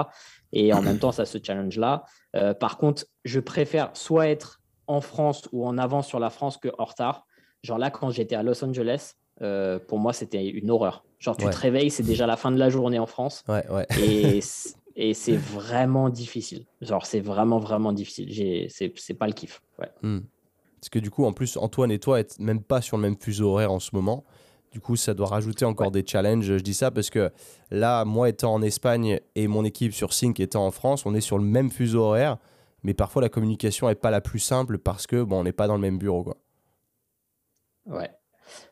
Et 0.52 0.74
en 0.74 0.82
même 0.82 0.98
temps, 0.98 1.12
ça 1.12 1.26
se 1.26 1.38
challenge-là. 1.42 2.06
par 2.60 2.78
contre, 2.78 3.06
je 3.24 3.40
préfère 3.40 3.92
soit 3.94 4.28
être 4.28 4.62
en 4.88 5.00
France 5.00 5.48
ou 5.52 5.66
en 5.66 5.78
avance 5.78 6.08
sur 6.08 6.20
la 6.20 6.30
France 6.30 6.58
que 6.58 6.70
en 6.78 6.86
retard. 6.86 7.26
Genre 7.64 7.78
là, 7.78 7.92
quand 7.92 8.10
j'étais 8.10 8.36
à 8.36 8.44
Los 8.44 8.64
Angeles, 8.64 9.16
euh, 9.42 9.80
pour 9.80 10.00
moi, 10.00 10.14
c'était 10.14 10.48
une 10.48 10.72
horreur. 10.72 11.04
Genre, 11.20 11.38
tu 11.38 11.46
te 11.46 11.58
réveilles, 11.58 11.92
c'est 11.92 12.04
déjà 12.04 12.26
la 12.26 12.36
fin 12.36 12.52
de 12.52 12.58
la 12.58 12.70
journée 12.70 13.00
en 13.00 13.06
France. 13.06 13.44
Ouais, 13.48 13.64
ouais. 13.70 13.86
Et, 14.00 14.40
et 14.96 15.14
c'est 15.14 15.36
vraiment 15.36 16.10
difficile. 16.10 16.66
Genre, 16.82 17.06
c'est 17.06 17.20
vraiment, 17.20 17.60
vraiment 17.60 17.94
difficile. 17.94 18.68
C'est 18.70 19.14
pas 19.14 19.28
le 19.28 19.34
kiff. 19.34 19.62
Hmm. 20.02 20.22
Parce 20.80 20.90
que 20.90 21.00
du 21.00 21.12
coup, 21.12 21.26
en 21.26 21.34
plus, 21.34 21.58
Antoine 21.58 21.92
et 21.92 22.00
toi 22.00 22.18
n'êtes 22.18 22.40
même 22.40 22.64
pas 22.64 22.82
sur 22.82 22.98
le 22.98 23.04
même 23.04 23.16
fuseau 23.16 23.52
horaire 23.52 23.72
en 23.72 23.80
ce 23.80 23.92
moment. 23.94 24.24
Du 24.72 24.80
coup, 24.80 24.96
ça 24.96 25.14
doit 25.14 25.28
rajouter 25.28 25.66
encore 25.66 25.92
des 25.92 26.04
challenges. 26.06 26.46
Je 26.46 26.56
dis 26.56 26.74
ça 26.74 26.90
parce 26.90 27.10
que 27.10 27.30
là, 27.70 28.04
moi 28.06 28.30
étant 28.30 28.54
en 28.54 28.62
Espagne 28.62 29.20
et 29.36 29.48
mon 29.48 29.64
équipe 29.64 29.94
sur 29.94 30.14
Sync 30.14 30.40
étant 30.40 30.66
en 30.66 30.72
France, 30.72 31.06
on 31.06 31.14
est 31.14 31.22
sur 31.22 31.38
le 31.38 31.44
même 31.44 31.70
fuseau 31.70 32.02
horaire. 32.02 32.38
Mais 32.84 32.96
parfois, 32.96 33.22
la 33.22 33.30
communication 33.30 33.90
n'est 33.90 33.96
pas 33.96 34.10
la 34.10 34.22
plus 34.22 34.40
simple 34.40 34.80
parce 34.80 35.06
que 35.06 35.22
bon, 35.22 35.42
on 35.42 35.44
n'est 35.44 35.52
pas 35.52 35.68
dans 35.68 35.76
le 35.76 35.82
même 35.82 36.00
bureau. 36.00 36.24
Quoi. 36.24 36.38
Ouais. 37.86 38.10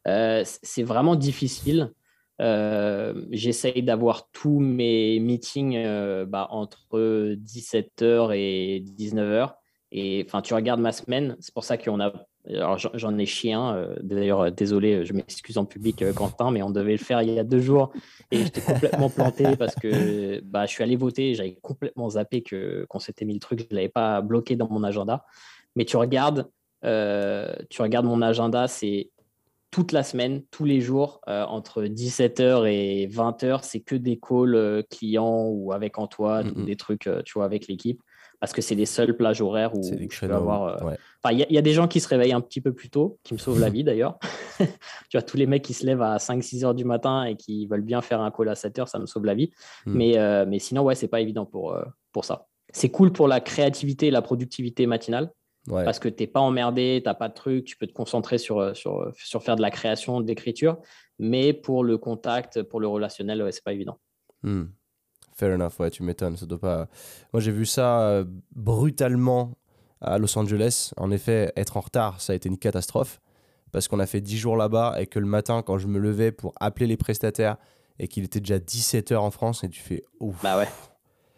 Euh, 0.08 0.44
c'est 0.46 0.84
vraiment 0.84 1.16
difficile. 1.16 1.94
Euh, 2.42 3.26
j'essaye 3.32 3.84
d'avoir 3.84 4.30
tous 4.32 4.60
mes 4.60 5.20
meetings 5.20 5.76
euh, 5.78 6.26
bah, 6.26 6.48
entre 6.52 7.36
17h 7.36 8.34
et 8.36 8.84
19h. 8.98 9.54
Et 9.92 10.24
enfin, 10.26 10.42
tu 10.42 10.54
regardes 10.54 10.80
ma 10.80 10.92
semaine, 10.92 11.36
c'est 11.40 11.54
pour 11.54 11.64
ça 11.64 11.78
qu'on 11.78 12.00
a. 12.00 12.14
Alors, 12.48 12.78
j'en 12.78 13.18
ai 13.18 13.26
chien. 13.26 13.88
D'ailleurs, 14.02 14.52
désolé, 14.52 15.04
je 15.04 15.14
m'excuse 15.14 15.58
en 15.58 15.66
public, 15.66 16.04
Quentin, 16.14 16.52
mais 16.52 16.62
on 16.62 16.70
devait 16.70 16.94
le 16.94 16.98
faire 16.98 17.22
il 17.22 17.32
y 17.32 17.38
a 17.38 17.44
deux 17.44 17.60
jours 17.60 17.92
et 18.32 18.38
j'étais 18.38 18.62
complètement 18.62 19.10
planté 19.10 19.56
parce 19.58 19.76
que 19.76 20.40
bah, 20.42 20.66
je 20.66 20.72
suis 20.72 20.84
allé 20.84 20.96
voter. 20.96 21.34
J'avais 21.34 21.56
complètement 21.62 22.10
zappé 22.10 22.44
qu'on 22.88 23.00
s'était 23.00 23.26
mis 23.26 23.34
le 23.34 23.40
truc. 23.40 23.60
Je 23.60 23.66
ne 23.72 23.76
l'avais 23.76 23.90
pas 23.90 24.22
bloqué 24.22 24.56
dans 24.56 24.70
mon 24.70 24.84
agenda. 24.84 25.26
Mais 25.76 25.86
tu 25.86 25.98
regardes, 25.98 26.50
euh, 26.86 27.54
tu 27.70 27.82
regardes 27.82 28.06
mon 28.06 28.22
agenda, 28.22 28.68
c'est 28.68 29.10
toute 29.72 29.92
la 29.92 30.04
semaine, 30.04 30.44
tous 30.50 30.66
les 30.66 30.82
jours, 30.82 31.22
euh, 31.28 31.44
entre 31.44 31.84
17h 31.84 32.68
et 32.68 33.08
20h, 33.08 33.60
c'est 33.64 33.82
que 33.82 33.96
des 33.96 34.18
calls 34.18 34.56
euh, 34.56 34.82
clients 34.90 35.46
ou 35.46 35.74
avec 35.74 36.00
Antoine 36.00 36.52
ou 36.56 36.64
des 36.64 36.76
trucs, 36.76 37.10
tu 37.26 37.34
vois, 37.34 37.46
avec 37.46 37.68
l'équipe. 37.68 38.02
Parce 38.40 38.54
que 38.54 38.62
c'est 38.62 38.76
les 38.76 38.86
seules 38.86 39.18
plages 39.18 39.42
horaires 39.42 39.76
où 39.76 39.84
je 39.84 40.26
peux 40.26 40.34
avoir. 40.34 40.96
Il 41.30 41.46
y, 41.50 41.58
a 41.58 41.62
des 41.62 41.74
gens 41.74 41.90
qui 41.90 42.00
se 42.00 42.08
réveillent 42.08 42.32
un 42.32 42.40
petit 42.40 42.62
peu 42.62 42.72
plus 42.72 42.90
tôt, 42.90 43.20
qui 43.24 43.34
me 43.34 43.38
sauvent 43.38 43.60
la 43.60 43.70
vie 43.70 43.84
d'ailleurs. 43.84 44.18
tu 44.60 44.66
vois, 45.12 45.22
tous 45.22 45.36
les 45.36 45.46
mecs 45.46 45.62
qui 45.62 45.74
se 45.74 45.86
lèvent 45.86 46.02
à 46.02 46.16
5-6 46.16 46.64
heures 46.64 46.74
du 46.74 46.86
matin 46.86 47.26
et 47.26 47.36
qui 47.36 47.68
veulent 47.68 47.82
bien 47.82 48.00
faire 48.00 48.22
un 48.22 48.32
call 48.32 48.48
à 48.48 48.56
7 48.56 48.80
heures, 48.80 48.88
ça 48.88 48.98
me 48.98 49.06
sauve 49.08 49.26
la 49.26 49.34
vie. 49.34 49.52
Mm. 49.86 49.94
Mais, 49.94 50.46
mais 50.46 50.60
sinon, 50.60 50.84
ouais, 50.84 50.96
c'est 50.96 51.10
pas 51.10 51.20
évident 51.20 51.46
pour, 51.46 51.78
pour 52.14 52.24
ça. 52.24 52.48
C'est 52.72 52.90
cool 52.90 53.12
pour 53.12 53.28
la 53.28 53.42
créativité 53.42 54.08
et 54.08 54.12
la 54.12 54.22
productivité 54.22 54.88
matinale 54.88 55.32
Parce 55.68 56.00
que 56.00 56.10
tu 56.10 56.24
n'es 56.24 56.28
pas 56.28 56.40
emmerdé, 56.40 57.02
tu 57.04 57.08
n'as 57.08 57.14
pas 57.14 57.30
de 57.30 57.34
truc, 57.34 57.66
tu 57.66 57.78
peux 57.78 57.88
te 57.88 57.94
concentrer 57.94 58.38
sur, 58.38 58.76
sur, 58.76 59.12
sur 59.16 59.44
faire 59.44 59.56
de 59.56 59.62
la 59.62 59.72
création, 59.72 60.20
de 60.22 60.28
l'écriture. 60.28 60.78
Mais 61.20 61.54
pour 61.54 61.84
le 61.84 61.98
contact, 61.98 62.64
pour 62.64 62.80
le 62.80 62.88
relationnel, 62.88 63.44
ouais, 63.44 63.52
c'est 63.52 63.64
pas 63.64 63.74
évident. 63.74 64.00
Hmm. 64.42 64.66
Fair 65.36 65.54
enough, 65.54 65.74
ouais, 65.80 65.92
tu 65.92 66.04
m'étonnes. 66.04 66.38
Ça 66.38 66.46
doit 66.46 66.60
pas... 66.60 66.88
Moi, 67.34 67.42
j'ai 67.42 67.52
vu 67.52 67.66
ça 67.66 68.24
brutalement 68.52 69.58
à 70.02 70.18
Los 70.18 70.38
Angeles. 70.38 70.92
En 70.98 71.12
effet, 71.12 71.52
être 71.56 71.78
en 71.78 71.82
retard, 71.82 72.22
ça 72.22 72.34
a 72.34 72.36
été 72.36 72.50
une 72.50 72.58
catastrophe 72.58 73.20
parce 73.72 73.88
qu'on 73.88 74.00
a 74.00 74.06
fait 74.06 74.22
10 74.22 74.38
jours 74.38 74.58
là-bas 74.58 74.96
et 75.00 75.08
que 75.08 75.20
le 75.20 75.26
matin, 75.26 75.62
quand 75.62 75.78
je 75.78 75.88
me 75.88 76.00
levais 76.00 76.32
pour 76.32 76.54
appeler 76.60 76.88
les 76.88 76.98
prestataires 76.98 77.58
et 78.00 78.08
qu'il 78.08 78.24
était 78.24 78.40
déjà 78.40 78.58
17h 78.58 79.16
en 79.18 79.32
France, 79.32 79.64
et 79.64 79.70
tu 79.70 79.82
fais 79.82 80.06
ouf. 80.20 80.42
Bah 80.42 80.58
ouais. 80.58 80.68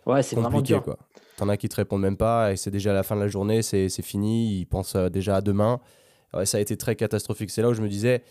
Ouais, 0.05 0.23
c'est 0.23 0.35
vraiment 0.35 0.61
dur. 0.61 0.81
quoi. 0.83 0.97
T'en 1.37 1.49
as 1.49 1.57
qui 1.57 1.69
te 1.69 1.75
répondent 1.75 2.01
même 2.01 2.17
pas 2.17 2.51
et 2.51 2.55
c'est 2.55 2.71
déjà 2.71 2.93
la 2.93 3.03
fin 3.03 3.15
de 3.15 3.21
la 3.21 3.27
journée, 3.27 3.61
c'est 3.61 3.89
fini, 4.01 4.59
ils 4.59 4.65
pensent 4.65 4.95
euh, 4.95 5.09
déjà 5.09 5.37
à 5.37 5.41
demain. 5.41 5.79
Ouais, 6.33 6.45
ça 6.45 6.57
a 6.57 6.61
été 6.61 6.77
très 6.77 6.95
catastrophique. 6.95 7.49
C'est 7.49 7.61
là 7.61 7.69
où 7.69 7.73
je 7.73 7.81
me 7.81 7.89
disais, 7.89 8.23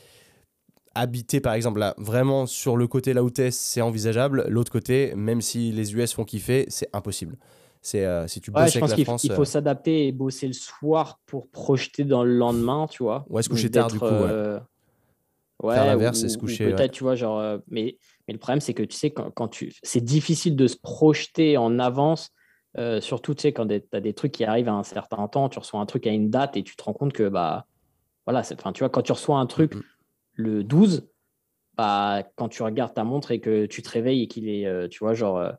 habiter 0.95 1.41
par 1.41 1.55
exemple 1.55 1.81
là, 1.81 1.95
vraiment 1.99 2.47
sur 2.47 2.77
le 2.77 2.87
côté 2.87 3.13
là 3.15 3.23
où 3.23 3.31
t'es, 3.31 3.51
c'est 3.51 3.81
envisageable. 3.81 4.47
L'autre 4.49 4.73
côté, 4.73 5.13
même 5.15 5.41
si 5.41 5.73
les 5.73 5.95
US 5.95 6.13
font 6.15 6.25
kiffer, 6.25 6.67
c'est 6.69 6.89
impossible. 6.93 7.37
C'est 7.83 8.05
euh, 8.05 8.27
si 8.27 8.41
tu 8.41 8.51
bosses 8.51 8.77
avec 8.77 8.89
la 8.89 9.05
France. 9.05 9.25
Il 9.25 9.33
faut 9.33 9.43
euh, 9.43 9.47
s'adapter 9.47 10.07
et 10.07 10.13
bosser 10.13 10.47
le 10.47 10.53
soir 10.53 11.19
pour 11.27 11.49
projeter 11.49 12.05
dans 12.05 12.25
le 12.25 12.37
lendemain, 12.37 12.87
tu 12.91 13.03
vois. 13.03 13.25
Ouais, 13.31 13.43
se 13.43 13.49
coucher 13.49 13.71
tard 13.71 13.91
du 13.91 13.99
coup. 13.99 14.05
Ouais. 14.05 14.11
Euh, 14.13 14.61
Faire 15.63 15.87
l'inverse, 15.87 16.27
se 16.27 16.39
coucher. 16.39 16.71
Peut-être, 16.71 16.93
tu 16.93 17.05
vois, 17.05 17.15
genre. 17.15 17.59
mais, 17.69 17.99
mais 18.31 18.35
le 18.35 18.39
problème, 18.39 18.61
c'est 18.61 18.75
que 18.75 18.85
tu 18.85 18.97
sais, 18.97 19.11
quand, 19.11 19.31
quand 19.33 19.49
tu. 19.49 19.73
C'est 19.83 20.05
difficile 20.05 20.55
de 20.55 20.69
se 20.69 20.77
projeter 20.77 21.57
en 21.57 21.79
avance. 21.81 22.31
surtout, 23.01 23.35
tu 23.35 23.43
sais, 23.43 23.53
quand 23.53 23.67
tu 23.67 23.83
as 23.93 24.01
des 24.01 24.15
trucs 24.15 24.33
qui 24.33 24.45
arrivent 24.45 24.69
à 24.69 24.75
un 24.75 24.85
certain 24.85 25.27
temps, 25.27 25.49
tu 25.49 25.59
reçois 25.59 25.81
un 25.81 25.87
truc 25.87 26.07
à 26.07 26.11
une 26.11 26.31
date 26.31 26.57
et 26.57 26.63
tu 26.63 26.77
te 26.77 26.83
rends 26.83 26.93
compte 26.93 27.13
que, 27.13 27.29
bah, 27.29 27.67
voilà, 28.27 28.41
enfin, 28.41 28.73
tu 28.73 28.81
vois, 28.81 28.89
quand 28.89 29.03
tu 29.03 29.13
reçois 29.13 29.39
un 29.39 29.47
truc 29.47 29.75
mm-hmm. 29.75 29.83
le 30.35 30.65
12, 30.65 31.09
bah, 31.77 32.23
quand 32.37 32.49
tu 32.49 32.63
regardes 32.63 32.95
ta 32.95 33.05
montre 33.05 33.33
et 33.33 33.41
que 33.41 33.67
tu 33.67 33.83
te 33.83 33.91
réveilles 33.91 34.23
et 34.23 34.29
qu'il 34.29 34.49
est, 34.49 34.89
tu 34.89 35.01
vois, 35.01 35.15
genre 35.15 35.53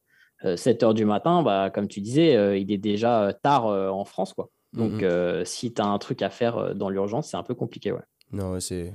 7 0.43 0.83
euh, 0.83 0.85
heures 0.85 0.93
du 0.93 1.05
matin, 1.05 1.43
bah, 1.43 1.69
comme 1.69 1.87
tu 1.87 2.01
disais, 2.01 2.35
euh, 2.35 2.57
il 2.57 2.71
est 2.71 2.77
déjà 2.77 3.23
euh, 3.23 3.31
tard 3.31 3.65
en 3.65 4.05
France. 4.05 4.33
Quoi. 4.33 4.49
Donc, 4.73 5.01
mhm. 5.01 5.45
si 5.45 5.73
tu 5.73 5.81
as 5.81 5.85
un 5.85 5.97
truc 5.97 6.21
à 6.21 6.29
faire 6.29 6.75
dans 6.75 6.89
l'urgence, 6.89 7.29
c'est 7.29 7.37
un 7.37 7.43
peu 7.43 7.55
compliqué. 7.55 7.91
Ouais. 7.91 8.03
Non, 8.31 8.59
c'est 8.59 8.93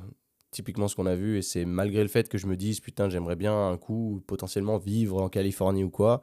typiquement 0.56 0.88
ce 0.88 0.96
qu'on 0.96 1.06
a 1.06 1.14
vu. 1.14 1.38
Et 1.38 1.42
c'est 1.42 1.64
malgré 1.64 2.02
le 2.02 2.08
fait 2.08 2.28
que 2.28 2.38
je 2.38 2.46
me 2.46 2.56
dise, 2.56 2.80
putain, 2.80 3.08
j'aimerais 3.08 3.36
bien 3.36 3.68
un 3.68 3.76
coup 3.76 4.22
potentiellement 4.26 4.78
vivre 4.78 5.22
en 5.22 5.28
Californie 5.28 5.84
ou 5.84 5.90
quoi. 5.90 6.22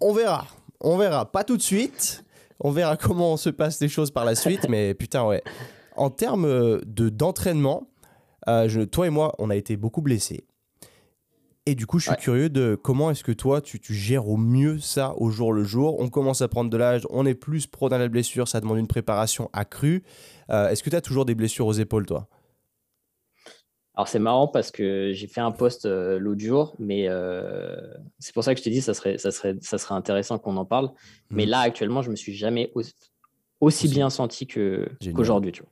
On 0.00 0.12
verra. 0.12 0.46
On 0.80 0.96
verra. 0.96 1.30
Pas 1.30 1.44
tout 1.44 1.56
de 1.56 1.62
suite. 1.62 2.24
On 2.60 2.70
verra 2.70 2.96
comment 2.96 3.36
se 3.36 3.50
passent 3.50 3.80
les 3.80 3.88
choses 3.88 4.10
par 4.10 4.24
la 4.24 4.34
suite. 4.34 4.68
mais 4.68 4.94
putain, 4.94 5.26
ouais. 5.26 5.42
En 5.96 6.10
termes 6.10 6.80
de, 6.84 7.08
d'entraînement, 7.08 7.88
toi 8.90 9.06
et 9.06 9.10
moi, 9.10 9.34
on 9.38 9.50
a 9.50 9.56
été 9.56 9.76
beaucoup 9.76 10.00
blessés. 10.00 10.46
Et 11.66 11.74
du 11.74 11.86
coup, 11.86 11.98
je 11.98 12.10
suis 12.10 12.16
curieux 12.16 12.50
de 12.50 12.78
comment 12.80 13.10
est-ce 13.10 13.24
que 13.24 13.32
toi, 13.32 13.62
tu, 13.62 13.80
tu, 13.80 13.94
gères 13.94 14.28
au 14.28 14.36
mieux 14.36 14.78
ça 14.78 15.14
au 15.16 15.30
jour 15.30 15.50
le 15.52 15.64
jour. 15.64 15.98
On 15.98 16.10
commence 16.10 16.42
à 16.42 16.48
prendre 16.48 16.68
de 16.68 16.76
l'âge, 16.76 17.06
on 17.08 17.24
est 17.24 17.34
plus 17.34 17.66
pro 17.66 17.88
dans 17.88 17.96
la 17.96 18.08
blessure, 18.08 18.48
ça 18.48 18.60
demande 18.60 18.78
une 18.78 18.86
préparation 18.86 19.48
accrue. 19.54 20.02
Euh, 20.50 20.68
est-ce 20.68 20.82
que 20.82 20.90
tu 20.90 20.96
as 20.96 21.00
toujours 21.00 21.24
des 21.24 21.34
blessures 21.34 21.66
aux 21.66 21.72
épaules, 21.72 22.04
toi? 22.04 22.28
Alors 23.96 24.08
c'est 24.08 24.18
marrant 24.18 24.48
parce 24.48 24.72
que 24.72 25.12
j'ai 25.12 25.28
fait 25.28 25.40
un 25.40 25.52
post 25.52 25.86
euh, 25.86 26.18
l'autre 26.18 26.40
jour, 26.40 26.74
mais 26.80 27.04
euh, 27.08 27.76
c'est 28.18 28.34
pour 28.34 28.42
ça 28.42 28.52
que 28.52 28.58
je 28.58 28.64
te 28.64 28.68
dis 28.68 28.80
ça 28.80 28.92
serait, 28.92 29.18
ça 29.18 29.30
serait, 29.30 29.54
ça 29.60 29.78
serait 29.78 29.94
intéressant 29.94 30.38
qu'on 30.38 30.56
en 30.56 30.64
parle. 30.64 30.90
Mais 31.30 31.46
mmh. 31.46 31.50
là 31.50 31.60
actuellement, 31.60 32.02
je 32.02 32.10
me 32.10 32.16
suis 32.16 32.34
jamais 32.34 32.72
aussi, 33.60 33.88
bien 33.88 34.10
senti 34.10 34.48
qu'aujourd'hui. 34.48 35.52
tu 35.52 35.62
vois. 35.62 35.70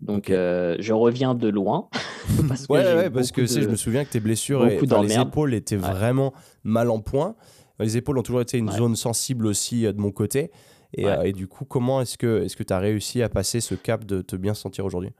Donc, 0.00 0.30
euh, 0.30 0.76
je 0.78 0.92
reviens 0.92 1.34
de 1.34 1.48
loin. 1.48 1.88
parce 2.48 2.68
que 2.68 2.72
ouais, 2.72 3.10
parce 3.10 3.32
que 3.32 3.46
je 3.46 3.68
me 3.68 3.74
souviens 3.74 4.04
que 4.04 4.10
tes 4.10 4.20
blessures 4.20 4.64
et 4.66 4.78
les 4.80 5.18
épaules 5.18 5.54
étaient 5.54 5.76
vraiment 5.76 6.32
mal 6.62 6.88
en 6.88 7.00
point. 7.00 7.34
Les 7.80 7.96
épaules 7.96 8.18
ont 8.18 8.22
toujours 8.22 8.42
été 8.42 8.58
une 8.58 8.70
zone 8.70 8.94
sensible 8.94 9.46
aussi 9.46 9.82
de 9.82 10.00
mon 10.00 10.12
côté. 10.12 10.52
Et, 10.94 11.06
et 11.24 11.32
du 11.32 11.48
coup, 11.48 11.64
comment 11.64 12.00
est-ce 12.00 12.16
que 12.16 12.46
tu 12.46 12.60
est 12.62 12.70
as 12.70 12.78
réussi 12.78 13.22
à 13.22 13.28
passer 13.28 13.60
ce 13.60 13.74
cap 13.74 14.04
de 14.04 14.22
te 14.22 14.36
bien 14.36 14.54
sentir 14.54 14.84
aujourd'hui? 14.84 15.10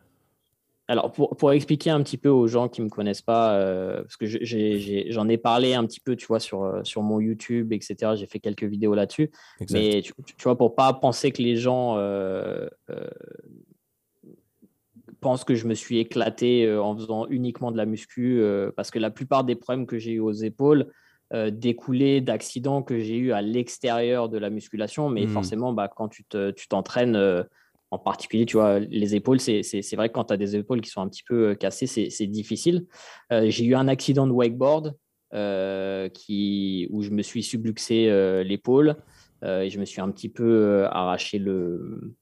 Alors, 0.88 1.12
pour, 1.12 1.36
pour, 1.36 1.52
expliquer 1.52 1.90
un 1.90 2.02
petit 2.02 2.16
peu 2.16 2.30
aux 2.30 2.46
gens 2.46 2.68
qui 2.68 2.80
ne 2.80 2.86
me 2.86 2.90
connaissent 2.90 3.22
pas, 3.22 3.60
parce 3.98 4.16
que 4.16 4.26
j'en 4.26 5.28
ai, 5.28 5.36
parlé 5.36 5.74
un 5.74 5.84
petit 5.84 6.00
peu, 6.00 6.16
tu 6.16 6.26
vois, 6.26 6.40
sur, 6.40 6.80
sur 6.82 7.02
mon 7.02 7.20
YouTube, 7.20 7.72
etc. 7.74 8.12
J'ai 8.16 8.26
fait 8.26 8.40
quelques 8.40 8.64
vidéos 8.64 8.94
là-dessus. 8.94 9.30
Mais 9.70 10.02
tu, 10.02 10.12
vois, 10.42 10.56
pour 10.56 10.74
pas 10.74 10.92
penser 10.94 11.30
que 11.30 11.42
les 11.42 11.56
gens 11.56 11.96
pense 15.20 15.44
que 15.44 15.54
je 15.54 15.66
me 15.66 15.74
suis 15.74 15.98
éclaté 15.98 16.64
euh, 16.64 16.82
en 16.82 16.96
faisant 16.96 17.26
uniquement 17.28 17.72
de 17.72 17.76
la 17.76 17.86
muscu 17.86 18.40
euh, 18.40 18.70
parce 18.76 18.90
que 18.90 18.98
la 18.98 19.10
plupart 19.10 19.44
des 19.44 19.56
problèmes 19.56 19.86
que 19.86 19.98
j'ai 19.98 20.12
eu 20.12 20.20
aux 20.20 20.32
épaules 20.32 20.90
euh, 21.34 21.50
découlaient 21.50 22.20
d'accidents 22.20 22.82
que 22.82 22.98
j'ai 22.98 23.16
eu 23.16 23.32
à 23.32 23.42
l'extérieur 23.42 24.28
de 24.28 24.38
la 24.38 24.50
musculation. 24.50 25.08
Mais 25.08 25.26
hmm. 25.26 25.30
forcément, 25.30 25.72
bah, 25.72 25.88
quand 25.94 26.08
tu 26.08 26.24
t'entraînes, 26.68 27.44
en 27.90 27.98
particulier, 27.98 28.44
tu 28.46 28.56
vois, 28.56 28.78
les 28.78 29.14
épaules, 29.14 29.40
c'est 29.40 29.94
vrai 29.96 30.08
que 30.08 30.14
quand 30.14 30.24
tu 30.24 30.34
as 30.34 30.36
des 30.36 30.56
épaules 30.56 30.80
qui 30.80 30.90
sont 30.90 31.00
un 31.00 31.08
petit 31.08 31.22
peu 31.22 31.54
cassées, 31.54 31.86
c'est 31.86 32.26
difficile. 32.26 32.86
j'ai 33.30 33.64
eu 33.64 33.74
un 33.74 33.88
accident 33.88 34.26
de 34.26 34.32
wakeboard 34.32 34.94
qui, 36.12 36.88
où 36.90 37.02
je 37.02 37.10
me 37.10 37.22
suis 37.22 37.42
subluxé 37.42 38.42
l'épaule 38.44 38.96
et 39.42 39.70
je 39.70 39.78
me 39.80 39.86
suis 39.86 40.00
un 40.00 40.10
petit 40.10 40.28
peu 40.28 40.84
arraché 40.90 41.38
le, 41.38 42.14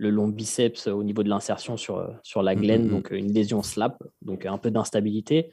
le 0.00 0.08
long 0.08 0.28
biceps 0.28 0.86
au 0.86 1.04
niveau 1.04 1.22
de 1.22 1.28
l'insertion 1.28 1.76
sur, 1.76 2.10
sur 2.22 2.42
la 2.42 2.54
glaine, 2.56 2.84
mm, 2.84 2.86
mm, 2.86 2.88
mm. 2.88 2.94
donc 2.94 3.10
une 3.10 3.32
lésion 3.32 3.62
slap, 3.62 4.02
donc 4.22 4.46
un 4.46 4.56
peu 4.56 4.70
d'instabilité. 4.70 5.50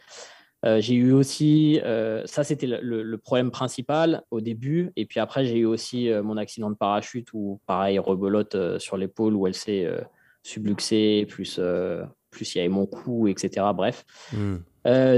Euh, 0.66 0.82
j'ai 0.82 0.96
eu 0.96 1.12
aussi, 1.12 1.80
euh, 1.84 2.24
ça 2.26 2.44
c'était 2.44 2.68
le, 2.68 3.18
problème 3.18 3.52
principal 3.52 4.24
au 4.32 4.42
début, 4.42 4.92
et 4.96 5.06
puis 5.06 5.20
après 5.20 5.46
j'ai 5.46 5.60
eu 5.60 5.66
aussi 5.66 6.10
euh, 6.10 6.24
mon 6.24 6.38
accident 6.38 6.70
de 6.70 6.76
parachute 6.76 7.30
où 7.34 7.60
pareil, 7.68 8.00
rebelote 8.00 8.80
sur 8.80 8.98
l'épaule 8.98 9.36
où 9.36 9.46
elle 9.48 9.54
s'est 9.54 9.88
subluxée, 10.44 11.26
plus, 11.30 11.60
plus 12.32 12.56
il 12.56 12.58
y 12.58 12.62
avait 12.62 12.70
mon 12.70 12.86
cou, 12.86 13.28
etc. 13.28 13.66
Bref. 13.76 14.06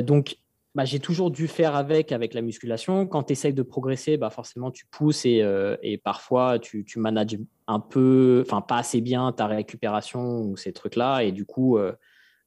donc 0.03 0.35
bah, 0.75 0.85
j'ai 0.85 0.99
toujours 0.99 1.31
dû 1.31 1.47
faire 1.47 1.75
avec 1.75 2.11
avec 2.11 2.33
la 2.33 2.41
musculation. 2.41 3.07
Quand 3.07 3.23
tu 3.23 3.33
essayes 3.33 3.53
de 3.53 3.63
progresser, 3.63 4.17
bah, 4.17 4.29
forcément, 4.29 4.71
tu 4.71 4.85
pousses 4.85 5.25
et, 5.25 5.43
et 5.81 5.97
parfois, 5.97 6.59
tu, 6.59 6.83
tu, 6.85 6.99
manages 6.99 7.37
un 7.67 7.79
peu, 7.79 8.43
enfin, 8.45 8.61
pas 8.61 8.77
assez 8.77 9.01
bien 9.01 9.31
ta 9.31 9.47
récupération 9.47 10.41
ou 10.41 10.57
ces 10.57 10.73
trucs-là. 10.73 11.21
Et 11.21 11.31
du 11.31 11.45
coup, 11.45 11.79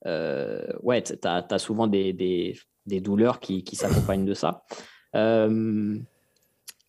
euh, 0.07 0.67
ouais, 0.83 1.03
tu 1.03 1.15
as, 1.25 1.59
souvent 1.59 1.87
des, 1.87 2.13
des, 2.13 2.57
des 2.87 3.01
douleurs 3.01 3.41
qui, 3.41 3.65
qui 3.65 3.77
s'accompagnent 3.77 4.25
de 4.25 4.35
ça. 4.35 4.65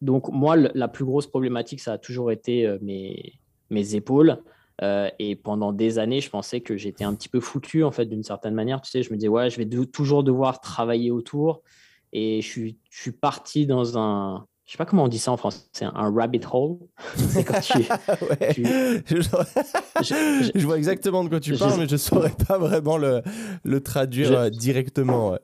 donc, 0.01 0.29
moi, 0.29 0.55
la 0.55 0.87
plus 0.87 1.05
grosse 1.05 1.27
problématique, 1.27 1.79
ça 1.79 1.93
a 1.93 1.97
toujours 1.97 2.31
été 2.31 2.77
mes, 2.81 3.39
mes 3.69 3.95
épaules. 3.95 4.37
Euh, 4.81 5.09
et 5.19 5.35
pendant 5.35 5.71
des 5.71 5.99
années, 5.99 6.21
je 6.21 6.29
pensais 6.29 6.61
que 6.61 6.77
j'étais 6.77 7.03
un 7.03 7.13
petit 7.13 7.29
peu 7.29 7.39
foutu, 7.39 7.83
en 7.83 7.91
fait, 7.91 8.05
d'une 8.05 8.23
certaine 8.23 8.55
manière. 8.55 8.81
Tu 8.81 8.89
sais, 8.89 9.03
je 9.03 9.11
me 9.11 9.17
disais, 9.17 9.27
ouais, 9.27 9.49
je 9.49 9.57
vais 9.57 9.67
toujours 9.85 10.23
devoir 10.23 10.61
travailler 10.61 11.11
autour. 11.11 11.61
Et 12.11 12.41
je 12.41 12.47
suis, 12.47 12.77
je 12.89 13.01
suis 13.01 13.11
parti 13.11 13.65
dans 13.65 13.97
un, 13.97 14.45
je 14.65 14.71
sais 14.71 14.77
pas 14.77 14.85
comment 14.85 15.05
on 15.05 15.07
dit 15.07 15.19
ça 15.19 15.31
en 15.31 15.37
français, 15.37 15.61
c'est 15.71 15.85
un 15.85 16.11
rabbit 16.11 16.41
hole. 16.51 16.77
C'est 17.15 17.43
quand 17.43 17.59
tu, 17.59 17.83
Je, 20.03 20.65
vois 20.65 20.77
exactement 20.77 21.23
de 21.23 21.29
quoi 21.29 21.39
tu 21.39 21.55
parles, 21.55 21.79
mais 21.79 21.87
je 21.87 21.97
saurais 21.97 22.33
pas 22.47 22.57
vraiment 22.59 22.97
le, 22.97 23.23
le 23.63 23.81
traduire 23.81 24.31
euh, 24.31 24.49
directement. 24.49 25.31
Ouais. 25.31 25.39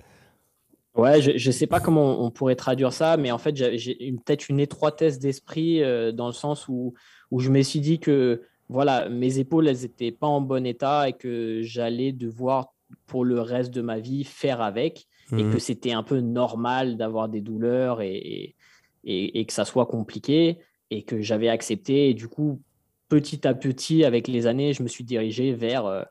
Je 1.05 1.47
ne 1.47 1.51
sais 1.51 1.67
pas 1.67 1.79
comment 1.79 2.23
on 2.23 2.31
pourrait 2.31 2.55
traduire 2.55 2.93
ça, 2.93 3.17
mais 3.17 3.31
en 3.31 3.37
fait, 3.37 3.55
j'ai 3.77 3.95
peut-être 4.25 4.49
une 4.49 4.59
étroitesse 4.59 5.19
d'esprit 5.19 5.83
euh, 5.83 6.11
dans 6.11 6.27
le 6.27 6.33
sens 6.33 6.67
où, 6.67 6.93
où 7.31 7.39
je 7.39 7.49
me 7.49 7.61
suis 7.61 7.79
dit 7.79 7.99
que 7.99 8.43
voilà, 8.69 9.09
mes 9.09 9.39
épaules, 9.39 9.67
elles 9.67 9.81
n'étaient 9.81 10.11
pas 10.11 10.27
en 10.27 10.41
bon 10.41 10.65
état 10.65 11.09
et 11.09 11.13
que 11.13 11.61
j'allais 11.63 12.11
devoir, 12.11 12.73
pour 13.07 13.25
le 13.25 13.41
reste 13.41 13.71
de 13.73 13.81
ma 13.81 13.99
vie, 13.99 14.23
faire 14.23 14.61
avec. 14.61 15.07
Et 15.31 15.43
que 15.43 15.57
mmh. 15.57 15.59
c'était 15.59 15.91
un 15.91 16.01
peu 16.01 16.21
normal 16.21 16.97
d'avoir 16.97 17.29
des 17.29 17.41
douleurs 17.41 18.01
et, 18.01 18.55
et, 19.03 19.45
que 19.45 19.53
ça 19.53 19.63
soit 19.63 19.85
compliqué. 19.85 20.57
Et 20.89 21.03
que 21.03 21.21
j'avais 21.21 21.49
accepté. 21.49 22.09
Et 22.09 22.13
du 22.15 22.27
coup, 22.27 22.61
petit 23.09 23.47
à 23.47 23.53
petit, 23.53 24.03
avec 24.05 24.27
les 24.27 24.47
années, 24.47 24.73
je 24.73 24.81
me 24.81 24.87
suis 24.87 25.03
dirigé 25.03 25.53
vers 25.53 25.85
euh, 25.85 26.01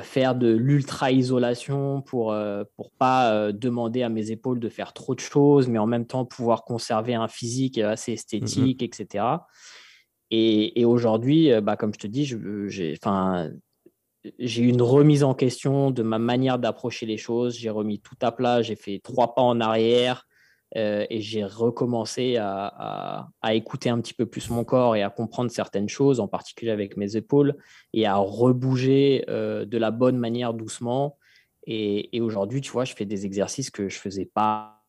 faire 0.00 0.34
de 0.34 0.48
l'ultra-isolation 0.48 2.02
pour 2.02 2.32
ne 2.32 2.64
pour 2.76 2.90
pas 2.92 3.32
euh, 3.32 3.52
demander 3.52 4.02
à 4.02 4.08
mes 4.08 4.30
épaules 4.30 4.60
de 4.60 4.68
faire 4.68 4.92
trop 4.92 5.14
de 5.14 5.20
choses, 5.20 5.68
mais 5.68 5.78
en 5.78 5.86
même 5.86 6.06
temps 6.06 6.24
pouvoir 6.24 6.64
conserver 6.64 7.14
un 7.14 7.28
physique 7.28 7.78
assez 7.78 8.12
mmh 8.12 8.14
esthétique, 8.14 8.82
etc. 8.82 9.24
Et, 10.30 10.84
aujourd'hui, 10.84 11.52
euh, 11.52 11.60
bah, 11.60 11.76
comme 11.76 11.92
je 11.92 11.98
te 11.98 12.06
dis, 12.06 12.24
j'ai 12.24 12.94
eu 14.62 14.68
une 14.68 14.82
remise 14.82 15.24
en 15.24 15.34
question 15.34 15.90
de 15.90 16.02
ma 16.02 16.18
manière 16.18 16.58
d'approcher 16.58 17.06
les 17.06 17.18
choses. 17.18 17.58
J'ai 17.58 17.70
remis 17.70 18.00
tout 18.00 18.16
à 18.22 18.32
plat, 18.32 18.62
j'ai 18.62 18.76
fait 18.76 19.00
trois 19.02 19.34
pas 19.34 19.42
en 19.42 19.60
arrière. 19.60 20.26
Et 20.74 21.20
j'ai 21.20 21.44
recommencé 21.44 22.36
à, 22.38 23.28
écouter 23.50 23.90
un 23.90 24.00
petit 24.00 24.14
peu 24.14 24.26
plus 24.26 24.50
mon 24.50 24.64
corps 24.64 24.96
et 24.96 25.02
à 25.02 25.10
comprendre 25.10 25.50
certaines 25.50 25.88
choses, 25.88 26.20
en 26.20 26.28
particulier 26.28 26.70
avec 26.70 26.96
mes 26.96 27.16
épaules, 27.16 27.56
et 27.92 28.06
à 28.06 28.16
rebouger 28.16 29.24
de 29.28 29.78
la 29.78 29.90
bonne 29.90 30.16
manière 30.16 30.54
doucement. 30.54 31.18
Et, 31.66 32.20
aujourd'hui, 32.20 32.60
tu 32.60 32.70
vois, 32.70 32.84
je 32.84 32.94
fais 32.94 33.04
des 33.04 33.26
exercices 33.26 33.70
que 33.70 33.88
je 33.88 33.98
faisais 33.98 34.30
pas 34.32 34.82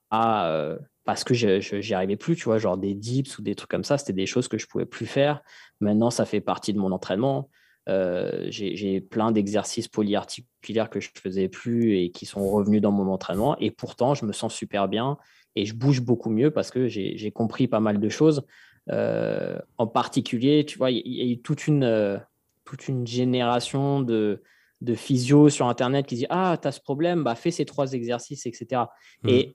parce 1.06 1.24
que 1.24 1.34
je 1.34 1.76
n'y 1.76 1.94
arrivais 1.94 2.16
plus, 2.16 2.36
tu 2.36 2.46
vois, 2.46 2.58
genre 2.58 2.78
des 2.78 2.94
dips 2.94 3.38
ou 3.38 3.42
des 3.42 3.56
trucs 3.56 3.70
comme 3.70 3.84
ça, 3.84 3.98
c'était 3.98 4.14
des 4.14 4.26
choses 4.26 4.48
que 4.48 4.58
je 4.58 4.68
pouvais 4.68 4.86
plus 4.86 5.06
faire. 5.06 5.42
Maintenant, 5.82 6.10
ça 6.10 6.26
fait 6.26 6.42
partie 6.42 6.74
de 6.74 6.80
mon 6.80 6.92
entraînement. 6.92 7.50
Euh, 7.90 8.46
j'ai 8.48 9.02
plein 9.02 9.32
d'exercices 9.34 9.90
polyarticulaires 9.90 10.90
que 10.90 11.02
je 11.02 11.10
faisais 11.22 11.50
plus 11.50 11.98
et 11.98 12.12
qui 12.12 12.26
sont 12.26 12.50
revenus 12.50 12.82
dans 12.82 12.92
mon 12.92 13.12
entraînement. 13.12 13.58
Et 13.60 13.72
pourtant, 13.72 14.14
je 14.14 14.26
me 14.26 14.32
sens 14.32 14.54
super 14.54 14.88
bien 14.88 15.18
et 15.56 15.66
je 15.66 15.74
bouge 15.74 16.02
beaucoup 16.02 16.30
mieux 16.30 16.52
parce 16.52 16.72
que 16.72 16.88
j'ai 16.88 17.32
compris 17.32 17.68
pas 17.68 17.80
mal 17.80 18.00
de 18.00 18.10
choses. 18.10 18.44
Euh, 18.92 19.58
en 19.78 19.88
particulier, 19.88 20.66
tu 20.66 20.78
vois, 20.78 20.92
il 20.92 21.08
y, 21.08 21.22
a 21.22 21.26
eu 21.26 21.42
toute 21.42 21.68
une, 21.68 21.84
euh, 21.84 22.18
toute 22.66 22.88
une 22.88 23.08
génération 23.08 24.02
de, 24.02 24.42
de 24.82 24.94
physio 24.94 25.50
sur 25.50 25.68
Internet 25.68 26.06
qui 26.06 26.16
dit 26.16 26.26
Ah, 26.30 26.58
tu 26.62 26.68
as 26.68 26.72
ce 26.72 26.82
problème, 26.82 27.24
bah, 27.24 27.36
fais 27.36 27.52
ces 27.52 27.66
trois 27.66 27.94
exercices, 27.94 28.46
etc. 28.46 28.84
Et 29.26 29.48
mmh. 29.48 29.52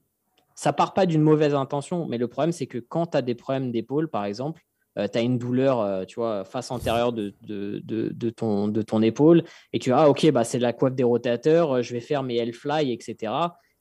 ça 0.54 0.72
part 0.72 0.94
pas 0.94 1.04
d'une 1.04 1.20
mauvaise 1.20 1.54
intention, 1.54 2.06
mais 2.06 2.16
le 2.16 2.28
problème, 2.28 2.52
c'est 2.52 2.66
que 2.66 2.78
quand 2.78 3.08
tu 3.08 3.18
as 3.18 3.22
des 3.22 3.34
problèmes 3.34 3.70
d'épaule, 3.70 4.08
par 4.08 4.24
exemple, 4.24 4.62
euh, 4.98 5.06
tu 5.06 5.18
as 5.18 5.20
une 5.20 5.38
douleur, 5.38 5.80
euh, 5.80 6.04
tu 6.04 6.16
vois, 6.16 6.44
face 6.44 6.70
antérieure 6.70 7.12
de, 7.12 7.34
de, 7.42 7.80
de, 7.84 8.30
ton, 8.30 8.68
de 8.68 8.82
ton 8.82 9.02
épaule, 9.02 9.44
et 9.72 9.78
tu 9.78 9.90
dis, 9.90 9.94
ah 9.94 10.08
ok, 10.08 10.30
bah, 10.30 10.44
c'est 10.44 10.58
la 10.58 10.72
coiffe 10.72 10.94
des 10.94 11.04
rotateurs, 11.04 11.82
je 11.82 11.92
vais 11.92 12.00
faire 12.00 12.22
mes 12.22 12.36
L-fly, 12.36 12.92
etc. 12.92 13.32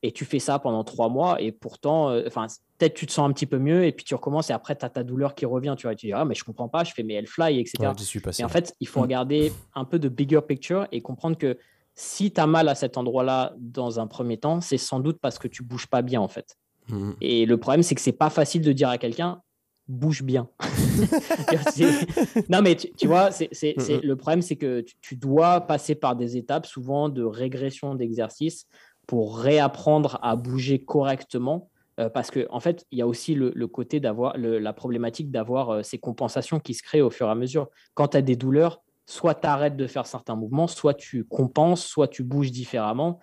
Et 0.08 0.14
tu 0.14 0.24
fais 0.24 0.40
ça 0.40 0.58
pendant 0.58 0.86
trois 0.86 1.10
mois, 1.10 1.42
et 1.42 1.52
pourtant, 1.52 2.16
enfin, 2.26 2.48
peut-être 2.78 2.94
tu 2.94 3.06
te 3.06 3.12
sens 3.12 3.30
un 3.30 3.34
petit 3.34 3.46
peu 3.46 3.58
mieux, 3.58 3.84
et 3.84 3.92
puis 3.92 4.06
tu 4.06 4.16
recommences, 4.16 4.50
et 4.50 4.54
après, 4.54 4.74
tu 4.78 4.86
as 4.86 4.90
ta 4.90 5.04
douleur 5.04 5.36
qui 5.36 5.46
revient, 5.46 5.76
tu 5.78 5.86
vois, 5.86 5.96
tu 5.96 6.06
dis, 6.06 6.14
ah, 6.14 6.24
mais 6.24 6.34
je 6.34 6.46
comprends 6.46 6.70
pas, 6.70 6.86
je 6.86 6.94
fais 6.94 7.04
mes 7.04 7.16
L-fly, 7.16 7.60
etc. 7.60 7.92
et 8.40 8.44
en 8.46 8.48
fait, 8.48 8.74
il 8.80 8.88
faut 8.88 9.02
mm. 9.02 9.04
regarder 9.04 9.54
un 9.76 9.84
peu 9.84 10.00
de 10.00 10.08
bigger 10.08 10.40
picture 10.48 10.88
et 10.94 11.02
comprendre 11.02 11.38
que 11.38 11.58
si 11.94 12.32
tu 12.32 12.40
as 12.40 12.48
mal 12.48 12.70
à 12.70 12.76
cet 12.76 12.98
endroit-là 12.98 13.54
dans 13.58 14.00
un 14.00 14.08
premier 14.08 14.38
temps, 14.38 14.62
c'est 14.62 14.78
sans 14.78 15.02
doute 15.02 15.18
parce 15.20 15.40
que 15.40 15.50
tu 15.50 15.62
bouges 15.62 15.88
pas 15.88 16.02
bien, 16.02 16.22
en 16.22 16.30
fait. 16.30 16.56
Mm. 16.88 17.12
Et 17.20 17.46
le 17.46 17.58
problème, 17.58 17.84
c'est 17.84 17.96
que 17.96 18.02
c'est 18.02 18.14
pas 18.14 18.30
facile 18.30 18.62
de 18.62 18.72
dire 18.72 18.88
à 18.88 18.98
quelqu'un, 18.98 19.42
bouge 19.88 20.24
bien. 20.24 20.48
non, 22.50 22.62
mais 22.62 22.76
tu, 22.76 23.08
vois, 23.08 23.32
c'est, 23.32 23.76
le 24.04 24.16
problème, 24.16 24.42
c'est 24.42 24.56
que 24.56 24.86
tu, 25.02 25.16
dois 25.16 25.62
passer 25.62 25.96
par 25.96 26.16
des 26.16 26.38
étapes 26.38 26.66
souvent 26.66 27.10
de 27.10 27.24
régression 27.24 27.96
d'exercice 27.96 28.68
pour 29.08 29.40
réapprendre 29.40 30.20
à 30.22 30.36
bouger 30.36 30.80
correctement. 30.80 31.70
Euh, 32.00 32.10
parce 32.10 32.30
qu'en 32.30 32.44
en 32.52 32.60
fait, 32.60 32.86
il 32.92 33.00
y 33.00 33.02
a 33.02 33.08
aussi 33.08 33.34
le, 33.34 33.68
côté 33.68 34.00
d'avoir 34.00 34.38
la 34.38 34.74
problématique 34.74 35.32
d'avoir 35.32 35.70
euh, 35.72 35.84
ces 35.84 35.98
compensations 35.98 36.60
qui 36.60 36.76
se 36.76 36.84
créent 36.84 37.02
au 37.02 37.10
fur 37.10 37.28
et 37.28 37.32
à 37.32 37.36
mesure. 37.36 37.70
Quand 37.96 38.10
tu 38.10 38.18
as 38.18 38.22
des 38.22 38.36
douleurs, 38.36 38.84
soit 39.08 39.34
tu 39.34 39.48
arrêtes 39.48 39.78
de 39.78 39.88
faire 39.88 40.06
certains 40.06 40.36
mouvements, 40.36 40.68
soit 40.68 40.94
tu 40.94 41.24
compenses, 41.24 41.84
soit 41.84 42.08
tu 42.08 42.24
bouges 42.24 42.52
différemment. 42.52 43.20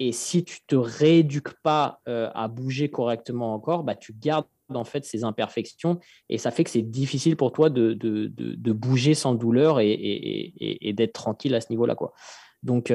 Et 0.00 0.12
si 0.12 0.44
tu 0.44 0.60
te 0.66 0.74
rééduques 0.74 1.60
pas 1.62 2.00
euh, 2.08 2.30
à 2.34 2.48
bouger 2.48 2.90
correctement 2.90 3.54
encore, 3.54 3.84
bah, 3.84 3.94
tu 3.94 4.12
gardes 4.12 4.46
en 4.74 4.84
fait 4.84 5.04
ces 5.04 5.24
imperfections 5.24 5.98
et 6.28 6.36
ça 6.36 6.50
fait 6.50 6.62
que 6.62 6.70
c'est 6.70 6.82
difficile 6.82 7.36
pour 7.36 7.52
toi 7.52 7.70
de, 7.70 7.94
de, 7.94 8.72
bouger 8.72 9.14
sans 9.14 9.34
douleur 9.34 9.80
et, 9.80 9.90
et, 9.90 10.92
d'être 10.92 11.14
tranquille 11.14 11.54
à 11.54 11.62
ce 11.62 11.68
niveau-là. 11.70 11.96
Donc, 12.62 12.92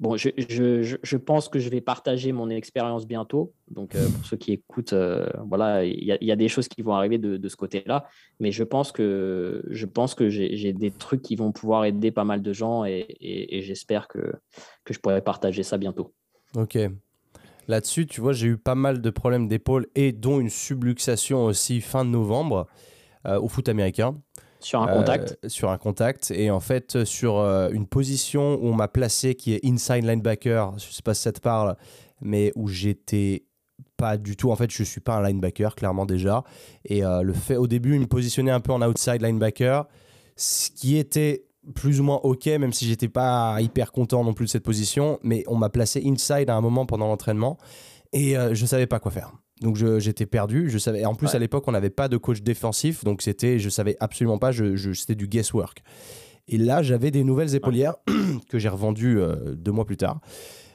bon, 0.00 0.16
je, 0.16 0.30
je, 0.48 0.96
je, 1.02 1.16
pense 1.16 1.48
que 1.48 1.58
je 1.58 1.68
vais 1.68 1.80
partager 1.80 2.32
mon 2.32 2.48
expérience 2.50 3.06
bientôt. 3.06 3.52
Donc, 3.70 3.94
euh, 3.94 4.08
pour 4.08 4.24
ceux 4.24 4.36
qui 4.36 4.52
écoutent, 4.52 4.92
euh, 4.92 5.26
voilà, 5.46 5.84
il 5.84 6.02
y, 6.02 6.24
y, 6.24 6.32
a 6.32 6.36
des 6.36 6.48
choses 6.48 6.68
qui 6.68 6.82
vont 6.82 6.94
arriver 6.94 7.18
de, 7.18 7.48
ce 7.48 7.56
côté-là, 7.56 8.06
mais 8.40 8.52
je 8.52 8.64
pense 8.64 8.92
que, 8.92 9.64
je 9.70 9.86
pense 9.86 10.14
que 10.14 10.28
j'ai 10.28 10.72
des 10.72 10.90
trucs 10.90 11.22
qui 11.22 11.36
vont 11.36 11.52
pouvoir 11.52 11.84
aider 11.84 12.10
pas 12.10 12.24
mal 12.24 12.42
de 12.42 12.52
gens 12.52 12.84
et, 12.84 13.62
j'espère 13.64 14.08
que, 14.08 14.32
que 14.84 14.94
je 14.94 15.00
pourrai 15.00 15.20
partager 15.22 15.62
ça 15.62 15.78
bientôt. 15.78 16.12
Ok, 16.56 16.78
Là-dessus, 17.68 18.06
tu 18.06 18.20
vois, 18.20 18.32
j'ai 18.32 18.46
eu 18.46 18.56
pas 18.56 18.76
mal 18.76 19.00
de 19.00 19.10
problèmes 19.10 19.48
d'épaule 19.48 19.88
et 19.96 20.12
dont 20.12 20.38
une 20.38 20.50
subluxation 20.50 21.44
aussi 21.44 21.80
fin 21.80 22.04
de 22.04 22.10
novembre 22.10 22.68
euh, 23.26 23.40
au 23.40 23.48
foot 23.48 23.68
américain. 23.68 24.16
Sur 24.66 24.82
un 24.82 24.88
contact 24.88 25.38
euh, 25.44 25.48
Sur 25.48 25.70
un 25.70 25.78
contact. 25.78 26.30
Et 26.30 26.50
en 26.50 26.60
fait, 26.60 27.04
sur 27.04 27.38
euh, 27.38 27.70
une 27.70 27.86
position 27.86 28.54
où 28.54 28.66
on 28.68 28.74
m'a 28.74 28.88
placé 28.88 29.34
qui 29.34 29.54
est 29.54 29.64
inside 29.64 30.04
linebacker, 30.04 30.78
je 30.78 30.92
sais 30.92 31.02
pas 31.02 31.14
si 31.14 31.22
ça 31.22 31.32
te 31.32 31.40
parle, 31.40 31.76
mais 32.20 32.52
où 32.56 32.68
j'étais 32.68 33.44
pas 33.96 34.16
du 34.16 34.36
tout. 34.36 34.50
En 34.50 34.56
fait, 34.56 34.70
je 34.70 34.82
suis 34.82 35.00
pas 35.00 35.16
un 35.16 35.22
linebacker, 35.22 35.74
clairement 35.74 36.06
déjà. 36.06 36.44
Et 36.84 37.02
le 37.02 37.32
fait, 37.32 37.56
au 37.56 37.66
début, 37.66 37.94
il 37.94 38.00
me 38.00 38.06
positionnait 38.06 38.50
un 38.50 38.60
peu 38.60 38.72
en 38.72 38.82
outside 38.82 39.22
linebacker, 39.22 39.86
ce 40.36 40.70
qui 40.70 40.96
était 40.98 41.46
plus 41.74 42.00
ou 42.00 42.04
moins 42.04 42.20
ok, 42.22 42.46
même 42.46 42.72
si 42.72 42.86
j'étais 42.86 43.08
pas 43.08 43.56
hyper 43.60 43.92
content 43.92 44.22
non 44.24 44.34
plus 44.34 44.46
de 44.46 44.50
cette 44.50 44.64
position. 44.64 45.18
Mais 45.22 45.44
on 45.46 45.56
m'a 45.56 45.70
placé 45.70 46.02
inside 46.04 46.50
à 46.50 46.54
un 46.54 46.60
moment 46.60 46.86
pendant 46.86 47.06
l'entraînement 47.06 47.58
et 48.12 48.36
euh, 48.36 48.54
je 48.54 48.66
savais 48.66 48.86
pas 48.86 48.98
quoi 48.98 49.10
faire. 49.10 49.32
Donc 49.62 49.76
j'étais 49.76 50.26
perdu. 50.26 50.68
Je 50.68 50.78
savais. 50.78 51.04
en 51.04 51.14
plus 51.14 51.34
à 51.34 51.38
l'époque 51.38 51.64
on 51.66 51.72
n'avait 51.72 51.90
pas 51.90 52.08
de 52.08 52.16
coach 52.16 52.42
défensif, 52.42 53.04
donc 53.04 53.22
c'était, 53.22 53.58
je 53.58 53.68
savais 53.68 53.96
absolument 54.00 54.38
pas. 54.38 54.52
Je, 54.52 54.92
c'était 54.92 55.14
du 55.14 55.28
guesswork. 55.28 55.82
Et 56.48 56.58
là 56.58 56.82
j'avais 56.82 57.10
des 57.10 57.24
nouvelles 57.24 57.54
épaulières 57.54 57.94
que 58.48 58.58
j'ai 58.58 58.68
revendues 58.68 59.18
euh, 59.18 59.54
deux 59.54 59.72
mois 59.72 59.84
plus 59.84 59.96
tard. 59.96 60.20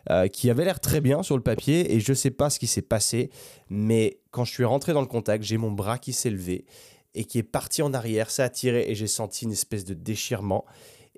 Euh, 0.10 0.28
qui 0.28 0.50
avaient 0.50 0.66
l'air 0.66 0.80
très 0.80 1.00
bien 1.00 1.22
sur 1.22 1.38
le 1.38 1.44
papier 1.44 1.94
et 1.94 2.00
je 2.00 2.12
sais 2.12 2.32
pas 2.32 2.50
ce 2.50 2.58
qui 2.58 2.66
s'est 2.66 2.82
passé, 2.82 3.30
mais 3.70 4.18
quand 4.32 4.46
je 4.46 4.52
suis 4.52 4.66
rentré 4.66 4.94
dans 4.94 5.02
le 5.02 5.08
contact, 5.08 5.44
j'ai 5.44 5.58
mon 5.58 5.70
bras 5.70 6.00
qui 6.00 6.12
s'est 6.12 6.32
levé 6.32 6.66
et 7.14 7.26
qui 7.26 7.38
est 7.38 7.44
parti 7.44 7.84
en 7.84 7.94
arrière, 7.94 8.32
ça 8.32 8.46
a 8.46 8.50
tiré 8.50 8.86
et 8.88 8.96
j'ai 8.96 9.06
senti 9.06 9.46
une 9.46 9.52
espèce 9.52 9.86
de 9.86 9.94
déchirement. 9.94 10.66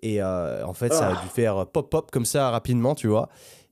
Et 0.02 0.22
euh, 0.22 0.66
en 0.66 0.74
fait, 0.74 0.92
ça 0.92 1.18
a 1.18 1.22
dû 1.22 1.30
faire 1.30 1.66
pop-pop 1.68 2.12
comme 2.12 2.26
ça 2.26 2.50
rapidement, 2.50 2.94
tu 2.94 3.08
vois. 3.08 3.30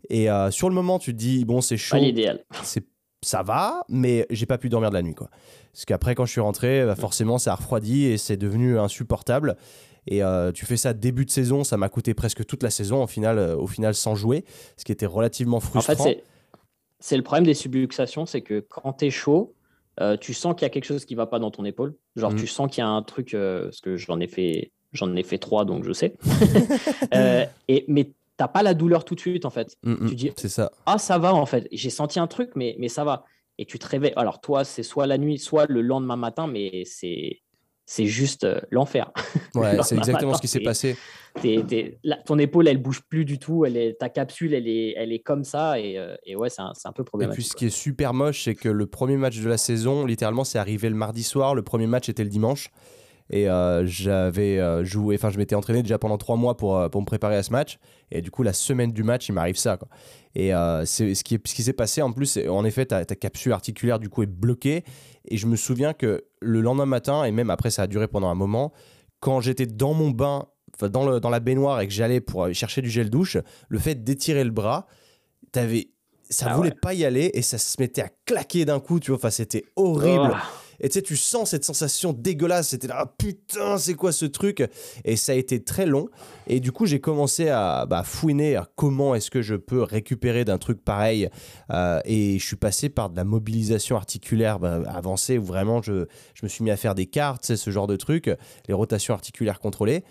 Et 0.09 0.29
euh, 0.29 0.49
sur 0.49 0.69
le 0.69 0.75
moment, 0.75 0.97
tu 0.97 1.11
te 1.11 1.17
dis, 1.17 1.43
bon, 1.43 1.59
c'est 1.59 1.77
chaud. 1.77 1.97
Pas 1.97 2.01
l'idéal. 2.01 2.43
C'est, 2.63 2.85
ça 3.23 3.43
va, 3.43 3.83
mais 3.89 4.25
j'ai 4.29 4.45
pas 4.45 4.57
pu 4.57 4.69
dormir 4.69 4.89
de 4.89 4.95
la 4.95 5.01
nuit, 5.01 5.15
quoi. 5.15 5.29
Parce 5.73 5.85
qu'après, 5.85 6.15
quand 6.15 6.25
je 6.25 6.31
suis 6.31 6.41
rentré, 6.41 6.85
bah, 6.85 6.95
forcément, 6.95 7.37
ça 7.37 7.53
a 7.53 7.55
refroidi 7.55 8.05
et 8.05 8.17
c'est 8.17 8.37
devenu 8.37 8.77
insupportable. 8.77 9.55
Et 10.07 10.23
euh, 10.23 10.51
tu 10.51 10.65
fais 10.65 10.77
ça 10.77 10.93
début 10.93 11.25
de 11.25 11.29
saison, 11.29 11.63
ça 11.63 11.77
m'a 11.77 11.87
coûté 11.87 12.13
presque 12.13 12.45
toute 12.45 12.63
la 12.63 12.71
saison, 12.71 13.03
au 13.03 13.07
final, 13.07 13.37
au 13.39 13.67
final 13.67 13.93
sans 13.93 14.15
jouer, 14.15 14.43
ce 14.75 14.83
qui 14.83 14.91
était 14.91 15.05
relativement 15.05 15.59
frustrant. 15.59 15.93
En 15.93 16.03
fait, 16.03 16.23
c'est 17.01 17.17
le 17.17 17.23
problème 17.23 17.45
des 17.45 17.53
subluxations, 17.55 18.25
c'est 18.25 18.41
que 18.41 18.59
quand 18.59 18.93
tu 18.93 19.05
es 19.05 19.09
chaud, 19.09 19.53
euh, 19.99 20.15
tu 20.17 20.33
sens 20.33 20.53
qu'il 20.55 20.63
y 20.63 20.65
a 20.65 20.69
quelque 20.69 20.85
chose 20.85 21.03
qui 21.03 21.15
va 21.15 21.25
pas 21.25 21.39
dans 21.39 21.51
ton 21.51 21.65
épaule. 21.65 21.95
Genre, 22.15 22.33
tu 22.33 22.43
mm. 22.43 22.47
sens 22.47 22.71
qu'il 22.71 22.81
y 22.81 22.85
a 22.85 22.87
un 22.87 23.01
truc, 23.01 23.33
euh, 23.33 23.65
parce 23.65 23.81
que 23.81 23.97
j'en 23.97 24.19
ai 24.19 24.27
fait, 24.27 24.71
j'en 24.93 25.15
ai 25.15 25.23
fait 25.23 25.39
trois, 25.39 25.65
donc 25.65 25.83
je 25.83 25.91
sais. 25.91 26.13
euh, 27.13 27.45
et, 27.67 27.85
mais 27.87 28.11
t'as 28.37 28.47
pas 28.47 28.63
la 28.63 28.73
douleur 28.73 29.05
tout 29.05 29.15
de 29.15 29.19
suite, 29.19 29.45
en 29.45 29.49
fait. 29.49 29.75
Mm, 29.83 29.91
mm. 29.93 30.09
tu 30.09 30.15
dis, 30.15 30.31
c'est 30.37 30.49
ça. 30.49 30.71
Ah, 30.85 30.97
ça 30.97 31.17
va, 31.17 31.33
en 31.33 31.45
fait. 31.45 31.67
J'ai 31.71 31.89
senti 31.89 32.19
un 32.19 32.27
truc, 32.27 32.51
mais, 32.55 32.75
mais 32.79 32.89
ça 32.89 33.03
va. 33.03 33.25
Et 33.57 33.65
tu 33.65 33.79
te 33.79 33.87
réveilles. 33.87 34.13
Alors, 34.15 34.41
toi, 34.41 34.63
c'est 34.63 34.83
soit 34.83 35.07
la 35.07 35.17
nuit, 35.17 35.37
soit 35.37 35.65
le 35.67 35.81
lendemain 35.81 36.15
matin, 36.15 36.47
mais 36.47 36.83
c'est 36.85 37.41
c'est 37.91 38.05
juste 38.05 38.45
euh, 38.45 38.61
l'enfer. 38.71 39.11
Ouais, 39.53 39.77
c'est 39.83 39.97
exactement 39.97 40.33
ce 40.33 40.39
qui 40.39 40.47
s'est 40.47 40.61
passé. 40.61 40.95
ton 42.25 42.39
épaule, 42.39 42.69
elle 42.69 42.77
bouge 42.77 43.01
plus 43.01 43.25
du 43.25 43.37
tout. 43.37 43.65
Elle 43.65 43.75
est, 43.75 43.99
ta 43.99 44.07
capsule, 44.07 44.53
elle 44.53 44.69
est, 44.69 44.93
elle 44.95 45.11
est 45.11 45.19
comme 45.19 45.43
ça. 45.43 45.77
Et, 45.77 45.97
euh, 45.97 46.15
et 46.25 46.37
ouais, 46.37 46.49
c'est 46.49 46.61
un, 46.61 46.71
un, 46.85 46.91
peu 46.93 47.03
problématique. 47.03 47.37
Et 47.37 47.41
puis, 47.41 47.49
ce 47.49 47.55
qui 47.57 47.65
est 47.65 47.69
super 47.69 48.13
moche, 48.13 48.45
c'est 48.45 48.55
que 48.55 48.69
le 48.69 48.85
premier 48.85 49.17
match 49.17 49.41
de 49.41 49.49
la 49.49 49.57
saison, 49.57 50.05
littéralement, 50.05 50.45
c'est 50.45 50.57
arrivé 50.57 50.87
le 50.87 50.95
mardi 50.95 51.21
soir. 51.21 51.53
Le 51.53 51.63
premier 51.63 51.85
match 51.85 52.07
était 52.07 52.23
le 52.23 52.29
dimanche. 52.29 52.71
Et 53.31 53.49
euh, 53.49 53.85
j'avais 53.85 54.59
joué, 54.85 55.15
enfin, 55.15 55.29
je 55.29 55.37
m'étais 55.37 55.55
entraîné 55.55 55.81
déjà 55.81 55.97
pendant 55.97 56.17
trois 56.17 56.35
mois 56.35 56.55
pour, 56.57 56.89
pour 56.89 57.01
me 57.01 57.05
préparer 57.05 57.37
à 57.37 57.43
ce 57.43 57.51
match. 57.51 57.79
Et 58.11 58.21
du 58.21 58.29
coup, 58.29 58.43
la 58.43 58.53
semaine 58.53 58.91
du 58.91 59.03
match, 59.03 59.29
il 59.29 59.31
m'arrive 59.31 59.57
ça. 59.57 59.77
Quoi. 59.77 59.87
Et 60.35 60.51
c'est 60.85 61.15
ce 61.15 61.23
qui, 61.23 61.39
ce 61.45 61.55
qui 61.55 61.63
s'est 61.63 61.73
passé 61.73 62.01
en 62.01 62.11
plus, 62.11 62.37
en 62.49 62.65
effet, 62.65 62.85
ta, 62.85 63.05
ta 63.05 63.15
capsule 63.15 63.53
articulaire, 63.53 63.99
du 63.99 64.09
coup, 64.09 64.21
est 64.21 64.27
bloquée. 64.27 64.83
Et 65.29 65.37
je 65.37 65.47
me 65.47 65.55
souviens 65.55 65.93
que 65.93 66.25
le 66.41 66.61
lendemain 66.61 66.85
matin, 66.85 67.23
et 67.23 67.31
même 67.31 67.49
après 67.49 67.71
ça 67.71 67.83
a 67.83 67.87
duré 67.87 68.07
pendant 68.07 68.27
un 68.27 68.35
moment, 68.35 68.73
quand 69.21 69.39
j'étais 69.39 69.65
dans 69.65 69.93
mon 69.93 70.09
bain, 70.09 70.47
dans, 70.81 71.05
le, 71.09 71.19
dans 71.19 71.29
la 71.29 71.39
baignoire 71.39 71.79
et 71.79 71.87
que 71.87 71.93
j'allais 71.93 72.21
pour 72.21 72.53
chercher 72.53 72.81
du 72.81 72.89
gel 72.89 73.09
douche, 73.09 73.37
le 73.69 73.79
fait 73.79 74.03
d'étirer 74.03 74.43
le 74.43 74.51
bras, 74.51 74.87
t'avais, 75.51 75.89
ça 76.29 76.47
ah 76.49 76.55
voulait 76.55 76.71
pas 76.71 76.93
y 76.93 77.05
aller 77.05 77.31
et 77.33 77.41
ça 77.41 77.57
se 77.57 77.79
mettait 77.79 78.01
à 78.01 78.09
claquer 78.25 78.65
d'un 78.65 78.79
coup, 78.79 78.99
tu 78.99 79.11
vois, 79.11 79.17
enfin 79.17 79.29
c'était 79.29 79.63
horrible. 79.75 80.31
Oh. 80.33 80.57
Et 80.81 80.89
tu 80.89 80.93
sais, 80.93 81.01
tu 81.01 81.15
sens 81.15 81.51
cette 81.51 81.63
sensation 81.63 82.11
dégueulasse. 82.11 82.69
C'était 82.69 82.87
là, 82.87 82.97
ah, 82.99 83.13
putain, 83.17 83.77
c'est 83.77 83.93
quoi 83.93 84.11
ce 84.11 84.25
truc? 84.25 84.67
Et 85.05 85.15
ça 85.15 85.31
a 85.31 85.35
été 85.35 85.63
très 85.63 85.85
long. 85.85 86.09
Et 86.47 86.59
du 86.59 86.71
coup, 86.71 86.85
j'ai 86.85 86.99
commencé 86.99 87.49
à 87.49 87.85
bah, 87.85 88.03
fouiner 88.03 88.55
à 88.55 88.67
comment 88.75 89.15
est-ce 89.15 89.31
que 89.31 89.41
je 89.41 89.55
peux 89.55 89.83
récupérer 89.83 90.43
d'un 90.43 90.57
truc 90.57 90.83
pareil. 90.83 91.29
Euh, 91.71 92.01
et 92.05 92.39
je 92.39 92.45
suis 92.45 92.55
passé 92.55 92.89
par 92.89 93.09
de 93.09 93.15
la 93.15 93.23
mobilisation 93.23 93.95
articulaire 93.95 94.59
bah, 94.59 94.81
avancée 94.87 95.37
où 95.37 95.43
vraiment 95.43 95.81
je, 95.81 96.05
je, 96.33 96.43
me 96.43 96.49
suis 96.49 96.63
mis 96.63 96.71
à 96.71 96.77
faire 96.77 96.95
des 96.95 97.05
cartes, 97.05 97.55
ce 97.55 97.69
genre 97.69 97.87
de 97.87 97.95
trucs, 97.95 98.29
les 98.67 98.73
rotations 98.73 99.13
articulaires 99.13 99.59
contrôlées 99.59 100.03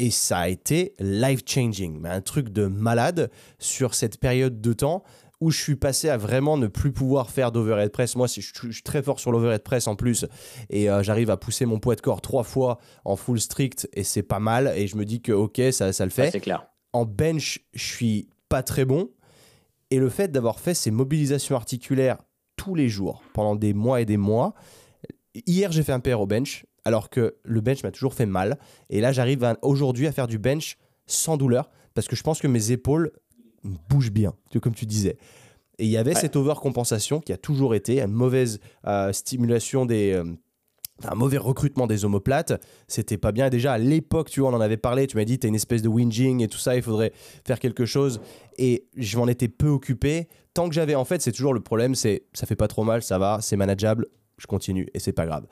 et 0.00 0.10
ça 0.10 0.38
a 0.38 0.48
été 0.48 0.94
life 0.98 1.42
changing, 1.46 1.98
mais 2.00 2.08
un 2.08 2.22
truc 2.22 2.48
de 2.48 2.66
malade 2.66 3.30
sur 3.58 3.94
cette 3.94 4.18
période 4.18 4.62
de 4.62 4.72
temps 4.72 5.04
où 5.40 5.50
je 5.50 5.58
suis 5.58 5.76
passé 5.76 6.08
à 6.08 6.16
vraiment 6.16 6.56
ne 6.56 6.66
plus 6.66 6.92
pouvoir 6.92 7.30
faire 7.30 7.52
d'overhead 7.52 7.90
press. 7.90 8.14
Moi, 8.16 8.26
je, 8.26 8.40
suis 8.40 8.82
très 8.82 9.02
fort 9.02 9.18
sur 9.18 9.32
l'overhead 9.32 9.62
press 9.62 9.86
en 9.86 9.96
plus, 9.96 10.26
et 10.68 10.88
j'arrive 11.00 11.30
à 11.30 11.36
pousser 11.36 11.64
mon 11.66 11.78
poids 11.78 11.96
de 11.96 12.00
corps 12.00 12.20
trois 12.20 12.44
fois 12.44 12.78
en 13.04 13.16
full 13.16 13.40
strict, 13.40 13.88
et 13.94 14.04
c'est 14.04 14.22
pas 14.22 14.38
mal. 14.38 14.72
Et 14.76 14.86
je 14.86 14.96
me 14.96 15.04
dis 15.04 15.22
que 15.22 15.32
ok, 15.32 15.60
ça, 15.72 15.92
ça 15.92 16.04
le 16.04 16.10
fait. 16.10 16.30
c'est 16.30 16.40
clair. 16.40 16.66
En 16.92 17.04
bench, 17.04 17.60
je 17.72 17.84
suis 17.84 18.28
pas 18.48 18.62
très 18.62 18.84
bon. 18.84 19.10
Et 19.90 19.98
le 19.98 20.08
fait 20.08 20.28
d'avoir 20.28 20.60
fait 20.60 20.74
ces 20.74 20.90
mobilisations 20.90 21.56
articulaires 21.56 22.18
tous 22.56 22.74
les 22.74 22.88
jours 22.88 23.22
pendant 23.32 23.56
des 23.56 23.74
mois 23.74 24.00
et 24.00 24.04
des 24.04 24.16
mois, 24.16 24.54
hier 25.46 25.72
j'ai 25.72 25.82
fait 25.82 25.92
un 25.92 26.00
PR 26.00 26.20
au 26.20 26.26
bench, 26.26 26.66
alors 26.84 27.10
que 27.10 27.36
le 27.42 27.60
bench 27.60 27.82
m'a 27.82 27.90
toujours 27.90 28.14
fait 28.14 28.26
mal. 28.26 28.58
Et 28.88 29.00
là, 29.00 29.12
j'arrive 29.12 29.56
aujourd'hui 29.62 30.06
à 30.06 30.12
faire 30.12 30.26
du 30.26 30.38
bench 30.38 30.76
sans 31.06 31.36
douleur, 31.36 31.70
parce 31.94 32.06
que 32.06 32.16
je 32.16 32.22
pense 32.22 32.40
que 32.40 32.46
mes 32.46 32.70
épaules 32.70 33.12
bougent 33.88 34.12
bien, 34.12 34.34
comme 34.62 34.74
tu 34.74 34.86
disais. 34.86 35.16
Et 35.78 35.84
il 35.84 35.90
y 35.90 35.96
avait 35.96 36.14
cette 36.14 36.36
overcompensation 36.36 37.20
qui 37.20 37.32
a 37.32 37.38
toujours 37.38 37.74
été, 37.74 38.02
une 38.02 38.12
mauvaise 38.12 38.60
euh, 38.86 39.12
stimulation 39.12 39.86
des, 39.86 40.12
euh, 40.12 40.24
un 41.04 41.14
mauvais 41.14 41.38
recrutement 41.38 41.86
des 41.86 42.04
omoplates, 42.04 42.62
c'était 42.86 43.16
pas 43.16 43.32
bien. 43.32 43.48
déjà 43.48 43.72
à 43.72 43.78
l'époque, 43.78 44.30
tu 44.30 44.40
vois, 44.40 44.50
on 44.50 44.54
en 44.54 44.60
avait 44.60 44.76
parlé, 44.76 45.06
tu 45.06 45.16
m'as 45.16 45.24
dit, 45.24 45.38
t'as 45.38 45.48
une 45.48 45.54
espèce 45.54 45.82
de 45.82 45.88
whinging 45.88 46.42
et 46.42 46.48
tout 46.48 46.58
ça, 46.58 46.76
il 46.76 46.82
faudrait 46.82 47.12
faire 47.46 47.58
quelque 47.58 47.86
chose. 47.86 48.20
Et 48.58 48.86
je 48.96 49.18
m'en 49.18 49.26
étais 49.26 49.48
peu 49.48 49.68
occupé. 49.68 50.28
Tant 50.52 50.68
que 50.68 50.74
j'avais, 50.74 50.94
en 50.94 51.04
fait, 51.04 51.22
c'est 51.22 51.32
toujours 51.32 51.54
le 51.54 51.60
problème, 51.60 51.94
c'est 51.94 52.24
ça 52.32 52.46
fait 52.46 52.56
pas 52.56 52.68
trop 52.68 52.84
mal, 52.84 53.02
ça 53.02 53.18
va, 53.18 53.38
c'est 53.40 53.56
manageable, 53.56 54.06
je 54.40 54.46
continue 54.46 54.88
et 54.94 54.98
c'est 54.98 55.12
pas 55.12 55.26
grave. 55.26 55.46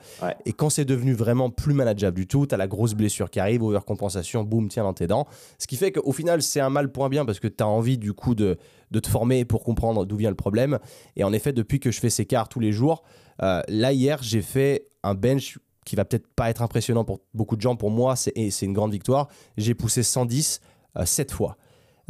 Et 0.45 0.53
quand 0.53 0.69
c'est 0.69 0.85
devenu 0.85 1.13
vraiment 1.13 1.49
plus 1.49 1.73
manageable 1.73 2.17
du 2.17 2.27
tout, 2.27 2.45
t'as 2.45 2.57
la 2.57 2.67
grosse 2.67 2.93
blessure 2.93 3.29
qui 3.29 3.39
arrive, 3.39 3.63
overcompensation, 3.63 4.43
boum, 4.43 4.67
tiens 4.67 4.83
dans 4.83 4.93
tes 4.93 5.07
dents. 5.07 5.27
Ce 5.57 5.67
qui 5.67 5.77
fait 5.77 5.91
qu'au 5.91 6.11
final, 6.11 6.41
c'est 6.41 6.59
un 6.59 6.69
mal 6.69 6.91
pour 6.91 7.05
un 7.05 7.09
bien 7.09 7.25
parce 7.25 7.39
que 7.39 7.47
t'as 7.47 7.65
envie 7.65 7.97
du 7.97 8.13
coup 8.13 8.35
de, 8.35 8.57
de 8.91 8.99
te 8.99 9.07
former 9.07 9.45
pour 9.45 9.63
comprendre 9.63 10.05
d'où 10.05 10.17
vient 10.17 10.29
le 10.29 10.35
problème. 10.35 10.79
Et 11.15 11.23
en 11.23 11.33
effet, 11.33 11.53
depuis 11.53 11.79
que 11.79 11.91
je 11.91 11.99
fais 11.99 12.09
ces 12.09 12.25
quarts 12.25 12.49
tous 12.49 12.59
les 12.59 12.71
jours, 12.71 13.03
euh, 13.41 13.61
là, 13.67 13.93
hier, 13.93 14.19
j'ai 14.21 14.41
fait 14.41 14.87
un 15.03 15.13
bench 15.15 15.59
qui 15.85 15.95
va 15.95 16.05
peut-être 16.05 16.27
pas 16.27 16.49
être 16.49 16.61
impressionnant 16.61 17.03
pour 17.03 17.19
beaucoup 17.33 17.55
de 17.55 17.61
gens. 17.61 17.75
Pour 17.75 17.89
moi, 17.89 18.15
c'est 18.15 18.61
une 18.61 18.73
grande 18.73 18.91
victoire. 18.91 19.27
J'ai 19.57 19.73
poussé 19.73 20.03
110 20.03 20.61
euh, 20.97 21.05
7 21.05 21.31
fois. 21.31 21.57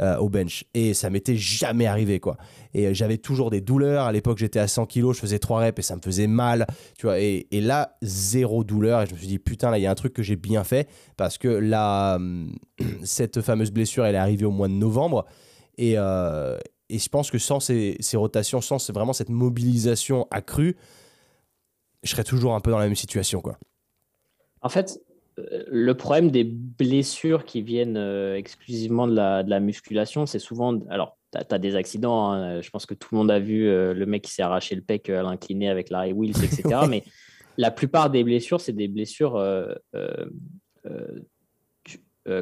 Euh, 0.00 0.16
au 0.16 0.30
bench. 0.30 0.64
Et 0.72 0.94
ça 0.94 1.10
m'était 1.10 1.36
jamais 1.36 1.84
arrivé 1.84 2.20
quoi. 2.20 2.38
Et 2.72 2.94
j'avais 2.94 3.18
toujours 3.18 3.50
des 3.50 3.60
douleurs. 3.60 4.06
À 4.06 4.12
l'époque 4.12 4.38
j'étais 4.38 4.58
à 4.58 4.66
100 4.66 4.86
kg 4.86 5.12
je 5.12 5.20
faisais 5.20 5.38
3 5.38 5.60
reps 5.60 5.78
et 5.78 5.82
ça 5.82 5.94
me 5.94 6.00
faisait 6.00 6.26
mal 6.26 6.66
tu 6.96 7.04
vois. 7.04 7.20
Et, 7.20 7.46
là 7.52 7.98
zéro 8.00 8.64
douleur. 8.64 9.02
Et 9.02 9.06
je 9.06 9.12
me 9.12 9.18
suis 9.18 9.26
dit 9.26 9.38
putain 9.38 9.70
là 9.70 9.78
il 9.78 9.82
y 9.82 9.86
a 9.86 9.90
un 9.90 9.94
truc 9.94 10.14
que 10.14 10.22
j'ai 10.22 10.36
bien 10.36 10.64
fait 10.64 10.88
parce 11.18 11.36
que 11.36 11.48
là 11.48 12.18
cette 13.04 13.42
fameuse 13.42 13.72
blessure 13.72 14.06
elle 14.06 14.14
est 14.14 14.18
arrivée 14.18 14.46
au 14.46 14.52
mois 14.52 14.68
de 14.68 14.72
novembre. 14.72 15.26
Et, 15.76 15.96
et 15.96 16.98
je 16.98 17.08
pense 17.10 17.30
que 17.30 17.38
sans 17.38 17.60
ces, 17.60 17.98
ces 18.00 18.16
rotations 18.16 18.62
sans 18.62 18.90
vraiment 18.90 19.12
cette 19.12 19.28
mobilisation 19.28 20.26
accrue 20.30 20.76
je 22.02 22.10
serais 22.10 22.24
toujours 22.24 22.54
un 22.54 22.60
peu 22.60 22.70
dans 22.70 22.78
la 22.78 22.86
même 22.86 22.96
situation. 22.96 23.40
Quoi. 23.40 23.58
En 24.62 24.68
fait, 24.68 24.98
euh, 24.98 25.09
le 25.68 25.94
problème 25.94 26.30
des 26.30 26.44
blessures 26.44 27.44
qui 27.44 27.62
viennent 27.62 27.96
euh, 27.96 28.36
exclusivement 28.36 29.06
de 29.06 29.14
la, 29.14 29.42
de 29.42 29.50
la 29.50 29.60
musculation, 29.60 30.26
c'est 30.26 30.38
souvent. 30.38 30.78
Alors, 30.88 31.18
tu 31.32 31.38
as, 31.38 31.58
des 31.58 31.76
accidents. 31.76 32.32
Hein, 32.32 32.60
je 32.60 32.70
pense 32.70 32.86
que 32.86 32.94
tout 32.94 33.08
le 33.12 33.18
monde 33.18 33.30
a 33.30 33.38
vu 33.38 33.68
euh, 33.68 33.94
le 33.94 34.06
mec 34.06 34.22
qui 34.22 34.32
s'est 34.32 34.42
arraché 34.42 34.74
le 34.74 34.82
pec 34.82 35.08
à 35.10 35.22
l'incliné 35.22 35.68
avec 35.68 35.90
Larry 35.90 36.12
Wills, 36.12 36.42
etc. 36.42 36.80
mais 36.88 37.04
la 37.56 37.70
plupart 37.70 38.10
des 38.10 38.24
blessures, 38.24 38.60
c'est 38.60 38.72
des 38.72 38.88
blessures. 38.88 39.40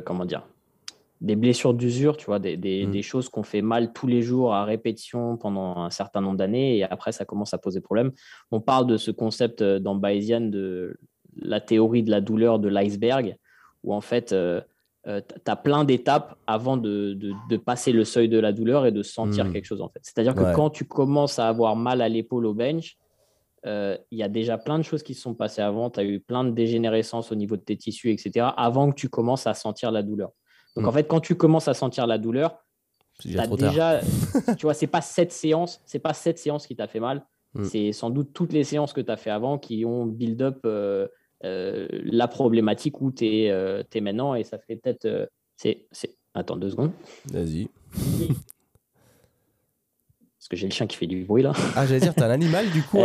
comment 0.05 0.25
dire 0.25 0.47
des 1.21 1.37
blessures 1.37 1.75
d'usure, 1.75 2.17
tu 2.17 2.27
vois, 2.27 2.39
des, 2.39 2.57
des, 2.57 2.87
mmh. 2.87 2.91
des 2.91 3.03
choses 3.03 3.29
qu'on 3.29 3.43
fait 3.43 3.63
mal 3.63 3.93
tous 3.93 4.07
les 4.07 4.23
jours 4.23 4.55
à 4.55 4.65
répétition 4.65 5.37
pendant 5.37 5.77
un 5.77 5.91
certain 5.91 6.21
nombre 6.21 6.37
d'années 6.37 6.79
et 6.79 6.85
après 6.85 7.13
ça 7.13 7.25
commence 7.25 7.55
à 7.55 7.59
poser 7.59 7.81
problème. 7.81 8.13
On 8.51 8.61
parle 8.61 8.87
de 8.87 8.97
ce 8.97 9.11
concept 9.11 9.63
euh, 9.63 9.79
dans 9.79 9.97
Bayesian 9.97 10.43
de 10.43 10.97
la 11.39 11.61
théorie 11.61 12.03
de 12.03 12.11
la 12.11 12.21
douleur 12.21 12.59
de 12.59 12.69
l'iceberg 12.69 13.37
où 13.85 13.95
en 13.95 14.01
fait 14.01 14.33
euh, 14.33 14.61
euh, 15.07 15.21
tu 15.21 15.51
as 15.51 15.57
plein 15.57 15.85
d'étapes 15.85 16.37
avant 16.47 16.77
de, 16.77 17.15
de, 17.15 17.57
passer 17.57 17.93
le 17.93 18.05
seuil 18.05 18.29
de 18.29 18.39
la 18.39 18.53
douleur 18.53 18.87
et 18.87 18.93
de 18.93 19.03
sentir 19.03 19.45
mmh. 19.45 19.53
quelque 19.53 19.65
chose 19.65 19.81
en 19.81 19.89
fait. 19.89 20.01
C'est-à-dire 20.03 20.35
que 20.35 20.55
quand 20.55 20.71
tu 20.71 20.85
commences 20.85 21.39
à 21.39 21.49
avoir 21.49 21.77
mal 21.77 22.03
à 22.03 22.09
l'épaule 22.09 22.47
au 22.47 22.55
bench, 22.55 22.99
il 23.65 23.99
y 24.11 24.23
a 24.23 24.29
déjà 24.29 24.59
plein 24.59 24.79
de 24.79 24.83
choses 24.83 25.03
qui 25.03 25.15
se 25.15 25.23
sont 25.23 25.35
passées 25.35 25.63
avant, 25.63 25.91
tu 25.91 26.01
as 26.01 26.05
eu 26.05 26.21
plein 26.21 26.45
de 26.45 26.51
dégénérescence 26.51 27.33
au 27.33 27.37
niveau 27.37 27.57
de 27.57 27.63
tes 27.63 27.77
tissus, 27.77 28.11
etc., 28.11 28.49
avant 28.57 28.91
que 28.91 28.97
tu 28.97 29.09
commences 29.09 29.47
à 29.47 29.55
sentir 29.55 29.93
la 29.93 30.03
douleur. 30.03 30.33
Donc 30.77 30.87
en 30.87 30.91
mm. 30.91 30.95
fait, 30.95 31.05
quand 31.05 31.21
tu 31.21 31.35
commences 31.35 31.69
à 31.69 31.75
sentir 31.75 32.07
la 32.07 32.19
douleur, 32.19 32.65
as 33.37 33.47
déjà, 33.49 34.01
tu 34.59 34.67
vois, 34.67 34.75
c'est 34.75 34.87
pas 34.87 35.01
cette 35.01 35.33
séance, 35.33 35.81
c'est 35.87 35.99
pas 35.99 36.15
cette 36.15 36.39
séance 36.39 36.67
qui 36.67 36.77
t'a 36.77 36.87
fait 36.87 37.01
mal. 37.01 37.27
Mm. 37.55 37.65
C'est 37.65 37.93
sans 37.93 38.11
doute 38.11 38.33
toutes 38.33 38.53
les 38.53 38.65
séances 38.65 38.93
que 38.93 39.01
tu 39.01 39.11
as 39.11 39.17
fait 39.17 39.31
avant 39.31 39.59
qui 39.59 39.85
ont 39.85 40.07
build 40.07 40.41
up 40.43 40.61
euh, 40.65 40.69
euh, 40.69 41.09
la 41.43 42.29
problématique 42.29 43.01
où 43.01 43.11
tu 43.13 43.27
es, 43.27 43.51
euh, 43.51 43.83
maintenant 44.01 44.35
et 44.35 44.45
ça 44.45 44.59
fait 44.59 44.77
peut-être. 44.77 45.31
c'est, 45.57 45.87
Attends 46.35 46.57
deux 46.57 46.71
secondes. 46.71 46.93
Vas-y. 47.33 47.69
Parce 50.39 50.49
que 50.51 50.57
j'ai 50.57 50.67
le 50.69 50.73
chien 50.73 50.87
qui 50.87 50.97
fait 50.97 51.07
du 51.07 51.25
bruit 51.25 51.43
là. 51.43 51.53
Ah, 51.75 51.85
j'allais 51.87 52.01
dire, 52.01 52.15
tu 52.15 52.23
as 52.23 52.27
un 52.27 52.31
animal 52.31 52.71
du 52.71 52.83
coup. 52.83 53.01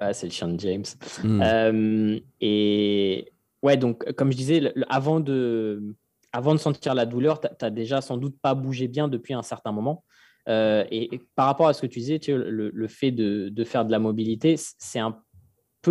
ah, 0.00 0.12
c'est 0.12 0.26
le 0.26 0.32
chien 0.32 0.48
de 0.48 0.58
James. 0.60 0.84
Mm. 1.22 2.18
et 2.40 3.32
ouais, 3.62 3.76
donc 3.76 4.10
comme 4.14 4.32
je 4.32 4.36
disais, 4.36 4.72
avant 4.88 5.20
de, 5.20 5.94
avant 6.32 6.54
de 6.54 6.60
sentir 6.60 6.94
la 6.94 7.04
douleur, 7.06 7.40
tu 7.40 7.48
n'as 7.60 7.70
déjà 7.70 8.00
sans 8.00 8.16
doute 8.16 8.36
pas 8.40 8.54
bougé 8.54 8.88
bien 8.88 9.08
depuis 9.08 9.34
un 9.34 9.42
certain 9.42 9.72
moment. 9.72 10.04
Euh, 10.48 10.84
et, 10.90 11.20
par 11.34 11.46
rapport 11.46 11.66
à 11.68 11.72
ce 11.72 11.82
que 11.82 11.86
tu 11.86 11.98
disais, 11.98 12.18
tu 12.18 12.36
le, 12.36 12.88
fait 12.88 13.10
de, 13.10 13.48
de, 13.48 13.64
faire 13.64 13.84
de 13.84 13.90
la 13.90 13.98
mobilité, 13.98 14.56
c'est 14.56 14.98
un 14.98 15.20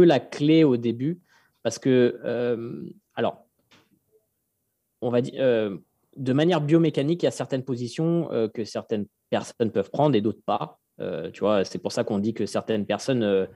la 0.03 0.19
clé 0.19 0.63
au 0.63 0.77
début. 0.77 1.21
Parce 1.63 1.79
que, 1.79 2.19
euh, 2.23 2.83
alors, 3.15 3.45
on 5.01 5.09
va 5.09 5.21
dire, 5.21 5.33
euh, 5.37 5.77
de 6.17 6.33
manière 6.33 6.61
biomécanique, 6.61 7.23
il 7.23 7.25
y 7.25 7.27
a 7.27 7.31
certaines 7.31 7.63
positions 7.63 8.29
que 8.53 8.63
certaines 8.63 9.05
personnes 9.29 9.71
peuvent 9.71 9.91
prendre 9.91 10.15
et 10.15 10.21
d'autres 10.21 10.43
pas. 10.45 10.79
tu 11.33 11.41
vois, 11.41 11.65
c'est 11.65 11.79
pour 11.79 11.91
ça 11.91 12.03
qu'on 12.03 12.19
dit 12.19 12.33
que 12.33 12.45
certaines 12.45 12.85
personnes 12.85 13.47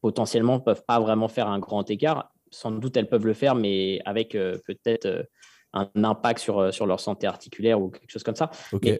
potentiellement 0.00 0.58
peuvent 0.58 0.84
pas 0.86 1.00
vraiment 1.00 1.28
faire 1.28 1.48
un 1.48 1.58
grand 1.58 1.90
écart 1.90 2.32
sans 2.52 2.70
doute 2.70 2.96
elles 2.96 3.08
peuvent 3.08 3.26
le 3.26 3.34
faire, 3.34 3.54
mais 3.54 4.00
avec 4.04 4.34
euh, 4.34 4.58
peut-être 4.66 5.06
euh, 5.06 5.22
un 5.72 5.88
impact 6.04 6.40
sur, 6.40 6.58
euh, 6.58 6.70
sur 6.70 6.86
leur 6.86 7.00
santé 7.00 7.26
articulaire 7.26 7.80
ou 7.80 7.88
quelque 7.88 8.10
chose 8.10 8.22
comme 8.22 8.36
ça. 8.36 8.50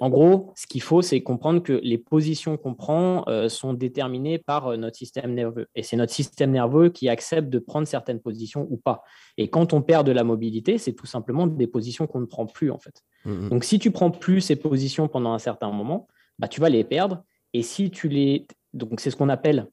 en 0.00 0.10
gros, 0.10 0.52
ce 0.56 0.66
qu'il 0.66 0.82
faut, 0.82 1.02
c'est 1.02 1.22
comprendre 1.22 1.62
que 1.62 1.80
les 1.82 1.98
positions 1.98 2.56
qu'on 2.56 2.74
prend 2.74 3.24
sont 3.48 3.74
déterminées 3.74 4.38
par 4.38 4.76
notre 4.76 4.96
système 4.96 5.34
nerveux. 5.34 5.66
Et 5.74 5.82
c'est 5.82 5.96
notre 5.96 6.12
système 6.12 6.50
nerveux 6.50 6.88
qui 6.88 7.08
accepte 7.08 7.48
de 7.48 7.58
prendre 7.58 7.86
certaines 7.86 8.20
positions 8.20 8.66
ou 8.70 8.76
pas. 8.76 9.02
Et 9.36 9.48
quand 9.48 9.72
on 9.72 9.82
perd 9.82 10.06
de 10.06 10.12
la 10.12 10.24
mobilité, 10.24 10.78
c'est 10.78 10.92
tout 10.92 11.06
simplement 11.06 11.46
des 11.46 11.66
positions 11.66 12.06
qu'on 12.06 12.20
ne 12.20 12.26
prend 12.26 12.46
plus, 12.46 12.70
en 12.70 12.78
fait. 12.78 13.02
Mmh, 13.24 13.32
mmh. 13.32 13.48
Donc, 13.48 13.64
si 13.64 13.78
tu 13.78 13.90
prends 13.90 14.10
plus 14.10 14.40
ces 14.40 14.56
positions 14.56 15.08
pendant 15.08 15.32
un 15.32 15.38
certain 15.38 15.70
moment, 15.70 16.08
bah, 16.38 16.48
tu 16.48 16.60
vas 16.60 16.68
les 16.68 16.84
perdre. 16.84 17.24
Et 17.52 17.62
si 17.62 17.90
tu 17.90 18.08
les... 18.08 18.46
Donc, 18.72 19.00
c'est 19.00 19.10
ce 19.10 19.16
qu'on 19.16 19.28
appelle 19.28 19.68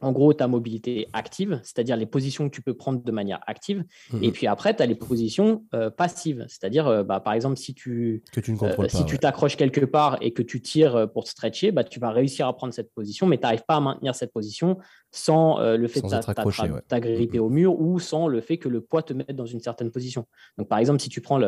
en 0.00 0.12
gros, 0.12 0.32
ta 0.32 0.48
mobilité 0.48 1.08
active, 1.12 1.60
c'est-à-dire 1.62 1.96
les 1.96 2.06
positions 2.06 2.48
que 2.48 2.54
tu 2.54 2.62
peux 2.62 2.74
prendre 2.74 3.02
de 3.02 3.12
manière 3.12 3.40
active. 3.46 3.84
Mhm. 4.12 4.24
Et 4.24 4.32
puis 4.32 4.46
après, 4.46 4.74
tu 4.74 4.82
as 4.82 4.86
les 4.86 4.94
positions 4.94 5.64
euh, 5.74 5.90
passives, 5.90 6.44
c'est-à-dire, 6.48 6.86
euh, 6.86 7.02
bah, 7.02 7.20
par 7.20 7.34
exemple, 7.34 7.56
si 7.56 7.74
tu 7.74 8.22
euh, 8.36 8.88
si 8.88 9.04
tu 9.04 9.18
t'accroches 9.18 9.56
quelque 9.56 9.84
part 9.84 10.18
et 10.20 10.32
que 10.32 10.42
tu 10.42 10.62
tires 10.62 11.10
pour 11.12 11.24
te 11.24 11.30
stretcher, 11.30 11.70
bah, 11.70 11.84
tu 11.84 12.00
vas 12.00 12.10
réussir 12.10 12.46
à 12.46 12.56
prendre 12.56 12.72
cette 12.72 12.92
position, 12.92 13.26
mais 13.26 13.36
tu 13.36 13.42
n'arrives 13.42 13.64
pas 13.66 13.76
à 13.76 13.80
maintenir 13.80 14.14
cette 14.14 14.32
position 14.32 14.78
sans 15.10 15.58
le 15.60 15.88
fait 15.88 16.00
de 16.00 16.80
t'agripper 16.88 17.38
mhm. 17.38 17.44
au 17.44 17.48
mur 17.48 17.80
ou 17.80 17.98
sans 17.98 18.28
le 18.28 18.40
fait 18.40 18.58
que 18.58 18.68
le 18.68 18.80
poids 18.80 19.02
te 19.02 19.12
mette 19.12 19.34
dans 19.34 19.46
une 19.46 19.60
certaine 19.60 19.90
position. 19.90 20.26
Donc, 20.56 20.68
par 20.68 20.78
exemple, 20.78 21.00
si 21.00 21.08
tu 21.08 21.20
prends 21.20 21.40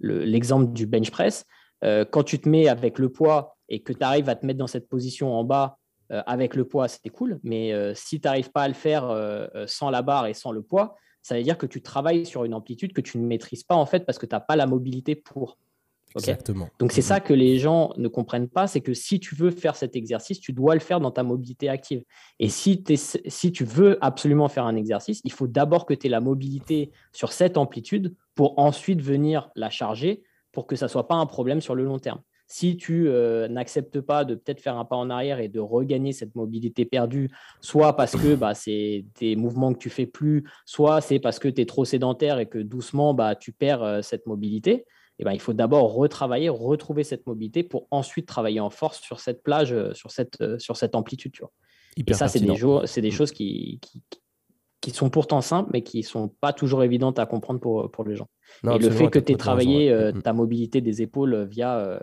l'exemple 0.00 0.72
du 0.72 0.86
bench 0.86 1.10
press, 1.10 1.44
quand 1.82 2.22
tu 2.22 2.38
te 2.38 2.48
mets 2.48 2.68
avec 2.68 2.98
le 2.98 3.10
poids 3.10 3.56
et 3.68 3.82
que 3.82 3.92
tu 3.92 4.02
arrives 4.02 4.28
à 4.28 4.34
te 4.34 4.46
mettre 4.46 4.58
dans 4.58 4.66
cette 4.66 4.88
position 4.88 5.34
en 5.34 5.44
bas 5.44 5.78
avec 6.10 6.56
le 6.56 6.64
poids, 6.64 6.88
c'était 6.88 7.10
cool, 7.10 7.38
mais 7.42 7.72
euh, 7.72 7.92
si 7.94 8.20
tu 8.20 8.26
n'arrives 8.26 8.50
pas 8.50 8.62
à 8.62 8.68
le 8.68 8.74
faire 8.74 9.08
euh, 9.10 9.46
sans 9.66 9.90
la 9.90 10.02
barre 10.02 10.26
et 10.26 10.34
sans 10.34 10.52
le 10.52 10.62
poids, 10.62 10.96
ça 11.22 11.36
veut 11.36 11.42
dire 11.42 11.58
que 11.58 11.66
tu 11.66 11.82
travailles 11.82 12.24
sur 12.24 12.44
une 12.44 12.54
amplitude 12.54 12.92
que 12.92 13.00
tu 13.00 13.18
ne 13.18 13.26
maîtrises 13.26 13.64
pas 13.64 13.74
en 13.74 13.84
fait 13.84 14.06
parce 14.06 14.18
que 14.18 14.26
tu 14.26 14.34
n'as 14.34 14.40
pas 14.40 14.56
la 14.56 14.66
mobilité 14.66 15.14
pour. 15.14 15.58
Exactement. 16.16 16.70
Donc 16.78 16.92
c'est 16.92 17.02
ça 17.02 17.20
que 17.20 17.34
les 17.34 17.58
gens 17.58 17.92
ne 17.98 18.08
comprennent 18.08 18.48
pas, 18.48 18.66
c'est 18.66 18.80
que 18.80 18.94
si 18.94 19.20
tu 19.20 19.34
veux 19.34 19.50
faire 19.50 19.76
cet 19.76 19.94
exercice, 19.94 20.40
tu 20.40 20.54
dois 20.54 20.72
le 20.72 20.80
faire 20.80 21.00
dans 21.00 21.10
ta 21.10 21.22
mobilité 21.22 21.68
active. 21.68 22.02
Et 22.38 22.48
si, 22.48 22.82
si 23.26 23.52
tu 23.52 23.64
veux 23.64 23.98
absolument 24.00 24.48
faire 24.48 24.64
un 24.64 24.74
exercice, 24.74 25.20
il 25.24 25.32
faut 25.32 25.46
d'abord 25.46 25.84
que 25.84 25.92
tu 25.92 26.06
aies 26.06 26.10
la 26.10 26.20
mobilité 26.20 26.92
sur 27.12 27.32
cette 27.32 27.58
amplitude 27.58 28.14
pour 28.34 28.58
ensuite 28.58 29.02
venir 29.02 29.50
la 29.54 29.68
charger 29.68 30.22
pour 30.52 30.66
que 30.66 30.76
ça 30.76 30.86
ne 30.86 30.90
soit 30.90 31.08
pas 31.08 31.16
un 31.16 31.26
problème 31.26 31.60
sur 31.60 31.74
le 31.74 31.84
long 31.84 31.98
terme. 31.98 32.22
Si 32.50 32.78
tu 32.78 33.08
euh, 33.08 33.46
n'acceptes 33.46 34.00
pas 34.00 34.24
de 34.24 34.34
peut-être 34.34 34.62
faire 34.62 34.78
un 34.78 34.86
pas 34.86 34.96
en 34.96 35.10
arrière 35.10 35.38
et 35.38 35.48
de 35.48 35.60
regagner 35.60 36.12
cette 36.12 36.34
mobilité 36.34 36.86
perdue, 36.86 37.30
soit 37.60 37.94
parce 37.94 38.16
que 38.16 38.34
bah, 38.34 38.54
c'est 38.54 39.04
des 39.20 39.36
mouvements 39.36 39.74
que 39.74 39.78
tu 39.78 39.90
fais 39.90 40.06
plus, 40.06 40.50
soit 40.64 41.02
c'est 41.02 41.18
parce 41.18 41.38
que 41.38 41.48
tu 41.48 41.60
es 41.60 41.66
trop 41.66 41.84
sédentaire 41.84 42.38
et 42.38 42.46
que 42.46 42.58
doucement 42.58 43.12
bah, 43.12 43.36
tu 43.36 43.52
perds 43.52 43.82
euh, 43.82 44.00
cette 44.00 44.26
mobilité, 44.26 44.86
eh 45.18 45.24
ben, 45.24 45.32
il 45.32 45.40
faut 45.40 45.52
d'abord 45.52 45.92
retravailler, 45.92 46.48
retrouver 46.48 47.04
cette 47.04 47.26
mobilité 47.26 47.62
pour 47.62 47.86
ensuite 47.90 48.26
travailler 48.26 48.60
en 48.60 48.70
force 48.70 48.98
sur 49.02 49.20
cette 49.20 49.42
plage, 49.42 49.74
euh, 49.74 49.92
sur 49.92 50.10
cette, 50.10 50.58
sur 50.58 50.78
cette 50.78 50.94
amplitude. 50.94 51.32
Tu 51.32 51.42
vois. 51.42 51.52
et 51.98 52.14
ça, 52.14 52.28
c'est 52.28 52.40
des, 52.40 52.46
des, 52.46 52.52
mm. 52.54 53.10
choses 53.10 53.32
qui, 53.32 53.78
qui, 53.82 54.02
qui, 54.80 54.90
sont 54.90 55.10
pourtant 55.10 55.42
simples, 55.42 55.68
mais 55.74 55.82
qui 55.82 55.98
ne 55.98 56.02
sont 56.04 56.28
pas 56.40 56.54
toujours 56.54 56.82
évidentes 56.82 57.18
à 57.18 57.26
comprendre 57.26 57.60
pour, 57.60 57.90
pour 57.90 58.04
les 58.04 58.16
gens. 58.16 58.30
et 58.64 58.78
le 58.78 58.88
fait 58.88 59.10
que 59.10 59.18
tu 59.18 59.32
aies 59.32 59.36
travaillé 59.36 59.92
mm, 59.92 60.16
mm. 60.16 60.22
ta 60.22 60.32
mobilité 60.32 60.80
des 60.80 61.02
épaules 61.02 61.44
via, 61.44 62.00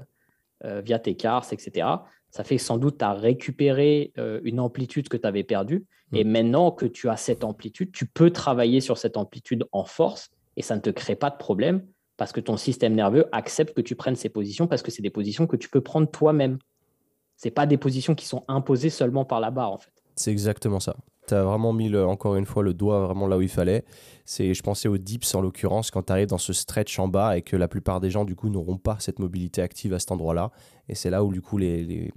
via 0.63 0.99
tes 0.99 1.15
cars, 1.15 1.45
etc., 1.51 1.87
ça 2.31 2.43
fait 2.43 2.57
sans 2.57 2.77
doute 2.77 2.97
tu 2.97 3.05
as 3.05 3.13
récupéré 3.13 4.11
une 4.43 4.59
amplitude 4.59 5.07
que 5.09 5.17
tu 5.17 5.27
avais 5.27 5.43
perdue. 5.43 5.85
Et 6.13 6.23
maintenant 6.23 6.71
que 6.71 6.85
tu 6.85 7.09
as 7.09 7.17
cette 7.17 7.43
amplitude, 7.43 7.91
tu 7.91 8.05
peux 8.05 8.29
travailler 8.29 8.81
sur 8.81 8.97
cette 8.97 9.17
amplitude 9.17 9.65
en 9.71 9.85
force 9.85 10.31
et 10.57 10.61
ça 10.61 10.75
ne 10.75 10.81
te 10.81 10.89
crée 10.89 11.15
pas 11.15 11.29
de 11.29 11.37
problème 11.37 11.85
parce 12.17 12.31
que 12.31 12.39
ton 12.39 12.57
système 12.57 12.93
nerveux 12.93 13.25
accepte 13.31 13.75
que 13.75 13.81
tu 13.81 13.95
prennes 13.95 14.15
ces 14.15 14.29
positions 14.29 14.67
parce 14.67 14.81
que 14.81 14.91
c'est 14.91 15.01
des 15.01 15.09
positions 15.09 15.47
que 15.47 15.57
tu 15.57 15.69
peux 15.69 15.81
prendre 15.81 16.09
toi-même. 16.09 16.57
Ce 17.37 17.49
pas 17.49 17.65
des 17.65 17.77
positions 17.77 18.15
qui 18.15 18.25
sont 18.25 18.43
imposées 18.47 18.89
seulement 18.89 19.25
par 19.25 19.39
la 19.41 19.51
barre, 19.51 19.73
en 19.73 19.77
fait. 19.77 19.91
C'est 20.15 20.31
exactement 20.31 20.79
ça. 20.79 20.95
Tu 21.27 21.35
vraiment 21.35 21.73
mis 21.73 21.95
encore 21.95 22.35
une 22.35 22.45
fois 22.45 22.63
le 22.63 22.73
doigt 22.73 23.05
vraiment 23.05 23.27
là 23.27 23.37
où 23.37 23.41
il 23.41 23.49
fallait. 23.49 23.83
C'est, 24.25 24.53
je 24.53 24.63
pensais 24.63 24.87
aux 24.87 24.97
dips 24.97 25.35
en 25.35 25.41
l'occurrence 25.41 25.91
quand 25.91 26.03
tu 26.03 26.11
arrives 26.11 26.27
dans 26.27 26.37
ce 26.37 26.53
stretch 26.53 26.97
en 26.99 27.07
bas 27.07 27.37
et 27.37 27.41
que 27.41 27.55
la 27.55 27.67
plupart 27.67 27.99
des 27.99 28.09
gens 28.09 28.25
du 28.25 28.35
coup 28.35 28.49
n'auront 28.49 28.77
pas 28.77 28.97
cette 28.99 29.19
mobilité 29.19 29.61
active 29.61 29.93
à 29.93 29.99
cet 29.99 30.11
endroit-là. 30.11 30.51
Et 30.89 30.95
c'est 30.95 31.09
là 31.09 31.23
où 31.23 31.31
du 31.31 31.41
coup 31.41 31.57
les, 31.57 31.83
les, 31.83 32.11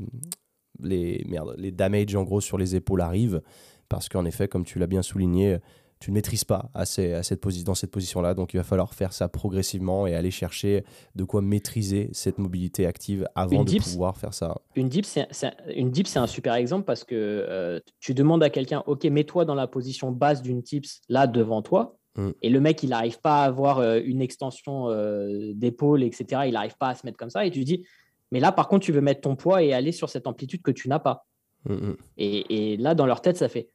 les, 0.81 1.25
merde, 1.29 1.55
les 1.59 1.71
damages 1.71 2.15
en 2.15 2.23
gros 2.23 2.41
sur 2.41 2.59
les 2.59 2.77
épaules 2.77 3.01
arrivent 3.01 3.43
parce 3.89 4.09
qu'en 4.09 4.25
effet, 4.25 4.49
comme 4.49 4.65
tu 4.65 4.79
l'as 4.79 4.87
bien 4.87 5.03
souligné, 5.03 5.59
tu 6.01 6.11
ne 6.11 6.15
maîtrises 6.15 6.45
pas 6.45 6.71
à 6.75 6.85
cette 6.85 7.65
dans 7.65 7.75
cette 7.75 7.91
position-là. 7.91 8.35
Donc, 8.35 8.55
il 8.55 8.57
va 8.57 8.63
falloir 8.63 8.95
faire 8.95 9.13
ça 9.13 9.29
progressivement 9.29 10.07
et 10.07 10.15
aller 10.15 10.31
chercher 10.31 10.85
de 11.15 11.25
quoi 11.25 11.43
maîtriser 11.43 12.11
cette 12.13 12.39
mobilité 12.39 12.87
active 12.87 13.27
avant 13.35 13.65
de 13.65 13.83
pouvoir 13.83 14.17
faire 14.17 14.35
ça. 14.35 14.57
Une 14.77 14.89
dip, 14.89 15.05
c'est 15.07 16.19
un 16.19 16.27
super 16.27 16.55
exemple 16.55 16.85
parce 16.85 17.05
que 17.05 17.15
euh, 17.15 17.81
tu 18.01 18.15
demandes 18.15 18.43
à 18.43 18.51
quelqu'un, 18.51 18.83
OK, 18.87 19.05
mets-toi 19.05 19.45
dans 19.45 19.55
la 19.55 19.67
position 19.67 20.13
basse 20.13 20.43
d'une 20.43 20.63
tips 20.63 21.01
là 21.09 21.27
devant 21.27 21.63
toi. 21.63 21.97
Mm. 22.17 22.31
Et 22.43 22.51
le 22.51 22.61
mec, 22.61 22.83
il 22.83 22.91
n'arrive 22.91 23.21
pas 23.21 23.43
à 23.43 23.45
avoir 23.45 23.79
euh, 23.79 24.01
une 24.05 24.21
extension 24.21 24.89
euh, 24.89 25.53
d'épaule, 25.55 26.03
etc. 26.03 26.43
Il 26.47 26.53
n'arrive 26.53 26.77
pas 26.77 26.89
à 26.89 26.95
se 26.95 27.05
mettre 27.05 27.19
comme 27.19 27.31
ça. 27.31 27.45
Et 27.45 27.51
tu 27.51 27.65
dis, 27.65 27.85
mais 28.31 28.41
là, 28.41 28.53
par 28.53 28.69
contre, 28.69 28.85
tu 28.85 28.93
veux 28.93 29.01
mettre 29.01 29.23
ton 29.23 29.37
poids 29.37 29.63
et 29.63 29.73
aller 29.73 29.93
sur 29.93 30.11
cette 30.11 30.27
amplitude 30.27 30.63
que 30.63 30.71
tu 30.71 30.89
n'as 30.89 30.99
pas. 30.99 31.27
Mm, 31.65 31.75
mm. 31.75 31.97
et, 32.19 32.73
et, 32.73 32.77
là, 32.77 32.95
dans 32.95 33.07
leur 33.07 33.21
tête, 33.21 33.37
ça 33.37 33.49
fait 33.49 33.69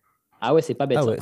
ah 0.45 0.53
ouais, 0.53 0.61
c'est 0.61 0.73
pas 0.73 0.85
bête. 0.85 0.99
Ah 0.99 1.15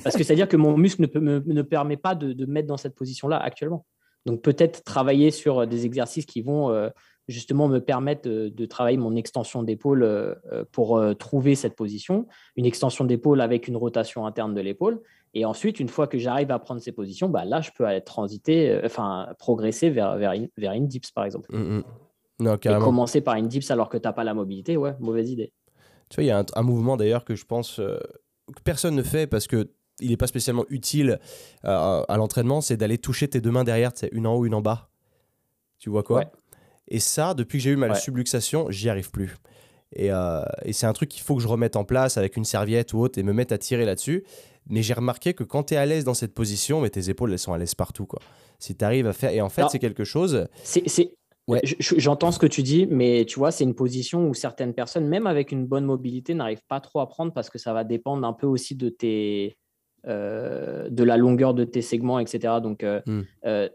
Parce 0.02 0.16
que 0.16 0.24
c'est-à-dire 0.24 0.48
que 0.48 0.56
mon 0.56 0.78
muscle 0.78 1.02
ne, 1.02 1.20
me, 1.20 1.42
ne 1.44 1.62
permet 1.62 1.98
pas 1.98 2.14
de, 2.14 2.32
me 2.46 2.50
mettre 2.50 2.66
dans 2.66 2.78
cette 2.78 2.94
position-là 2.94 3.36
actuellement. 3.36 3.84
Donc 4.24 4.40
peut-être 4.40 4.82
travailler 4.84 5.30
sur 5.30 5.60
euh, 5.60 5.66
des 5.66 5.84
exercices 5.84 6.24
qui 6.24 6.40
vont 6.40 6.70
euh, 6.70 6.88
justement 7.28 7.68
me 7.68 7.78
permettre 7.78 8.26
de, 8.26 8.66
travailler 8.66 8.96
mon 8.96 9.16
extension 9.16 9.62
d'épaule 9.62 10.02
euh, 10.02 10.34
pour 10.72 10.98
trouver 11.18 11.56
cette 11.56 11.76
position, 11.76 12.26
une 12.56 12.64
extension 12.64 13.04
d'épaule 13.04 13.42
avec 13.42 13.68
une 13.68 13.76
rotation 13.76 14.24
interne 14.24 14.54
de 14.54 14.62
l'épaule. 14.62 15.02
Et 15.34 15.44
ensuite, 15.44 15.78
une 15.78 15.90
fois 15.90 16.06
que 16.06 16.16
j'arrive 16.16 16.50
à 16.50 16.58
prendre 16.58 16.80
ces 16.80 16.92
positions, 16.92 17.28
bah 17.28 17.44
là, 17.44 17.60
je 17.60 17.70
peux 17.76 17.84
aller 17.84 18.00
transiter, 18.00 18.80
enfin 18.82 19.28
progresser 19.38 19.90
vers, 19.90 20.16
vers, 20.16 20.32
une, 20.32 20.48
vers 20.56 20.72
une 20.72 20.88
dips, 20.88 21.10
par 21.10 21.26
exemple. 21.26 21.54
Mm, 21.54 21.82
mm. 22.40 22.56
Et 22.64 22.78
commencer 22.78 23.20
par 23.20 23.34
une 23.34 23.46
dips 23.46 23.70
alors 23.70 23.90
que 23.90 23.98
tu 23.98 24.04
n'as 24.08 24.14
pas 24.14 24.24
la 24.24 24.32
mobilité, 24.32 24.78
ouais, 24.78 24.94
mauvaise 25.00 25.30
idée. 25.30 25.52
Tu 26.08 26.14
vois, 26.14 26.24
il 26.24 26.28
y 26.28 26.30
a 26.30 26.42
un, 26.54 26.62
mouvement 26.62 26.96
d'ailleurs 26.96 27.26
que 27.26 27.34
je 27.34 27.44
pense 27.44 27.78
personne 28.64 28.94
ne 28.94 29.02
fait 29.02 29.26
parce 29.26 29.46
que 29.46 29.70
il 30.00 30.10
n'est 30.10 30.16
pas 30.16 30.26
spécialement 30.26 30.64
utile 30.68 31.18
euh, 31.64 32.02
à 32.08 32.16
l'entraînement, 32.16 32.60
c'est 32.60 32.76
d'aller 32.76 32.98
toucher 32.98 33.28
tes 33.28 33.40
deux 33.40 33.50
mains 33.50 33.64
derrière, 33.64 33.90
c'est 33.94 34.10
une 34.12 34.26
en 34.26 34.34
haut, 34.34 34.46
une 34.46 34.54
en 34.54 34.60
bas. 34.60 34.90
Tu 35.78 35.90
vois 35.90 36.02
quoi? 36.02 36.30
Et 36.88 37.00
ça, 37.00 37.34
depuis 37.34 37.58
que 37.58 37.64
j'ai 37.64 37.70
eu 37.70 37.76
ma 37.76 37.94
subluxation, 37.94 38.70
j'y 38.70 38.88
arrive 38.88 39.10
plus. 39.10 39.36
Euh, 39.98 40.44
et, 40.64 40.72
c'est 40.72 40.86
un 40.86 40.92
truc 40.92 41.08
qu'il 41.08 41.22
faut 41.22 41.36
que 41.36 41.42
je 41.42 41.48
remette 41.48 41.76
en 41.76 41.84
place 41.84 42.16
avec 42.16 42.36
une 42.36 42.44
serviette 42.44 42.92
ou 42.92 43.00
autre 43.00 43.18
et 43.18 43.22
me 43.22 43.32
mettre 43.32 43.54
à 43.54 43.58
tirer 43.58 43.84
là-dessus. 43.84 44.24
Mais 44.68 44.82
j'ai 44.82 44.94
remarqué 44.94 45.32
que 45.34 45.44
quand 45.44 45.64
tu 45.64 45.74
es 45.74 45.76
à 45.76 45.86
l'aise 45.86 46.04
dans 46.04 46.14
cette 46.14 46.34
position, 46.34 46.80
mais 46.80 46.90
tes 46.90 47.08
épaules, 47.08 47.32
elles 47.32 47.38
sont 47.38 47.52
à 47.52 47.58
l'aise 47.58 47.74
partout. 47.74 48.06
Quoi. 48.06 48.20
Si 48.58 48.74
tu 48.74 48.84
arrives 48.84 49.06
à 49.06 49.12
faire. 49.12 49.30
Et 49.30 49.40
en 49.40 49.48
fait, 49.48 49.64
c'est 49.70 49.78
quelque 49.78 50.04
chose. 50.04 50.46
C'est 50.62 51.12
J'entends 51.80 52.30
ce 52.30 52.38
que 52.38 52.46
tu 52.46 52.62
dis, 52.62 52.86
mais 52.86 53.24
tu 53.24 53.38
vois, 53.38 53.50
c'est 53.50 53.64
une 53.64 53.74
position 53.74 54.28
où 54.28 54.34
certaines 54.34 54.74
personnes, 54.74 55.06
même 55.06 55.26
avec 55.26 55.52
une 55.52 55.66
bonne 55.66 55.84
mobilité, 55.84 56.34
n'arrivent 56.34 56.66
pas 56.68 56.80
trop 56.80 57.00
à 57.00 57.08
prendre 57.08 57.32
parce 57.32 57.48
que 57.50 57.58
ça 57.58 57.72
va 57.72 57.84
dépendre 57.84 58.26
un 58.26 58.32
peu 58.32 58.46
aussi 58.46 58.74
de 58.74 58.88
tes, 58.88 59.56
euh, 60.06 60.88
de 60.90 61.02
la 61.02 61.16
longueur 61.16 61.54
de 61.54 61.64
tes 61.64 61.82
segments, 61.82 62.18
etc. 62.18 62.54
Donc, 62.62 62.84
euh, 62.84 63.00
hmm. 63.06 63.22
euh, 63.46 63.68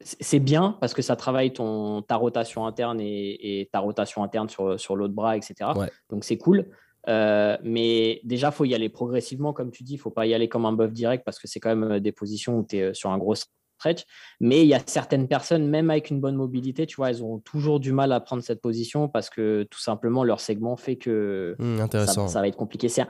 c'est 0.00 0.38
bien 0.38 0.76
parce 0.80 0.94
que 0.94 1.02
ça 1.02 1.16
travaille 1.16 1.52
ton, 1.52 2.02
ta 2.02 2.16
rotation 2.16 2.66
interne 2.66 2.98
et, 3.00 3.68
ta 3.72 3.80
rotation 3.80 4.22
interne 4.22 4.48
sur, 4.48 4.78
sur 4.80 4.96
l'autre 4.96 5.14
bras, 5.14 5.36
etc. 5.36 5.70
Donc, 6.10 6.24
c'est 6.24 6.38
cool. 6.38 6.66
mais 7.06 8.20
déjà, 8.24 8.48
il 8.48 8.52
faut 8.52 8.64
y 8.64 8.74
aller 8.74 8.88
progressivement, 8.88 9.52
comme 9.52 9.70
tu 9.70 9.82
dis. 9.82 9.94
Il 9.94 9.96
ne 9.96 10.00
faut 10.00 10.10
pas 10.10 10.26
y 10.26 10.34
aller 10.34 10.48
comme 10.48 10.64
un 10.64 10.72
buff 10.72 10.92
direct 10.92 11.24
parce 11.24 11.38
que 11.38 11.46
c'est 11.46 11.60
quand 11.60 11.74
même 11.74 12.00
des 12.00 12.12
positions 12.12 12.58
où 12.58 12.66
tu 12.68 12.76
es 12.78 12.94
sur 12.94 13.10
un 13.10 13.18
gros 13.18 13.34
stretch. 13.76 14.04
Mais 14.40 14.62
il 14.62 14.68
y 14.68 14.74
a 14.74 14.80
certaines 14.84 15.28
personnes, 15.28 15.66
même 15.66 15.90
avec 15.90 16.10
une 16.10 16.20
bonne 16.20 16.36
mobilité, 16.36 16.86
tu 16.86 16.96
vois, 16.96 17.10
elles 17.10 17.22
ont 17.22 17.38
toujours 17.38 17.80
du 17.80 17.92
mal 17.92 18.12
à 18.12 18.20
prendre 18.20 18.42
cette 18.42 18.60
position 18.60 19.08
parce 19.08 19.30
que 19.30 19.66
tout 19.70 19.80
simplement 19.80 20.24
leur 20.24 20.40
segment 20.40 20.76
fait 20.76 20.96
que 20.96 21.54
hmm, 21.58 21.86
ça, 22.06 22.40
va 22.40 22.48
être 22.48 22.56
compliqué. 22.56 22.88
C'est 22.88 23.02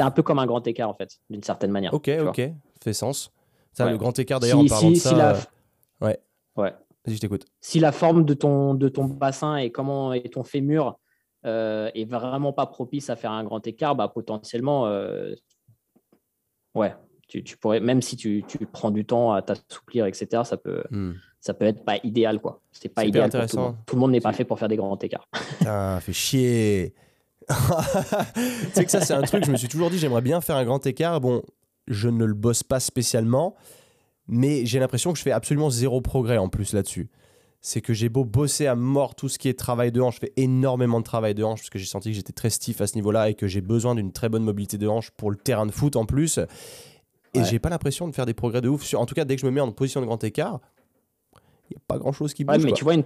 un, 0.00 0.10
peu 0.10 0.22
comme 0.22 0.38
un 0.38 0.46
grand 0.46 0.66
écart 0.66 0.88
en 0.88 0.94
fait, 0.94 1.18
d'une 1.30 1.42
certaine 1.42 1.70
manière. 1.70 1.94
Ok, 1.94 2.10
ok, 2.26 2.42
fait 2.82 2.92
sens. 2.92 3.32
Ça, 3.72 3.90
Le 3.90 3.98
grand 3.98 4.16
écart 4.18 4.38
d'ailleurs 4.38 4.60
en 4.60 4.66
parlant 4.66 4.90
de 4.90 4.94
ça. 4.94 5.30
Euh, 5.30 5.36
ouais. 6.00 6.20
Ouais. 6.56 6.72
Vas-y, 7.04 7.16
je 7.16 7.20
t'écoute. 7.20 7.44
Si 7.60 7.80
la 7.80 7.92
forme 7.92 8.24
de 8.24 8.34
ton, 8.34 8.74
de 8.74 8.88
ton 8.88 9.04
bassin 9.04 9.56
et 9.56 9.70
comment 9.70 10.12
est 10.12 10.32
ton 10.32 10.44
fémur 10.44 10.98
euh, 11.44 11.90
est 11.94 12.08
vraiment 12.08 12.52
pas 12.52 12.66
propice 12.66 13.10
à 13.10 13.16
faire 13.16 13.32
un 13.32 13.44
grand 13.44 13.66
écart, 13.66 13.96
bah, 13.96 14.08
potentiellement, 14.08 14.86
euh, 14.86 15.34
ouais, 16.74 16.94
tu, 17.28 17.56
pourrais, 17.56 17.80
même 17.80 18.02
si 18.02 18.16
tu, 18.16 18.44
tu, 18.46 18.58
prends 18.66 18.90
du 18.90 19.04
temps 19.04 19.32
à 19.32 19.42
t'assouplir, 19.42 20.06
etc., 20.06 20.42
ça 20.44 20.56
peut, 20.56 20.82
hmm. 20.90 21.12
ça 21.40 21.54
peut 21.54 21.64
être 21.64 21.84
pas 21.84 21.98
idéal. 22.04 22.40
quoi. 22.40 22.60
C'est 22.72 22.88
pas 22.88 23.04
idéal 23.04 23.30
pour 23.30 23.46
tout 23.46 23.56
le 23.56 23.62
monde. 23.62 23.76
Tout 23.86 23.96
le 23.96 24.00
monde 24.00 24.10
n'est 24.12 24.20
pas 24.20 24.32
fait 24.32 24.44
pour 24.44 24.58
faire 24.58 24.68
des 24.68 24.76
grands 24.76 24.98
écarts. 24.98 25.28
Ah, 25.66 25.98
fait 26.00 26.12
chier. 26.12 26.94
tu 27.48 27.54
sais 28.72 28.84
que 28.84 28.90
ça, 28.90 29.00
c'est 29.00 29.14
un 29.14 29.22
truc, 29.22 29.44
je 29.44 29.50
me 29.50 29.56
suis 29.56 29.68
toujours 29.68 29.90
dit, 29.90 29.98
j'aimerais 29.98 30.22
bien 30.22 30.40
faire 30.40 30.56
un 30.56 30.64
grand 30.64 30.84
écart. 30.86 31.20
Bon, 31.20 31.42
je 31.86 32.08
ne 32.08 32.24
le 32.24 32.34
bosse 32.34 32.62
pas 32.62 32.80
spécialement, 32.80 33.54
mais 34.26 34.64
j'ai 34.66 34.78
l'impression 34.78 35.12
que 35.12 35.18
je 35.18 35.22
fais 35.22 35.32
absolument 35.32 35.70
zéro 35.70 36.00
progrès 36.00 36.38
en 36.38 36.48
plus 36.48 36.72
là-dessus. 36.72 37.10
C'est 37.60 37.80
que 37.80 37.94
j'ai 37.94 38.10
beau 38.10 38.24
bosser 38.24 38.66
à 38.66 38.74
mort 38.74 39.14
tout 39.14 39.28
ce 39.28 39.38
qui 39.38 39.48
est 39.48 39.58
travail 39.58 39.90
de 39.90 40.00
hanche, 40.00 40.16
je 40.16 40.20
fais 40.20 40.32
énormément 40.36 41.00
de 41.00 41.04
travail 41.04 41.34
de 41.34 41.42
hanche 41.42 41.60
parce 41.60 41.70
que 41.70 41.78
j'ai 41.78 41.86
senti 41.86 42.10
que 42.10 42.16
j'étais 42.16 42.32
très 42.32 42.50
stiff 42.50 42.80
à 42.80 42.86
ce 42.86 42.94
niveau-là 42.94 43.30
et 43.30 43.34
que 43.34 43.46
j'ai 43.46 43.62
besoin 43.62 43.94
d'une 43.94 44.12
très 44.12 44.28
bonne 44.28 44.44
mobilité 44.44 44.76
de 44.76 44.86
hanche 44.86 45.10
pour 45.12 45.30
le 45.30 45.36
terrain 45.36 45.64
de 45.64 45.72
foot 45.72 45.96
en 45.96 46.04
plus. 46.04 46.38
Et 47.34 47.44
j'ai 47.44 47.58
pas 47.58 47.70
l'impression 47.70 48.08
de 48.08 48.14
faire 48.14 48.26
des 48.26 48.34
progrès 48.34 48.60
de 48.60 48.68
ouf. 48.68 48.94
En 48.94 49.06
tout 49.06 49.14
cas, 49.14 49.24
dès 49.24 49.36
que 49.36 49.40
je 49.40 49.46
me 49.46 49.50
mets 49.50 49.60
en 49.60 49.72
position 49.72 50.00
de 50.00 50.06
grand 50.06 50.22
écart, 50.22 50.60
il 51.70 51.76
n'y 51.76 51.76
a 51.76 51.84
pas 51.86 51.98
grand 51.98 52.12
chose 52.12 52.34
qui 52.34 52.44
bouge. 52.44 52.64
mais 52.64 52.72
tu 52.72 52.84
vois, 52.84 52.94
une 52.94 53.04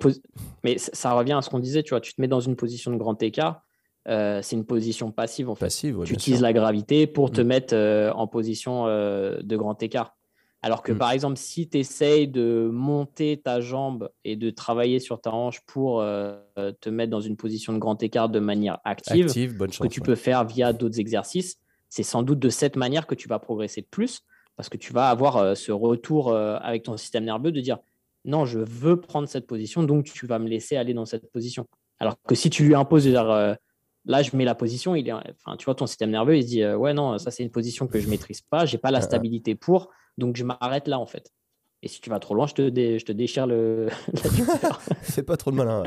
mais 0.65 0.79
ça 0.79 1.13
revient 1.13 1.33
à 1.33 1.43
ce 1.43 1.51
qu'on 1.51 1.61
disait, 1.61 1.83
tu 1.83 1.91
vois, 1.91 2.01
tu 2.01 2.15
te 2.15 2.21
mets 2.21 2.29
dans 2.29 2.41
une 2.41 2.57
position 2.57 2.91
de 2.91 2.97
grand 2.97 3.23
écart. 3.23 3.63
Euh, 4.09 4.41
c'est 4.43 4.57
une 4.57 4.65
position 4.65 5.13
passive 5.13 5.51
en 5.51 5.55
fait. 5.55 5.67
Passive, 5.67 6.03
tu 6.05 6.15
utilises 6.15 6.41
la 6.41 6.53
gravité 6.53 7.07
pour 7.07 7.31
te 7.31 7.43
mm. 7.43 7.47
mettre 7.47 7.75
euh, 7.75 8.11
en 8.13 8.27
position 8.27 8.87
euh, 8.87 9.39
de 9.43 9.57
grand 9.57 9.83
écart. 9.83 10.17
Alors 10.63 10.83
que 10.83 10.93
mm. 10.93 10.99
par 10.99 11.13
exemple, 11.13 11.37
si 11.37 11.69
tu 11.69 11.79
essayes 11.79 12.27
de 12.27 12.71
monter 12.73 13.41
ta 13.45 13.61
jambe 13.61 14.09
et 14.25 14.37
de 14.37 14.51
travailler 14.51 14.99
sur 14.99 15.21
ta 15.21 15.31
hanche 15.33 15.61
pour 15.67 16.01
te 16.01 16.89
mettre 16.89 17.11
dans 17.11 17.21
une 17.21 17.37
position 17.37 17.73
de 17.73 17.79
grand 17.79 18.03
écart 18.03 18.29
de 18.29 18.41
manière 18.41 18.79
active, 18.85 19.27
active 19.27 19.57
bonne 19.57 19.73
chance, 19.73 19.87
que 19.87 19.93
tu 19.93 20.01
peux 20.01 20.15
faire 20.15 20.45
via 20.45 20.73
d'autres 20.73 21.01
exercices, 21.01 21.59
c'est 21.89 22.03
sans 22.03 22.23
doute 22.23 22.39
de 22.39 22.49
cette 22.49 22.77
manière 22.77 23.07
que 23.07 23.15
tu 23.15 23.29
vas 23.29 23.39
progresser 23.39 23.83
plus 23.83 24.23
parce 24.57 24.69
que 24.69 24.77
tu 24.77 24.93
vas 24.93 25.09
avoir 25.09 25.37
euh, 25.37 25.55
ce 25.55 25.73
retour 25.73 26.31
euh, 26.31 26.59
avec 26.61 26.83
ton 26.83 26.97
système 26.97 27.25
nerveux 27.25 27.53
de 27.53 27.61
dire 27.61 27.79
non, 28.25 28.45
je 28.45 28.59
veux 28.59 29.01
prendre 29.01 29.29
cette 29.29 29.47
position, 29.47 29.85
donc 29.85 30.05
tu 30.05 30.27
vas 30.27 30.39
me 30.39 30.49
laisser 30.49 30.77
aller 30.77 30.93
dans 30.93 31.07
cette 31.07 31.31
position. 31.31 31.67
Alors 32.01 32.21
que 32.23 32.35
si 32.35 32.51
tu 32.51 32.65
lui 32.65 32.75
imposes 32.75 33.05
de 33.05 33.11
dire 33.11 33.31
euh, 33.31 33.55
là, 34.05 34.23
je 34.23 34.37
mets 34.37 34.45
la 34.45 34.57
position, 34.57 34.95
il 34.95 35.09
est, 35.09 35.13
enfin, 35.13 35.57
tu 35.57 35.65
vois, 35.65 35.77
ton 35.77 35.87
système 35.87 36.11
nerveux, 36.11 36.37
il 36.37 36.43
se 36.43 36.49
dit 36.49 36.67
ouais, 36.67 36.93
non, 36.93 37.19
ça 37.19 37.31
c'est 37.31 37.45
une 37.45 37.51
position 37.51 37.87
que 37.87 38.01
je 38.01 38.09
maîtrise 38.09 38.41
pas, 38.41 38.67
j'ai 38.67 38.79
pas 38.79 38.91
la 38.91 39.01
stabilité 39.01 39.55
pour, 39.55 39.91
donc 40.19 40.37
je 40.37 40.45
m'arrête 40.45 40.89
là 40.89 40.99
en 40.99 41.07
fait. 41.07 41.31
Et 41.83 41.87
si 41.89 42.01
tu 42.01 42.11
vas 42.11 42.19
trop 42.19 42.35
loin, 42.35 42.49
je 42.49 42.55
te, 42.55 42.63
je 42.63 43.05
te 43.05 43.13
déchire 43.13 43.47
le. 43.47 43.89
c'est 45.03 45.23
pas 45.23 45.37
trop 45.37 45.53
de 45.53 45.57
malin. 45.57 45.85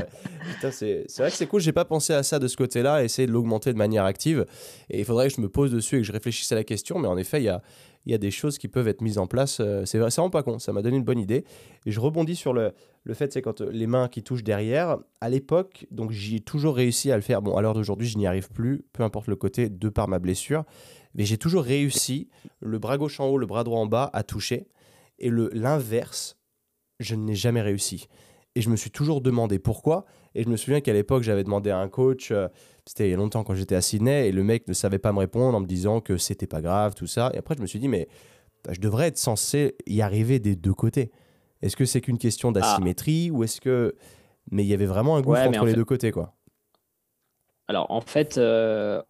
c'est 0.71 1.05
vrai 1.17 1.29
que 1.29 1.35
c'est 1.35 1.47
cool. 1.47 1.59
J'ai 1.59 1.73
pas 1.73 1.83
pensé 1.83 2.13
à 2.13 2.23
ça 2.23 2.39
de 2.39 2.47
ce 2.47 2.55
côté-là, 2.55 3.03
essayer 3.03 3.27
de 3.27 3.33
l'augmenter 3.33 3.73
de 3.73 3.77
manière 3.77 4.05
active. 4.05 4.45
Et 4.89 4.99
il 4.99 5.05
faudrait 5.05 5.27
que 5.27 5.35
je 5.35 5.41
me 5.41 5.49
pose 5.49 5.71
dessus 5.71 5.97
et 5.97 5.99
que 5.99 6.07
je 6.07 6.13
réfléchisse 6.13 6.49
à 6.53 6.55
la 6.55 6.63
question. 6.63 6.97
Mais 6.97 7.09
en 7.09 7.17
effet, 7.17 7.41
il 7.41 7.45
y 7.45 7.49
a, 7.49 7.61
y 8.05 8.13
a 8.13 8.17
des 8.17 8.31
choses 8.31 8.57
qui 8.57 8.69
peuvent 8.69 8.87
être 8.87 9.01
mises 9.01 9.17
en 9.17 9.27
place. 9.27 9.57
Euh, 9.59 9.83
c'est 9.83 9.97
vraiment 9.97 10.29
pas 10.29 10.43
con. 10.43 10.59
Ça 10.59 10.71
m'a 10.71 10.81
donné 10.81 10.95
une 10.95 11.03
bonne 11.03 11.19
idée. 11.19 11.43
Et 11.85 11.91
je 11.91 11.99
rebondis 11.99 12.37
sur 12.37 12.53
le, 12.53 12.71
le 13.03 13.13
fait, 13.13 13.33
c'est 13.33 13.41
quand 13.41 13.59
euh, 13.59 13.69
les 13.69 13.87
mains 13.87 14.07
qui 14.07 14.23
touchent 14.23 14.45
derrière. 14.45 14.97
À 15.19 15.27
l'époque, 15.27 15.87
donc 15.91 16.11
j'ai 16.11 16.39
toujours 16.39 16.77
réussi 16.77 17.11
à 17.11 17.17
le 17.17 17.21
faire. 17.21 17.41
Bon, 17.41 17.57
à 17.57 17.61
l'heure 17.61 17.73
d'aujourd'hui, 17.73 18.07
je 18.07 18.17
n'y 18.17 18.27
arrive 18.27 18.49
plus, 18.49 18.85
peu 18.93 19.03
importe 19.03 19.27
le 19.27 19.35
côté, 19.35 19.67
de 19.67 19.89
par 19.89 20.07
ma 20.07 20.19
blessure. 20.19 20.63
Mais 21.15 21.25
j'ai 21.25 21.37
toujours 21.37 21.63
réussi, 21.63 22.29
le 22.61 22.79
bras 22.79 22.97
gauche 22.97 23.19
en 23.19 23.27
haut, 23.27 23.37
le 23.37 23.45
bras 23.45 23.65
droit 23.65 23.79
en 23.79 23.87
bas, 23.87 24.09
à 24.13 24.23
toucher. 24.23 24.67
Et 25.21 25.29
l'inverse, 25.31 26.37
je 26.99 27.15
n'ai 27.15 27.35
jamais 27.35 27.61
réussi. 27.61 28.07
Et 28.55 28.61
je 28.61 28.69
me 28.69 28.75
suis 28.75 28.91
toujours 28.91 29.21
demandé 29.21 29.59
pourquoi. 29.59 30.05
Et 30.35 30.43
je 30.43 30.49
me 30.49 30.57
souviens 30.57 30.81
qu'à 30.81 30.91
l'époque, 30.93 31.23
j'avais 31.23 31.43
demandé 31.43 31.69
à 31.69 31.77
un 31.77 31.87
coach, 31.87 32.31
euh, 32.31 32.47
c'était 32.85 33.07
il 33.07 33.11
y 33.11 33.13
a 33.13 33.17
longtemps 33.17 33.43
quand 33.43 33.53
j'étais 33.55 33.75
à 33.75 33.81
Sydney, 33.81 34.27
et 34.27 34.31
le 34.31 34.43
mec 34.43 34.67
ne 34.67 34.73
savait 34.73 34.99
pas 34.99 35.13
me 35.13 35.19
répondre 35.19 35.55
en 35.57 35.61
me 35.61 35.65
disant 35.67 36.01
que 36.01 36.17
c'était 36.17 36.47
pas 36.47 36.61
grave, 36.61 36.93
tout 36.95 37.07
ça. 37.07 37.31
Et 37.33 37.37
après, 37.37 37.55
je 37.55 37.61
me 37.61 37.67
suis 37.67 37.79
dit, 37.79 37.87
mais 37.87 38.07
bah, 38.65 38.73
je 38.73 38.79
devrais 38.81 39.07
être 39.07 39.17
censé 39.17 39.75
y 39.87 40.01
arriver 40.01 40.39
des 40.39 40.55
deux 40.55 40.73
côtés. 40.73 41.11
Est-ce 41.61 41.75
que 41.77 41.85
c'est 41.85 42.01
qu'une 42.01 42.17
question 42.17 42.49
Ah. 42.49 42.53
d'asymétrie 42.53 43.29
ou 43.31 43.43
est-ce 43.43 43.61
que. 43.61 43.95
Mais 44.51 44.63
il 44.63 44.67
y 44.67 44.73
avait 44.73 44.85
vraiment 44.87 45.15
un 45.17 45.21
gouffre 45.21 45.39
Ouais, 45.41 45.47
entre 45.47 45.61
en 45.61 45.65
les 45.65 45.71
fait- 45.71 45.77
deux 45.77 45.85
côtés, 45.85 46.11
quoi. 46.11 46.33
Alors, 47.67 47.89
en 47.91 48.01
fait, 48.01 48.37
euh, 48.37 49.01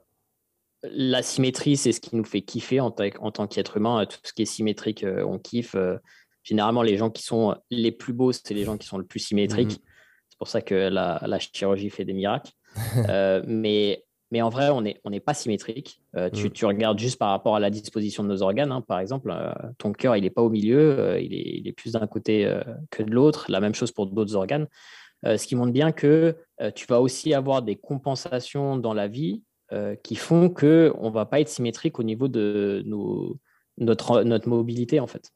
la 0.84 1.22
symétrie, 1.24 1.78
c'est 1.78 1.92
ce 1.92 2.02
qui 2.02 2.16
nous 2.16 2.24
fait 2.24 2.42
kiffer 2.42 2.80
en, 2.80 2.92
tant- 2.92 3.04
en 3.20 3.32
tant 3.32 3.48
qu'être 3.48 3.78
humain. 3.78 4.06
Tout 4.06 4.18
ce 4.24 4.34
qui 4.34 4.42
est 4.42 4.46
symétrique, 4.46 5.04
euh, 5.04 5.24
on 5.26 5.38
kiffe. 5.40 5.76
Euh, 5.76 5.98
généralement, 6.44 6.82
les 6.82 6.98
gens 6.98 7.10
qui 7.10 7.24
sont 7.24 7.56
les 7.70 7.92
plus 7.92 8.14
beaux, 8.14 8.32
c'est 8.32 8.54
les 8.54 8.64
gens 8.64 8.78
qui 8.78 8.88
sont 8.88 8.98
le 8.98 9.06
plus 9.06 9.20
symétriques. 9.20 9.72
Mhm. 9.72 9.86
C'est 10.30 10.38
pour 10.40 10.48
ça 10.48 10.62
que 10.62 10.74
la, 10.74 11.22
la 11.28 11.40
chirurgie 11.40 11.90
fait 11.90 12.06
des 12.06 12.14
miracles. 12.14 12.52
Euh, 13.10 13.44
mais, 13.46 14.06
mais 14.32 14.42
en 14.42 14.50
vrai, 14.50 14.70
on 14.70 14.82
n'est 14.82 15.00
on 15.04 15.12
pas 15.20 15.34
symétrique. 15.34 16.02
Euh, 16.16 16.30
tu, 16.30 16.46
Mhm. 16.46 16.52
tu 16.52 16.66
regardes 16.66 16.98
juste 17.00 17.20
par 17.20 17.30
rapport 17.32 17.56
à 17.56 17.60
la 17.60 17.70
disposition 17.70 18.24
de 18.24 18.30
nos 18.30 18.42
organes. 18.42 18.72
hein. 18.72 18.82
Par 18.82 19.00
exemple, 19.00 19.30
euh, 19.30 19.52
ton 19.78 19.92
cœur, 19.92 20.16
il 20.16 20.22
n'est 20.24 20.30
pas 20.30 20.42
au 20.42 20.50
milieu, 20.50 20.80
euh, 21.00 21.20
il, 21.20 21.34
est, 21.34 21.58
il 21.60 21.68
est 21.68 21.74
plus 21.74 21.92
d'un 21.94 22.08
côté 22.08 22.46
euh, 22.46 22.62
que 22.90 23.04
de 23.04 23.12
l'autre. 23.12 23.46
La 23.50 23.60
même 23.60 23.76
chose 23.76 23.92
pour 23.92 24.08
d'autres 24.08 24.36
organes. 24.36 24.68
Euh, 25.26 25.38
ce 25.38 25.46
qui 25.46 25.56
montre 25.56 25.74
bien 25.74 25.92
que 25.92 26.36
euh, 26.62 26.72
tu 26.72 26.88
vas 26.88 27.02
aussi 27.02 27.34
avoir 27.34 27.62
des 27.62 27.76
compensations 27.76 28.78
dans 28.78 28.94
la 28.94 29.08
vie 29.08 29.44
euh, 29.74 29.96
qui 29.96 30.16
font 30.16 30.50
que 30.50 30.92
on 31.00 31.12
va 31.12 31.26
pas 31.26 31.40
être 31.40 31.48
symétrique 31.48 31.98
au 31.98 32.04
niveau 32.04 32.28
de 32.28 32.84
notre, 33.78 34.24
notre 34.24 34.50
mobilité 34.50 35.00
en 35.00 35.08
fait. 35.08 35.32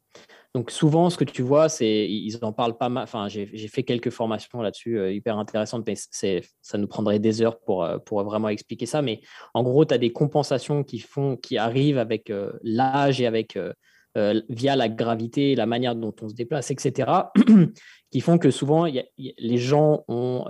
Donc 0.53 0.71
souvent, 0.71 1.09
ce 1.09 1.15
que 1.15 1.23
tu 1.23 1.41
vois, 1.41 1.69
c'est 1.69 2.09
ils 2.09 2.37
en 2.41 2.51
parlent 2.51 2.77
pas 2.77 2.89
mal. 2.89 3.03
Enfin, 3.03 3.29
j'ai 3.29 3.67
fait 3.69 3.83
quelques 3.83 4.09
formations 4.09 4.61
là-dessus 4.61 4.99
euh, 4.99 5.13
hyper 5.13 5.37
intéressantes, 5.37 5.85
mais 5.87 5.95
ça 5.95 6.77
nous 6.77 6.87
prendrait 6.87 7.19
des 7.19 7.41
heures 7.41 7.61
pour, 7.61 7.85
euh, 7.85 7.97
pour 7.97 8.21
vraiment 8.25 8.49
expliquer 8.49 8.85
ça. 8.85 9.01
Mais 9.01 9.21
en 9.53 9.63
gros, 9.63 9.85
tu 9.85 9.93
as 9.93 9.97
des 9.97 10.11
compensations 10.11 10.83
qui 10.83 10.99
font 10.99 11.37
qui 11.37 11.57
arrivent 11.57 11.97
avec 11.97 12.29
l'âge 12.61 13.21
et 13.21 13.27
avec 13.27 13.57
via 14.49 14.75
la 14.75 14.89
gravité, 14.89 15.55
la 15.55 15.65
manière 15.65 15.95
dont 15.95 16.15
on 16.21 16.27
se 16.27 16.35
déplace, 16.35 16.71
etc., 16.71 17.09
qui 18.11 18.19
font 18.19 18.37
que 18.37 18.51
souvent 18.51 18.85
les 18.85 19.57
gens 19.57 20.03
ont 20.09 20.45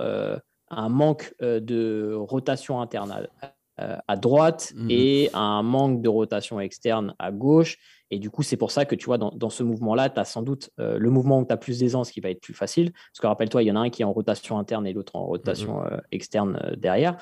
un 0.70 0.88
manque 0.88 1.34
de 1.40 2.14
rotation 2.14 2.80
interne 2.80 3.28
à- 3.78 4.02
à 4.08 4.16
droite 4.16 4.72
Mhm. 4.76 4.90
et 4.90 5.30
un 5.34 5.62
manque 5.62 6.02
de 6.02 6.08
rotation 6.08 6.60
externe 6.60 7.14
à 7.18 7.30
gauche. 7.32 7.76
Et 8.12 8.20
du 8.20 8.30
coup, 8.30 8.44
c'est 8.44 8.56
pour 8.56 8.70
ça 8.70 8.84
que 8.84 8.94
tu 8.94 9.06
vois, 9.06 9.18
dans, 9.18 9.30
dans 9.32 9.50
ce 9.50 9.64
mouvement-là, 9.64 10.08
tu 10.10 10.20
as 10.20 10.24
sans 10.24 10.42
doute 10.42 10.70
euh, 10.78 10.96
le 10.96 11.10
mouvement 11.10 11.40
où 11.40 11.44
tu 11.44 11.52
as 11.52 11.56
plus 11.56 11.80
d'aisance 11.80 12.12
qui 12.12 12.20
va 12.20 12.30
être 12.30 12.40
plus 12.40 12.54
facile. 12.54 12.92
Parce 12.92 13.20
que 13.20 13.26
rappelle-toi, 13.26 13.64
il 13.64 13.66
y 13.66 13.70
en 13.72 13.76
a 13.76 13.80
un 13.80 13.90
qui 13.90 14.02
est 14.02 14.04
en 14.04 14.12
rotation 14.12 14.58
interne 14.58 14.86
et 14.86 14.92
l'autre 14.92 15.16
en 15.16 15.24
rotation 15.26 15.84
euh, 15.84 15.96
externe 16.12 16.60
euh, 16.64 16.76
derrière. 16.76 17.16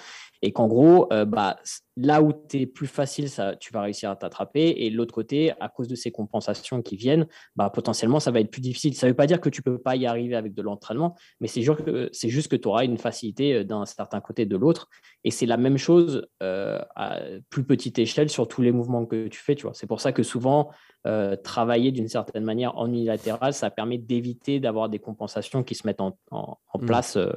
Et 0.46 0.52
qu'en 0.52 0.68
gros, 0.68 1.10
euh, 1.10 1.24
bah, 1.24 1.56
là 1.96 2.20
où 2.20 2.32
tu 2.50 2.60
es 2.60 2.66
plus 2.66 2.86
facile, 2.86 3.30
ça, 3.30 3.56
tu 3.56 3.72
vas 3.72 3.80
réussir 3.80 4.10
à 4.10 4.16
t'attraper. 4.16 4.74
Et 4.84 4.90
de 4.90 4.96
l'autre 4.96 5.14
côté, 5.14 5.52
à 5.58 5.70
cause 5.70 5.88
de 5.88 5.94
ces 5.94 6.10
compensations 6.12 6.82
qui 6.82 6.96
viennent, 6.96 7.26
bah, 7.56 7.70
potentiellement, 7.70 8.20
ça 8.20 8.30
va 8.30 8.40
être 8.40 8.50
plus 8.50 8.60
difficile. 8.60 8.94
Ça 8.94 9.06
ne 9.06 9.12
veut 9.12 9.16
pas 9.16 9.26
dire 9.26 9.40
que 9.40 9.48
tu 9.48 9.62
ne 9.62 9.64
peux 9.72 9.78
pas 9.78 9.96
y 9.96 10.04
arriver 10.04 10.36
avec 10.36 10.52
de 10.52 10.60
l'entraînement, 10.60 11.16
mais 11.40 11.48
c'est 11.48 11.62
que- 11.62 12.10
c'est 12.12 12.28
juste 12.28 12.48
que 12.48 12.56
tu 12.56 12.68
auras 12.68 12.84
une 12.84 12.98
facilité 12.98 13.54
euh, 13.54 13.64
d'un 13.64 13.86
certain 13.86 14.20
côté 14.20 14.44
de 14.44 14.54
l'autre. 14.58 14.88
Et 15.24 15.30
c'est 15.30 15.46
la 15.46 15.56
même 15.56 15.78
chose 15.78 16.26
euh, 16.42 16.78
à 16.94 17.20
plus 17.48 17.64
petite 17.64 17.98
échelle 17.98 18.28
sur 18.28 18.46
tous 18.46 18.60
les 18.60 18.70
mouvements 18.72 19.06
que 19.06 19.28
tu 19.28 19.40
fais. 19.40 19.54
Tu 19.54 19.62
vois. 19.62 19.72
C'est 19.72 19.86
pour 19.86 20.02
ça 20.02 20.12
que 20.12 20.22
souvent, 20.22 20.68
euh, 21.06 21.36
travailler 21.36 21.90
d'une 21.90 22.08
certaine 22.08 22.44
manière 22.44 22.76
en 22.76 22.86
unilatéral, 22.88 23.54
ça 23.54 23.70
permet 23.70 23.96
d'éviter 23.96 24.60
d'avoir 24.60 24.90
des 24.90 24.98
compensations 24.98 25.62
qui 25.62 25.74
se 25.74 25.86
mettent 25.86 26.02
en, 26.02 26.18
en- 26.30 26.58
en 26.72 26.78
Mm. 26.78 26.84
place 26.86 27.16
euh, 27.16 27.30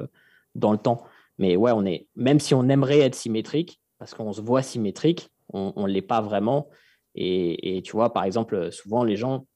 dans 0.56 0.74
le 0.74 0.78
temps. 0.78 1.04
Mais 1.38 1.56
ouais, 1.56 1.72
on 1.72 1.86
est, 1.86 2.08
même 2.16 2.40
si 2.40 2.54
on 2.54 2.68
aimerait 2.70 3.00
être 3.00 3.16
symétrique, 3.16 3.80
parce 4.00 4.14
qu'on 4.14 4.34
se 4.34 4.42
voit 4.42 4.62
symétrique, 4.62 5.30
on 5.54 5.74
ne 5.78 5.88
l'est 5.88 6.02
pas 6.02 6.22
vraiment. 6.22 6.70
Et, 7.16 7.78
et 7.78 7.82
tu 7.82 7.94
vois, 7.94 8.14
par 8.14 8.24
exemple, 8.24 8.72
souvent 8.72 9.04
les 9.04 9.16
gens 9.16 9.48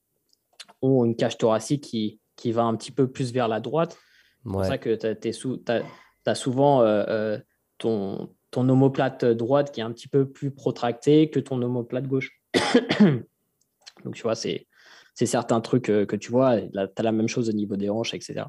ont 0.82 1.06
une 1.06 1.16
cage 1.16 1.38
thoracique 1.38 1.84
qui, 1.84 2.20
qui 2.36 2.52
va 2.52 2.64
un 2.64 2.76
petit 2.76 2.92
peu 2.92 3.08
plus 3.08 3.32
vers 3.32 3.48
la 3.48 3.60
droite. 3.60 3.98
C'est 4.44 4.52
pour 4.52 4.66
ça 4.66 4.78
que 4.78 4.96
tu 4.96 5.70
as, 6.26 6.36
souvent 6.36 6.82
euh, 6.82 7.04
euh, 7.08 7.40
ton, 7.78 8.34
ton 8.50 8.68
omoplate 8.68 9.24
droite 9.26 9.72
qui 9.72 9.80
est 9.80 9.84
un 9.84 9.92
petit 9.92 10.08
peu 10.08 10.28
plus 10.28 10.52
protractée 10.52 11.30
que 11.30 11.40
ton 11.40 11.62
omoplate 11.62 12.08
gauche. 12.08 12.32
Donc, 14.04 14.16
tu 14.16 14.24
vois, 14.24 14.34
c'est 14.34 14.66
certains 15.14 15.62
trucs 15.62 15.90
euh, 15.90 16.08
que 16.08 16.16
tu 16.16 16.32
vois. 16.32 16.60
Tu 16.60 16.80
as 16.80 17.04
la 17.04 17.12
même 17.12 17.28
chose 17.28 17.50
au 17.50 17.54
niveau 17.54 17.76
des 17.76 17.92
hanches, 17.92 18.16
etc. 18.16 18.46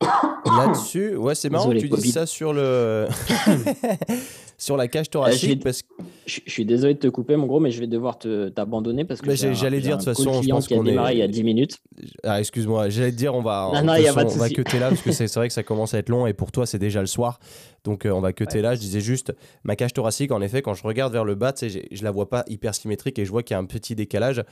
Là-dessus, 0.44 1.16
ouais, 1.16 1.34
c'est 1.34 1.50
marrant 1.50 1.70
que 1.70 1.78
tu 1.78 1.88
dises 1.88 2.12
ça 2.14 2.26
sur 2.26 2.52
le 2.52 3.06
sur 4.58 4.76
la 4.76 4.88
cage 4.88 5.06
Euh, 5.06 5.10
thoracique 5.10 5.48
j'ai- 5.50 5.56
parce 5.56 5.82
que 5.82 5.88
Je, 6.26 6.40
je 6.44 6.50
suis 6.50 6.64
désolé 6.64 6.94
de 6.94 6.98
te 6.98 7.06
couper, 7.08 7.36
mon 7.36 7.46
gros, 7.46 7.58
mais 7.60 7.70
je 7.70 7.80
vais 7.80 7.86
devoir 7.86 8.18
te- 8.18 8.48
t'abandonner 8.48 9.04
parce 9.04 9.20
que 9.20 9.30
un- 9.30 9.54
j'allais 9.54 9.80
dire, 9.80 9.96
de 9.98 10.04
toute 10.04 10.14
façon, 10.14 10.42
je 10.42 10.48
pense 10.48 10.68
qu'on 10.68 10.82
est- 10.84 10.90
démarré 10.90 11.14
il 11.14 11.18
y 11.18 11.22
a 11.22 11.28
10 11.28 11.42
minutes. 11.42 11.78
ah, 12.24 12.38
excuse-moi, 12.40 12.88
j'allais 12.90 13.12
te 13.12 13.16
dire 13.16 13.34
on 13.34 13.42
va 13.42 13.70
Non, 13.74 13.82
non, 13.82 13.94
façon, 14.14 14.36
on 14.36 14.38
va 14.38 14.48
là 14.78 14.88
parce 14.90 15.02
que 15.02 15.12
c'est 15.12 15.26
c'est 15.28 15.38
vrai 15.40 15.48
que 15.48 15.54
ça 15.54 15.62
commence 15.62 15.94
à 15.94 15.98
être 15.98 16.08
long 16.10 16.26
et 16.26 16.32
pour 16.32 16.52
toi 16.52 16.66
c'est 16.66 16.78
déjà 16.78 17.00
le 17.00 17.06
soir. 17.06 17.40
Donc 17.84 18.04
euh, 18.06 18.10
on 18.10 18.20
va 18.20 18.32
cutter 18.32 18.56
Ouais. 18.56 18.62
là, 18.62 18.74
je 18.74 18.80
disais 18.80 19.00
juste 19.00 19.32
ma 19.64 19.76
cage 19.76 19.92
thoracique 19.92 20.32
en 20.32 20.40
effet 20.40 20.62
quand 20.62 20.74
je 20.74 20.82
regarde 20.82 21.12
vers 21.12 21.24
le 21.24 21.34
bas, 21.34 21.52
tu 21.52 21.60
sais, 21.60 21.68
j'ai- 21.70 21.88
je 21.90 22.02
la 22.04 22.10
vois 22.10 22.28
pas 22.28 22.44
hyper 22.48 22.74
symétrique 22.74 23.18
et 23.18 23.24
je 23.24 23.30
vois 23.30 23.42
qu'il 23.42 23.54
y 23.54 23.56
a 23.56 23.60
un 23.60 23.64
petit 23.66 23.94
décalage. 23.94 24.42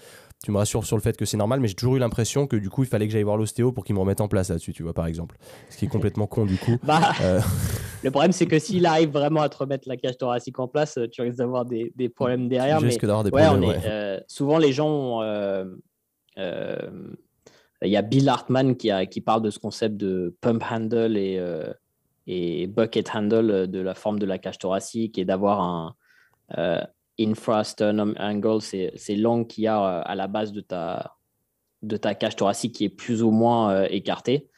Tu 0.44 0.50
me 0.52 0.58
rassures 0.58 0.84
sur 0.84 0.96
le 0.96 1.02
fait 1.02 1.16
que 1.16 1.24
c'est 1.24 1.36
normal 1.36 1.60
mais 1.60 1.68
j'ai 1.68 1.74
toujours 1.74 1.96
eu 1.96 1.98
l'impression 1.98 2.46
que 2.46 2.56
du 2.56 2.70
coup 2.70 2.82
il 2.84 2.88
fallait 2.88 3.06
que 3.06 3.12
j'aille 3.12 3.22
voir 3.24 3.36
l'ostéo 3.36 3.72
pour 3.72 3.84
qu'il 3.84 3.94
me 3.94 4.00
remette 4.00 4.20
en 4.20 4.28
place 4.28 4.48
là-dessus, 4.50 4.72
tu 4.72 4.82
vois 4.82 4.94
par 4.94 5.06
exemple. 5.06 5.36
Ce 5.70 5.76
qui 5.76 5.86
est 5.86 5.88
complètement 5.88 6.26
con 6.26 6.46
du 6.46 6.56
coup. 6.56 6.76
Bah, 6.84 7.12
Euh, 7.22 7.40
le 8.04 8.10
problème, 8.10 8.32
c'est 8.32 8.46
que 8.46 8.58
s'il 8.58 8.86
arrive 8.86 9.10
vraiment 9.10 9.40
à 9.42 9.48
te 9.48 9.56
remettre 9.56 9.88
la 9.88 9.96
cage 9.96 10.16
thoracique 10.18 10.58
en 10.58 10.68
place, 10.68 10.98
tu 11.10 11.22
risques 11.22 11.38
d'avoir 11.38 11.64
des, 11.64 11.92
des 11.96 12.08
problèmes 12.08 12.48
derrière. 12.48 12.78
je 12.80 12.86
risque 12.86 13.00
d'avoir 13.04 13.24
des 13.24 13.30
ouais, 13.30 13.42
on 13.46 13.58
problèmes. 13.58 13.70
est, 13.70 13.76
ouais. 13.78 13.82
euh, 13.86 14.20
souvent, 14.28 14.58
les 14.58 14.72
gens 14.72 14.88
ont, 14.88 15.22
il 17.82 17.90
y 17.90 17.96
a 17.96 18.02
Bill 18.02 18.28
Hartman 18.28 18.76
qui, 18.76 18.90
a, 18.90 19.06
qui 19.06 19.20
parle 19.20 19.42
de 19.42 19.50
ce 19.50 19.58
concept 19.58 19.96
de 19.96 20.36
pump 20.40 20.62
handle 20.70 21.16
et, 21.16 21.36
euh, 21.38 21.72
et 22.26 22.66
bucket 22.66 23.14
handle 23.14 23.50
euh, 23.50 23.66
de 23.66 23.80
la 23.80 23.94
forme 23.94 24.18
de 24.18 24.26
la 24.26 24.38
cage 24.38 24.58
thoracique 24.58 25.18
et 25.18 25.24
d'avoir 25.24 25.60
un 25.60 25.94
euh, 26.58 26.80
infrasternum 27.18 28.14
angle, 28.18 28.60
c'est 28.60 29.16
l'angle 29.16 29.46
qu'il 29.46 29.64
y 29.64 29.66
a 29.66 29.80
euh, 29.80 30.02
à 30.04 30.14
la 30.14 30.26
base 30.28 30.52
de 30.52 30.60
ta, 30.60 31.16
de 31.82 31.96
ta 31.96 32.14
cage 32.14 32.36
thoracique 32.36 32.74
qui 32.74 32.84
est 32.84 32.88
plus 32.88 33.22
ou 33.22 33.30
moins 33.30 33.72
euh, 33.72 33.86
écartée. 33.90 34.48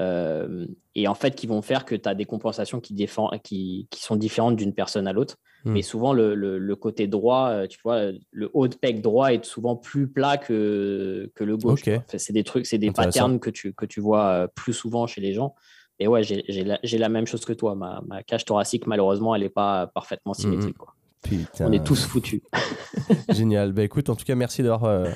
Euh, 0.00 0.66
et 0.94 1.06
en 1.06 1.14
fait, 1.14 1.34
qui 1.34 1.46
vont 1.46 1.60
faire 1.62 1.84
que 1.84 1.94
tu 1.94 2.08
as 2.08 2.14
des 2.14 2.24
compensations 2.24 2.80
qui, 2.80 2.94
défend- 2.94 3.30
qui, 3.42 3.88
qui 3.90 4.02
sont 4.02 4.16
différentes 4.16 4.56
d'une 4.56 4.72
personne 4.74 5.06
à 5.06 5.12
l'autre. 5.12 5.36
Hmm. 5.64 5.72
Mais 5.72 5.82
souvent, 5.82 6.12
le, 6.14 6.34
le- 6.34 6.58
le 6.58 6.76
côté 6.76 7.06
droit, 7.06 7.66
tu 7.68 7.78
vois, 7.84 8.10
le 8.30 8.50
haut 8.54 8.68
de 8.68 8.74
pec 8.74 9.00
droit 9.02 9.32
est 9.32 9.44
souvent 9.44 9.76
plus 9.76 10.08
plat 10.08 10.38
que, 10.38 11.30
que 11.34 11.44
le 11.44 11.56
gauche. 11.58 11.80
Ok. 11.80 11.84
tu 11.84 11.90
vois. 11.90 12.04
Enfin, 12.08 12.18
c'est 12.18 12.32
des 12.32 12.42
trucs, 12.42 12.66
c'est 12.66 12.78
des 12.78 12.88
patterns 13.04 13.38
que 13.38 13.50
tu, 13.50 13.74
que 13.74 13.84
tu 13.86 14.00
vois 14.00 14.48
plus 14.54 14.72
souvent 14.72 15.06
chez 15.06 15.20
les 15.20 15.34
gens. 15.34 15.54
Et 16.02 16.08
ouais, 16.08 16.22
j'ai 16.24 16.98
la, 16.98 17.08
même 17.08 17.26
chose 17.28 17.44
que 17.44 17.52
toi. 17.52 17.76
Ma, 17.76 18.02
ma 18.08 18.22
cage 18.24 18.44
thoracique, 18.44 18.88
malheureusement, 18.88 19.36
elle 19.36 19.42
n'est 19.42 19.48
pas 19.48 19.86
parfaitement 19.86 20.34
symétrique. 20.34 20.76
quoi. 20.76 20.94
Putain. 21.22 21.68
On 21.68 21.72
est 21.72 21.84
tous 21.84 22.04
foutus. 22.06 22.40
Génial. 23.28 23.72
Bah 23.72 23.84
écoute, 23.84 24.10
en 24.10 24.16
tout 24.16 24.24
cas, 24.24 24.34
merci 24.34 24.64
d'avoir 24.64 24.84
euh, 24.84 25.08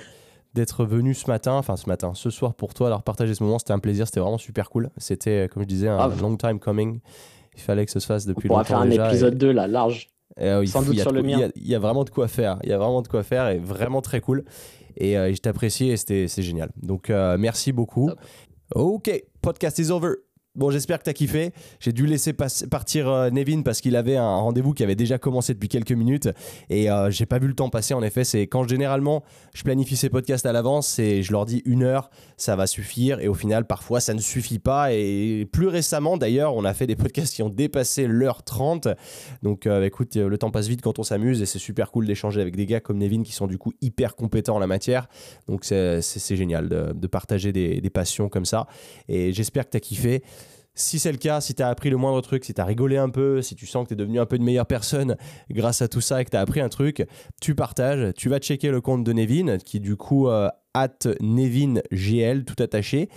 d'être 0.55 0.85
venu 0.85 1.13
ce 1.13 1.27
matin, 1.29 1.55
enfin 1.55 1.75
ce 1.77 1.89
matin, 1.89 2.13
ce 2.15 2.31
soir 2.31 2.55
pour 2.55 2.73
toi, 2.75 2.87
d'avoir 2.87 3.03
partagé 3.03 3.35
ce 3.35 3.43
moment. 3.43 3.59
C'était 3.59 3.73
un 3.73 3.81
plaisir, 3.81 4.07
c'était 4.07 4.21
vraiment 4.21 4.39
super 4.39 4.71
cool. 4.71 4.91
C'était, 4.97 5.47
euh, 5.47 5.49
comme 5.49 5.65
je 5.65 5.69
disais, 5.69 5.89
un 5.89 5.99
Ah, 5.99 6.09
long 6.21 6.37
time 6.37 6.61
coming. 6.61 7.01
Il 7.57 7.61
fallait 7.61 7.85
que 7.85 7.91
ça 7.91 7.99
se 7.99 8.07
fasse 8.07 8.25
On 8.27 8.29
depuis 8.29 8.47
pourra 8.47 8.61
longtemps 8.61 8.69
faire 8.69 8.79
un 8.79 8.87
déjà. 8.87 9.07
et- 9.07 9.09
épisode 9.11 9.37
2 9.39 9.51
là, 9.51 9.67
large. 9.67 10.09
et, 10.39 10.45
euh, 10.49 10.63
il 10.63 10.69
sans 10.69 10.83
doute 10.83 10.99
sur 11.01 11.11
le 11.11 11.23
mien. 11.25 11.39
Il 11.39 11.41
y, 11.41 11.45
a, 11.45 11.49
il 11.57 11.67
y 11.67 11.75
a 11.75 11.79
vraiment 11.81 12.05
de 12.05 12.11
quoi 12.11 12.29
faire. 12.29 12.61
Il 12.63 12.69
y 12.69 12.73
a 12.73 12.79
vraiment 12.79 13.03
de 13.03 13.09
quoi 13.09 13.25
faire 13.25 13.49
et 13.49 13.59
vraiment 13.59 14.01
très 14.01 14.21
cool. 14.21 14.45
Et 14.97 15.19
euh, 15.19 15.33
je 15.35 15.39
t'apprécie 15.41 15.89
et 15.91 15.97
c'était 15.97 16.29
c'est 16.29 16.43
génial. 16.43 16.71
Donc 16.81 17.09
merci 17.09 17.73
beaucoup. 17.73 18.11
Top. 18.11 18.21
Ok, 18.75 19.11
podcast 19.43 19.79
is 19.79 19.91
over. 19.91 20.13
Bon, 20.57 20.70
j'espère 20.70 20.99
que 20.99 21.05
tu 21.05 21.11
as 21.11 21.12
kiffé. 21.12 21.53
J'ai 21.81 21.93
dû 21.93 22.07
laisser 22.07 22.33
partir 22.33 23.09
euh, 23.09 23.31
Nevin 23.31 23.61
parce 23.62 23.83
qu'il 23.83 23.95
avait 23.95 24.16
un 24.16 24.37
rendez-vous 24.37 24.73
qui 24.73 24.83
avait 24.83 24.95
déjà 24.95 25.19
commencé 25.19 25.53
depuis 25.53 25.69
quelques 25.69 25.93
minutes 25.93 26.31
et 26.70 26.91
euh, 26.91 27.11
j'ai 27.11 27.27
pas 27.27 27.39
vu 27.39 27.47
le 27.47 27.55
temps 27.55 27.69
passer. 27.69 27.93
En 27.93 28.03
effet, 28.03 28.24
c'est 28.24 28.47
quand 28.47 28.66
généralement 28.66 29.23
je 29.53 29.62
planifie 29.62 29.97
ces 29.97 30.09
podcasts 30.09 30.47
à 30.47 30.53
l'avance 30.53 30.99
et 30.99 31.23
je 31.23 31.33
leur 31.33 31.45
dis 31.45 31.62
une 31.66 31.83
heure, 31.83 32.09
ça 32.39 32.57
va 32.57 32.66
suffire 32.66 33.20
et 33.20 33.28
au 33.28 33.35
final, 33.35 33.66
parfois, 33.66 34.01
ça 34.01 34.15
ne 34.15 34.20
suffit 34.20 34.59
pas. 34.59 34.93
Et 34.93 35.47
plus 35.53 35.69
récemment, 35.69 36.16
d'ailleurs, 36.16 36.55
on 36.55 36.65
a 36.65 36.73
fait 36.73 36.87
des 36.87 36.97
podcasts 36.97 37.35
qui 37.35 37.43
ont 37.43 37.51
dépassé 37.51 38.07
l'heure 38.07 38.43
30. 38.43 38.89
Donc 39.43 39.66
euh, 39.66 39.85
écoute, 39.85 40.16
euh, 40.16 40.28
le 40.28 40.39
temps 40.39 40.51
passe 40.51 40.69
vite 40.69 40.81
quand 40.81 40.99
on 40.99 41.03
s'amuse 41.03 41.43
et 41.43 41.47
c'est 41.47 41.59
super 41.59 41.91
cool 41.91 42.07
d'échanger 42.07 42.41
avec 42.41 42.57
des 42.57 42.66
gars 42.66 42.81
comme 42.81 42.99
Nevin 42.99 43.23
qui 43.23 43.33
sont 43.33 43.47
du 43.47 43.59
coup 43.59 43.73
hyper 43.83 44.16
compétents 44.16 44.57
en 44.57 44.59
la 44.59 44.66
matière. 44.66 45.09
Donc 45.49 45.65
c'est 45.65 46.01
génial 46.37 46.69
de, 46.69 47.07
partager 47.07 47.53
des, 47.53 47.81
des 47.81 47.91
passions 47.91 48.28
comme 48.28 48.47
ça. 48.47 48.66
Et 49.09 49.33
j'espère 49.33 49.66
que 49.66 49.70
tu 49.70 49.77
as 49.77 49.81
kiffé. 49.81 50.23
Si 50.78 50.98
c'est 50.98 51.11
le 51.11 51.16
cas, 51.16 51.40
si 51.40 51.55
tu 51.55 51.62
as 51.62 51.69
appris 51.69 51.89
le 51.89 51.97
moindre 51.97 52.20
truc, 52.20 52.44
si 52.44 52.53
tu 52.53 52.61
as 52.61 52.65
rigolé 52.65 52.98
un 52.98 53.09
peu, 53.09 53.40
si 53.40 53.57
tu 53.57 53.66
sens 53.66 53.85
que 53.85 53.89
tu 53.89 53.94
es 53.94 53.97
devenu 53.97 54.20
un 54.20 54.27
peu 54.27 54.36
une 54.36 54.44
meilleure 54.44 54.66
personne 54.66 55.16
grâce 55.51 55.81
à 55.81 55.89
tout 55.89 56.03
ça 56.03 56.20
et 56.20 56.24
que 56.27 56.31
tu 56.31 56.36
as 56.36 56.40
appris 56.40 56.61
un 56.61 56.69
truc, 56.69 57.07
tu 57.40 57.55
partages, 57.55 58.12
tu 58.15 58.28
vas 58.28 58.39
checker 58.39 58.70
le 58.70 58.82
compte 58.82 59.03
de 59.03 59.12
Nevin 59.15 59.57
qui 59.57 59.81
du 59.81 59.97
coup 59.97 60.28
euh, 60.28 60.51
at 60.74 61.09
NevinGL, 61.20 62.44
tout 62.44 62.62
attaché. 62.62 63.09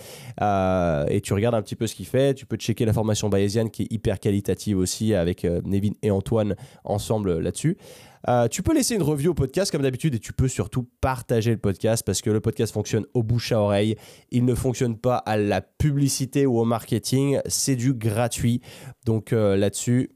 Euh, 0.41 1.05
et 1.09 1.19
tu 1.19 1.33
regardes 1.33 1.55
un 1.55 1.61
petit 1.61 1.75
peu 1.75 1.85
ce 1.87 1.95
qu'il 1.95 2.05
fait. 2.05 2.33
Tu 2.33 2.45
peux 2.45 2.55
checker 2.55 2.85
la 2.85 2.93
formation 2.93 3.27
bayésienne 3.27 3.69
qui 3.69 3.83
est 3.83 3.91
hyper 3.91 4.19
qualitative 4.19 4.77
aussi 4.77 5.13
avec 5.13 5.43
euh, 5.43 5.61
Nevin 5.65 5.91
et 6.01 6.11
Antoine 6.11 6.55
ensemble 6.85 7.39
là-dessus. 7.39 7.77
Euh, 8.27 8.47
tu 8.47 8.63
peux 8.63 8.73
laisser 8.73 8.95
une 8.95 9.03
review 9.03 9.31
au 9.31 9.33
podcast 9.33 9.71
comme 9.71 9.81
d'habitude 9.81 10.15
et 10.15 10.19
tu 10.19 10.33
peux 10.33 10.47
surtout 10.47 10.89
partager 11.01 11.51
le 11.51 11.57
podcast 11.57 12.03
parce 12.05 12.21
que 12.21 12.29
le 12.29 12.41
podcast 12.41 12.73
fonctionne 12.73 13.05
au 13.13 13.23
bouche 13.23 13.51
à 13.51 13.61
oreille. 13.61 13.95
Il 14.31 14.45
ne 14.45 14.55
fonctionne 14.55 14.97
pas 14.97 15.17
à 15.17 15.37
la 15.37 15.61
publicité 15.61 16.45
ou 16.45 16.59
au 16.59 16.65
marketing. 16.65 17.39
C'est 17.45 17.75
du 17.75 17.93
gratuit. 17.93 18.61
Donc 19.05 19.31
là-dessus, 19.31 20.11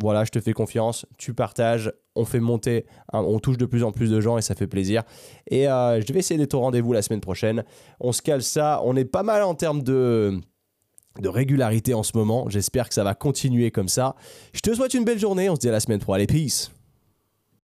voilà, 0.00 0.24
je 0.24 0.30
te 0.30 0.40
fais 0.40 0.52
confiance, 0.52 1.06
tu 1.16 1.32
partages, 1.32 1.90
on 2.14 2.24
fait 2.24 2.40
monter, 2.40 2.84
hein, 3.12 3.22
on 3.26 3.38
touche 3.38 3.56
de 3.56 3.64
plus 3.64 3.82
en 3.82 3.92
plus 3.92 4.10
de 4.10 4.20
gens 4.20 4.36
et 4.36 4.42
ça 4.42 4.54
fait 4.54 4.66
plaisir. 4.66 5.04
Et 5.48 5.68
euh, 5.68 6.00
je 6.00 6.12
vais 6.12 6.18
essayer 6.18 6.38
d'être 6.38 6.54
au 6.54 6.60
rendez-vous 6.60 6.92
la 6.92 7.02
semaine 7.02 7.20
prochaine. 7.20 7.64
On 8.00 8.12
se 8.12 8.20
cale 8.20 8.42
ça, 8.42 8.82
on 8.84 8.94
est 8.94 9.06
pas 9.06 9.22
mal 9.22 9.42
en 9.42 9.54
termes 9.54 9.82
de, 9.82 10.38
de 11.20 11.28
régularité 11.28 11.94
en 11.94 12.02
ce 12.02 12.12
moment. 12.14 12.48
J'espère 12.48 12.88
que 12.88 12.94
ça 12.94 13.04
va 13.04 13.14
continuer 13.14 13.70
comme 13.70 13.88
ça. 13.88 14.16
Je 14.52 14.60
te 14.60 14.74
souhaite 14.74 14.92
une 14.92 15.04
belle 15.04 15.18
journée, 15.18 15.48
on 15.48 15.54
se 15.54 15.60
dit 15.60 15.68
à 15.68 15.72
la 15.72 15.80
semaine 15.80 16.00
pro. 16.00 16.12
Allez, 16.12 16.26
peace 16.26 16.70